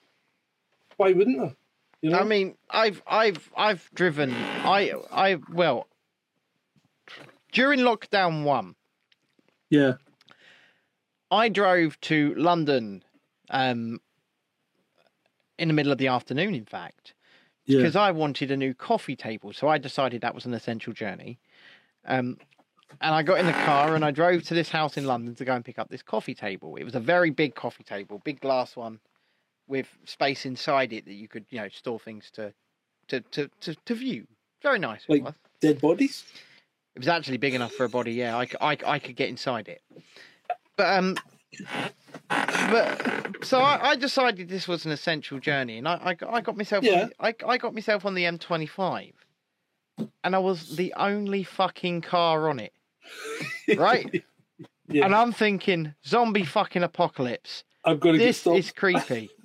Why 0.96 1.12
wouldn't 1.12 1.40
I? 1.40 1.56
You 2.00 2.10
know, 2.10 2.20
I 2.20 2.24
mean, 2.24 2.54
I've 2.70 3.02
I've 3.06 3.50
I've 3.56 3.90
driven. 3.94 4.32
I 4.32 4.92
I 5.10 5.38
well 5.50 5.88
during 7.52 7.80
lockdown 7.80 8.44
one, 8.44 8.76
yeah, 9.70 9.94
I 11.32 11.48
drove 11.48 12.00
to 12.02 12.34
London 12.36 13.02
um, 13.50 14.00
in 15.62 15.68
the 15.68 15.74
middle 15.74 15.92
of 15.92 15.98
the 15.98 16.08
afternoon. 16.08 16.54
In 16.54 16.64
fact, 16.64 17.14
yeah, 17.64 17.78
because 17.78 17.96
I 17.96 18.10
wanted 18.10 18.50
a 18.50 18.56
new 18.56 18.74
coffee 18.74 19.16
table, 19.16 19.52
so 19.52 19.68
I 19.68 19.78
decided 19.78 20.20
that 20.20 20.34
was 20.34 20.44
an 20.44 20.54
essential 20.54 20.92
journey. 20.92 21.38
Um, 22.04 22.36
and 23.00 23.14
I 23.14 23.22
got 23.22 23.38
in 23.40 23.46
the 23.46 23.52
car 23.52 23.94
and 23.94 24.04
I 24.04 24.10
drove 24.10 24.42
to 24.44 24.54
this 24.54 24.68
house 24.68 24.96
in 24.96 25.06
London 25.06 25.34
to 25.36 25.44
go 25.44 25.54
and 25.54 25.64
pick 25.64 25.78
up 25.78 25.88
this 25.88 26.02
coffee 26.02 26.34
table. 26.34 26.76
It 26.76 26.84
was 26.84 26.94
a 26.94 27.00
very 27.00 27.30
big 27.30 27.54
coffee 27.54 27.84
table, 27.84 28.20
big 28.24 28.40
glass 28.40 28.76
one, 28.76 29.00
with 29.66 29.88
space 30.04 30.44
inside 30.44 30.92
it 30.92 31.06
that 31.06 31.14
you 31.14 31.28
could, 31.28 31.46
you 31.48 31.58
know, 31.58 31.68
store 31.68 31.98
things 31.98 32.30
to, 32.32 32.52
to, 33.08 33.20
to, 33.20 33.48
to, 33.60 33.74
to 33.86 33.94
view. 33.94 34.26
Very 34.62 34.78
nice. 34.78 35.04
Like- 35.08 35.24
was. 35.24 35.34
dead 35.60 35.80
bodies. 35.80 36.24
It 36.94 36.98
was 36.98 37.08
actually 37.08 37.38
big 37.38 37.54
enough 37.54 37.72
for 37.72 37.84
a 37.84 37.88
body. 37.88 38.12
Yeah, 38.12 38.36
I, 38.36 38.46
I, 38.60 38.76
I 38.86 38.98
could 38.98 39.16
get 39.16 39.30
inside 39.30 39.68
it. 39.68 39.80
But 40.76 40.98
um, 40.98 41.16
but 42.28 43.36
so 43.44 43.60
I, 43.60 43.90
I 43.90 43.96
decided 43.96 44.48
this 44.48 44.66
was 44.68 44.84
an 44.86 44.92
essential 44.92 45.38
journey, 45.38 45.78
and 45.78 45.86
I 45.88 46.00
I, 46.02 46.14
got- 46.14 46.32
I 46.32 46.40
got 46.40 46.56
myself 46.56 46.84
Yeah. 46.84 47.08
I 47.20 47.34
I 47.46 47.58
got 47.58 47.74
myself 47.74 48.04
on 48.04 48.14
the 48.14 48.24
M25, 48.24 49.12
and 50.24 50.34
I 50.34 50.38
was 50.38 50.76
the 50.76 50.92
only 50.96 51.42
fucking 51.42 52.02
car 52.02 52.48
on 52.48 52.58
it, 52.60 52.72
right? 53.76 54.22
Yeah, 54.88 55.04
And 55.06 55.14
I'm 55.14 55.32
thinking 55.32 55.94
zombie 56.06 56.44
fucking 56.44 56.82
apocalypse. 56.82 57.64
I'm 57.84 57.98
going 57.98 58.18
to 58.18 58.24
This 58.24 58.46
is 58.46 58.70
creepy. 58.72 59.30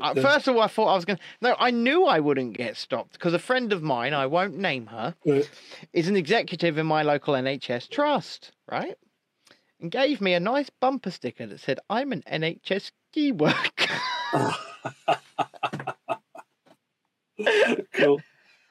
Uh, 0.00 0.14
First 0.14 0.46
of 0.46 0.54
all, 0.54 0.62
I 0.62 0.68
thought 0.68 0.86
I 0.86 0.94
was 0.94 1.04
going. 1.04 1.16
to 1.16 1.22
No, 1.42 1.56
I 1.58 1.72
knew 1.72 2.04
I 2.04 2.20
wouldn't 2.20 2.56
get 2.56 2.76
stopped 2.76 3.14
because 3.14 3.34
a 3.34 3.40
friend 3.40 3.72
of 3.72 3.82
mine, 3.82 4.14
I 4.14 4.24
won't 4.26 4.56
name 4.56 4.86
her, 4.86 5.16
Right. 5.26 5.50
is 5.92 6.06
an 6.06 6.14
executive 6.14 6.78
in 6.78 6.86
my 6.86 7.02
local 7.02 7.34
NHS 7.34 7.88
trust, 7.90 8.52
right? 8.70 8.94
And 9.84 9.90
gave 9.90 10.22
me 10.22 10.32
a 10.32 10.40
nice 10.40 10.70
bumper 10.80 11.10
sticker 11.10 11.46
that 11.46 11.60
said, 11.60 11.78
I'm 11.90 12.10
an 12.12 12.22
NHS 12.26 12.90
key 13.12 13.32
worker. 13.32 13.60
Cool. 17.92 18.22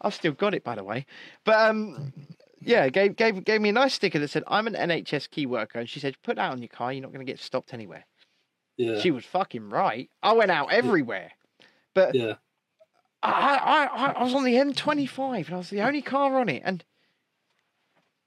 I've 0.00 0.14
still 0.14 0.32
got 0.32 0.54
it, 0.54 0.64
by 0.64 0.76
the 0.76 0.84
way. 0.84 1.04
But 1.44 1.68
um, 1.68 2.14
yeah, 2.60 2.88
gave 2.88 3.16
gave 3.16 3.44
gave 3.44 3.60
me 3.60 3.68
a 3.68 3.72
nice 3.72 3.94
sticker 3.94 4.18
that 4.20 4.28
said, 4.28 4.44
"I'm 4.46 4.66
an 4.68 4.74
NHS 4.74 5.28
key 5.28 5.44
worker," 5.44 5.80
and 5.80 5.88
she 5.88 5.98
said, 5.98 6.14
"Put 6.22 6.36
that 6.36 6.52
on 6.52 6.62
your 6.62 6.68
car. 6.68 6.92
You're 6.92 7.02
not 7.02 7.12
going 7.12 7.26
to 7.26 7.30
get 7.30 7.40
stopped 7.40 7.74
anywhere." 7.74 8.06
Yeah, 8.76 9.00
She 9.00 9.10
was 9.10 9.24
fucking 9.24 9.68
right. 9.70 10.08
I 10.22 10.32
went 10.34 10.52
out 10.52 10.72
everywhere, 10.72 11.32
but 11.94 12.14
yeah. 12.14 12.34
I, 13.24 13.56
I 13.56 13.84
I 13.86 14.12
I 14.12 14.22
was 14.22 14.34
on 14.34 14.44
the 14.44 14.54
M25 14.54 15.46
and 15.46 15.54
I 15.54 15.58
was 15.58 15.70
the 15.70 15.82
only 15.82 16.02
car 16.02 16.38
on 16.38 16.48
it, 16.48 16.62
and 16.64 16.84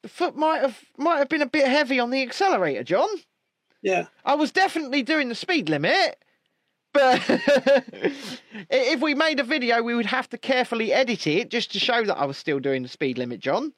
the 0.08 0.14
foot 0.14 0.38
might 0.38 0.62
have 0.62 0.80
might 0.98 1.18
have 1.18 1.28
been 1.28 1.42
a 1.42 1.48
bit 1.48 1.68
heavy 1.68 2.00
on 2.00 2.12
the 2.12 2.22
accelerator, 2.22 2.84
John. 2.84 3.10
Yeah, 3.82 4.06
I 4.24 4.36
was 4.36 4.54
definitely 4.54 5.04
doing 5.04 5.28
the 5.28 5.36
speed 5.36 5.68
limit, 5.68 6.18
but 6.94 7.22
if 8.70 9.02
we 9.02 9.14
made 9.14 9.42
a 9.42 9.44
video, 9.44 9.84
we 9.84 9.96
would 9.96 10.06
have 10.06 10.30
to 10.30 10.38
carefully 10.38 10.94
edit 10.94 11.28
it 11.28 11.50
just 11.50 11.74
to 11.74 11.80
show 11.80 12.06
that 12.06 12.18
I 12.18 12.26
was 12.26 12.38
still 12.38 12.60
doing 12.60 12.84
the 12.84 12.90
speed 12.90 13.18
limit, 13.18 13.42
John. 13.42 13.74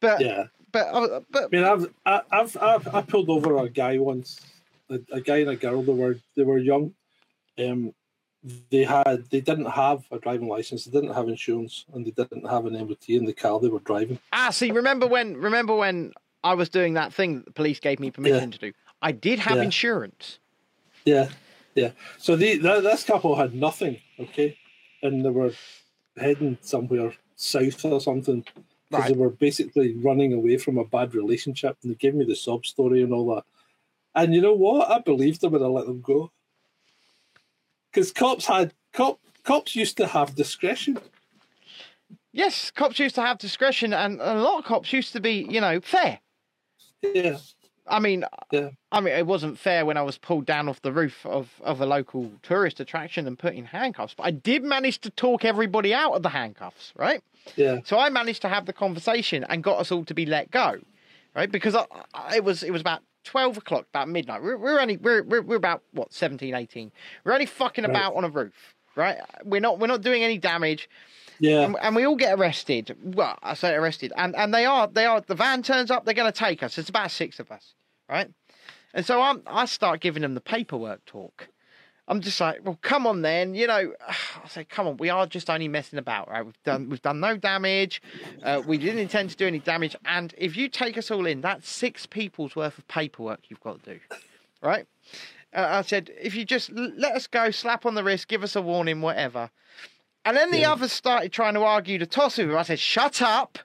But 0.00 0.20
yeah. 0.20 0.44
but 0.70 0.86
uh, 0.88 1.20
but 1.30 1.44
I 1.44 1.48
mean, 1.50 1.64
I've 1.64 1.86
I've 2.30 2.56
I've 2.58 2.94
I 2.94 3.00
pulled 3.00 3.30
over 3.30 3.56
a 3.56 3.70
guy 3.70 3.96
once 3.98 4.40
a, 4.90 5.00
a 5.12 5.20
guy 5.22 5.38
and 5.38 5.50
a 5.50 5.56
girl. 5.56 5.82
They 5.82 5.94
were 5.94 6.16
they 6.36 6.42
were 6.42 6.58
young. 6.58 6.92
Um, 7.58 7.94
they 8.70 8.84
had 8.84 9.24
they 9.30 9.40
didn't 9.40 9.66
have 9.70 10.04
a 10.10 10.18
driving 10.18 10.48
license. 10.48 10.84
They 10.84 10.90
didn't 11.00 11.14
have 11.14 11.28
insurance, 11.28 11.86
and 11.94 12.04
they 12.04 12.10
didn't 12.10 12.46
have 12.48 12.66
an 12.66 12.74
MOT 12.74 13.08
in 13.08 13.24
the 13.24 13.32
car 13.32 13.58
they 13.58 13.68
were 13.68 13.80
driving. 13.80 14.18
Ah, 14.32 14.50
see, 14.50 14.70
remember 14.70 15.06
when? 15.06 15.36
Remember 15.36 15.74
when 15.74 16.12
I 16.42 16.54
was 16.54 16.68
doing 16.68 16.94
that 16.94 17.12
thing 17.12 17.36
that 17.36 17.46
the 17.46 17.52
police 17.52 17.80
gave 17.80 18.00
me 18.00 18.10
permission 18.10 18.50
to 18.50 18.58
do? 18.58 18.72
I 19.00 19.12
did 19.12 19.38
have 19.38 19.56
Yeah. 19.56 19.64
insurance. 19.64 20.38
Yeah, 21.04 21.28
yeah. 21.74 21.92
So 22.18 22.36
the 22.36 22.58
th- 22.58 22.82
this 22.82 23.04
couple 23.04 23.36
had 23.36 23.54
nothing, 23.54 24.00
okay, 24.18 24.58
and 25.02 25.24
they 25.24 25.30
were 25.30 25.52
heading 26.16 26.58
somewhere 26.60 27.14
south 27.36 27.84
or 27.84 28.00
something 28.00 28.44
because 28.90 29.08
they 29.08 29.16
were 29.16 29.30
basically 29.30 29.94
running 29.96 30.32
away 30.32 30.58
from 30.58 30.78
a 30.78 30.84
bad 30.84 31.14
relationship, 31.14 31.78
and 31.82 31.90
they 31.92 31.96
gave 31.96 32.14
me 32.14 32.24
the 32.24 32.36
sob 32.36 32.66
story 32.66 33.02
and 33.02 33.12
all 33.12 33.34
that. 33.34 33.44
And 34.14 34.34
you 34.34 34.40
know 34.40 34.54
what? 34.54 34.90
I 34.90 35.00
believed 35.00 35.40
them 35.40 35.54
and 35.54 35.64
I 35.64 35.66
let 35.66 35.86
them 35.86 36.00
go 36.00 36.30
because 37.94 38.12
cops 38.12 38.46
had 38.46 38.74
cop 38.92 39.20
cops 39.44 39.76
used 39.76 39.96
to 39.98 40.06
have 40.06 40.34
discretion. 40.34 40.98
Yes, 42.32 42.70
cops 42.72 42.98
used 42.98 43.14
to 43.14 43.22
have 43.22 43.38
discretion, 43.38 43.92
and 43.92 44.20
a 44.20 44.34
lot 44.34 44.58
of 44.58 44.64
cops 44.64 44.92
used 44.92 45.12
to 45.12 45.20
be, 45.20 45.46
you 45.48 45.60
know, 45.60 45.80
fair. 45.80 46.18
Yeah, 47.02 47.38
I 47.86 48.00
mean, 48.00 48.24
yeah, 48.50 48.70
I 48.90 49.00
mean, 49.00 49.14
it 49.14 49.26
wasn't 49.26 49.58
fair 49.58 49.86
when 49.86 49.96
I 49.96 50.02
was 50.02 50.18
pulled 50.18 50.46
down 50.46 50.68
off 50.68 50.82
the 50.82 50.92
roof 50.92 51.24
of, 51.26 51.60
of 51.62 51.80
a 51.80 51.86
local 51.86 52.32
tourist 52.42 52.80
attraction 52.80 53.26
and 53.26 53.38
put 53.38 53.54
in 53.54 53.66
handcuffs, 53.66 54.14
but 54.14 54.24
I 54.24 54.30
did 54.32 54.64
manage 54.64 55.00
to 55.02 55.10
talk 55.10 55.44
everybody 55.44 55.94
out 55.94 56.14
of 56.14 56.22
the 56.22 56.30
handcuffs, 56.30 56.92
right? 56.96 57.22
yeah, 57.56 57.80
So 57.84 57.98
I 57.98 58.08
managed 58.08 58.42
to 58.42 58.48
have 58.48 58.66
the 58.66 58.72
conversation 58.72 59.44
and 59.48 59.62
got 59.62 59.78
us 59.78 59.92
all 59.92 60.04
to 60.06 60.14
be 60.14 60.26
let 60.26 60.50
go, 60.50 60.78
right? 61.36 61.52
Because 61.52 61.74
I, 61.76 61.84
I, 62.14 62.36
it 62.36 62.44
was 62.44 62.62
it 62.62 62.72
was 62.72 62.80
about 62.80 63.02
twelve 63.24 63.56
o'clock, 63.56 63.86
about 63.90 64.08
midnight. 64.08 64.42
We're, 64.42 64.56
we're 64.56 64.80
only 64.80 64.96
we're, 64.96 65.22
we're 65.22 65.42
we're 65.42 65.56
about 65.56 65.82
what 65.92 66.12
17, 66.12 66.54
18. 66.54 66.92
We're 67.24 67.32
only 67.32 67.46
fucking 67.46 67.84
Right. 67.84 67.90
about 67.90 68.14
on 68.14 68.24
a 68.24 68.28
roof, 68.28 68.74
right? 68.96 69.18
We're 69.44 69.60
not 69.60 69.78
we're 69.78 69.86
not 69.88 70.02
doing 70.02 70.22
any 70.22 70.38
damage, 70.38 70.88
yeah, 71.38 71.62
and, 71.62 71.76
and 71.82 71.96
we 71.96 72.04
all 72.04 72.16
get 72.16 72.38
arrested. 72.38 72.96
Well, 73.02 73.38
I 73.42 73.54
say 73.54 73.74
arrested, 73.74 74.12
and 74.16 74.34
and 74.36 74.54
they 74.54 74.64
are 74.66 74.86
they 74.86 75.06
are 75.06 75.20
the 75.20 75.34
van 75.34 75.62
turns 75.62 75.90
up. 75.90 76.04
They're 76.04 76.14
going 76.14 76.32
to 76.32 76.38
take 76.38 76.62
us. 76.62 76.78
It's 76.78 76.88
about 76.88 77.10
six 77.10 77.40
of 77.40 77.50
us, 77.50 77.74
right? 78.08 78.30
And 78.92 79.04
so 79.04 79.20
I'm 79.20 79.42
I 79.46 79.64
start 79.64 80.00
giving 80.00 80.22
them 80.22 80.34
the 80.34 80.40
paperwork 80.40 81.04
talk. 81.04 81.48
I'm 82.06 82.20
just 82.20 82.38
like, 82.38 82.60
well, 82.62 82.78
come 82.82 83.06
on 83.06 83.22
then, 83.22 83.54
you 83.54 83.66
know. 83.66 83.92
I 84.08 84.48
say, 84.48 84.64
come 84.64 84.86
on, 84.86 84.96
we 84.98 85.08
are 85.10 85.26
just 85.26 85.48
only 85.48 85.68
messing 85.68 85.98
about, 85.98 86.28
right? 86.28 86.44
We've 86.44 86.62
done 86.64 86.88
we've 86.90 87.00
done 87.02 87.20
no 87.20 87.36
damage. 87.36 88.02
Uh, 88.42 88.62
we 88.66 88.76
didn't 88.78 88.98
intend 88.98 89.30
to 89.30 89.36
do 89.36 89.46
any 89.46 89.58
damage, 89.58 89.96
and 90.04 90.34
if 90.36 90.56
you 90.56 90.68
take 90.68 90.98
us 90.98 91.10
all 91.10 91.26
in, 91.26 91.40
that's 91.40 91.68
six 91.68 92.04
people's 92.06 92.54
worth 92.56 92.76
of 92.78 92.86
paperwork 92.88 93.40
you've 93.48 93.60
got 93.60 93.82
to 93.84 93.94
do, 93.94 94.00
right? 94.62 94.86
Uh, 95.54 95.66
I 95.70 95.82
said, 95.82 96.10
if 96.20 96.34
you 96.34 96.44
just 96.44 96.70
l- 96.70 96.92
let 96.96 97.14
us 97.14 97.26
go, 97.26 97.50
slap 97.50 97.86
on 97.86 97.94
the 97.94 98.02
wrist, 98.04 98.28
give 98.28 98.42
us 98.42 98.56
a 98.56 98.60
warning, 98.62 99.00
whatever. 99.00 99.50
And 100.24 100.36
then 100.36 100.50
the 100.50 100.60
Yeah. 100.60 100.72
others 100.72 100.90
started 100.92 101.32
trying 101.32 101.54
to 101.54 101.62
argue 101.62 101.96
to 101.98 102.06
toss 102.06 102.38
with 102.38 102.50
him. 102.50 102.56
I 102.56 102.62
said, 102.64 102.80
shut 102.80 103.22
up 103.22 103.58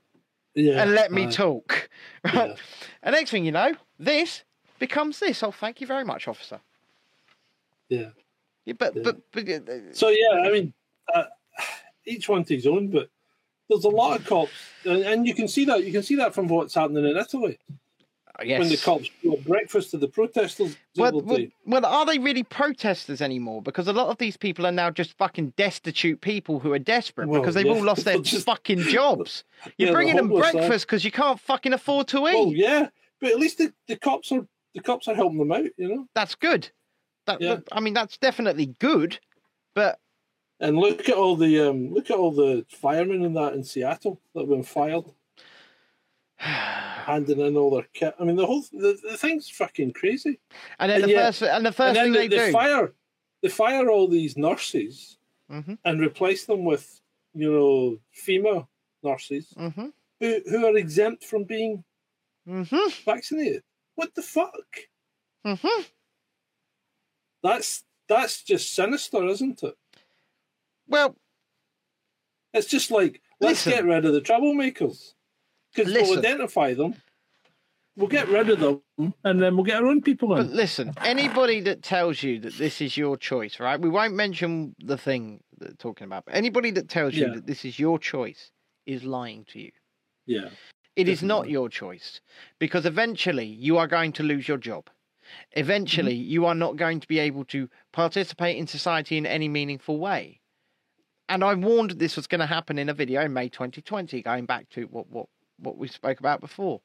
yeah. 0.53 0.81
and 0.83 0.91
let 0.93 1.11
me 1.11 1.25
aye, 1.25 1.31
talk. 1.31 1.89
Right? 2.23 2.49
Yeah. 2.49 2.55
And 3.01 3.13
next 3.15 3.31
thing 3.31 3.43
you 3.45 3.51
know, 3.51 3.73
this 3.97 4.43
becomes 4.77 5.19
this. 5.19 5.41
Oh, 5.41 5.51
thank 5.51 5.81
you 5.81 5.87
very 5.87 6.03
much, 6.03 6.27
officer. 6.27 6.59
Yeah. 7.87 8.09
Yeah, 8.69 8.75
but, 8.77 8.95
Yeah. 8.95 9.01
but, 9.03 9.17
but, 9.31 9.49
uh, 9.49 9.93
So 9.93 10.09
yeah, 10.09 10.41
I 10.45 10.51
mean, 10.51 10.73
uh, 11.13 11.25
each 12.05 12.29
one 12.29 12.43
to 12.45 12.55
his 12.55 12.67
own, 12.67 12.89
but 12.89 13.09
there's 13.67 13.85
a 13.85 13.89
lot 13.89 14.19
of 14.19 14.25
cops, 14.25 14.51
and, 14.85 15.01
and 15.03 15.27
you 15.27 15.33
can 15.33 15.47
see 15.47 15.65
that 15.65 15.83
you 15.83 15.91
can 15.91 16.03
see 16.03 16.15
that 16.15 16.33
from 16.33 16.47
what's 16.47 16.73
happening 16.73 17.05
in 17.05 17.17
Italy 17.17 17.57
yes. 18.43 18.59
when 18.59 18.69
the 18.69 18.77
cops 18.77 19.09
brought 19.23 19.43
breakfast 19.43 19.91
to 19.91 19.97
the 19.97 20.07
protesters. 20.07 20.77
Well, 20.95 21.21
well, 21.21 21.45
well, 21.65 21.85
are 21.85 22.05
they 22.05 22.19
really 22.19 22.43
protesters 22.43 23.21
anymore? 23.21 23.61
Because 23.61 23.87
a 23.87 23.93
lot 23.93 24.07
of 24.07 24.17
these 24.17 24.37
people 24.37 24.65
are 24.65 24.71
now 24.71 24.89
just 24.89 25.17
fucking 25.17 25.53
destitute 25.57 26.21
people 26.21 26.59
who 26.59 26.73
are 26.73 26.79
desperate 26.79 27.27
Well, 27.27 27.41
because 27.41 27.55
they've 27.55 27.65
yeah, 27.65 27.73
all 27.73 27.83
lost 27.83 28.05
their 28.05 28.19
just- 28.21 28.45
fucking 28.45 28.79
jobs. 28.79 29.43
You're 29.77 29.87
they're 29.87 29.93
bringing 29.93 30.15
them 30.15 30.29
breakfast 30.29 30.87
because 30.87 31.03
you 31.03 31.11
can't 31.11 31.39
fucking 31.39 31.73
afford 31.73 32.07
to 32.09 32.27
eat. 32.27 32.35
oh 32.35 32.51
yeah, 32.51 32.89
but 33.19 33.31
at 33.31 33.39
least 33.39 33.57
the, 33.57 33.73
the 33.87 33.97
cops 33.97 34.31
are 34.31 34.45
the 34.73 34.81
cops 34.81 35.07
are 35.07 35.15
helping 35.15 35.39
them 35.39 35.51
out, 35.51 35.65
you 35.77 35.87
know. 35.89 36.07
That's 36.13 36.35
good. 36.35 36.69
That, 37.29 37.41
Yeah. 37.41 37.59
I 37.71 37.79
mean, 37.79 37.93
that's 37.93 38.17
definitely 38.17 38.67
good. 38.79 39.19
But 39.75 39.99
And 40.59 40.77
look 40.77 41.07
at 41.09 41.15
all 41.15 41.35
the 41.35 41.59
um, 41.69 41.93
look 41.93 42.09
at 42.09 42.17
all 42.17 42.31
the 42.31 42.65
firemen 42.69 43.23
in 43.23 43.33
that 43.35 43.53
in 43.53 43.63
Seattle 43.63 44.19
that 44.33 44.41
have 44.41 44.49
been 44.49 44.63
fired, 44.63 45.05
handing 46.37 47.39
in 47.39 47.55
all 47.55 47.71
their 47.71 47.87
kit. 47.93 48.15
I 48.19 48.23
mean, 48.23 48.35
the 48.35 48.45
whole 48.45 48.63
the, 48.71 48.97
the 49.09 49.17
thing's 49.17 49.49
fucking 49.49 49.93
crazy. 49.93 50.39
and 50.79 50.89
then 50.91 51.01
And 51.01 51.09
the 51.09 51.13
yet- 51.13 51.25
first 51.25 51.43
and 51.43 51.65
the 51.65 51.71
first 51.71 51.97
and 51.99 52.05
thing 52.05 52.13
they, 52.13 52.27
they, 52.27 52.47
do. 52.47 52.51
fire 52.51 52.93
they 53.41 53.49
fire 53.49 53.89
all 53.89 54.07
these 54.07 54.35
nurses 54.37 55.17
Mhm. 55.51 55.77
and 55.85 55.99
replace 56.01 56.45
them 56.45 56.63
with 56.65 57.01
you 57.33 57.51
know 57.51 57.97
female 58.11 58.69
nurses 59.03 59.53
hmm 59.57 59.89
who, 60.19 60.39
who 60.49 60.65
are 60.65 60.77
exempt 60.77 61.23
from 61.23 61.43
being 61.43 61.83
hmm 62.45 62.63
vaccinated. 63.05 63.63
What 63.95 64.13
the 64.15 64.21
fuck? 64.21 64.69
That's 67.43 67.83
that's 68.07 68.43
just 68.43 68.73
sinister, 68.73 69.25
isn't 69.25 69.63
it? 69.63 69.75
Well, 70.87 71.15
It's 72.53 72.67
just 72.67 72.91
like 72.91 73.21
let's 73.39 73.65
Listen. 73.65 73.71
get 73.71 73.93
rid 73.93 74.05
of 74.05 74.13
the 74.13 74.21
troublemakers 74.21 75.13
because 75.73 75.93
we'll 75.93 76.17
identify 76.19 76.73
them. 76.73 76.95
We'll 77.95 78.07
get 78.07 78.29
rid 78.29 78.49
of 78.49 78.59
them, 78.61 79.13
and 79.25 79.41
then 79.41 79.55
we'll 79.57 79.65
get 79.65 79.81
our 79.81 79.87
own 79.87 80.01
people 80.01 80.33
in. 80.35 80.47
But 80.47 80.55
listen, 80.55 80.93
anybody 81.03 81.59
that 81.61 81.83
tells 81.83 82.23
you 82.23 82.39
that 82.39 82.57
this 82.57 82.79
is 82.79 82.95
your 82.95 83.17
choice, 83.17 83.59
right? 83.59 83.79
We 83.79 83.89
won't 83.89 84.13
mention 84.15 84.73
the 84.79 84.97
thing 84.97 85.41
that 85.57 85.65
they're 85.65 85.73
talking 85.75 86.05
about, 86.05 86.25
but 86.25 86.33
anybody 86.35 86.71
that 86.71 86.87
tells 86.87 87.13
you 87.13 87.29
that 87.33 87.45
this 87.45 87.65
is 87.65 87.77
your 87.77 87.99
choice 87.99 88.51
is 88.85 89.03
lying 89.03 89.43
to 89.49 89.59
you. 89.59 89.71
Yeah, 90.25 90.49
It 90.95 91.09
is 91.09 91.21
not 91.23 91.49
your 91.49 91.67
choice 91.69 92.21
because 92.57 92.85
eventually 92.85 93.45
you 93.45 93.77
are 93.77 93.87
going 93.87 94.13
to 94.13 94.23
lose 94.23 94.47
your 94.47 94.57
job. 94.57 94.89
Eventually, 95.53 96.15
Mm-hmm. 96.15 96.29
you 96.31 96.45
are 96.45 96.55
not 96.55 96.75
going 96.77 96.99
to 96.99 97.07
be 97.07 97.19
able 97.19 97.45
to 97.45 97.69
participate 97.91 98.57
in 98.57 98.67
society 98.67 99.17
in 99.17 99.25
any 99.25 99.47
meaningful 99.47 99.99
way. 99.99 100.39
And 101.27 101.43
I 101.43 101.53
warned 101.53 101.91
this 101.91 102.15
was 102.15 102.27
going 102.27 102.39
to 102.39 102.47
happen 102.47 102.77
in 102.79 102.89
a 102.89 102.93
video 102.93 103.21
in 103.21 103.33
May 103.33 103.49
2020, 103.49 104.21
going 104.23 104.45
back 104.45 104.69
to 104.71 104.83
what, 104.85 105.07
what, 105.09 105.27
what 105.59 105.77
we 105.77 105.87
spoke 105.87 106.19
about 106.19 106.41
before. 106.41 106.81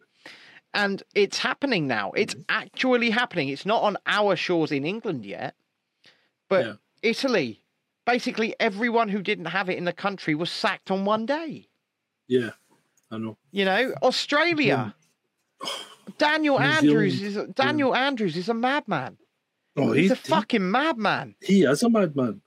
And 0.74 1.02
it's 1.14 1.38
happening 1.38 1.86
now. 1.86 2.12
It's 2.12 2.34
Mm-hmm. 2.34 2.42
actually 2.48 3.10
happening. 3.10 3.48
It's 3.48 3.64
not 3.64 3.82
on 3.82 3.96
our 4.06 4.36
shores 4.36 4.72
in 4.72 4.84
England 4.84 5.24
yet, 5.24 5.54
but 6.48 6.64
Yeah. 6.66 6.72
Italy, 7.02 7.62
basically 8.06 8.54
everyone 8.60 9.08
who 9.08 9.22
didn't 9.22 9.46
have 9.46 9.68
it 9.70 9.78
in 9.78 9.84
the 9.84 9.92
country 9.92 10.34
was 10.34 10.50
sacked 10.50 10.90
on 10.90 11.04
one 11.04 11.26
day. 11.26 11.68
yeah, 12.28 12.50
I 13.10 13.18
know. 13.18 13.36
You 13.52 13.64
know, 13.66 13.94
Australia. 14.02 14.94
Daniel 16.18 16.58
New 16.58 16.64
Andrews 16.64 17.14
Zealand. 17.14 17.48
is 17.50 17.54
Daniel 17.54 17.94
Andrews 17.94 18.36
is 18.36 18.48
a 18.48 18.54
madman. 18.54 19.16
Oh, 19.76 19.92
He's 19.92 20.10
a 20.10 20.14
he, 20.14 20.20
fucking 20.28 20.70
madman. 20.70 21.34
he 21.40 21.62
is 21.64 21.82
a 21.82 21.90
madman. 21.90 22.40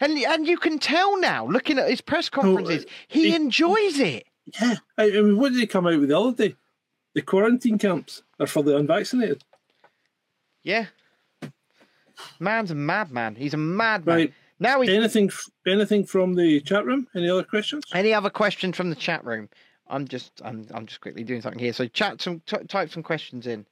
And 0.00 0.18
and 0.18 0.46
you 0.46 0.58
can 0.58 0.78
tell 0.78 1.18
now, 1.18 1.46
looking 1.46 1.78
at 1.78 1.88
his 1.88 2.00
press 2.02 2.28
conferences, 2.28 2.84
uh, 2.84 2.88
he, 3.08 3.30
he- 3.30 3.34
enjoys 3.34 3.98
it. 3.98 4.26
Yeah, 4.60 4.74
I, 4.96 5.04
I 5.04 5.22
mean, 5.22 5.38
what 5.38 5.52
did 5.52 5.58
he 5.60 5.66
come 5.66 5.86
out 5.86 5.98
with 5.98 6.08
the 6.10 6.18
other 6.18 6.32
day? 6.48 6.54
The 7.14 7.22
quarantine 7.22 7.78
camps 7.78 8.22
are 8.38 8.46
for 8.46 8.62
the 8.62 8.76
unvaccinated. 8.76 9.42
Yeah. 10.62 10.86
Man's 12.38 12.70
a 12.70 12.74
madman. 12.74 13.36
He's 13.36 13.54
a 13.54 13.58
madman. 13.58 14.16
Right. 14.16 14.34
Now 14.58 14.80
he 14.80 14.94
Anything, 14.94 15.30
anything 15.66 16.04
from 16.04 16.34
the 16.34 16.60
chat 16.60 16.84
room? 16.86 17.06
Any 17.14 17.28
other 17.28 17.42
questions? 17.42 17.84
Any 17.92 18.12
other 18.14 18.30
questions 18.30 18.76
from 18.76 18.90
the 18.90 18.96
chat 18.96 19.24
room? 19.24 19.48
I'm 19.88 20.08
just 20.08 20.40
I'm 20.44 20.66
I'm 20.72 20.86
just 20.86 21.00
quickly 21.00 21.24
doing 21.24 21.40
something 21.40 21.58
here. 21.58 21.72
So 21.72 21.86
chat 21.86 22.20
some 22.20 22.40
t- 22.46 22.64
type 22.68 22.90
some 22.90 23.02
questions 23.02 23.46
in, 23.46 23.66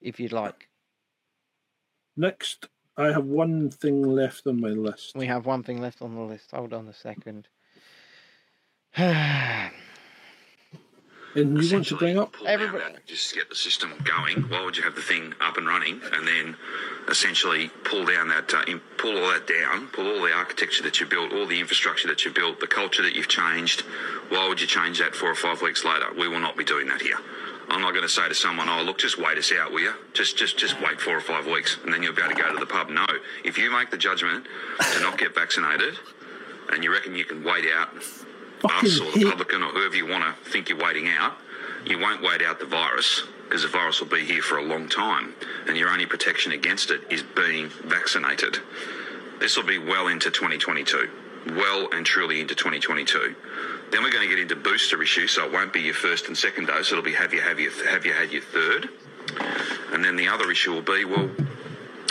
if 0.00 0.20
you'd 0.20 0.32
like. 0.32 0.68
Next, 2.16 2.68
I 2.96 3.06
have 3.06 3.24
one 3.24 3.70
thing 3.70 4.02
left 4.02 4.46
on 4.46 4.60
my 4.60 4.68
list. 4.68 5.16
We 5.16 5.26
have 5.26 5.46
one 5.46 5.62
thing 5.62 5.80
left 5.80 6.02
on 6.02 6.14
the 6.14 6.20
list. 6.20 6.50
Hold 6.52 6.72
on 6.72 6.88
a 6.88 6.94
second. 6.94 7.48
And 11.34 11.62
you 11.62 11.72
want 11.72 11.86
to 11.86 11.96
bring 11.96 12.18
up? 12.18 12.34
Everybody- 12.44 12.92
that, 12.92 13.06
just 13.06 13.34
get 13.34 13.48
the 13.48 13.54
system 13.54 13.92
going. 14.04 14.48
Why 14.48 14.64
would 14.64 14.76
you 14.76 14.82
have 14.82 14.96
the 14.96 15.02
thing 15.02 15.34
up 15.40 15.56
and 15.56 15.66
running 15.66 16.00
and 16.12 16.26
then 16.26 16.56
essentially 17.08 17.68
pull 17.84 18.04
down 18.04 18.28
that, 18.28 18.52
uh, 18.52 18.64
pull 18.96 19.16
all 19.16 19.30
that 19.30 19.46
down, 19.46 19.88
pull 19.88 20.06
all 20.08 20.22
the 20.22 20.32
architecture 20.32 20.82
that 20.82 20.98
you 20.98 21.06
built, 21.06 21.32
all 21.32 21.46
the 21.46 21.60
infrastructure 21.60 22.08
that 22.08 22.24
you 22.24 22.32
built, 22.32 22.58
the 22.60 22.66
culture 22.66 23.02
that 23.02 23.14
you've 23.14 23.28
changed? 23.28 23.82
Why 24.28 24.48
would 24.48 24.60
you 24.60 24.66
change 24.66 24.98
that 24.98 25.14
four 25.14 25.30
or 25.30 25.36
five 25.36 25.62
weeks 25.62 25.84
later? 25.84 26.06
We 26.18 26.26
will 26.26 26.40
not 26.40 26.56
be 26.56 26.64
doing 26.64 26.88
that 26.88 27.00
here. 27.02 27.18
I'm 27.68 27.80
not 27.82 27.92
going 27.92 28.02
to 28.02 28.08
say 28.08 28.28
to 28.28 28.34
someone, 28.34 28.68
"Oh, 28.68 28.82
look, 28.82 28.98
just 28.98 29.16
wait 29.16 29.38
us 29.38 29.52
out, 29.52 29.70
will 29.70 29.80
you? 29.80 29.94
Just, 30.12 30.36
just, 30.36 30.58
just 30.58 30.80
wait 30.80 31.00
four 31.00 31.16
or 31.16 31.20
five 31.20 31.46
weeks, 31.46 31.78
and 31.84 31.94
then 31.94 32.02
you'll 32.02 32.14
be 32.14 32.22
able 32.22 32.34
to 32.34 32.42
go 32.42 32.52
to 32.52 32.58
the 32.58 32.66
pub." 32.66 32.88
No, 32.90 33.06
if 33.44 33.56
you 33.56 33.70
make 33.70 33.90
the 33.90 33.96
judgment 33.96 34.46
to 34.94 35.00
not 35.00 35.18
get 35.18 35.36
vaccinated, 35.36 35.94
and 36.72 36.82
you 36.82 36.92
reckon 36.92 37.14
you 37.14 37.24
can 37.24 37.44
wait 37.44 37.66
out 37.72 37.90
us 38.64 39.00
or 39.00 39.10
the 39.12 39.24
publican 39.24 39.62
or 39.62 39.70
whoever 39.70 39.96
you 39.96 40.06
want 40.06 40.24
to 40.24 40.50
think 40.50 40.68
you're 40.68 40.78
waiting 40.78 41.08
out, 41.08 41.36
you 41.86 41.98
won't 41.98 42.22
wait 42.22 42.42
out 42.42 42.58
the 42.58 42.66
virus 42.66 43.24
because 43.50 43.62
the 43.62 43.68
virus 43.68 44.00
will 44.00 44.08
be 44.08 44.24
here 44.24 44.42
for 44.42 44.58
a 44.58 44.62
long 44.62 44.88
time, 44.88 45.34
and 45.66 45.76
your 45.76 45.90
only 45.90 46.06
protection 46.06 46.52
against 46.52 46.90
it 46.90 47.00
is 47.10 47.22
being 47.22 47.68
vaccinated. 47.84 48.58
This 49.40 49.56
will 49.56 49.64
be 49.64 49.78
well 49.78 50.06
into 50.06 50.30
2022, 50.30 51.10
well 51.56 51.88
and 51.92 52.06
truly 52.06 52.40
into 52.40 52.54
2022. 52.54 53.34
Then 53.90 54.04
we're 54.04 54.12
going 54.12 54.28
to 54.28 54.32
get 54.32 54.38
into 54.38 54.54
booster 54.54 55.02
issues, 55.02 55.32
so 55.32 55.46
it 55.46 55.52
won't 55.52 55.72
be 55.72 55.80
your 55.80 55.94
first 55.94 56.28
and 56.28 56.38
second 56.38 56.66
dose. 56.66 56.92
It'll 56.92 57.02
be 57.02 57.14
have 57.14 57.34
you 57.34 57.40
have 57.40 57.58
you 57.58 57.70
have 57.88 58.06
you 58.06 58.12
had 58.12 58.30
your 58.30 58.42
third, 58.42 58.88
and 59.92 60.04
then 60.04 60.14
the 60.14 60.28
other 60.28 60.48
issue 60.50 60.72
will 60.72 60.82
be 60.82 61.04
well, 61.04 61.28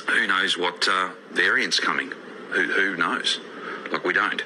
who 0.07 0.27
knows 0.27 0.57
what 0.57 0.87
uh, 0.89 1.11
variant's 1.31 1.79
coming? 1.79 2.11
Who 2.49 2.63
who 2.63 2.97
knows? 2.97 3.39
Like 3.93 4.03
we 4.03 4.11
don't. 4.11 4.43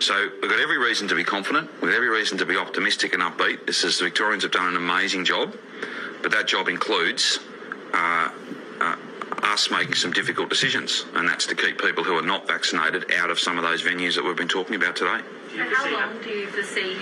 So 0.00 0.30
we've 0.40 0.50
got 0.50 0.60
every 0.60 0.78
reason 0.78 1.08
to 1.08 1.14
be 1.14 1.24
confident. 1.24 1.70
We've 1.82 1.92
every 1.92 2.08
reason 2.08 2.38
to 2.38 2.46
be 2.46 2.56
optimistic 2.56 3.12
and 3.12 3.22
upbeat. 3.22 3.66
This 3.66 3.84
is 3.84 3.98
the 3.98 4.04
Victorians 4.04 4.44
have 4.44 4.52
done 4.52 4.68
an 4.68 4.76
amazing 4.76 5.26
job, 5.26 5.54
but 6.22 6.32
that 6.32 6.46
job 6.48 6.68
includes 6.68 7.38
uh, 7.92 8.30
uh, 8.80 8.96
us 9.42 9.70
making 9.70 9.94
some 9.96 10.10
difficult 10.10 10.48
decisions, 10.48 11.04
and 11.14 11.28
that's 11.28 11.46
to 11.48 11.54
keep 11.54 11.78
people 11.82 12.02
who 12.02 12.16
are 12.16 12.22
not 12.22 12.46
vaccinated 12.48 13.12
out 13.12 13.28
of 13.28 13.38
some 13.38 13.58
of 13.58 13.62
those 13.62 13.82
venues 13.82 14.14
that 14.14 14.24
we've 14.24 14.36
been 14.36 14.48
talking 14.48 14.74
about 14.74 14.96
today. 14.96 15.20
How 15.58 15.92
long 15.92 16.22
do 16.22 16.30
you 16.30 16.46
foresee 16.46 16.96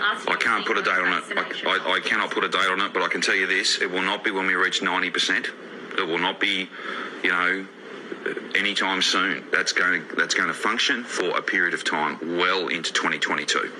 us? 0.00 0.24
I 0.28 0.36
can't 0.38 0.64
put 0.64 0.78
a 0.78 0.82
date 0.82 0.90
on 0.90 1.18
it. 1.18 1.24
I, 1.36 1.70
I, 1.70 1.94
I 1.96 2.00
cannot 2.00 2.30
put 2.30 2.44
a 2.44 2.48
date 2.48 2.70
on 2.70 2.80
it, 2.80 2.92
but 2.92 3.02
I 3.02 3.08
can 3.08 3.20
tell 3.20 3.34
you 3.34 3.48
this: 3.48 3.80
it 3.82 3.90
will 3.90 4.02
not 4.02 4.22
be 4.22 4.30
when 4.30 4.46
we 4.46 4.54
reach 4.54 4.82
ninety 4.82 5.10
percent. 5.10 5.48
It 5.98 6.06
will 6.06 6.18
not 6.18 6.38
be, 6.38 6.68
you 7.24 7.30
know, 7.30 7.66
anytime 8.56 9.02
soon. 9.02 9.44
That's 9.52 9.72
going 9.72 10.02
to 10.08 10.16
that's 10.16 10.34
going 10.34 10.48
to 10.48 10.54
function 10.54 11.04
for 11.04 11.36
a 11.36 11.42
period 11.42 11.74
of 11.74 11.84
time, 11.84 12.36
well 12.36 12.68
into 12.68 12.92
2022. 12.92 13.72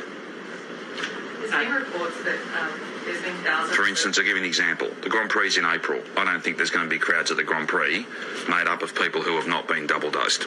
There's 1.39 1.51
been 1.51 1.73
reports 1.73 2.23
that 2.25 2.39
um, 2.61 2.81
there's 3.05 3.23
been 3.23 3.35
thousands. 3.45 3.77
For 3.77 3.87
instance, 3.87 4.19
I'll 4.19 4.25
give 4.25 4.37
you 4.37 4.43
an 4.43 4.49
example. 4.49 4.89
The 5.03 5.09
Grand 5.09 5.31
Prix 5.31 5.49
is 5.49 5.59
in 5.59 5.65
April. 5.65 6.03
I 6.17 6.25
don't 6.25 6.43
think 6.43 6.57
there's 6.57 6.71
going 6.71 6.85
to 6.85 6.91
be 6.91 6.99
crowds 6.99 7.31
at 7.31 7.37
the 7.37 7.45
Grand 7.45 7.69
Prix 7.69 8.07
made 8.49 8.67
up 8.67 8.83
of 8.83 8.95
people 8.95 9.23
who 9.23 9.37
have 9.37 9.47
not 9.47 9.69
been 9.69 9.87
double 9.87 10.11
dosed. 10.11 10.47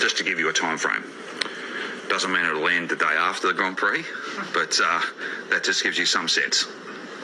Just 0.00 0.16
to 0.18 0.24
give 0.24 0.38
you 0.38 0.48
a 0.48 0.52
time 0.52 0.78
frame. 0.78 1.04
Doesn't 2.08 2.32
mean 2.32 2.44
it'll 2.44 2.66
end 2.66 2.88
the 2.88 2.96
day 2.96 3.04
after 3.04 3.46
the 3.46 3.54
Grand 3.54 3.76
Prix, 3.76 4.04
but 4.52 4.78
uh, 4.82 5.00
that 5.50 5.62
just 5.62 5.82
gives 5.82 5.96
you 5.96 6.06
some 6.06 6.28
sense. 6.28 6.66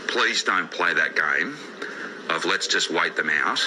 Please 0.06 0.44
don't 0.44 0.70
play 0.70 0.94
that 0.94 1.16
game 1.16 1.56
of 2.30 2.44
let's 2.44 2.66
just 2.66 2.90
wait 2.90 3.16
them 3.16 3.30
out 3.30 3.60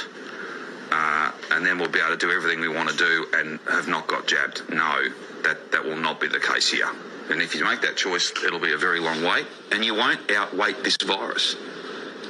uh, 0.92 1.32
and 1.52 1.66
then 1.66 1.78
we'll 1.78 1.90
be 1.90 2.00
able 2.00 2.12
to 2.12 2.18
do 2.18 2.32
everything 2.32 2.60
we 2.60 2.68
want 2.70 2.90
to 2.90 2.98
do 2.98 3.28
and 3.36 3.60
have 3.70 3.88
not 3.88 4.08
got 4.08 4.28
jabbed. 4.28 4.62
No, 4.70 5.04
that, 5.44 5.72
that 5.72 5.84
will 5.84 5.98
not 5.98 6.20
be 6.20 6.28
the 6.28 6.40
case 6.40 6.70
here. 6.72 6.90
And 7.30 7.42
if 7.42 7.54
you 7.54 7.64
make 7.64 7.82
that 7.82 7.96
choice, 7.96 8.32
it'll 8.44 8.60
be 8.60 8.74
a 8.74 8.78
very 8.78 9.00
long 9.00 9.22
wait, 9.24 9.46
and 9.72 9.86
you 9.86 9.94
won't 9.94 10.20
outwait 10.30 10.84
this 10.84 10.98
virus. 10.98 11.56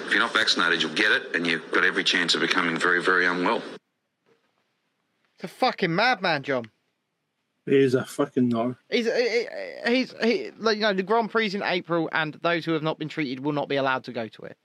If 0.06 0.11
you're 0.11 0.19
not 0.19 0.34
vaccinated, 0.34 0.81
you'll 0.81 0.94
get 0.94 1.11
it, 1.11 1.36
and 1.36 1.48
you've 1.48 1.72
got 1.72 1.86
every 1.86 2.03
chance 2.03 2.36
of 2.36 2.41
becoming 2.41 2.77
very, 2.77 3.02
very 3.02 3.26
unwell. 3.26 3.61
It's 5.36 5.44
a 5.44 5.48
fucking 5.48 5.95
madman, 5.95 6.44
John. 6.44 6.65
He's 7.65 7.94
a 7.94 8.03
fucking 8.03 8.49
no. 8.49 8.76
He's 8.90 9.06
he- 9.06 9.48
he's 9.86 10.14
he, 10.22 10.52
like, 10.57 10.77
you 10.77 10.81
know 10.81 10.94
the 10.94 11.03
Grand 11.03 11.30
Prix 11.30 11.45
is 11.48 11.56
in 11.56 11.64
April, 11.64 12.10
and 12.11 12.34
those 12.41 12.65
who 12.65 12.73
have 12.73 12.81
not 12.84 12.98
been 12.98 13.10
treated 13.10 13.40
will 13.41 13.53
not 13.53 13.69
be 13.69 13.76
allowed 13.76 14.03
to 14.06 14.11
go 14.11 14.27
to 14.27 14.41
it. 14.44 14.57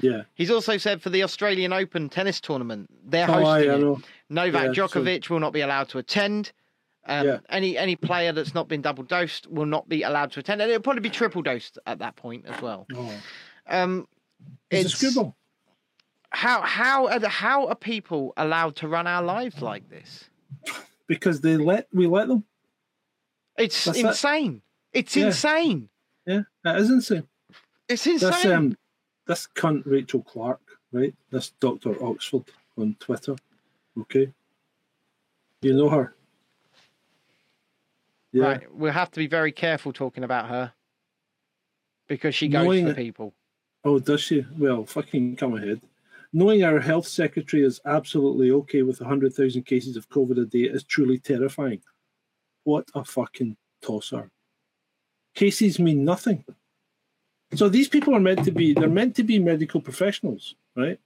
Yeah. 0.00 0.22
He's 0.34 0.50
also 0.50 0.76
said 0.76 1.02
for 1.02 1.10
the 1.10 1.22
Australian 1.22 1.72
Open 1.72 2.08
tennis 2.08 2.40
tournament, 2.40 2.88
they're 3.04 3.28
Oh, 3.30 3.44
hosting 3.44 3.70
it. 3.96 3.98
Novak 4.28 4.76
Yeah, 4.76 4.86
so- 4.86 5.00
Djokovic 5.00 5.28
will 5.30 5.40
not 5.40 5.52
be 5.52 5.60
allowed 5.60 5.88
to 5.90 5.98
attend. 5.98 6.52
Um, 7.06 7.26
Yeah. 7.26 7.38
Any 7.48 7.76
any 7.78 7.96
player 7.96 8.32
that's 8.32 8.54
not 8.54 8.68
been 8.68 8.82
double 8.82 9.04
dosed 9.04 9.46
will 9.46 9.66
not 9.66 9.88
be 9.88 10.02
allowed 10.02 10.32
to 10.32 10.40
attend, 10.40 10.60
and 10.62 10.70
it'll 10.70 10.82
probably 10.82 11.00
be 11.00 11.10
triple 11.10 11.42
dosed 11.42 11.78
at 11.86 11.98
that 11.98 12.16
point 12.16 12.46
as 12.46 12.60
well. 12.62 12.86
Oh. 12.94 13.12
Um, 13.68 14.06
It's, 14.70 15.02
it's 15.02 15.16
a 15.16 15.34
how 16.30 16.60
how 16.60 17.08
are 17.08 17.18
the, 17.18 17.28
how 17.28 17.66
are 17.68 17.74
people 17.74 18.32
allowed 18.36 18.76
to 18.76 18.88
run 18.88 19.06
our 19.06 19.22
lives 19.22 19.60
like 19.60 19.88
this? 19.90 20.30
Because 21.06 21.40
they 21.40 21.56
let 21.56 21.88
we 21.92 22.06
let 22.06 22.28
them. 22.28 22.44
It's 23.58 23.84
That's 23.84 23.98
it. 23.98 24.06
insane. 24.06 24.62
It's 24.92 25.16
Yeah. 25.16 25.26
insane. 25.26 25.88
Yeah, 26.26 26.42
that 26.64 26.76
is 26.78 26.90
insane. 26.90 27.26
It's 27.88 28.04
This 28.04 28.22
insane. 28.22 28.52
um, 28.52 28.76
this 29.30 29.46
cunt 29.54 29.82
Rachel 29.86 30.22
Clarke, 30.22 30.78
right? 30.90 31.14
This 31.30 31.52
Doctor 31.60 31.94
Oxford 32.04 32.42
on 32.76 32.96
Twitter. 32.98 33.36
Okay, 34.00 34.32
you 35.62 35.72
know 35.72 35.88
her. 35.88 36.14
Yeah, 38.32 38.44
Right, 38.44 38.74
we'll 38.74 38.92
have 38.92 39.12
to 39.12 39.20
be 39.20 39.28
very 39.28 39.52
careful 39.52 39.92
talking 39.92 40.24
about 40.24 40.48
her 40.48 40.72
because 42.08 42.34
she 42.34 42.48
goes 42.48 42.64
Knowing 42.64 42.86
for 42.88 42.94
people. 42.94 43.32
Oh, 43.84 44.00
does 44.00 44.20
she? 44.20 44.44
Well, 44.58 44.84
fucking 44.84 45.36
come 45.36 45.56
ahead. 45.56 45.80
Knowing 46.32 46.64
our 46.64 46.80
health 46.80 47.06
secretary 47.06 47.64
is 47.64 47.80
absolutely 47.84 48.50
okay 48.50 48.82
with 48.82 49.00
100,000 49.00 49.62
cases 49.62 49.96
of 49.96 50.08
COVID 50.08 50.42
a 50.42 50.44
day 50.44 50.62
is 50.62 50.82
truly 50.82 51.18
terrifying. 51.18 51.82
What 52.64 52.88
a 52.94 53.04
fucking 53.04 53.56
tosser. 53.80 54.28
Cases 55.34 55.78
mean 55.78 56.04
nothing. 56.04 56.44
So 57.54 57.68
these 57.68 57.88
people 57.88 58.14
are 58.14 58.20
meant 58.20 58.44
to 58.44 58.52
be, 58.52 58.72
they're 58.74 58.88
meant 58.88 59.16
to 59.16 59.24
be 59.24 59.38
medical 59.38 59.80
professionals, 59.80 60.54
right? 60.76 61.00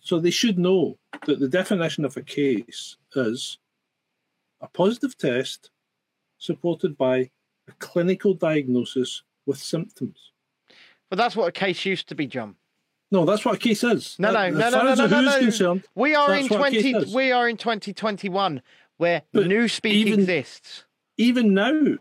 So 0.00 0.18
they 0.18 0.30
should 0.30 0.58
know 0.58 0.98
that 1.26 1.40
the 1.40 1.48
definition 1.48 2.04
of 2.04 2.16
a 2.16 2.22
case 2.22 2.96
is 3.14 3.58
a 4.60 4.68
positive 4.68 5.16
test 5.16 5.70
supported 6.38 6.96
by 6.98 7.30
a 7.68 7.72
clinical 7.78 8.34
diagnosis 8.34 9.22
with 9.46 9.58
symptoms. 9.58 10.32
But 11.08 11.16
that's 11.16 11.36
what 11.36 11.48
a 11.48 11.52
case 11.52 11.84
used 11.84 12.08
to 12.08 12.14
be, 12.14 12.26
John. 12.26 12.56
No, 13.10 13.24
that's 13.24 13.44
what 13.44 13.54
a 13.54 13.58
case 13.58 13.84
is. 13.84 14.16
No, 14.18 14.32
no, 14.32 14.50
no, 14.50 14.66
as 14.66 14.72
no, 14.72 14.78
far 14.78 14.84
no, 15.22 15.38
as 15.38 15.60
no, 15.60 15.74
no. 15.74 15.80
We 15.94 16.14
are 16.14 16.34
in 16.34 16.48
what 16.48 16.68
a 16.68 16.70
case 16.70 16.82
twenty. 16.92 17.14
We 17.14 17.30
are 17.32 17.48
in 17.48 17.56
twenty 17.56 17.92
twenty 17.94 18.28
one, 18.28 18.62
where 18.96 19.22
But 19.32 19.46
new 19.46 19.68
speak 19.68 19.94
even- 19.94 20.20
exists. 20.20 20.84
even 21.16 21.54
now, 21.54 21.96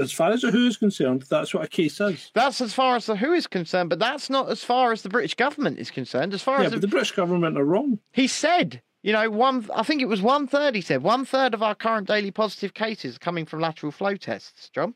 as 0.00 0.12
far 0.12 0.30
as 0.30 0.42
the 0.42 0.50
Who 0.50 0.66
is 0.66 0.76
concerned, 0.76 1.22
that's 1.28 1.52
what 1.54 1.64
a 1.64 1.68
case 1.68 2.00
is. 2.00 2.30
That's 2.34 2.60
as 2.60 2.72
far 2.72 2.96
as 2.96 3.06
the 3.06 3.16
WHO 3.16 3.32
is 3.32 3.46
concerned, 3.46 3.90
but 3.90 3.98
that's 3.98 4.30
not 4.30 4.48
as 4.50 4.62
far 4.64 4.92
as 4.92 5.02
the 5.02 5.08
British 5.08 5.34
government 5.34 5.78
is 5.78 5.90
concerned. 5.90 6.32
As 6.34 6.42
far 6.42 6.60
Yeah, 6.60 6.66
as 6.66 6.72
but 6.72 6.80
the, 6.80 6.86
the 6.86 6.90
British 6.90 7.12
government 7.12 7.58
are 7.58 7.64
wrong. 7.64 7.98
he 8.12 8.26
said, 8.26 8.82
you 9.02 9.12
know, 9.12 9.28
one. 9.30 9.68
I 9.74 9.82
think 9.82 10.00
it 10.02 10.06
was 10.08 10.22
one 10.22 10.46
third. 10.46 10.74
He 10.74 10.80
said 10.80 11.02
one 11.02 11.24
third 11.24 11.54
of 11.54 11.62
our 11.62 11.74
current 11.74 12.06
daily 12.08 12.30
positive 12.30 12.72
cases 12.74 13.16
are 13.16 13.20
coming 13.20 13.44
from 13.46 13.60
lateral 13.60 13.92
flow 13.92 14.14
tests, 14.16 14.70
John. 14.74 14.94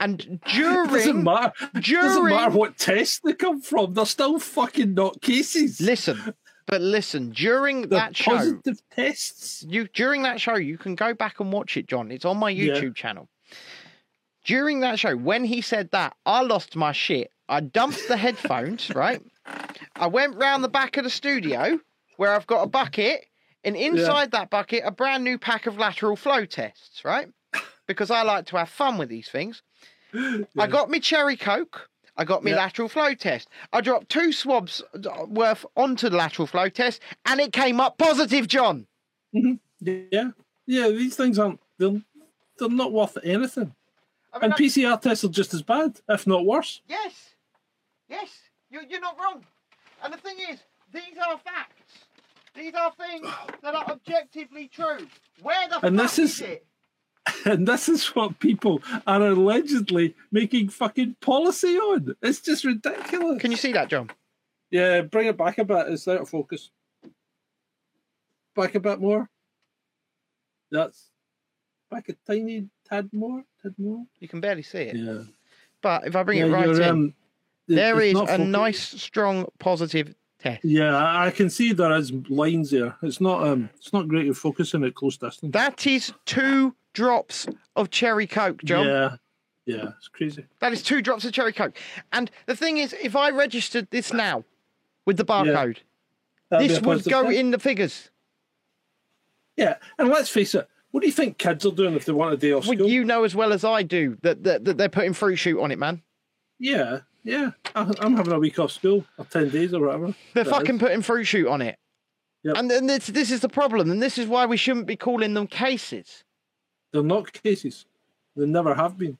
And 0.00 0.20
It 0.46 0.88
doesn't 0.90 1.22
matter. 1.24 1.52
It 1.74 1.84
doesn't 1.84 2.24
matter 2.28 2.50
what 2.56 2.76
test 2.78 3.22
they 3.24 3.32
come 3.32 3.60
from. 3.60 3.94
They're 3.94 4.06
still 4.06 4.38
fucking 4.38 4.94
not 4.94 5.20
cases. 5.22 5.80
listen, 5.80 6.34
but 6.66 6.80
listen, 6.80 7.30
during 7.30 7.82
They're 7.82 7.98
that 8.00 8.16
show, 8.16 8.36
positive 8.36 8.80
tests. 8.94 9.64
you 9.68 9.88
during 9.88 10.22
that 10.22 10.40
show 10.40 10.54
you 10.56 10.78
can 10.78 10.94
go 10.94 11.12
back 11.14 11.40
and 11.40 11.52
watch 11.52 11.76
it 11.76 11.86
john 11.86 12.10
it's 12.12 12.24
on 12.24 12.36
my 12.38 12.50
Yeah. 12.50 12.74
youtube 12.74 12.94
channel 12.94 13.28
during 14.44 14.80
that 14.80 14.98
show 14.98 15.16
when 15.16 15.44
he 15.44 15.60
said 15.60 15.90
that 15.92 16.16
i 16.26 16.40
lost 16.42 16.76
my 16.76 16.92
shit 16.92 17.30
i 17.48 17.60
dumped 17.60 18.00
the 18.08 18.16
headphones 18.16 18.90
right 18.94 19.22
i 19.96 20.06
went 20.06 20.34
round 20.36 20.62
the 20.64 20.68
back 20.68 20.96
of 20.96 21.04
the 21.04 21.10
studio 21.10 21.78
where 22.16 22.32
i've 22.34 22.46
got 22.46 22.62
a 22.62 22.68
bucket 22.68 23.24
and 23.64 23.76
inside 23.76 24.30
that 24.32 24.50
bucket 24.50 24.82
a 24.84 24.90
brand 24.90 25.22
new 25.24 25.38
pack 25.38 25.66
of 25.66 25.78
lateral 25.78 26.16
flow 26.16 26.44
tests 26.44 27.04
right 27.04 27.28
because 27.86 28.10
i 28.10 28.22
like 28.22 28.46
to 28.46 28.56
have 28.56 28.68
fun 28.68 28.98
with 28.98 29.08
these 29.08 29.28
things 29.28 29.62
i 30.58 30.66
got 30.66 30.90
me 30.90 31.00
cherry 31.00 31.36
coke 31.36 31.88
I 32.14 32.24
got 32.26 32.44
me 32.44 32.50
Yeah. 32.50 32.58
lateral 32.58 32.90
flow 32.90 33.14
test. 33.14 33.48
I 33.72 33.80
dropped 33.80 34.10
two 34.10 34.32
swabs 34.32 34.82
worth 35.28 35.64
onto 35.78 36.10
the 36.10 36.16
lateral 36.18 36.46
flow 36.46 36.68
test, 36.68 37.00
and 37.24 37.40
it 37.40 37.54
came 37.54 37.80
up 37.80 37.96
positive, 37.96 38.46
John. 38.48 38.86
Yeah. 39.80 40.32
Yeah, 40.66 40.88
these 40.88 41.16
things 41.16 41.38
aren't, 41.38 41.58
they're, 41.78 42.02
they're 42.58 42.68
not 42.68 42.92
worth 42.92 43.16
anything. 43.24 43.74
I 44.32 44.38
mean, 44.38 44.44
And 44.44 44.54
I- 44.54 44.56
PCR 44.56 45.00
tests 45.00 45.24
are 45.24 45.28
just 45.28 45.52
as 45.54 45.62
bad, 45.62 46.00
if 46.08 46.26
not 46.26 46.44
worse. 46.46 46.80
Yes, 46.88 47.34
yes, 48.08 48.30
you're, 48.70 48.82
you're 48.84 49.00
not 49.00 49.18
wrong. 49.18 49.44
And 50.02 50.12
the 50.12 50.18
thing 50.18 50.36
is, 50.50 50.58
these 50.92 51.16
are 51.18 51.38
facts. 51.38 52.06
These 52.54 52.74
are 52.74 52.92
things 52.92 53.26
that 53.62 53.74
are 53.74 53.84
objectively 53.90 54.68
true. 54.68 55.06
Where 55.42 55.68
the 55.68 55.84
And 55.86 55.96
fuck 55.98 56.06
this 56.06 56.18
is- 56.18 56.40
it? 56.40 56.66
And 57.44 57.68
this 57.68 57.88
is 57.88 58.04
what 58.16 58.40
people 58.40 58.82
are 59.06 59.22
allegedly 59.22 60.16
making 60.32 60.70
fucking 60.70 61.16
policy 61.20 61.76
on. 61.78 62.16
It's 62.20 62.40
just 62.40 62.64
ridiculous. 62.64 63.40
Can 63.40 63.52
you 63.52 63.56
see 63.56 63.72
that, 63.72 63.88
John? 63.88 64.10
Yeah, 64.72 65.02
bring 65.02 65.28
it 65.28 65.36
back 65.36 65.58
a 65.58 65.64
bit. 65.64 65.86
It's 65.88 66.08
out 66.08 66.22
of 66.22 66.28
focus. 66.28 66.70
Back 68.56 68.74
a 68.74 68.80
bit 68.80 69.00
more. 69.00 69.30
That's 70.72 71.10
back 71.90 72.08
a 72.08 72.14
tiny 72.26 72.68
tad 72.88 73.10
more. 73.12 73.44
Tad 73.62 73.74
more. 73.78 74.04
You 74.20 74.28
can 74.28 74.40
barely 74.40 74.62
see 74.62 74.78
it. 74.78 74.96
Yeah. 74.96 75.22
But 75.80 76.06
if 76.06 76.16
I 76.16 76.22
bring 76.22 76.38
yeah, 76.38 76.46
it 76.46 76.50
right 76.50 76.66
you're, 76.66 76.82
in, 76.82 76.88
um, 76.88 77.14
it- 77.68 77.74
there 77.74 78.00
it's 78.00 78.08
is 78.08 78.14
not 78.14 78.24
a 78.24 78.26
focus- 78.38 78.46
nice, 78.48 78.80
strong, 79.02 79.46
positive 79.58 80.14
test. 80.38 80.64
Yeah, 80.64 80.96
I 80.96 81.26
I 81.26 81.30
can 81.30 81.48
see 81.48 81.72
there 81.72 81.94
is 81.96 82.12
lines 82.28 82.70
there. 82.70 82.96
It's 83.02 83.20
not 83.20 83.46
um, 83.46 83.70
it's 83.76 83.92
not 83.92 84.08
great 84.08 84.28
at 84.28 84.36
focusing 84.36 84.84
at 84.84 84.94
close 84.94 85.16
distance. 85.16 85.52
That 85.52 85.86
is 85.86 86.12
two 86.26 86.74
drops 86.92 87.46
of 87.76 87.90
cherry 87.90 88.26
coke, 88.26 88.62
John. 88.64 88.86
Yeah, 88.86 89.16
Yeah, 89.64 89.90
it's 89.96 90.08
crazy. 90.08 90.44
That 90.58 90.72
is 90.72 90.82
two 90.82 91.00
drops 91.02 91.24
of 91.24 91.32
cherry 91.32 91.52
coke. 91.52 91.76
And 92.12 92.30
the 92.46 92.56
thing 92.56 92.78
is, 92.78 92.92
if 93.00 93.14
I 93.16 93.30
registered 93.30 93.88
this 93.90 94.12
now 94.12 94.44
with 95.06 95.16
the 95.16 95.24
barcode, 95.24 95.78
That'd 96.50 96.68
this 96.68 96.80
would 96.82 97.04
go 97.04 97.28
thing. 97.28 97.38
in 97.38 97.50
the 97.52 97.58
figures. 97.58 98.10
Yeah, 99.56 99.76
and 99.98 100.08
let's 100.08 100.28
face 100.30 100.54
it. 100.54 100.66
What 100.92 101.00
do 101.00 101.06
you 101.06 101.12
think 101.12 101.38
kids 101.38 101.66
are 101.66 101.72
doing 101.72 101.94
if 101.94 102.04
they 102.04 102.12
want 102.12 102.34
a 102.34 102.36
day 102.36 102.52
off 102.52 102.66
Well, 102.66 102.76
school? 102.76 102.88
you 102.88 103.04
know 103.04 103.24
as 103.24 103.34
well 103.34 103.52
as 103.52 103.64
I 103.64 103.82
do 103.82 104.16
that, 104.22 104.44
that, 104.44 104.64
that 104.64 104.76
they're 104.78 104.88
putting 104.88 105.14
fruit 105.14 105.36
shoot 105.36 105.60
on 105.60 105.72
it, 105.72 105.78
man. 105.78 106.02
Yeah, 106.58 107.00
yeah. 107.24 107.50
I- 107.74 107.92
I'm 107.98 108.14
having 108.16 108.32
a 108.32 108.38
week 108.38 108.58
off 108.58 108.70
school, 108.72 109.04
or 109.18 109.24
ten 109.24 109.48
days 109.48 109.74
or 109.74 109.80
whatever. 109.86 110.14
They're 110.34 110.44
that 110.44 110.50
fucking 110.50 110.76
is. 110.76 110.80
putting 110.80 111.02
fruit 111.02 111.24
shoot 111.24 111.48
on 111.48 111.60
it. 111.62 111.78
Yep. 112.44 112.56
And, 112.56 112.70
and 112.72 112.88
this, 112.90 113.06
this 113.06 113.30
is 113.30 113.40
the 113.40 113.48
problem, 113.48 113.90
and 113.90 114.02
this 114.02 114.18
is 114.18 114.26
why 114.26 114.46
we 114.46 114.56
shouldn't 114.56 114.86
be 114.86 114.96
calling 114.96 115.34
them 115.34 115.46
cases. 115.46 116.24
They're 116.92 117.02
not 117.02 117.32
cases. 117.32 117.86
They 118.36 118.46
never 118.46 118.74
have 118.74 118.98
been, 118.98 119.16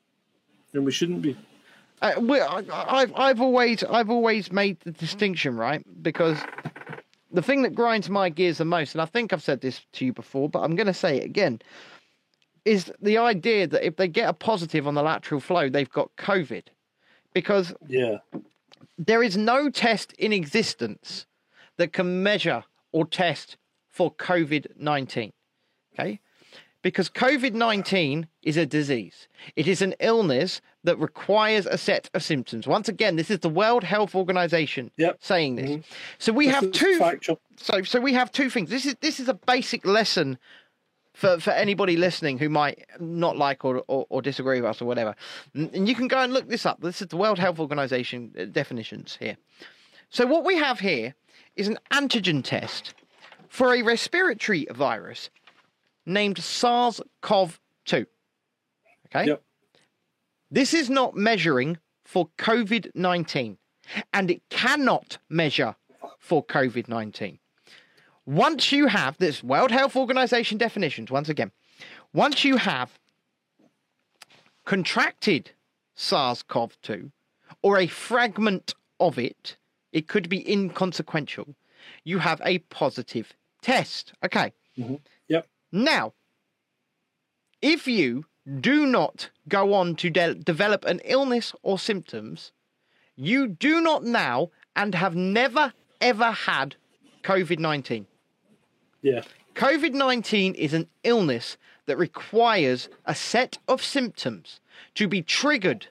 and 0.75 0.85
we 0.85 0.93
shouldn't 0.93 1.23
be. 1.23 1.37
Uh, 2.03 2.15
we, 2.19 2.41
I, 2.41 2.63
I've, 2.73 3.13
I've 3.15 3.41
always, 3.41 3.85
I've 3.85 4.11
always 4.11 4.51
made 4.51 4.81
the 4.81 4.91
distinction, 4.91 5.57
right? 5.57 5.83
Because 6.03 6.37
the 7.33 7.43
thing 7.43 7.63
that 7.63 7.75
grinds 7.75 8.11
my 8.11 8.29
gears 8.29 8.59
the 8.59 8.65
most, 8.65 8.95
and 8.95 9.03
I 9.03 9.07
think 9.07 9.33
I've 9.33 9.43
said 9.43 9.61
this 9.61 9.81
to 9.95 10.05
you 10.05 10.13
before, 10.13 10.49
but 10.49 10.61
I'm 10.61 10.77
going 10.77 10.87
to 10.87 10.95
say 10.95 11.17
it 11.17 11.25
again, 11.25 11.61
is 12.65 12.93
the 13.01 13.19
idea 13.19 13.67
that 13.67 13.85
if 13.85 13.97
they 13.97 14.07
get 14.07 14.29
a 14.29 14.33
positive 14.33 14.87
on 14.87 14.95
the 14.95 15.03
lateral 15.03 15.41
flow, 15.41 15.69
they've 15.69 15.91
got 15.91 16.15
COVID, 16.17 16.65
because 17.33 17.75
Yeah, 17.89 18.19
there 18.99 19.23
is 19.23 19.37
no 19.37 19.71
test 19.71 20.13
in 20.15 20.33
existence 20.33 21.27
that 21.79 21.93
can 21.93 22.23
measure 22.23 22.65
or 22.93 23.07
test 23.07 23.57
for 23.91 24.15
COVID 24.15 24.77
19. 24.77 25.33
Okay? 25.95 26.21
Because 26.83 27.09
COVID 27.09 27.55
19 27.55 28.29
is 28.43 28.57
a 28.57 28.67
disease, 28.67 29.29
it 29.57 29.67
is 29.67 29.83
an 29.83 29.95
illness 30.01 30.61
that 30.85 30.99
requires 30.99 31.67
a 31.67 31.79
set 31.79 32.11
of 32.15 32.23
symptoms. 32.23 32.67
Once 32.67 32.89
again, 32.89 33.17
this 33.17 33.31
is 33.31 33.39
the 33.41 33.49
World 33.49 33.85
Health 33.85 34.15
Organization 34.15 34.91
Yep. 34.97 35.19
saying 35.21 35.57
this. 35.57 35.85
So 36.19 36.33
we 36.33 36.47
This 36.47 36.55
have 36.57 36.73
two. 36.73 36.99
factual. 36.99 37.41
So, 37.57 37.83
so 37.83 38.01
we 38.01 38.13
have 38.15 38.33
two 38.33 38.51
things. 38.51 38.69
This 38.71 38.87
is 38.87 38.97
this 39.01 39.21
is 39.21 39.29
a 39.29 39.35
basic 39.35 39.87
lesson 39.87 40.39
for, 41.15 41.39
for 41.39 41.51
anybody 41.51 41.97
listening 41.97 42.39
who 42.39 42.49
might 42.49 42.85
not 42.99 43.37
like 43.37 43.65
or, 43.65 43.85
or, 43.87 44.07
or 44.09 44.23
disagree 44.23 44.61
with 44.61 44.71
us 44.71 44.83
or 44.83 44.87
whatever. 44.87 45.15
And 45.55 45.73
and 45.75 45.89
you 45.89 45.95
can 45.95 46.09
go 46.09 46.19
and 46.19 46.33
look 46.33 46.49
this 46.49 46.67
up. 46.67 46.81
This 46.81 47.01
is 47.01 47.09
the 47.09 47.17
World 47.17 47.39
Health 47.39 47.59
Organization 47.61 48.35
uh, 48.39 48.45
definitions 48.47 49.17
here. 49.21 49.37
So 50.11 50.27
what 50.27 50.45
we 50.45 50.57
have 50.57 50.81
here 50.81 51.15
is 51.55 51.69
an 51.69 51.79
antigen 51.93 52.43
test 52.43 52.95
for 53.49 53.75
a 53.75 53.83
respiratory 53.83 54.67
virus 54.71 55.31
named 56.07 56.39
SARS-CoV-2. 56.39 58.07
Okay. 59.07 59.27
Yep. 59.27 59.43
This 60.53 60.75
is 60.75 60.91
not 60.91 61.17
measuring 61.17 61.79
for 62.05 62.29
COVID 62.37 62.91
19, 62.95 63.57
and 64.13 64.31
it 64.31 64.43
cannot 64.51 65.17
measure 65.31 65.77
for 66.19 66.45
COVID 66.45 66.89
19. 66.89 67.39
Once 68.27 68.71
you 68.71 68.87
have 68.87 69.17
this 69.17 69.43
World 69.43 69.71
Health 69.71 69.97
Organization 69.97 70.59
definitions, 70.59 71.11
once 71.11 71.31
again, 71.31 71.53
once 72.13 72.45
you 72.45 72.59
have 72.59 72.99
contracted 74.67 75.53
SARS 75.95 76.43
CoV 76.43 76.77
2 76.83 77.11
or 77.63 77.79
a 77.79 77.87
fragment 77.87 78.75
of 79.01 79.19
it, 79.19 79.57
it 79.91 80.07
could 80.07 80.29
be 80.29 80.47
inconsequential. 80.53 81.55
You 82.05 82.19
have 82.19 82.43
a 82.45 82.59
positive 82.59 83.33
test. 83.63 84.13
Okay. 84.23 84.53
Mm-hmm. 84.77 84.97
Yep. 85.29 85.47
Now, 85.73 86.13
if 87.63 87.89
you 87.89 88.27
do 88.61 88.87
not 88.87 89.31
go 89.49 89.75
on 89.75 89.95
to 89.97 90.11
de- 90.11 90.35
develop 90.35 90.85
an 90.85 91.01
illness 91.05 91.55
or 91.63 91.79
symptoms, 91.79 92.53
you 93.17 93.47
do 93.47 93.81
not 93.81 94.05
now 94.05 94.51
and 94.75 94.95
have 94.95 95.15
never 95.15 95.73
ever 96.01 96.33
had 96.33 96.75
COVID 97.23 97.59
19. 97.59 98.07
Yeah, 99.03 99.23
COVID 99.55 99.93
19 99.93 100.55
is 100.55 100.73
an 100.73 100.89
illness 101.05 101.57
that 101.87 101.97
requires 101.97 102.89
a 103.05 103.15
set 103.15 103.59
of 103.69 103.83
symptoms 103.83 104.61
to 104.95 105.09
be 105.09 105.23
triggered 105.23 105.89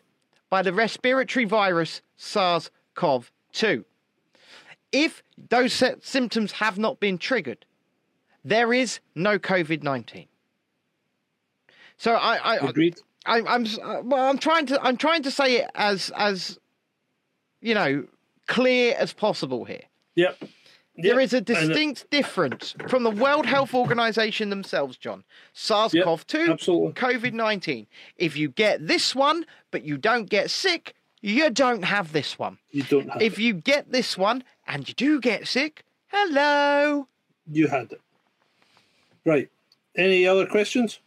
by 0.49 0.61
the 0.61 0.73
respiratory 0.73 1.45
virus 1.45 2.01
SARS 2.17 2.71
CoV 2.95 3.31
2. 3.53 3.85
If 4.91 5.23
those 5.49 5.73
set 5.73 6.03
symptoms 6.05 6.53
have 6.53 6.77
not 6.77 6.99
been 6.99 7.17
triggered, 7.17 7.65
there 8.43 8.73
is 8.73 8.99
no 9.15 9.39
COVID 9.39 9.83
19. 9.83 10.27
So 12.01 12.15
I, 12.15 12.55
I, 12.55 12.55
agreed. 12.67 12.99
I, 13.27 13.43
I'm 13.45 13.63
uh, 13.63 14.01
well. 14.03 14.27
I'm 14.27 14.39
trying 14.39 14.65
to. 14.65 14.81
I'm 14.81 14.97
trying 14.97 15.21
to 15.21 15.29
say 15.29 15.57
it 15.57 15.69
as 15.75 16.11
as 16.17 16.57
you 17.61 17.75
know 17.75 18.07
clear 18.47 18.95
as 18.97 19.13
possible 19.13 19.65
here. 19.65 19.83
Yep. 20.15 20.39
There 20.97 21.19
Yep. 21.19 21.23
is 21.23 21.33
a 21.35 21.37
uh, 21.37 21.41
distinct 21.41 22.09
difference 22.09 22.73
from 22.87 23.03
the 23.03 23.11
World 23.11 23.45
Health 23.45 23.75
Organization 23.75 24.49
themselves, 24.49 24.97
John. 24.97 25.23
SARS-CoV-2, 25.53 26.49
absolutely. 26.51 26.93
COVID-19. 26.93 27.85
If 28.17 28.35
you 28.35 28.49
get 28.49 28.87
this 28.87 29.13
one, 29.15 29.45
but 29.69 29.83
you 29.83 29.97
don't 29.97 30.27
get 30.27 30.49
sick, 30.49 30.95
you 31.21 31.51
don't 31.51 31.83
have 31.83 32.13
this 32.13 32.39
one. 32.39 32.57
You 32.71 32.81
don't 32.83 33.09
have 33.09 33.21
If 33.21 33.37
it. 33.37 33.43
you 33.43 33.53
get 33.53 33.91
this 33.91 34.17
one 34.17 34.43
and 34.67 34.87
you 34.87 34.95
do 34.95 35.21
get 35.21 35.47
sick, 35.47 35.83
hello. 36.07 37.07
You 37.49 37.67
had 37.67 37.91
it. 37.91 38.01
Right. 39.23 39.49
Any 39.95 40.25
other 40.27 40.45
questions? 40.47 40.99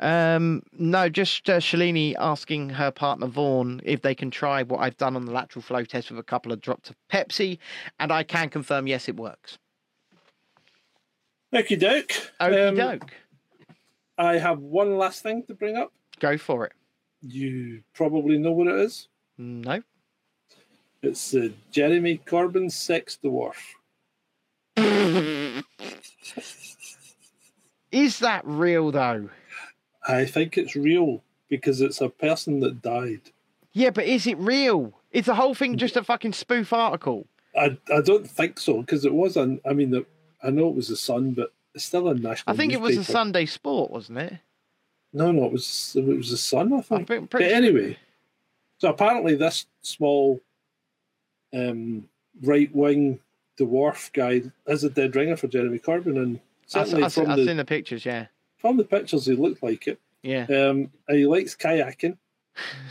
Um, 0.00 0.62
no, 0.72 1.08
just 1.08 1.50
uh, 1.50 1.58
Shalini 1.58 2.14
asking 2.18 2.68
her 2.70 2.90
partner 2.90 3.26
Vaughan 3.26 3.80
if 3.84 4.02
they 4.02 4.14
can 4.14 4.30
try 4.30 4.62
what 4.62 4.78
I've 4.80 4.96
done 4.96 5.16
on 5.16 5.24
the 5.24 5.32
lateral 5.32 5.62
flow 5.62 5.84
test 5.84 6.10
with 6.10 6.20
a 6.20 6.22
couple 6.24 6.52
of 6.52 6.60
drops 6.60 6.90
of 6.90 6.96
Pepsi, 7.12 7.58
and 7.98 8.12
I 8.12 8.22
can 8.22 8.48
confirm 8.48 8.86
yes, 8.86 9.08
it 9.08 9.16
works. 9.16 9.58
Okie 11.54 11.78
doke. 11.80 12.12
Okie 12.40 12.68
Um, 12.68 12.74
doke. 12.76 13.12
I 14.18 14.38
have 14.38 14.58
one 14.60 14.96
last 14.98 15.22
thing 15.22 15.42
to 15.48 15.54
bring 15.54 15.76
up. 15.76 15.92
Go 16.20 16.36
for 16.38 16.66
it. 16.66 16.72
You 17.22 17.82
probably 17.94 18.38
know 18.38 18.52
what 18.52 18.68
it 18.68 18.76
is. 18.80 19.08
No. 19.36 19.82
It's 21.02 21.30
the 21.30 21.52
Jeremy 21.70 22.20
Corbyn 22.26 22.70
sex 22.70 23.18
dwarf. 23.22 23.54
Is 27.90 28.18
that 28.18 28.42
real 28.44 28.90
though? 28.90 29.30
I 30.08 30.24
think 30.24 30.56
it's 30.56 30.74
real 30.74 31.22
because 31.48 31.80
it's 31.80 32.00
a 32.00 32.08
person 32.08 32.60
that 32.60 32.82
died. 32.82 33.20
Yeah, 33.72 33.90
but 33.90 34.06
is 34.06 34.26
it 34.26 34.38
real? 34.38 34.94
Is 35.12 35.26
the 35.26 35.34
whole 35.34 35.54
thing 35.54 35.76
just 35.76 35.96
a 35.96 36.02
fucking 36.02 36.32
spoof 36.32 36.72
article? 36.72 37.26
I, 37.56 37.78
I 37.94 38.00
don't 38.00 38.28
think 38.28 38.58
so 38.58 38.80
because 38.80 39.04
it 39.04 39.12
was 39.14 39.36
an. 39.36 39.60
I 39.68 39.72
mean, 39.72 39.90
the, 39.90 40.06
I 40.42 40.50
know 40.50 40.68
it 40.68 40.74
was 40.74 40.88
the 40.88 40.96
Sun, 40.96 41.32
but 41.32 41.52
it's 41.74 41.84
still 41.84 42.08
a 42.08 42.14
national. 42.14 42.54
I 42.54 42.56
think 42.56 42.72
it 42.72 42.80
was 42.80 42.96
a. 42.96 43.04
Sunday 43.04 43.46
Sport, 43.46 43.90
wasn't 43.90 44.18
it? 44.18 44.34
No, 45.12 45.32
no, 45.32 45.44
it 45.44 45.52
was 45.52 45.94
it 45.96 46.04
was 46.04 46.30
the 46.30 46.36
Sun. 46.36 46.72
I 46.72 46.80
think. 46.80 47.06
pretty- 47.06 47.26
but 47.30 47.42
anyway, 47.42 47.98
so 48.78 48.88
apparently 48.90 49.34
this 49.34 49.66
small, 49.82 50.40
um, 51.54 52.08
right 52.42 52.74
wing 52.74 53.20
dwarf 53.58 54.12
guy 54.12 54.42
is 54.66 54.84
a 54.84 54.90
dead 54.90 55.16
ringer 55.16 55.36
for 55.36 55.48
Jeremy 55.48 55.78
Corbyn, 55.78 56.16
and 56.16 56.36
I, 56.38 56.40
certainly 56.66 57.02
have 57.02 57.14
from 57.14 57.28
the 57.36 57.44
seen 57.44 57.56
the 57.56 57.64
pictures. 57.64 58.04
Yeah, 58.04 58.26
from 58.58 58.76
the 58.76 58.84
pictures 58.84 59.26
he 59.26 59.34
looked 59.34 59.62
like 59.62 59.86
it. 59.86 60.00
yeah. 60.22 60.44
Um, 60.44 60.90
he 61.08 61.26
likes 61.26 61.56
kayaking. 61.56 62.18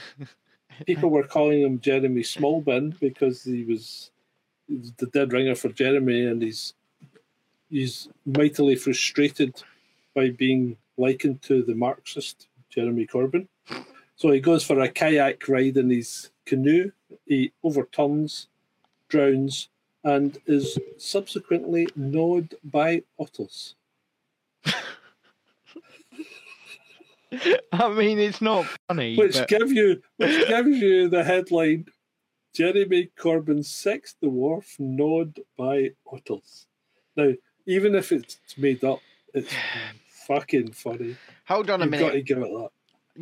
People 0.85 1.09
were 1.09 1.23
calling 1.23 1.61
him 1.61 1.79
Jeremy 1.79 2.21
Smallbin 2.21 2.99
because 2.99 3.43
he 3.43 3.63
was 3.63 4.11
the 4.69 5.07
dead 5.07 5.33
ringer 5.33 5.55
for 5.55 5.69
Jeremy, 5.69 6.25
and 6.25 6.41
he's 6.41 6.73
he's 7.69 8.09
mightily 8.25 8.75
frustrated 8.75 9.63
by 10.13 10.29
being 10.29 10.77
likened 10.97 11.41
to 11.43 11.63
the 11.63 11.75
Marxist 11.75 12.47
Jeremy 12.69 13.05
Corbyn. 13.07 13.47
So 14.15 14.31
he 14.31 14.39
goes 14.39 14.63
for 14.63 14.79
a 14.79 14.89
kayak 14.89 15.47
ride 15.47 15.77
in 15.77 15.89
his 15.89 16.31
canoe. 16.45 16.91
He 17.25 17.51
overturns, 17.63 18.47
drowns, 19.09 19.69
and 20.03 20.39
is 20.45 20.77
subsequently 20.97 21.87
gnawed 21.95 22.55
by 22.63 23.03
otters. 23.19 23.75
I 27.73 27.89
mean, 27.89 28.19
it's 28.19 28.41
not 28.41 28.65
funny. 28.87 29.15
which 29.17 29.33
but- 29.37 29.47
give 29.47 29.71
you 29.71 30.01
which 30.17 30.47
gives 30.47 30.77
you 30.77 31.09
the 31.09 31.23
headline 31.23 31.85
Jeremy 32.53 33.09
Corbyn 33.19 33.63
sex 33.65 34.15
dwarf 34.23 34.79
gnawed 34.79 35.39
by 35.57 35.91
otters. 36.11 36.65
Now, 37.15 37.33
even 37.65 37.95
if 37.95 38.11
it's 38.11 38.37
made 38.57 38.83
up, 38.83 38.99
it's 39.33 39.53
fucking 40.27 40.71
funny. 40.71 41.15
Hold 41.47 41.69
on 41.69 41.81
a 41.81 41.85
You've 41.85 41.91
got 41.93 41.97
to 41.99 42.05
minute. 42.07 42.25
give 42.25 42.37
it 42.39 42.41
that. 42.49 42.69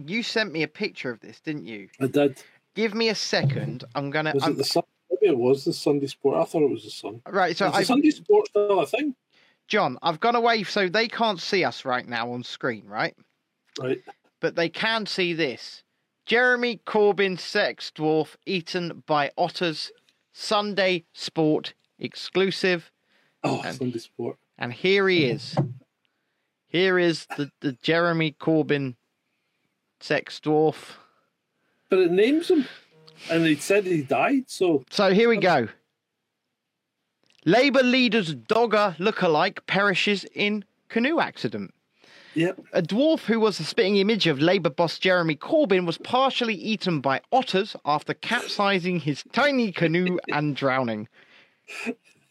You 0.07 0.23
sent 0.23 0.51
me 0.51 0.63
a 0.63 0.67
picture 0.67 1.09
of 1.09 1.19
this, 1.21 1.39
didn't 1.39 1.65
you? 1.65 1.89
I 2.01 2.07
did. 2.07 2.41
Give 2.75 2.93
me 2.93 3.09
a 3.09 3.15
second. 3.15 3.85
I'm 3.95 4.09
gonna. 4.11 4.33
Was 4.33 4.43
I'm, 4.43 4.51
it 4.51 4.57
the 4.57 4.63
Sun? 4.65 4.83
Maybe 5.09 5.31
it 5.31 5.37
was 5.37 5.63
the 5.65 5.73
Sunday 5.73 6.07
Sport. 6.07 6.35
I 6.37 6.43
thought 6.43 6.63
it 6.63 6.69
was 6.69 6.83
the 6.83 6.89
Sun. 6.91 7.21
right. 7.27 7.55
So 7.55 7.69
I, 7.73 7.83
Sunday 7.83 8.09
Sport 8.11 8.47
still 8.47 8.79
a 8.81 8.85
thing? 8.85 9.15
John, 9.67 9.97
I've 10.01 10.19
gone 10.19 10.35
away 10.35 10.63
so 10.63 10.87
they 10.87 11.07
can't 11.07 11.39
see 11.39 11.63
us 11.63 11.85
right 11.85 12.07
now 12.07 12.31
on 12.31 12.43
screen, 12.43 12.85
right? 12.87 13.15
Right. 13.79 14.01
But 14.39 14.55
they 14.55 14.69
can 14.69 15.05
see 15.05 15.33
this. 15.33 15.83
Jeremy 16.25 16.81
Corbyn 16.85 17.39
sex 17.39 17.91
dwarf 17.95 18.35
eaten 18.45 19.03
by 19.05 19.31
otters. 19.37 19.91
Sunday 20.33 21.05
Sport 21.13 21.73
exclusive. 21.97 22.91
Oh, 23.43 23.61
Sunday 23.71 23.99
Sport. 23.99 24.37
And 24.57 24.73
here 24.73 25.07
he 25.07 25.25
is. 25.25 25.55
Here 26.67 26.99
is 26.99 27.25
the, 27.37 27.49
the 27.61 27.73
Jeremy 27.81 28.35
Corbyn 28.39 28.95
sex 30.01 30.41
dwarf. 30.43 30.95
But 31.89 31.99
it 31.99 32.11
names 32.11 32.49
him. 32.49 32.65
And 33.29 33.45
he 33.45 33.55
said 33.55 33.85
he 33.85 34.01
died, 34.01 34.43
so 34.47 34.83
So 34.89 35.13
here 35.13 35.29
we 35.29 35.37
go. 35.37 35.69
Labour 37.47 37.83
leader's 37.83 38.33
dogger 38.33 38.95
lookalike 38.97 39.59
perishes 39.67 40.25
in 40.33 40.65
canoe 40.89 41.19
accident. 41.19 41.75
yep. 42.33 42.59
A 42.73 42.81
dwarf 42.81 43.25
who 43.25 43.39
was 43.39 43.59
the 43.59 43.63
spitting 43.63 43.97
image 43.97 44.25
of 44.25 44.39
Labour 44.39 44.71
boss 44.71 44.97
Jeremy 44.97 45.35
Corbyn 45.35 45.85
was 45.85 45.99
partially 45.99 46.55
eaten 46.55 47.01
by 47.01 47.21
otters 47.31 47.75
after 47.85 48.15
capsizing 48.15 48.99
his 48.99 49.23
tiny 49.31 49.71
canoe 49.71 50.17
and 50.31 50.55
drowning. 50.55 51.07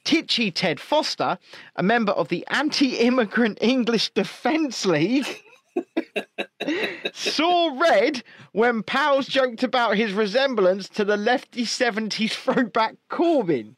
Titchy 0.05 0.51
Ted 0.51 0.81
Foster, 0.81 1.39
a 1.77 1.83
member 1.85 2.13
of 2.13 2.29
the 2.29 2.45
anti 2.49 2.99
immigrant 2.99 3.59
English 3.61 4.11
Defence 4.11 4.85
League, 4.85 5.43
saw 7.13 7.79
red 7.79 8.25
when 8.51 8.83
pals 8.83 9.29
joked 9.29 9.63
about 9.63 9.97
his 9.97 10.13
resemblance 10.13 10.89
to 10.89 11.05
the 11.05 11.17
lefty 11.17 11.65
70s 11.65 12.33
throwback 12.33 12.97
Corbyn. 13.09 13.77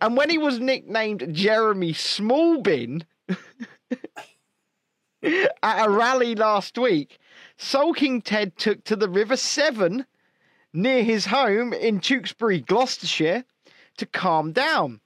And 0.00 0.16
when 0.16 0.30
he 0.30 0.38
was 0.38 0.58
nicknamed 0.58 1.34
Jeremy 1.34 1.92
Smallbin 1.92 3.02
at 5.22 5.86
a 5.86 5.90
rally 5.90 6.34
last 6.34 6.78
week, 6.78 7.18
sulking 7.58 8.22
Ted 8.22 8.56
took 8.56 8.82
to 8.84 8.96
the 8.96 9.08
River 9.08 9.36
Severn 9.36 10.06
near 10.72 11.02
his 11.02 11.26
home 11.26 11.72
in 11.72 12.00
Tewkesbury, 12.00 12.60
Gloucestershire, 12.60 13.44
to 13.98 14.06
calm 14.06 14.52
down. 14.52 15.00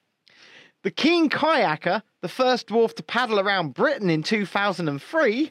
The 0.83 0.91
keen 0.91 1.31
kayaker, 1.31 2.03
the 2.21 2.29
first 2.29 2.69
dwarf 2.69 2.95
to 2.97 3.03
paddle 3.03 3.41
around 3.41 3.75
Britain 3.75 4.11
in 4.11 4.23
2003, 4.23 5.51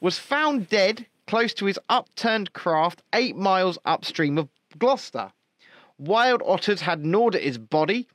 was 0.00 0.18
found 0.18 0.68
dead 0.68 1.06
close 1.26 1.54
to 1.54 1.64
his 1.64 1.78
upturned 1.88 2.52
craft 2.52 3.02
eight 3.14 3.36
miles 3.36 3.78
upstream 3.84 4.38
of 4.38 4.48
Gloucester. 4.78 5.32
Wild 5.98 6.42
otters 6.44 6.82
had 6.82 7.04
gnawed 7.04 7.34
at 7.34 7.42
his 7.42 7.58
body. 7.58 8.06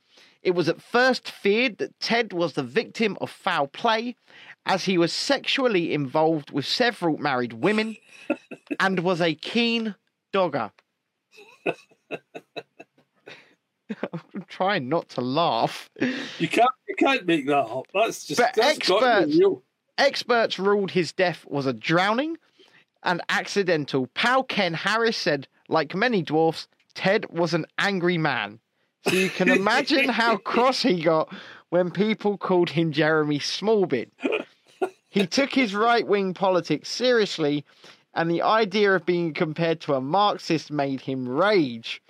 It 0.46 0.54
was 0.54 0.68
at 0.68 0.80
first 0.80 1.28
feared 1.28 1.78
that 1.78 1.98
Ted 1.98 2.32
was 2.32 2.52
the 2.52 2.62
victim 2.62 3.18
of 3.20 3.30
foul 3.30 3.66
play, 3.66 4.14
as 4.64 4.84
he 4.84 4.96
was 4.96 5.12
sexually 5.12 5.92
involved 5.92 6.52
with 6.52 6.64
several 6.64 7.18
married 7.18 7.52
women 7.52 7.96
and 8.80 9.00
was 9.00 9.20
a 9.20 9.34
keen 9.34 9.96
dogger. 10.32 10.70
I'm 11.66 11.74
trying 14.46 14.88
not 14.88 15.08
to 15.10 15.20
laugh. 15.20 15.90
You 16.38 16.46
can't 16.46 16.70
you 16.86 16.94
can't 16.94 17.26
make 17.26 17.48
that 17.48 17.66
up. 17.66 17.88
That's 17.92 18.26
just 18.26 18.40
But 18.40 18.54
that's 18.54 18.78
experts-. 18.78 19.36
Experts 19.98 20.60
ruled 20.60 20.92
his 20.92 21.12
death 21.12 21.44
was 21.48 21.66
a 21.66 21.72
drowning 21.72 22.36
and 23.02 23.20
accidental. 23.30 24.06
Pal 24.14 24.44
Ken 24.44 24.74
Harris 24.74 25.16
said, 25.16 25.48
like 25.68 25.92
many 25.92 26.22
dwarfs, 26.22 26.68
Ted 26.94 27.26
was 27.30 27.52
an 27.52 27.66
angry 27.78 28.16
man. 28.16 28.60
So 29.08 29.14
you 29.16 29.30
can 29.30 29.48
imagine 29.48 30.08
how 30.08 30.36
cross 30.52 30.82
he 30.82 31.02
got 31.02 31.32
when 31.70 31.90
people 31.90 32.36
called 32.38 32.70
him 32.70 32.92
Jeremy 32.92 33.38
Smallbit. 33.38 34.10
He 35.10 35.26
took 35.26 35.52
his 35.52 35.74
right 35.74 36.06
wing 36.06 36.34
politics 36.34 36.88
seriously, 36.88 37.64
and 38.14 38.30
the 38.30 38.42
idea 38.42 38.94
of 38.94 39.06
being 39.06 39.32
compared 39.32 39.80
to 39.82 39.94
a 39.94 40.00
Marxist 40.00 40.70
made 40.70 41.00
him 41.00 41.28
rage. 41.28 42.02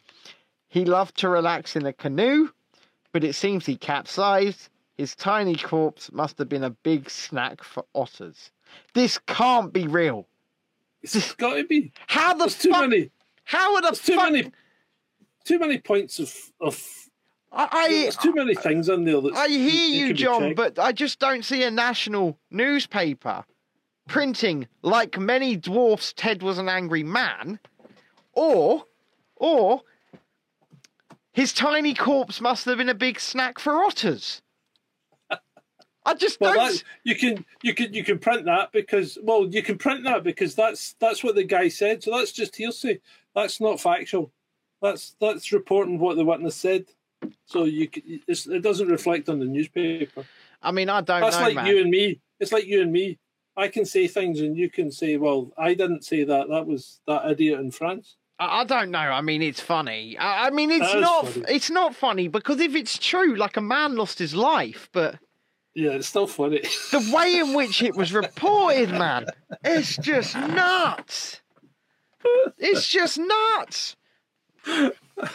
He 0.69 0.85
loved 0.85 1.17
to 1.19 1.29
relax 1.29 1.77
in 1.77 1.87
a 1.87 1.93
canoe, 1.93 2.51
but 3.13 3.25
it 3.25 3.35
seems 3.35 3.67
he 3.67 3.77
capsized. 3.77 4.69
His 4.97 5.15
tiny 5.15 5.55
corpse 5.57 6.11
must 6.13 6.39
have 6.39 6.49
been 6.49 6.65
a 6.65 6.71
big 6.71 7.11
snack 7.11 7.63
for 7.63 7.85
otters. 7.95 8.51
This 8.95 9.19
can't 9.19 9.73
be 9.73 9.87
real. 9.87 10.27
It's 11.03 11.35
got 11.35 11.55
to 11.55 11.65
be. 11.65 11.93
How 12.09 12.33
the 12.33 12.45
There's 12.45 12.59
too 12.59 12.71
fuck? 12.73 12.89
many. 12.89 13.11
How 13.45 13.75
are 13.77 13.83
the 13.83 13.89
There's 13.89 14.01
too 14.03 14.17
fuck? 14.17 14.33
many. 14.33 14.51
Too 15.47 15.59
many 15.59 15.79
points 15.79 16.19
of 16.19 16.35
of. 16.61 17.09
I, 17.53 17.89
There's 17.89 18.17
too 18.17 18.35
many 18.35 18.55
things 18.55 18.91
in 18.91 19.05
there. 19.05 19.21
That's, 19.21 19.37
I, 19.37 19.45
I 19.45 19.49
hear 19.49 20.09
that 20.09 20.09
you, 20.09 20.13
John, 20.13 20.55
but 20.55 20.79
I 20.79 20.93
just 20.93 21.19
don't 21.19 21.43
see 21.43 21.63
a 21.63 21.71
national 21.71 22.37
newspaper 22.51 23.45
printing 24.09 24.67
like 24.83 25.19
many 25.19 25.57
dwarfs. 25.57 26.13
Ted 26.13 26.43
was 26.43 26.59
an 26.59 26.69
angry 26.69 27.03
man, 27.03 27.59
or, 28.33 28.85
or 29.37 29.83
his 31.33 31.53
tiny 31.53 31.95
corpse 31.95 32.41
must 32.41 32.65
have 32.67 32.79
been 32.79 32.89
a 32.89 32.95
big 32.95 33.21
snack 33.21 33.59
for 33.59 33.85
otters. 33.85 34.43
I 36.05 36.15
just 36.15 36.41
Well, 36.41 36.55
don't. 36.55 36.85
you 37.05 37.17
can 37.17 37.45
you 37.63 37.75
can 37.75 37.93
you 37.93 38.05
can 38.05 38.19
print 38.19 38.45
that 38.45 38.71
because 38.73 39.19
well 39.23 39.47
you 39.47 39.63
can 39.63 39.77
print 39.77 40.05
that 40.05 40.25
because 40.25 40.55
that's 40.55 40.95
that's 41.01 41.25
what 41.25 41.35
the 41.35 41.45
guy 41.45 41.69
said. 41.69 42.03
So 42.03 42.11
that's 42.13 42.33
just 42.33 42.57
hearsay. 42.57 43.01
That's 43.35 43.61
not 43.61 43.81
factual. 43.81 44.31
That's 44.87 45.17
that's 45.21 45.53
reporting 45.53 45.99
what 45.99 46.17
the 46.17 46.25
witness 46.25 46.55
said. 46.55 46.87
So 47.47 47.65
you 47.65 47.89
it's, 48.29 48.47
it 48.47 48.63
doesn't 48.63 48.89
reflect 48.89 49.29
on 49.29 49.39
the 49.39 49.45
newspaper. 49.47 50.25
I 50.63 50.71
mean, 50.71 50.89
I 50.89 51.01
don't 51.01 51.21
know. 51.21 51.27
That's 51.27 51.39
know, 51.39 51.47
like 51.47 51.55
man. 51.57 51.67
you 51.67 51.81
and 51.81 51.91
me. 51.91 52.21
It's 52.39 52.53
like 52.53 52.67
you 52.67 52.83
and 52.83 52.93
me. 52.93 53.19
I 53.57 53.69
can 53.69 53.85
say 53.85 54.07
things 54.07 54.41
and 54.41 54.57
you 54.57 54.71
can 54.71 54.93
say, 54.93 55.17
"Well, 55.17 55.51
I 55.57 55.75
didn't 55.75 56.05
say 56.05 56.25
that. 56.25 56.49
That 56.49 56.67
was 56.67 57.01
that 57.07 57.29
idiot 57.31 57.61
in 57.61 57.71
France." 57.71 58.17
I 58.39 58.65
don't 58.65 58.91
know. 58.91 58.99
I 58.99 59.23
mean, 59.23 59.41
it's 59.41 59.61
funny. 59.61 60.17
I 60.19 60.49
I 60.49 60.51
mean, 60.51 60.71
it's 60.71 60.95
not. 60.95 61.29
funny. 61.29 61.47
It's 61.49 61.71
not 61.71 61.95
funny 61.95 62.29
because 62.29 62.61
if 62.61 62.75
it's 62.75 62.99
true, 62.99 63.35
like 63.35 63.57
a 63.57 63.63
man 63.63 63.97
lost 63.97 64.19
his 64.19 64.35
life, 64.35 64.89
but 64.93 65.19
Yeah, 65.75 65.93
it's 65.93 66.07
still 66.07 66.27
funny. 66.27 66.61
the 66.91 67.13
way 67.15 67.39
in 67.39 67.55
which 67.55 67.83
it 67.83 67.97
was 67.97 68.13
reported, 68.13 68.91
man, 68.91 69.27
it's 69.65 69.97
just 69.97 70.37
nuts. 70.37 71.41
It's 72.59 72.87
just 72.89 73.19
nuts. 73.19 73.97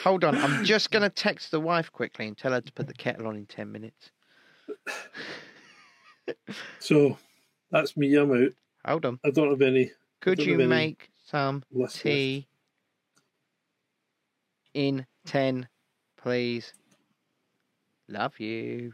Hold 0.04 0.24
on, 0.24 0.38
I'm 0.38 0.64
just 0.64 0.92
going 0.92 1.04
to 1.04 1.10
text 1.10 1.52
the 1.52 1.60
wife 1.60 1.92
quickly 1.92 2.28
and 2.28 2.38
tell 2.38 2.52
her 2.52 2.62
to 2.62 2.72
put 2.74 2.88
the 2.88 2.94
kettle 2.94 3.28
on 3.28 3.36
in 3.36 3.46
10 3.46 3.72
minutes. 3.72 4.12
so 6.80 7.18
that's 7.72 7.98
me. 7.98 8.16
I'm 8.16 8.32
out. 8.32 8.52
Hold 8.86 9.06
on. 9.06 9.20
I 9.26 9.32
don't 9.32 9.50
have 9.50 9.62
any. 9.62 9.92
Could 10.20 10.40
you 10.40 10.56
any 10.56 10.68
make 10.68 11.10
some 11.26 11.64
list 11.72 12.02
tea 12.02 12.48
in 14.74 15.06
10, 15.26 15.68
please? 16.18 16.74
Love 18.08 18.40
you. 18.40 18.94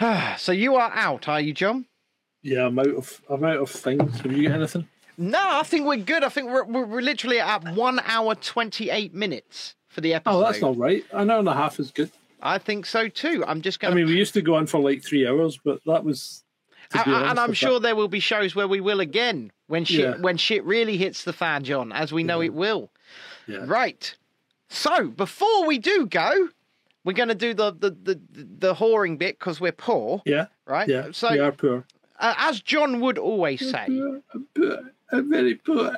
so 0.38 0.52
you 0.52 0.74
are 0.74 0.90
out, 0.92 1.28
are 1.28 1.40
you, 1.40 1.52
John? 1.52 1.86
Yeah, 2.42 2.66
I'm 2.66 2.78
out 2.78 2.88
of. 2.88 3.20
I'm 3.28 3.44
out 3.44 3.58
of 3.58 3.70
things. 3.70 4.20
Have 4.20 4.32
you 4.32 4.48
got 4.48 4.56
anything? 4.56 4.88
No, 5.18 5.38
I 5.40 5.62
think 5.62 5.86
we're 5.86 5.96
good. 5.98 6.24
I 6.24 6.28
think 6.28 6.48
we're, 6.50 6.64
we're, 6.64 7.00
literally 7.02 7.38
at 7.38 7.62
one 7.74 8.00
hour, 8.04 8.34
28 8.34 9.14
minutes 9.14 9.74
for 9.88 10.00
the 10.00 10.14
episode. 10.14 10.38
Oh, 10.38 10.40
that's 10.40 10.60
not 10.60 10.76
right. 10.76 11.04
An 11.12 11.30
hour 11.30 11.38
and 11.38 11.48
a 11.48 11.54
half 11.54 11.78
is 11.78 11.90
good. 11.90 12.10
I 12.40 12.58
think 12.58 12.86
so 12.86 13.08
too. 13.08 13.44
I'm 13.46 13.60
just 13.62 13.78
going 13.78 13.94
to. 13.94 14.00
I 14.00 14.04
mean, 14.04 14.12
we 14.12 14.18
used 14.18 14.34
to 14.34 14.42
go 14.42 14.54
on 14.54 14.66
for 14.66 14.80
like 14.80 15.02
three 15.04 15.26
hours, 15.28 15.58
but 15.64 15.80
that 15.86 16.02
was. 16.04 16.42
to 16.90 17.02
be 17.04 17.10
honest 17.12 17.30
and 17.30 17.38
I'm 17.40 17.52
sure 17.52 17.74
that- 17.74 17.82
there 17.82 17.96
will 17.96 18.08
be 18.08 18.20
shows 18.20 18.54
where 18.54 18.66
we 18.66 18.80
will 18.80 19.00
again 19.00 19.52
when 19.68 19.84
shit 19.84 20.00
Yeah. 20.00 20.16
when 20.16 20.36
shit 20.38 20.64
really 20.64 20.96
hits 20.96 21.24
the 21.24 21.32
fan, 21.32 21.62
John, 21.64 21.92
as 21.92 22.12
we 22.12 22.22
know 22.24 22.40
it 22.42 22.52
will. 22.54 22.90
Yeah. 23.46 23.64
Right. 23.66 24.14
So 24.68 25.08
before 25.08 25.66
we 25.66 25.78
do 25.78 26.06
go, 26.06 26.48
we're 27.04 27.12
going 27.12 27.28
to 27.28 27.34
do 27.34 27.54
the 27.54 27.70
the 27.72 27.90
the, 27.90 28.20
the 28.32 28.74
whoring 28.74 29.18
bit 29.18 29.38
because 29.38 29.60
we're 29.60 29.70
poor, 29.72 30.22
Yeah, 30.24 30.46
right? 30.66 30.88
yeah. 30.88 31.08
So 31.12 31.30
we 31.30 31.38
are 31.38 31.52
poor. 31.52 31.84
uh, 32.18 32.34
as 32.38 32.60
John 32.60 33.00
would 33.00 33.18
always 33.18 33.60
say, 33.70 33.84
Poor, 33.86 34.20
poor. 34.54 34.78
I'm 35.12 35.30
very 35.30 35.54
poor. 35.56 35.96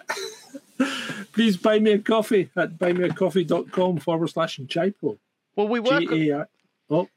Please 1.33 1.57
buy 1.57 1.79
me 1.79 1.93
a 1.93 1.99
coffee 1.99 2.51
at 2.57 2.79
buymeacoffee.com 2.79 3.99
forward 3.99 4.29
slash 4.29 4.59
JAIPO. 4.59 5.19
well, 5.57 5.69
we 5.69 5.81
work 5.81 6.05
I. 6.11 6.45
Oh, 6.91 7.09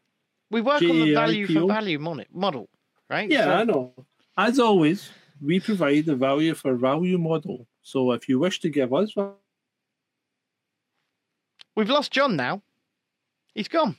we 0.50 0.62
work 0.62 0.82
on 0.82 0.88
the 0.88 1.14
value 1.14 1.48
for 1.48 1.68
value 1.68 2.00
model, 2.00 2.70
right? 3.10 3.30
yeah, 3.30 3.46
So- 3.46 3.52
I 3.52 3.64
know. 3.64 3.94
As 4.38 4.60
always, 4.60 5.10
we 5.42 5.60
provide 5.60 6.06
the 6.06 6.16
value 6.16 6.54
for 6.54 6.76
value 6.76 7.18
model. 7.18 7.66
So 7.82 8.12
if 8.12 8.30
you 8.30 8.38
wish 8.40 8.60
to 8.60 8.70
give 8.70 8.94
us 8.94 9.14
We've 11.76 11.90
lost 11.90 12.12
John 12.12 12.36
now. 12.36 12.62
He's 13.54 13.68
gone. 13.68 13.96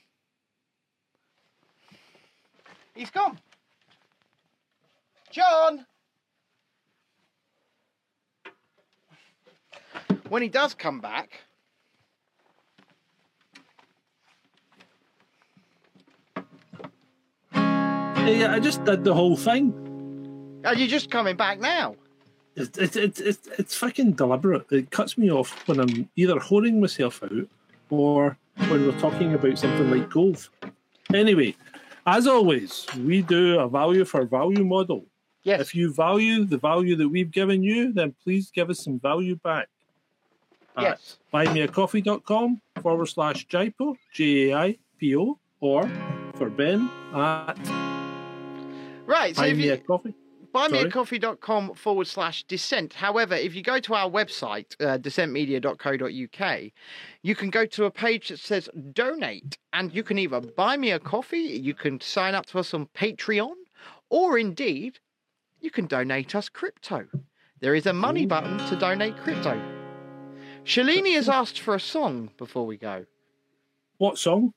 He's 2.94 3.10
gone. 3.10 3.38
John! 5.30 5.86
When 10.28 10.42
he 10.42 10.48
does 10.48 10.74
come 10.74 11.00
back, 11.00 11.40
Yeah, 18.28 18.52
I 18.52 18.60
just 18.60 18.84
did 18.84 19.05
the 19.05 19.14
whole 19.14 19.38
thing. 19.38 19.72
Are 20.66 20.74
you 20.74 20.86
just 20.86 21.10
coming 21.10 21.34
back 21.34 21.60
now? 21.60 21.96
It's 22.56 22.76
it's 22.76 22.94
it's 22.94 23.20
it's, 23.20 23.48
it's 23.59 23.74
fucking 23.74 24.12
deliberate. 24.12 24.70
It 24.70 24.90
cuts 24.90 25.16
me 25.16 25.30
off 25.30 25.66
when 25.66 25.80
I'm 25.80 26.10
either 26.14 26.34
whoring 26.34 26.78
myself 26.78 27.22
out 27.22 27.48
or 27.88 28.36
when 28.68 28.86
we're 28.86 29.00
talking 29.00 29.32
about 29.32 29.59
something 29.59 29.90
like 29.90 30.10
golf. 30.10 30.50
Anyway, 31.14 31.56
as 32.06 32.26
always, 32.26 32.86
we 32.98 33.22
do 33.22 33.60
a 33.60 33.68
value 33.68 34.05
for 34.05 34.26
value 34.26 34.64
model. 34.64 35.06
Yes. 35.44 35.62
If 35.62 35.74
you 35.74 35.94
value 35.94 36.44
the 36.44 36.59
value 36.59 36.96
that 36.96 37.09
we've 37.09 37.30
given 37.30 37.62
you, 37.62 37.94
then 37.94 38.14
please 38.22 38.50
give 38.50 38.68
us 38.68 38.84
some 38.84 39.00
value 39.00 39.36
back. 39.36 39.68
Yes. 40.82 41.18
buymeacoffee.com 41.32 42.60
forward 42.82 43.06
slash 43.06 43.46
JAIPO, 43.48 43.96
J 44.12 44.50
A 44.50 44.56
I 44.56 44.78
P 44.98 45.16
O, 45.16 45.38
or 45.60 45.88
for 46.34 46.50
Ben 46.50 46.88
at 47.14 47.59
right. 49.06 49.34
So 49.34 49.42
Buy 49.42 49.48
if 49.48 49.56
Me 49.56 49.68
a 49.70 49.78
Coffee. 49.78 50.14
buymeacoffee.com 50.55 51.74
forward 51.74 52.06
slash 52.06 52.44
dissent. 52.44 52.94
However, 52.94 53.34
if 53.34 53.55
you 53.55 53.62
go 53.62 53.78
to 53.80 53.94
our 53.94 54.10
website, 54.10 54.74
uh, 54.80 54.98
dissentmedia.co.uk, 54.98 56.62
you 57.22 57.34
can 57.34 57.50
go 57.50 57.66
to 57.66 57.84
a 57.84 57.90
page 57.90 58.28
that 58.28 58.38
says 58.40 58.68
donate, 58.92 59.59
and 59.72 59.94
you 59.94 60.02
can 60.02 60.18
either 60.18 60.40
buy 60.40 60.76
me 60.76 60.90
a 60.92 60.98
coffee, 60.98 61.38
you 61.38 61.74
can 61.74 62.00
sign 62.00 62.34
up 62.34 62.46
to 62.46 62.59
us 62.59 62.72
on 62.74 62.86
Patreon, 62.94 63.55
or 64.10 64.38
indeed, 64.38 64.98
you 65.60 65.70
can 65.70 65.86
donate 65.86 66.34
us 66.34 66.48
crypto. 66.48 67.06
There 67.60 67.74
is 67.74 67.86
a 67.86 67.92
money 67.92 68.24
button 68.26 68.59
to 68.68 68.76
donate 68.76 69.16
crypto. 69.16 69.60
Shalini 70.69 71.15
has 71.15 71.31
asked 71.31 71.61
for 71.61 71.74
a 71.74 71.81
song 71.81 72.28
before 72.36 72.66
we 72.66 72.77
go. 72.77 73.07
What 73.97 74.19
song? 74.19 74.53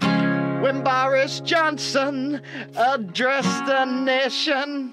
When 0.00 0.82
Boris 0.82 1.38
Johnson 1.38 2.42
addressed 2.76 3.64
the 3.64 3.84
nation, 3.84 4.90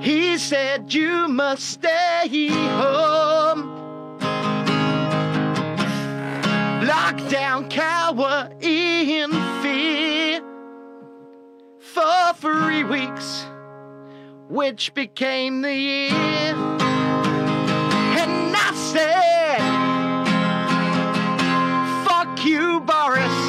he 0.00 0.36
said, 0.38 0.92
You 0.92 1.28
must 1.28 1.62
stay 1.62 2.48
home. 2.48 3.70
Lockdown, 6.82 7.70
cower 7.70 8.50
in 8.60 9.30
fear 9.62 10.40
for 11.78 12.34
three 12.38 12.82
weeks, 12.82 13.46
which 14.48 14.92
became 14.94 15.62
the 15.62 15.76
year. 15.76 16.83
Boris. 22.84 23.43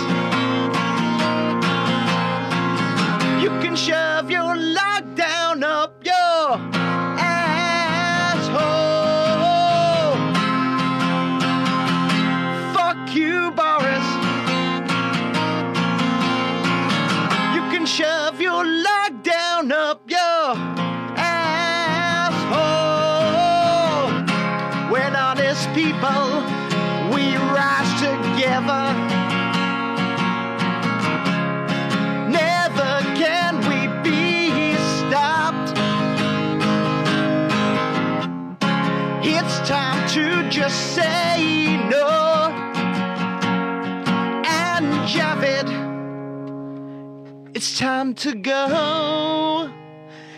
Time 47.86 48.16
to 48.16 48.34
go. 48.34 49.70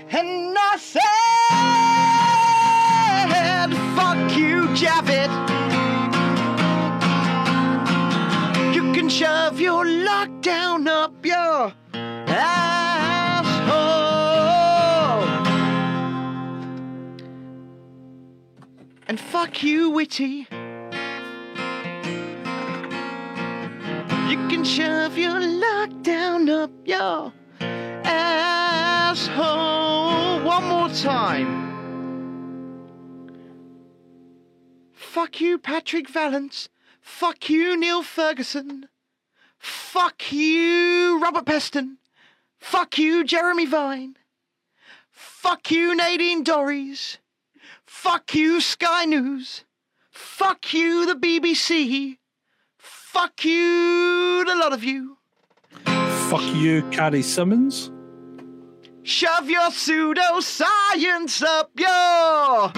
And 0.10 0.58
I 0.60 0.76
said, 0.78 1.02
fuck 3.96 4.36
you, 4.36 4.68
Javid. 4.76 5.32
You 8.76 8.92
can 8.92 9.08
shove 9.08 9.62
your 9.62 9.86
lockdown 9.86 10.88
up 10.90 11.26
your 11.26 11.72
asshole. 11.94 12.58
And 19.08 19.18
fuck 19.18 19.64
you, 19.64 19.92
Whitty. 19.92 20.48
You 24.28 24.38
can 24.50 24.66
shove 24.66 25.18
your 25.18 25.40
lockdown 25.40 26.50
up 26.50 26.72
your 26.84 27.32
asshole. 28.18 30.42
One 30.44 30.64
more 30.66 30.90
time. 30.90 31.66
Fuck 34.94 35.42
you, 35.42 35.58
Patrick 35.58 36.10
Vallance. 36.10 36.70
Fuck 37.02 37.50
you, 37.50 37.80
Neil 37.80 38.04
Ferguson. 38.04 38.88
Fuck 39.58 40.32
you, 40.32 41.20
Robert 41.22 41.46
Peston. 41.46 41.98
Fuck 42.60 42.98
you, 42.98 43.24
Jeremy 43.24 43.66
Vine. 43.66 44.18
Fuck 45.10 45.72
you, 45.72 45.96
Nadine 45.96 46.44
Dorries. 46.44 47.18
Fuck 47.86 48.36
you, 48.36 48.62
Sky 48.62 49.06
News. 49.06 49.64
Fuck 50.12 50.74
you, 50.74 51.06
the 51.06 51.16
BBC. 51.16 52.18
Fuck 52.78 53.46
you, 53.46 54.44
the 54.46 54.56
lot 54.56 54.74
of 54.74 54.84
you. 54.84 55.18
Fuck 56.30 56.56
you, 56.56 56.84
Carrie 56.92 57.24
Symonds. 57.24 57.92
Shove 59.08 59.50
your 59.50 59.72
pseudoscience 59.72 61.42
up 61.42 61.72
your 61.80 62.72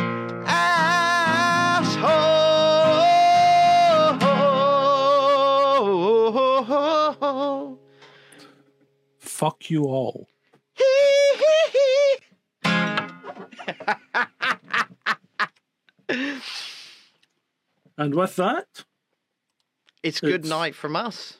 asshole. 6.09 7.79
Fuck 9.17 9.69
you 9.71 9.85
all. 9.85 10.27
And 17.97 18.15
with 18.15 18.35
that, 18.37 18.85
it's 20.03 20.21
good 20.21 20.45
It's- 20.45 20.49
night 20.49 20.75
from 20.75 20.95
us. 20.95 21.37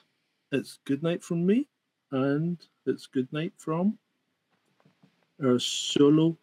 it's 0.51 0.79
good 0.83 1.01
night 1.03 1.23
from 1.23 1.45
me, 1.45 1.67
and 2.11 2.57
it's 2.85 3.07
good 3.07 3.31
night 3.31 3.53
from 3.57 3.97
our 5.43 5.59
solo 5.59 6.37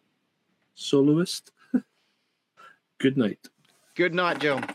soloist. 0.75 1.51
good 2.99 3.17
night. 3.17 3.47
Good 3.95 4.13
night, 4.13 4.39
John. 4.39 4.65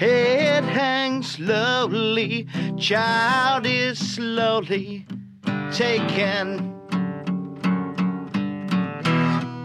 Head 0.00 0.64
hangs 0.64 1.32
slowly, 1.32 2.46
child 2.78 3.66
is 3.66 3.98
slowly 3.98 5.06
taken. 5.70 6.74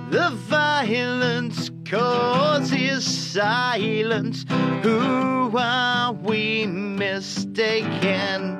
The 0.10 0.32
violence 0.49 1.72
causes 1.86 3.06
silence. 3.06 4.45
Who 4.84 5.57
are 5.57 6.12
we 6.12 6.66
mistaken? 6.66 8.60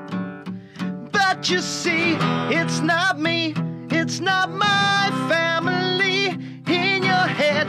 But 1.12 1.50
you 1.50 1.60
see, 1.60 2.16
it's 2.56 2.80
not 2.80 3.20
me, 3.20 3.54
it's 3.90 4.22
not 4.22 4.50
my 4.50 5.10
family. 5.28 6.28
In 6.68 7.04
your 7.04 7.28
head, 7.28 7.68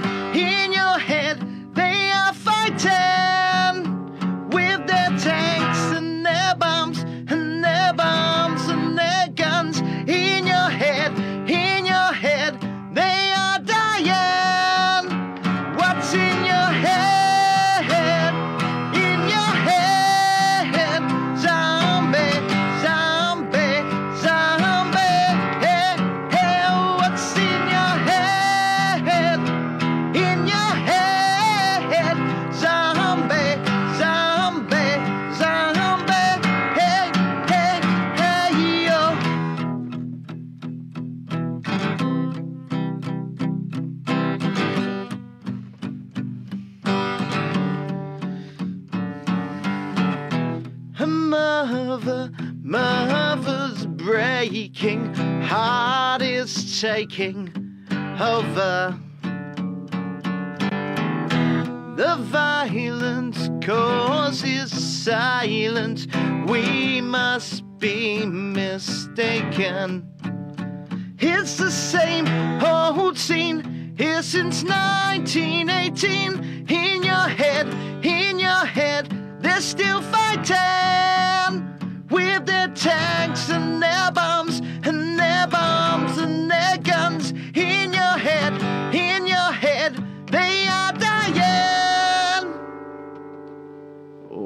taking 56.81 57.51
over. 58.21 58.99
The 61.97 62.17
violence 62.21 63.49
causes 63.65 64.71
silence. 64.73 66.07
We 66.47 67.01
must 67.01 67.65
be 67.79 68.27
mistaken. 68.27 70.07
It's 71.19 71.57
the 71.57 71.71
same 71.71 72.27
old 72.63 73.17
scene 73.17 73.95
here 73.97 74.23
since 74.23 74.63
1918. 74.63 76.67
In 76.69 77.03
your 77.03 77.29
head, 77.41 77.69
in 78.05 78.39
your 78.39 78.67
head, 78.67 79.09
they're 79.41 79.63
still 79.63 80.03
fighting 80.03 81.65
with 82.11 82.45
their 82.45 82.69
tanks 82.69 83.49
and 83.49 83.83
their 83.83 84.11
bombs 84.13 84.46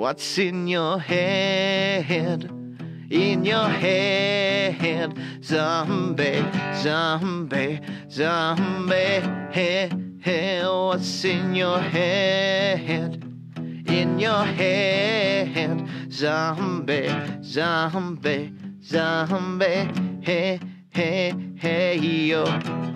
What's 0.00 0.38
in 0.38 0.66
your 0.66 0.98
head? 0.98 2.50
In 3.10 3.44
your 3.44 3.68
head, 3.68 5.14
zombie, 5.44 6.42
zombie, 6.74 7.80
zombie. 8.08 9.20
Hey, 9.52 9.90
hey, 10.22 10.62
what's 10.64 11.22
in 11.26 11.54
your 11.54 11.78
head? 11.80 13.22
In 13.88 14.18
your 14.18 14.42
head, 14.42 15.86
zombie, 16.10 17.10
zombie, 17.42 18.54
zombie. 18.82 19.90
Hey, 20.22 20.60
hey, 20.88 21.34
hey, 21.56 21.98
yo, 21.98 22.46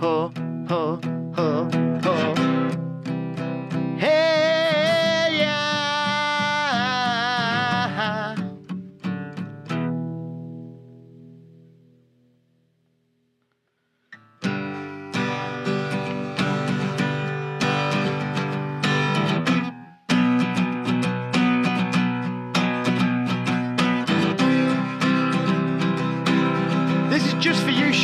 ho, 0.00 0.32
ho, 0.66 0.98
ho, 1.36 1.68
ho. 2.02 2.34
Hey, 3.98 4.53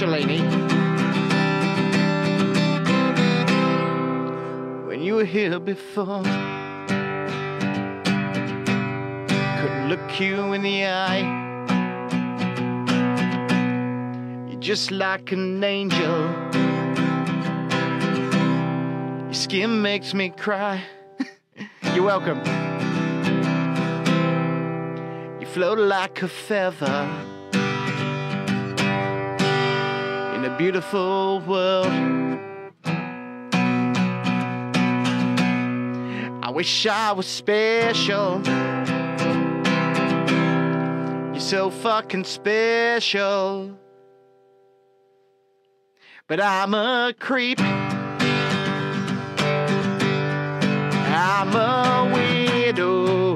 Shalini. 0.00 0.40
When 4.86 5.02
you 5.02 5.16
were 5.16 5.26
here 5.26 5.60
before, 5.60 6.22
couldn't 9.60 9.90
look 9.90 10.18
you 10.18 10.54
in 10.54 10.62
the 10.62 10.86
eye. 10.86 11.20
You're 14.48 14.60
just 14.60 14.90
like 14.90 15.32
an 15.32 15.62
angel. 15.62 16.18
Your 19.26 19.34
skin 19.34 19.82
makes 19.82 20.14
me 20.14 20.30
cry. 20.30 20.82
You're 21.94 22.04
welcome. 22.04 22.38
You 25.42 25.46
float 25.46 25.78
like 25.78 26.22
a 26.22 26.28
feather 26.28 27.29
beautiful 30.60 31.40
world. 31.46 31.86
I 36.44 36.50
wish 36.52 36.86
I 36.86 37.12
was 37.12 37.26
special. 37.26 38.42
You're 41.32 41.40
so 41.40 41.70
fucking 41.70 42.24
special. 42.24 43.74
But 46.26 46.42
I'm 46.42 46.74
a 46.74 47.14
creep. 47.18 47.58
I'm 51.08 51.54
a 51.56 52.12
widow. 52.12 53.34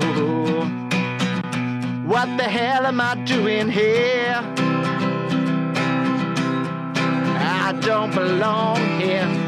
What 2.07 2.37
the 2.37 2.45
hell 2.45 2.85
am 2.85 3.01
I 3.01 3.15
doing 3.25 3.71
here? 3.71 4.64
Don't 7.85 8.15
belong 8.15 8.79
here. 8.99 9.44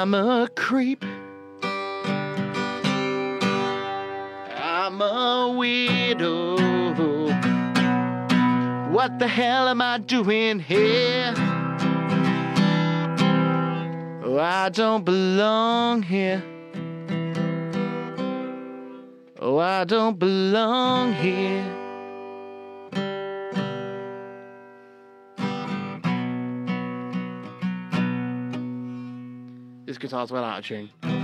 I'm 0.00 0.14
a 0.14 0.48
creep. 0.54 1.04
I'm 4.54 5.02
a 5.02 5.52
widow. 5.58 6.56
What 8.92 9.18
the 9.18 9.26
hell 9.26 9.66
am 9.66 9.82
I 9.82 9.98
doing 9.98 10.60
here? 10.60 11.34
Oh, 14.22 14.38
I 14.38 14.68
don't 14.68 15.04
belong 15.04 16.02
here. 16.02 16.44
Oh, 19.40 19.58
I 19.58 19.82
don't 19.82 20.16
belong 20.16 21.12
here. 21.14 21.77
This 29.88 29.96
guitar's 29.96 30.30
well 30.30 30.44
out 30.44 30.58
of 30.58 30.66
tune. 30.66 31.17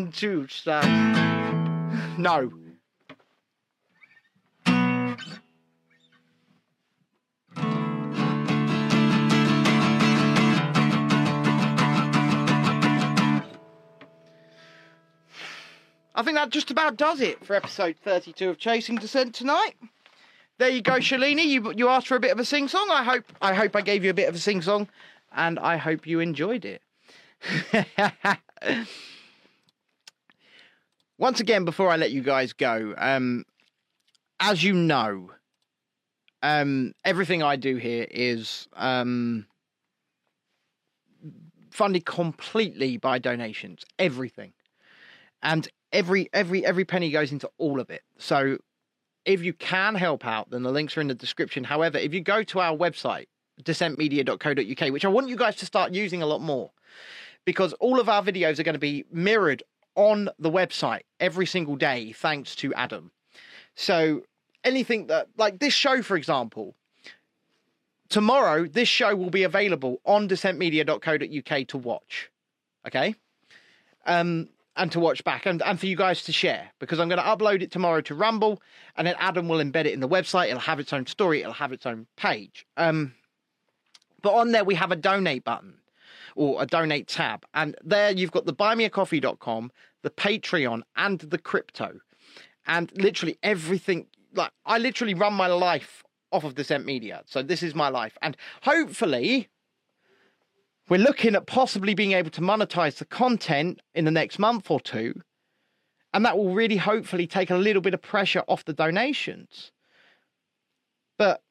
And 0.00 0.14
two 0.14 0.48
stuff. 0.48 0.86
No. 2.16 2.50
I 16.14 16.22
think 16.22 16.36
that 16.36 16.48
just 16.48 16.70
about 16.70 16.96
does 16.96 17.20
it 17.20 17.44
for 17.44 17.54
episode 17.54 17.96
32 18.02 18.48
of 18.48 18.56
Chasing 18.56 18.96
Dissent 18.96 19.34
tonight. 19.34 19.74
There 20.56 20.70
you 20.70 20.80
go, 20.80 20.92
Shalini. 20.92 21.44
You 21.44 21.74
you 21.76 21.90
asked 21.90 22.08
for 22.08 22.16
a 22.16 22.20
bit 22.20 22.32
of 22.32 22.38
a 22.38 22.46
sing 22.46 22.68
song. 22.68 22.88
I 22.90 23.02
hope 23.02 23.24
I 23.42 23.52
hope 23.52 23.76
I 23.76 23.82
gave 23.82 24.02
you 24.02 24.08
a 24.08 24.14
bit 24.14 24.30
of 24.30 24.34
a 24.34 24.38
sing 24.38 24.62
song, 24.62 24.88
and 25.30 25.58
I 25.58 25.76
hope 25.76 26.06
you 26.06 26.20
enjoyed 26.20 26.64
it. 26.64 26.80
Once 31.20 31.38
again, 31.38 31.66
before 31.66 31.90
I 31.90 31.96
let 31.96 32.12
you 32.12 32.22
guys 32.22 32.54
go, 32.54 32.94
um, 32.96 33.44
as 34.40 34.64
you 34.64 34.72
know, 34.72 35.30
um, 36.42 36.94
everything 37.04 37.42
I 37.42 37.56
do 37.56 37.76
here 37.76 38.06
is 38.10 38.66
um, 38.72 39.44
funded 41.70 42.06
completely 42.06 42.96
by 42.96 43.18
donations. 43.18 43.84
Everything, 43.98 44.54
and 45.42 45.68
every 45.92 46.30
every 46.32 46.64
every 46.64 46.86
penny 46.86 47.10
goes 47.10 47.32
into 47.32 47.50
all 47.58 47.80
of 47.80 47.90
it. 47.90 48.00
So 48.16 48.56
if 49.26 49.42
you 49.42 49.52
can 49.52 49.96
help 49.96 50.24
out, 50.24 50.48
then 50.48 50.62
the 50.62 50.72
links 50.72 50.96
are 50.96 51.02
in 51.02 51.08
the 51.08 51.14
description. 51.14 51.64
However, 51.64 51.98
if 51.98 52.14
you 52.14 52.22
go 52.22 52.42
to 52.44 52.60
our 52.60 52.74
website, 52.74 53.26
dissentmedia.co.uk, 53.62 54.90
which 54.90 55.04
I 55.04 55.08
want 55.08 55.28
you 55.28 55.36
guys 55.36 55.56
to 55.56 55.66
start 55.66 55.92
using 55.92 56.22
a 56.22 56.26
lot 56.26 56.40
more, 56.40 56.70
because 57.44 57.74
all 57.74 58.00
of 58.00 58.08
our 58.08 58.22
videos 58.22 58.58
are 58.58 58.62
going 58.62 58.72
to 58.72 58.78
be 58.78 59.04
mirrored 59.12 59.62
on 59.94 60.28
the 60.38 60.50
website 60.50 61.02
every 61.18 61.46
single 61.46 61.76
day, 61.76 62.12
thanks 62.12 62.54
to 62.56 62.72
Adam. 62.74 63.10
So 63.74 64.22
anything 64.64 65.06
that, 65.08 65.28
like 65.36 65.58
this 65.58 65.74
show, 65.74 66.02
for 66.02 66.16
example, 66.16 66.74
tomorrow, 68.08 68.66
this 68.66 68.88
show 68.88 69.14
will 69.16 69.30
be 69.30 69.42
available 69.42 70.00
on 70.04 70.28
dissentmedia.co.uk 70.28 71.66
to 71.68 71.78
watch. 71.78 72.30
Okay? 72.86 73.14
Um, 74.06 74.48
and 74.76 74.90
to 74.92 75.00
watch 75.00 75.22
back 75.24 75.46
and, 75.46 75.62
and 75.62 75.78
for 75.78 75.86
you 75.86 75.96
guys 75.96 76.22
to 76.22 76.32
share 76.32 76.70
because 76.78 77.00
I'm 77.00 77.08
going 77.08 77.18
to 77.18 77.24
upload 77.24 77.60
it 77.60 77.70
tomorrow 77.70 78.00
to 78.02 78.14
Rumble 78.14 78.62
and 78.96 79.06
then 79.06 79.14
Adam 79.18 79.48
will 79.48 79.58
embed 79.58 79.84
it 79.84 79.92
in 79.92 80.00
the 80.00 80.08
website. 80.08 80.46
It'll 80.48 80.60
have 80.60 80.80
its 80.80 80.92
own 80.92 81.06
story, 81.06 81.40
it'll 81.40 81.52
have 81.52 81.72
its 81.72 81.84
own 81.86 82.06
page. 82.16 82.66
Um, 82.76 83.14
but 84.22 84.32
on 84.34 84.52
there, 84.52 84.64
we 84.64 84.74
have 84.76 84.92
a 84.92 84.96
donate 84.96 85.44
button 85.44 85.79
or 86.36 86.62
a 86.62 86.66
donate 86.66 87.08
tab. 87.08 87.44
And 87.54 87.76
there 87.82 88.10
you've 88.10 88.32
got 88.32 88.46
the 88.46 88.54
buymeacoffee.com, 88.54 89.70
the 90.02 90.10
Patreon, 90.10 90.82
and 90.96 91.20
the 91.20 91.38
crypto. 91.38 92.00
And 92.66 92.92
literally 92.94 93.38
everything, 93.42 94.06
like, 94.34 94.52
I 94.64 94.78
literally 94.78 95.14
run 95.14 95.34
my 95.34 95.46
life 95.46 96.02
off 96.32 96.44
of 96.44 96.54
Dissent 96.54 96.84
Media. 96.84 97.22
So 97.26 97.42
this 97.42 97.62
is 97.62 97.74
my 97.74 97.88
life. 97.88 98.16
And 98.22 98.36
hopefully, 98.62 99.48
we're 100.88 100.98
looking 100.98 101.34
at 101.34 101.46
possibly 101.46 101.94
being 101.94 102.12
able 102.12 102.30
to 102.30 102.40
monetize 102.40 102.96
the 102.96 103.04
content 103.04 103.80
in 103.94 104.04
the 104.04 104.10
next 104.10 104.38
month 104.38 104.70
or 104.70 104.80
two. 104.80 105.22
And 106.12 106.24
that 106.24 106.36
will 106.36 106.52
really 106.52 106.76
hopefully 106.76 107.26
take 107.26 107.50
a 107.50 107.56
little 107.56 107.82
bit 107.82 107.94
of 107.94 108.02
pressure 108.02 108.42
off 108.48 108.64
the 108.64 108.72
donations. 108.72 109.70
But 111.16 111.42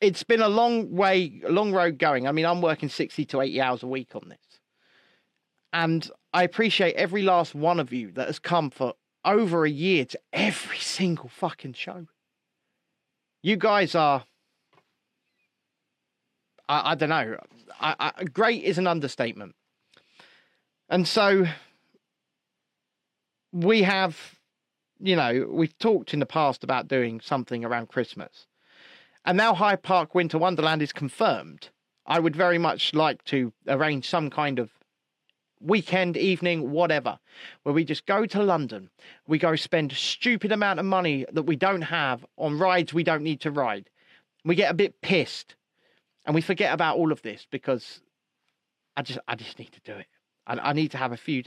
it's 0.00 0.22
been 0.22 0.42
a 0.42 0.48
long 0.48 0.94
way, 0.94 1.40
a 1.44 1.50
long 1.50 1.72
road 1.72 1.98
going. 1.98 2.26
I 2.26 2.32
mean, 2.32 2.46
I'm 2.46 2.60
working 2.60 2.88
60 2.88 3.24
to 3.26 3.40
80 3.40 3.60
hours 3.60 3.82
a 3.82 3.86
week 3.86 4.14
on 4.14 4.28
this. 4.28 4.60
And 5.72 6.08
I 6.32 6.44
appreciate 6.44 6.94
every 6.94 7.22
last 7.22 7.54
one 7.54 7.80
of 7.80 7.92
you 7.92 8.12
that 8.12 8.26
has 8.26 8.38
come 8.38 8.70
for 8.70 8.94
over 9.24 9.64
a 9.64 9.70
year 9.70 10.04
to 10.06 10.18
every 10.32 10.78
single 10.78 11.28
fucking 11.28 11.74
show. 11.74 12.06
You 13.42 13.56
guys 13.56 13.94
are 13.94 14.24
I, 16.68 16.92
I 16.92 16.94
don't 16.94 17.08
know. 17.08 17.36
I, 17.80 18.12
I, 18.16 18.24
great 18.24 18.62
is 18.62 18.78
an 18.78 18.86
understatement. 18.86 19.54
And 20.88 21.06
so 21.06 21.46
we 23.52 23.82
have, 23.82 24.38
you 25.00 25.16
know, 25.16 25.46
we've 25.48 25.76
talked 25.78 26.12
in 26.12 26.20
the 26.20 26.26
past 26.26 26.64
about 26.64 26.88
doing 26.88 27.20
something 27.20 27.64
around 27.64 27.88
Christmas. 27.88 28.46
And 29.24 29.36
now 29.36 29.54
Hyde 29.54 29.82
Park 29.82 30.14
Winter 30.14 30.38
Wonderland 30.38 30.82
is 30.82 30.92
confirmed. 30.92 31.70
I 32.06 32.18
would 32.18 32.34
very 32.34 32.58
much 32.58 32.94
like 32.94 33.22
to 33.24 33.52
arrange 33.66 34.08
some 34.08 34.30
kind 34.30 34.58
of 34.58 34.70
weekend, 35.60 36.16
evening, 36.16 36.70
whatever, 36.70 37.18
where 37.62 37.74
we 37.74 37.84
just 37.84 38.06
go 38.06 38.26
to 38.26 38.42
London. 38.42 38.90
We 39.26 39.38
go 39.38 39.56
spend 39.56 39.92
a 39.92 39.96
stupid 39.96 40.52
amount 40.52 40.80
of 40.80 40.86
money 40.86 41.26
that 41.32 41.42
we 41.42 41.56
don't 41.56 41.82
have 41.82 42.24
on 42.36 42.58
rides 42.58 42.94
we 42.94 43.04
don't 43.04 43.22
need 43.22 43.40
to 43.42 43.50
ride. 43.50 43.90
We 44.44 44.54
get 44.54 44.70
a 44.70 44.74
bit 44.74 45.00
pissed 45.02 45.56
and 46.24 46.34
we 46.34 46.40
forget 46.40 46.72
about 46.72 46.96
all 46.96 47.12
of 47.12 47.22
this 47.22 47.46
because 47.50 48.00
I 48.96 49.02
just 49.02 49.18
I 49.28 49.34
just 49.34 49.58
need 49.58 49.72
to 49.72 49.80
do 49.80 49.92
it. 49.92 50.06
I, 50.46 50.70
I 50.70 50.72
need 50.72 50.90
to 50.92 50.98
have 50.98 51.12
a 51.12 51.16
few. 51.16 51.42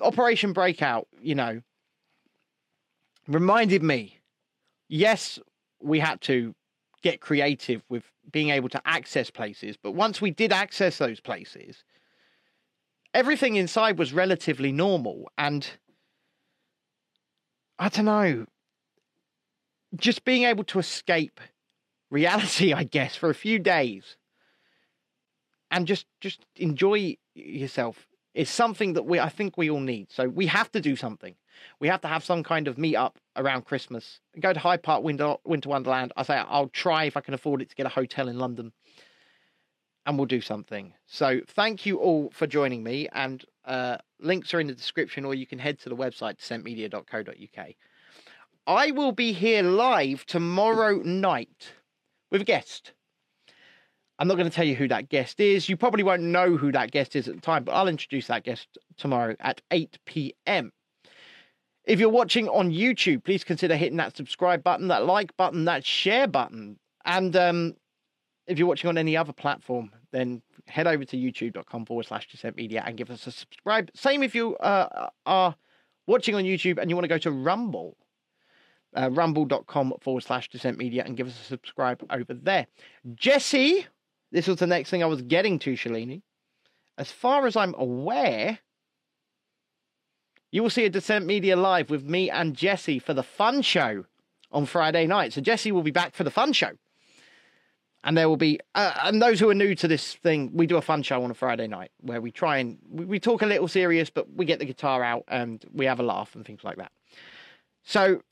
Operation 0.00 0.52
Breakout, 0.52 1.08
you 1.20 1.34
know, 1.34 1.60
reminded 3.26 3.82
me. 3.82 4.20
Yes, 4.88 5.38
we 5.80 6.00
had 6.00 6.20
to 6.22 6.54
get 7.02 7.20
creative 7.20 7.82
with 7.88 8.04
being 8.30 8.50
able 8.50 8.68
to 8.68 8.82
access 8.84 9.30
places, 9.30 9.76
but 9.76 9.92
once 9.92 10.20
we 10.20 10.30
did 10.30 10.52
access 10.52 10.98
those 10.98 11.20
places, 11.20 11.84
everything 13.14 13.56
inside 13.56 13.98
was 13.98 14.12
relatively 14.12 14.72
normal, 14.72 15.30
and 15.38 15.68
I 17.78 17.88
don't 17.88 18.04
know, 18.04 18.46
just 19.96 20.24
being 20.24 20.44
able 20.44 20.64
to 20.64 20.78
escape 20.78 21.40
reality, 22.10 22.72
I 22.82 22.84
guess, 22.84 23.16
for 23.16 23.30
a 23.30 23.34
few 23.34 23.58
days, 23.58 24.16
and 25.70 25.86
just 25.86 26.06
just 26.20 26.40
enjoy 26.56 27.16
yourself 27.34 28.06
is 28.34 28.48
something 28.48 28.94
that 28.94 29.04
we 29.04 29.20
I 29.20 29.28
think 29.28 29.56
we 29.56 29.70
all 29.70 29.80
need. 29.80 30.10
So 30.10 30.28
we 30.28 30.46
have 30.46 30.70
to 30.72 30.80
do 30.80 30.96
something. 30.96 31.34
We 31.80 31.88
have 31.88 32.00
to 32.02 32.08
have 32.08 32.24
some 32.24 32.42
kind 32.42 32.68
of 32.68 32.78
meet 32.78 32.96
up 32.96 33.18
around 33.36 33.64
Christmas. 33.64 34.20
Go 34.38 34.52
to 34.52 34.58
Hyde 34.58 34.82
Park 34.82 35.02
Winter, 35.02 35.36
Winter 35.44 35.68
Wonderland. 35.68 36.12
I 36.16 36.22
say 36.22 36.36
I'll 36.36 36.68
try 36.68 37.04
if 37.04 37.16
I 37.16 37.20
can 37.20 37.34
afford 37.34 37.62
it 37.62 37.70
to 37.70 37.76
get 37.76 37.86
a 37.86 37.90
hotel 37.90 38.28
in 38.28 38.38
London, 38.38 38.72
and 40.06 40.16
we'll 40.16 40.26
do 40.26 40.40
something. 40.40 40.94
So 41.06 41.40
thank 41.46 41.86
you 41.86 41.98
all 41.98 42.30
for 42.32 42.46
joining 42.46 42.82
me, 42.82 43.08
and 43.12 43.44
uh, 43.64 43.98
links 44.20 44.52
are 44.54 44.60
in 44.60 44.66
the 44.66 44.74
description, 44.74 45.24
or 45.24 45.34
you 45.34 45.46
can 45.46 45.58
head 45.58 45.78
to 45.80 45.88
the 45.88 45.96
website 45.96 46.38
dissentmedia.co.uk. 46.38 47.68
I 48.66 48.90
will 48.90 49.12
be 49.12 49.32
here 49.32 49.62
live 49.62 50.26
tomorrow 50.26 50.98
night 50.98 51.72
with 52.30 52.42
a 52.42 52.44
guest. 52.44 52.92
I'm 54.18 54.26
not 54.26 54.36
going 54.36 54.50
to 54.50 54.54
tell 54.54 54.66
you 54.66 54.74
who 54.74 54.88
that 54.88 55.08
guest 55.08 55.38
is. 55.38 55.68
You 55.68 55.76
probably 55.76 56.02
won't 56.02 56.22
know 56.22 56.56
who 56.56 56.72
that 56.72 56.90
guest 56.90 57.14
is 57.14 57.28
at 57.28 57.36
the 57.36 57.40
time, 57.40 57.62
but 57.62 57.72
I'll 57.72 57.88
introduce 57.88 58.26
that 58.26 58.44
guest 58.44 58.66
tomorrow 58.96 59.36
at 59.38 59.62
8 59.70 59.98
p.m. 60.06 60.72
If 61.88 61.98
you're 61.98 62.10
watching 62.10 62.48
on 62.48 62.70
YouTube, 62.70 63.24
please 63.24 63.42
consider 63.42 63.74
hitting 63.74 63.96
that 63.96 64.16
subscribe 64.16 64.62
button, 64.62 64.88
that 64.88 65.06
like 65.06 65.34
button, 65.38 65.64
that 65.64 65.84
share 65.84 66.26
button. 66.26 66.78
And 67.06 67.34
um, 67.34 67.74
if 68.46 68.58
you're 68.58 68.68
watching 68.68 68.88
on 68.88 68.98
any 68.98 69.16
other 69.16 69.32
platform, 69.32 69.90
then 70.12 70.42
head 70.66 70.86
over 70.86 71.04
to 71.06 71.16
youtube.com 71.16 71.86
forward 71.86 72.04
slash 72.04 72.28
dissent 72.28 72.56
media 72.56 72.84
and 72.86 72.96
give 72.96 73.10
us 73.10 73.26
a 73.26 73.32
subscribe. 73.32 73.90
Same 73.94 74.22
if 74.22 74.34
you 74.34 74.54
uh, 74.58 75.08
are 75.24 75.56
watching 76.06 76.34
on 76.34 76.44
YouTube 76.44 76.78
and 76.78 76.90
you 76.90 76.96
want 76.96 77.04
to 77.04 77.08
go 77.08 77.18
to 77.18 77.30
Rumble 77.30 77.96
uh, 78.96 79.10
rumble.com 79.10 79.94
forward 80.00 80.22
slash 80.22 80.48
dissent 80.48 80.78
media 80.78 81.02
and 81.04 81.16
give 81.16 81.26
us 81.26 81.40
a 81.40 81.44
subscribe 81.44 82.04
over 82.10 82.34
there. 82.34 82.66
Jesse, 83.14 83.86
this 84.32 84.46
was 84.46 84.56
the 84.56 84.66
next 84.66 84.90
thing 84.90 85.02
I 85.02 85.06
was 85.06 85.22
getting 85.22 85.58
to, 85.60 85.74
Shalini. 85.74 86.22
As 86.96 87.10
far 87.10 87.46
as 87.46 87.56
I'm 87.56 87.74
aware, 87.78 88.58
you 90.50 90.62
will 90.62 90.70
see 90.70 90.84
a 90.84 90.90
Dissent 90.90 91.26
Media 91.26 91.56
live 91.56 91.90
with 91.90 92.04
me 92.04 92.30
and 92.30 92.54
Jesse 92.54 92.98
for 92.98 93.14
the 93.14 93.22
fun 93.22 93.62
show 93.62 94.04
on 94.50 94.66
Friday 94.66 95.06
night. 95.06 95.32
So 95.32 95.40
Jesse 95.40 95.72
will 95.72 95.82
be 95.82 95.90
back 95.90 96.14
for 96.14 96.24
the 96.24 96.30
fun 96.30 96.52
show. 96.52 96.70
And 98.04 98.16
there 98.16 98.28
will 98.28 98.36
be, 98.36 98.60
uh, 98.74 98.92
and 99.02 99.20
those 99.20 99.40
who 99.40 99.50
are 99.50 99.54
new 99.54 99.74
to 99.74 99.88
this 99.88 100.14
thing, 100.14 100.50
we 100.54 100.66
do 100.66 100.76
a 100.76 100.82
fun 100.82 101.02
show 101.02 101.22
on 101.22 101.30
a 101.30 101.34
Friday 101.34 101.66
night 101.66 101.90
where 102.00 102.20
we 102.20 102.30
try 102.30 102.58
and 102.58 102.78
we, 102.88 103.04
we 103.04 103.20
talk 103.20 103.42
a 103.42 103.46
little 103.46 103.68
serious, 103.68 104.08
but 104.08 104.32
we 104.32 104.44
get 104.44 104.60
the 104.60 104.64
guitar 104.64 105.02
out 105.02 105.24
and 105.28 105.64
we 105.72 105.84
have 105.84 106.00
a 106.00 106.04
laugh 106.04 106.34
and 106.34 106.46
things 106.46 106.62
like 106.62 106.76
that. 106.76 106.92
So 107.82 108.22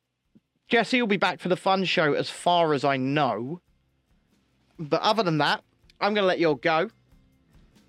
Jesse 0.68 1.00
will 1.02 1.08
be 1.08 1.16
back 1.16 1.40
for 1.40 1.48
the 1.48 1.56
fun 1.56 1.84
show 1.84 2.14
as 2.14 2.30
far 2.30 2.74
as 2.74 2.84
I 2.84 2.96
know. 2.96 3.60
But 4.78 5.02
other 5.02 5.22
than 5.22 5.38
that, 5.38 5.62
I'm 6.00 6.14
going 6.14 6.22
to 6.22 6.28
let 6.28 6.38
you 6.38 6.48
all 6.48 6.54
go. 6.54 6.90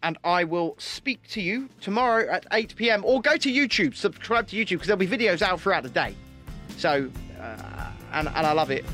And 0.04 0.18
I 0.24 0.44
will 0.44 0.76
speak 0.78 1.28
to 1.30 1.42
you 1.42 1.70
tomorrow 1.82 2.30
at 2.30 2.46
8 2.52 2.76
p.m. 2.76 3.04
Or 3.04 3.22
go 3.22 3.36
to 3.38 3.52
YouTube, 3.52 3.96
subscribe 3.96 4.48
to 4.50 4.56
YouTube, 4.56 4.70
because 4.70 4.88
there'll 4.88 5.00
be 5.00 5.08
videos 5.08 5.42
out 5.42 5.60
throughout 5.60 5.84
the 5.84 5.90
day. 5.90 6.16
So, 6.78 7.10
uh, 7.40 7.92
and, 8.14 8.28
and 8.28 8.48
I 8.48 8.52
love 8.52 8.72
it 8.72 8.86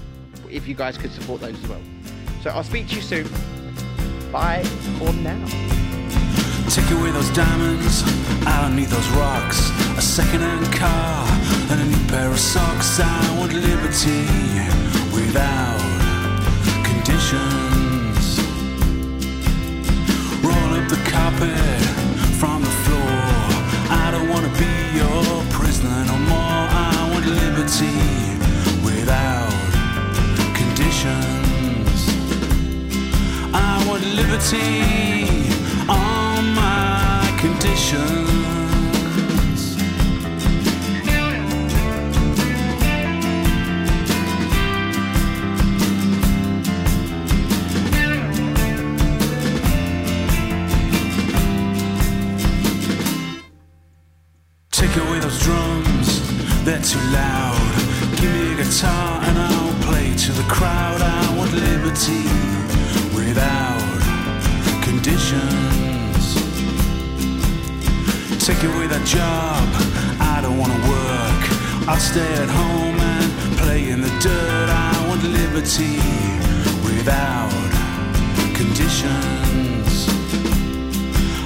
if 0.50 0.68
you 0.68 0.76
guys 0.76 0.98
could 0.98 1.12
support 1.12 1.42
those 1.42 1.62
as 1.62 1.70
well. 1.70 1.82
So 2.42 2.50
I'll 2.52 2.64
speak 2.64 2.88
to 2.90 2.96
you 2.96 3.02
soon. 3.02 3.28
Bye 4.32 4.64
for 4.98 5.12
now. 5.14 5.46
Take 6.70 6.90
away 6.92 7.12
those 7.12 7.30
diamonds 7.32 8.04
out 8.48 8.64
underneath 8.64 8.90
those 8.90 9.08
rocks. 9.10 9.70
A 9.98 10.02
second-hand 10.02 10.74
car 10.74 11.28
and 11.72 11.82
a 11.82 11.86
new 11.86 12.08
pair 12.08 12.32
of 12.32 12.40
socks. 12.40 13.00
I 13.00 13.38
want 13.38 13.54
liberty 13.54 14.26
without 15.14 15.80
conditions. 16.84 17.63
The 20.94 21.10
carpet 21.10 21.82
from 22.40 22.62
the 22.62 22.74
floor. 22.84 23.16
I 24.04 24.10
don't 24.12 24.30
wanna 24.30 24.54
be 24.64 24.74
your 25.02 25.44
prisoner 25.50 26.00
no 26.06 26.18
more. 26.32 26.64
I 26.86 27.10
want 27.12 27.26
liberty 27.26 27.98
without 28.86 29.54
conditions. 30.60 32.00
I 33.54 33.84
want 33.88 34.04
liberty 34.20 34.70
on 35.90 36.54
my 36.54 37.36
conditions. 37.40 38.23
Too 56.84 57.00
loud. 57.12 57.72
Give 58.20 58.30
me 58.34 58.54
a 58.54 58.58
guitar 58.58 59.22
and 59.24 59.40
I'll 59.40 59.74
play 59.88 60.14
to 60.16 60.32
the 60.34 60.44
crowd. 60.50 61.02
I 61.02 61.38
want 61.38 61.54
liberty 61.54 62.28
without 63.16 63.80
conditions. 64.84 66.24
Take 68.46 68.64
away 68.64 68.88
that 68.88 69.06
job, 69.06 69.64
I 70.20 70.42
don't 70.42 70.58
wanna 70.58 70.82
work. 70.96 71.42
I'll 71.88 72.06
stay 72.12 72.34
at 72.44 72.50
home 72.50 73.00
and 73.00 73.58
play 73.60 73.90
in 73.90 74.02
the 74.02 74.14
dirt. 74.20 74.70
I 74.70 75.08
want 75.08 75.24
liberty 75.24 76.00
without 76.84 77.54
conditions. 78.60 80.10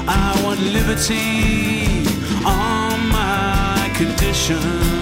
I 0.08 0.42
want 0.44 0.60
liberty 0.62 2.08
on 2.44 2.98
my 3.10 3.92
conditions. 3.94 4.97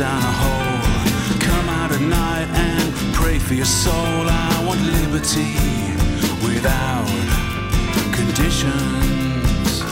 Down 0.00 0.22
a 0.22 0.32
hole. 0.42 1.38
Come 1.40 1.68
out 1.68 1.92
at 1.92 2.00
night 2.00 2.48
and 2.54 3.14
pray 3.14 3.38
for 3.38 3.52
your 3.52 3.66
soul. 3.66 4.24
I 4.26 4.64
want 4.66 4.80
liberty 4.80 5.52
without 6.42 7.06
conditions. 8.10 9.82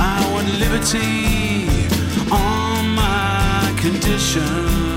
I 0.00 0.18
want 0.32 0.48
liberty 0.58 1.68
on 2.32 2.88
my 2.96 3.72
conditions. 3.80 4.91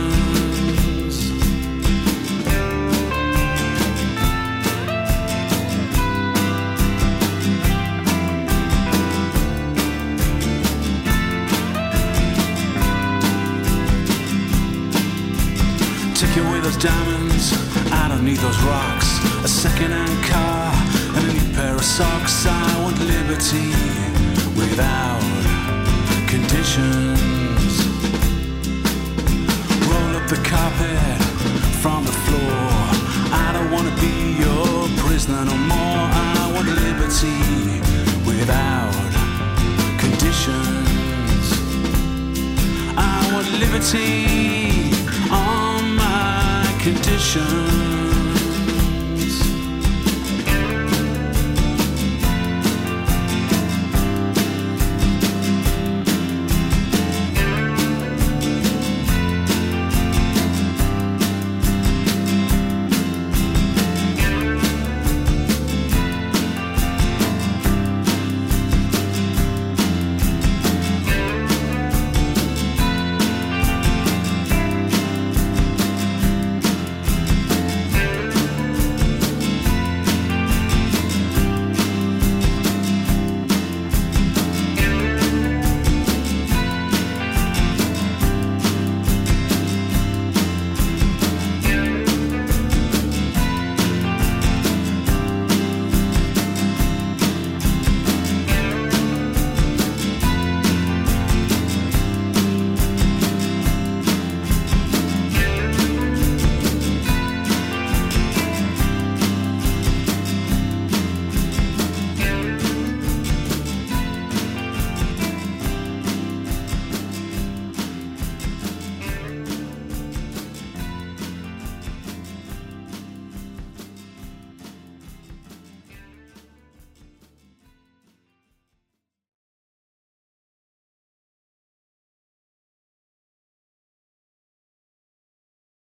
Those 16.75 16.83
diamonds 16.83 17.53
out 17.91 18.11
underneath 18.11 18.41
those 18.41 18.59
rocks. 18.63 19.19
A 19.43 19.47
second-hand 19.47 20.23
car 20.25 20.73
and 21.15 21.29
a 21.29 21.33
new 21.33 21.53
pair 21.53 21.75
of 21.75 21.83
socks. 21.83 22.45
I 22.47 22.81
want 22.81 22.99
liberty 22.99 23.69
without 24.55 25.21
conditions. 26.27 27.85
Roll 29.89 30.15
up 30.15 30.27
the 30.27 30.41
carpet 30.43 31.21
from 31.81 32.05
the 32.05 32.15
floor. 32.25 32.65
I 33.31 33.51
don't 33.53 33.71
wanna 33.71 33.95
be 34.01 34.37
your 34.39 34.87
prisoner 35.03 35.45
no 35.45 35.57
more. 35.57 36.09
I 36.39 36.51
want 36.53 36.67
liberty 36.67 37.81
without 38.25 38.93
conditions. 39.99 41.45
I 42.97 43.29
want 43.33 43.47
liberty 43.59 44.64
on 47.15 47.21
my 47.21 47.21
conditions. 47.21 47.94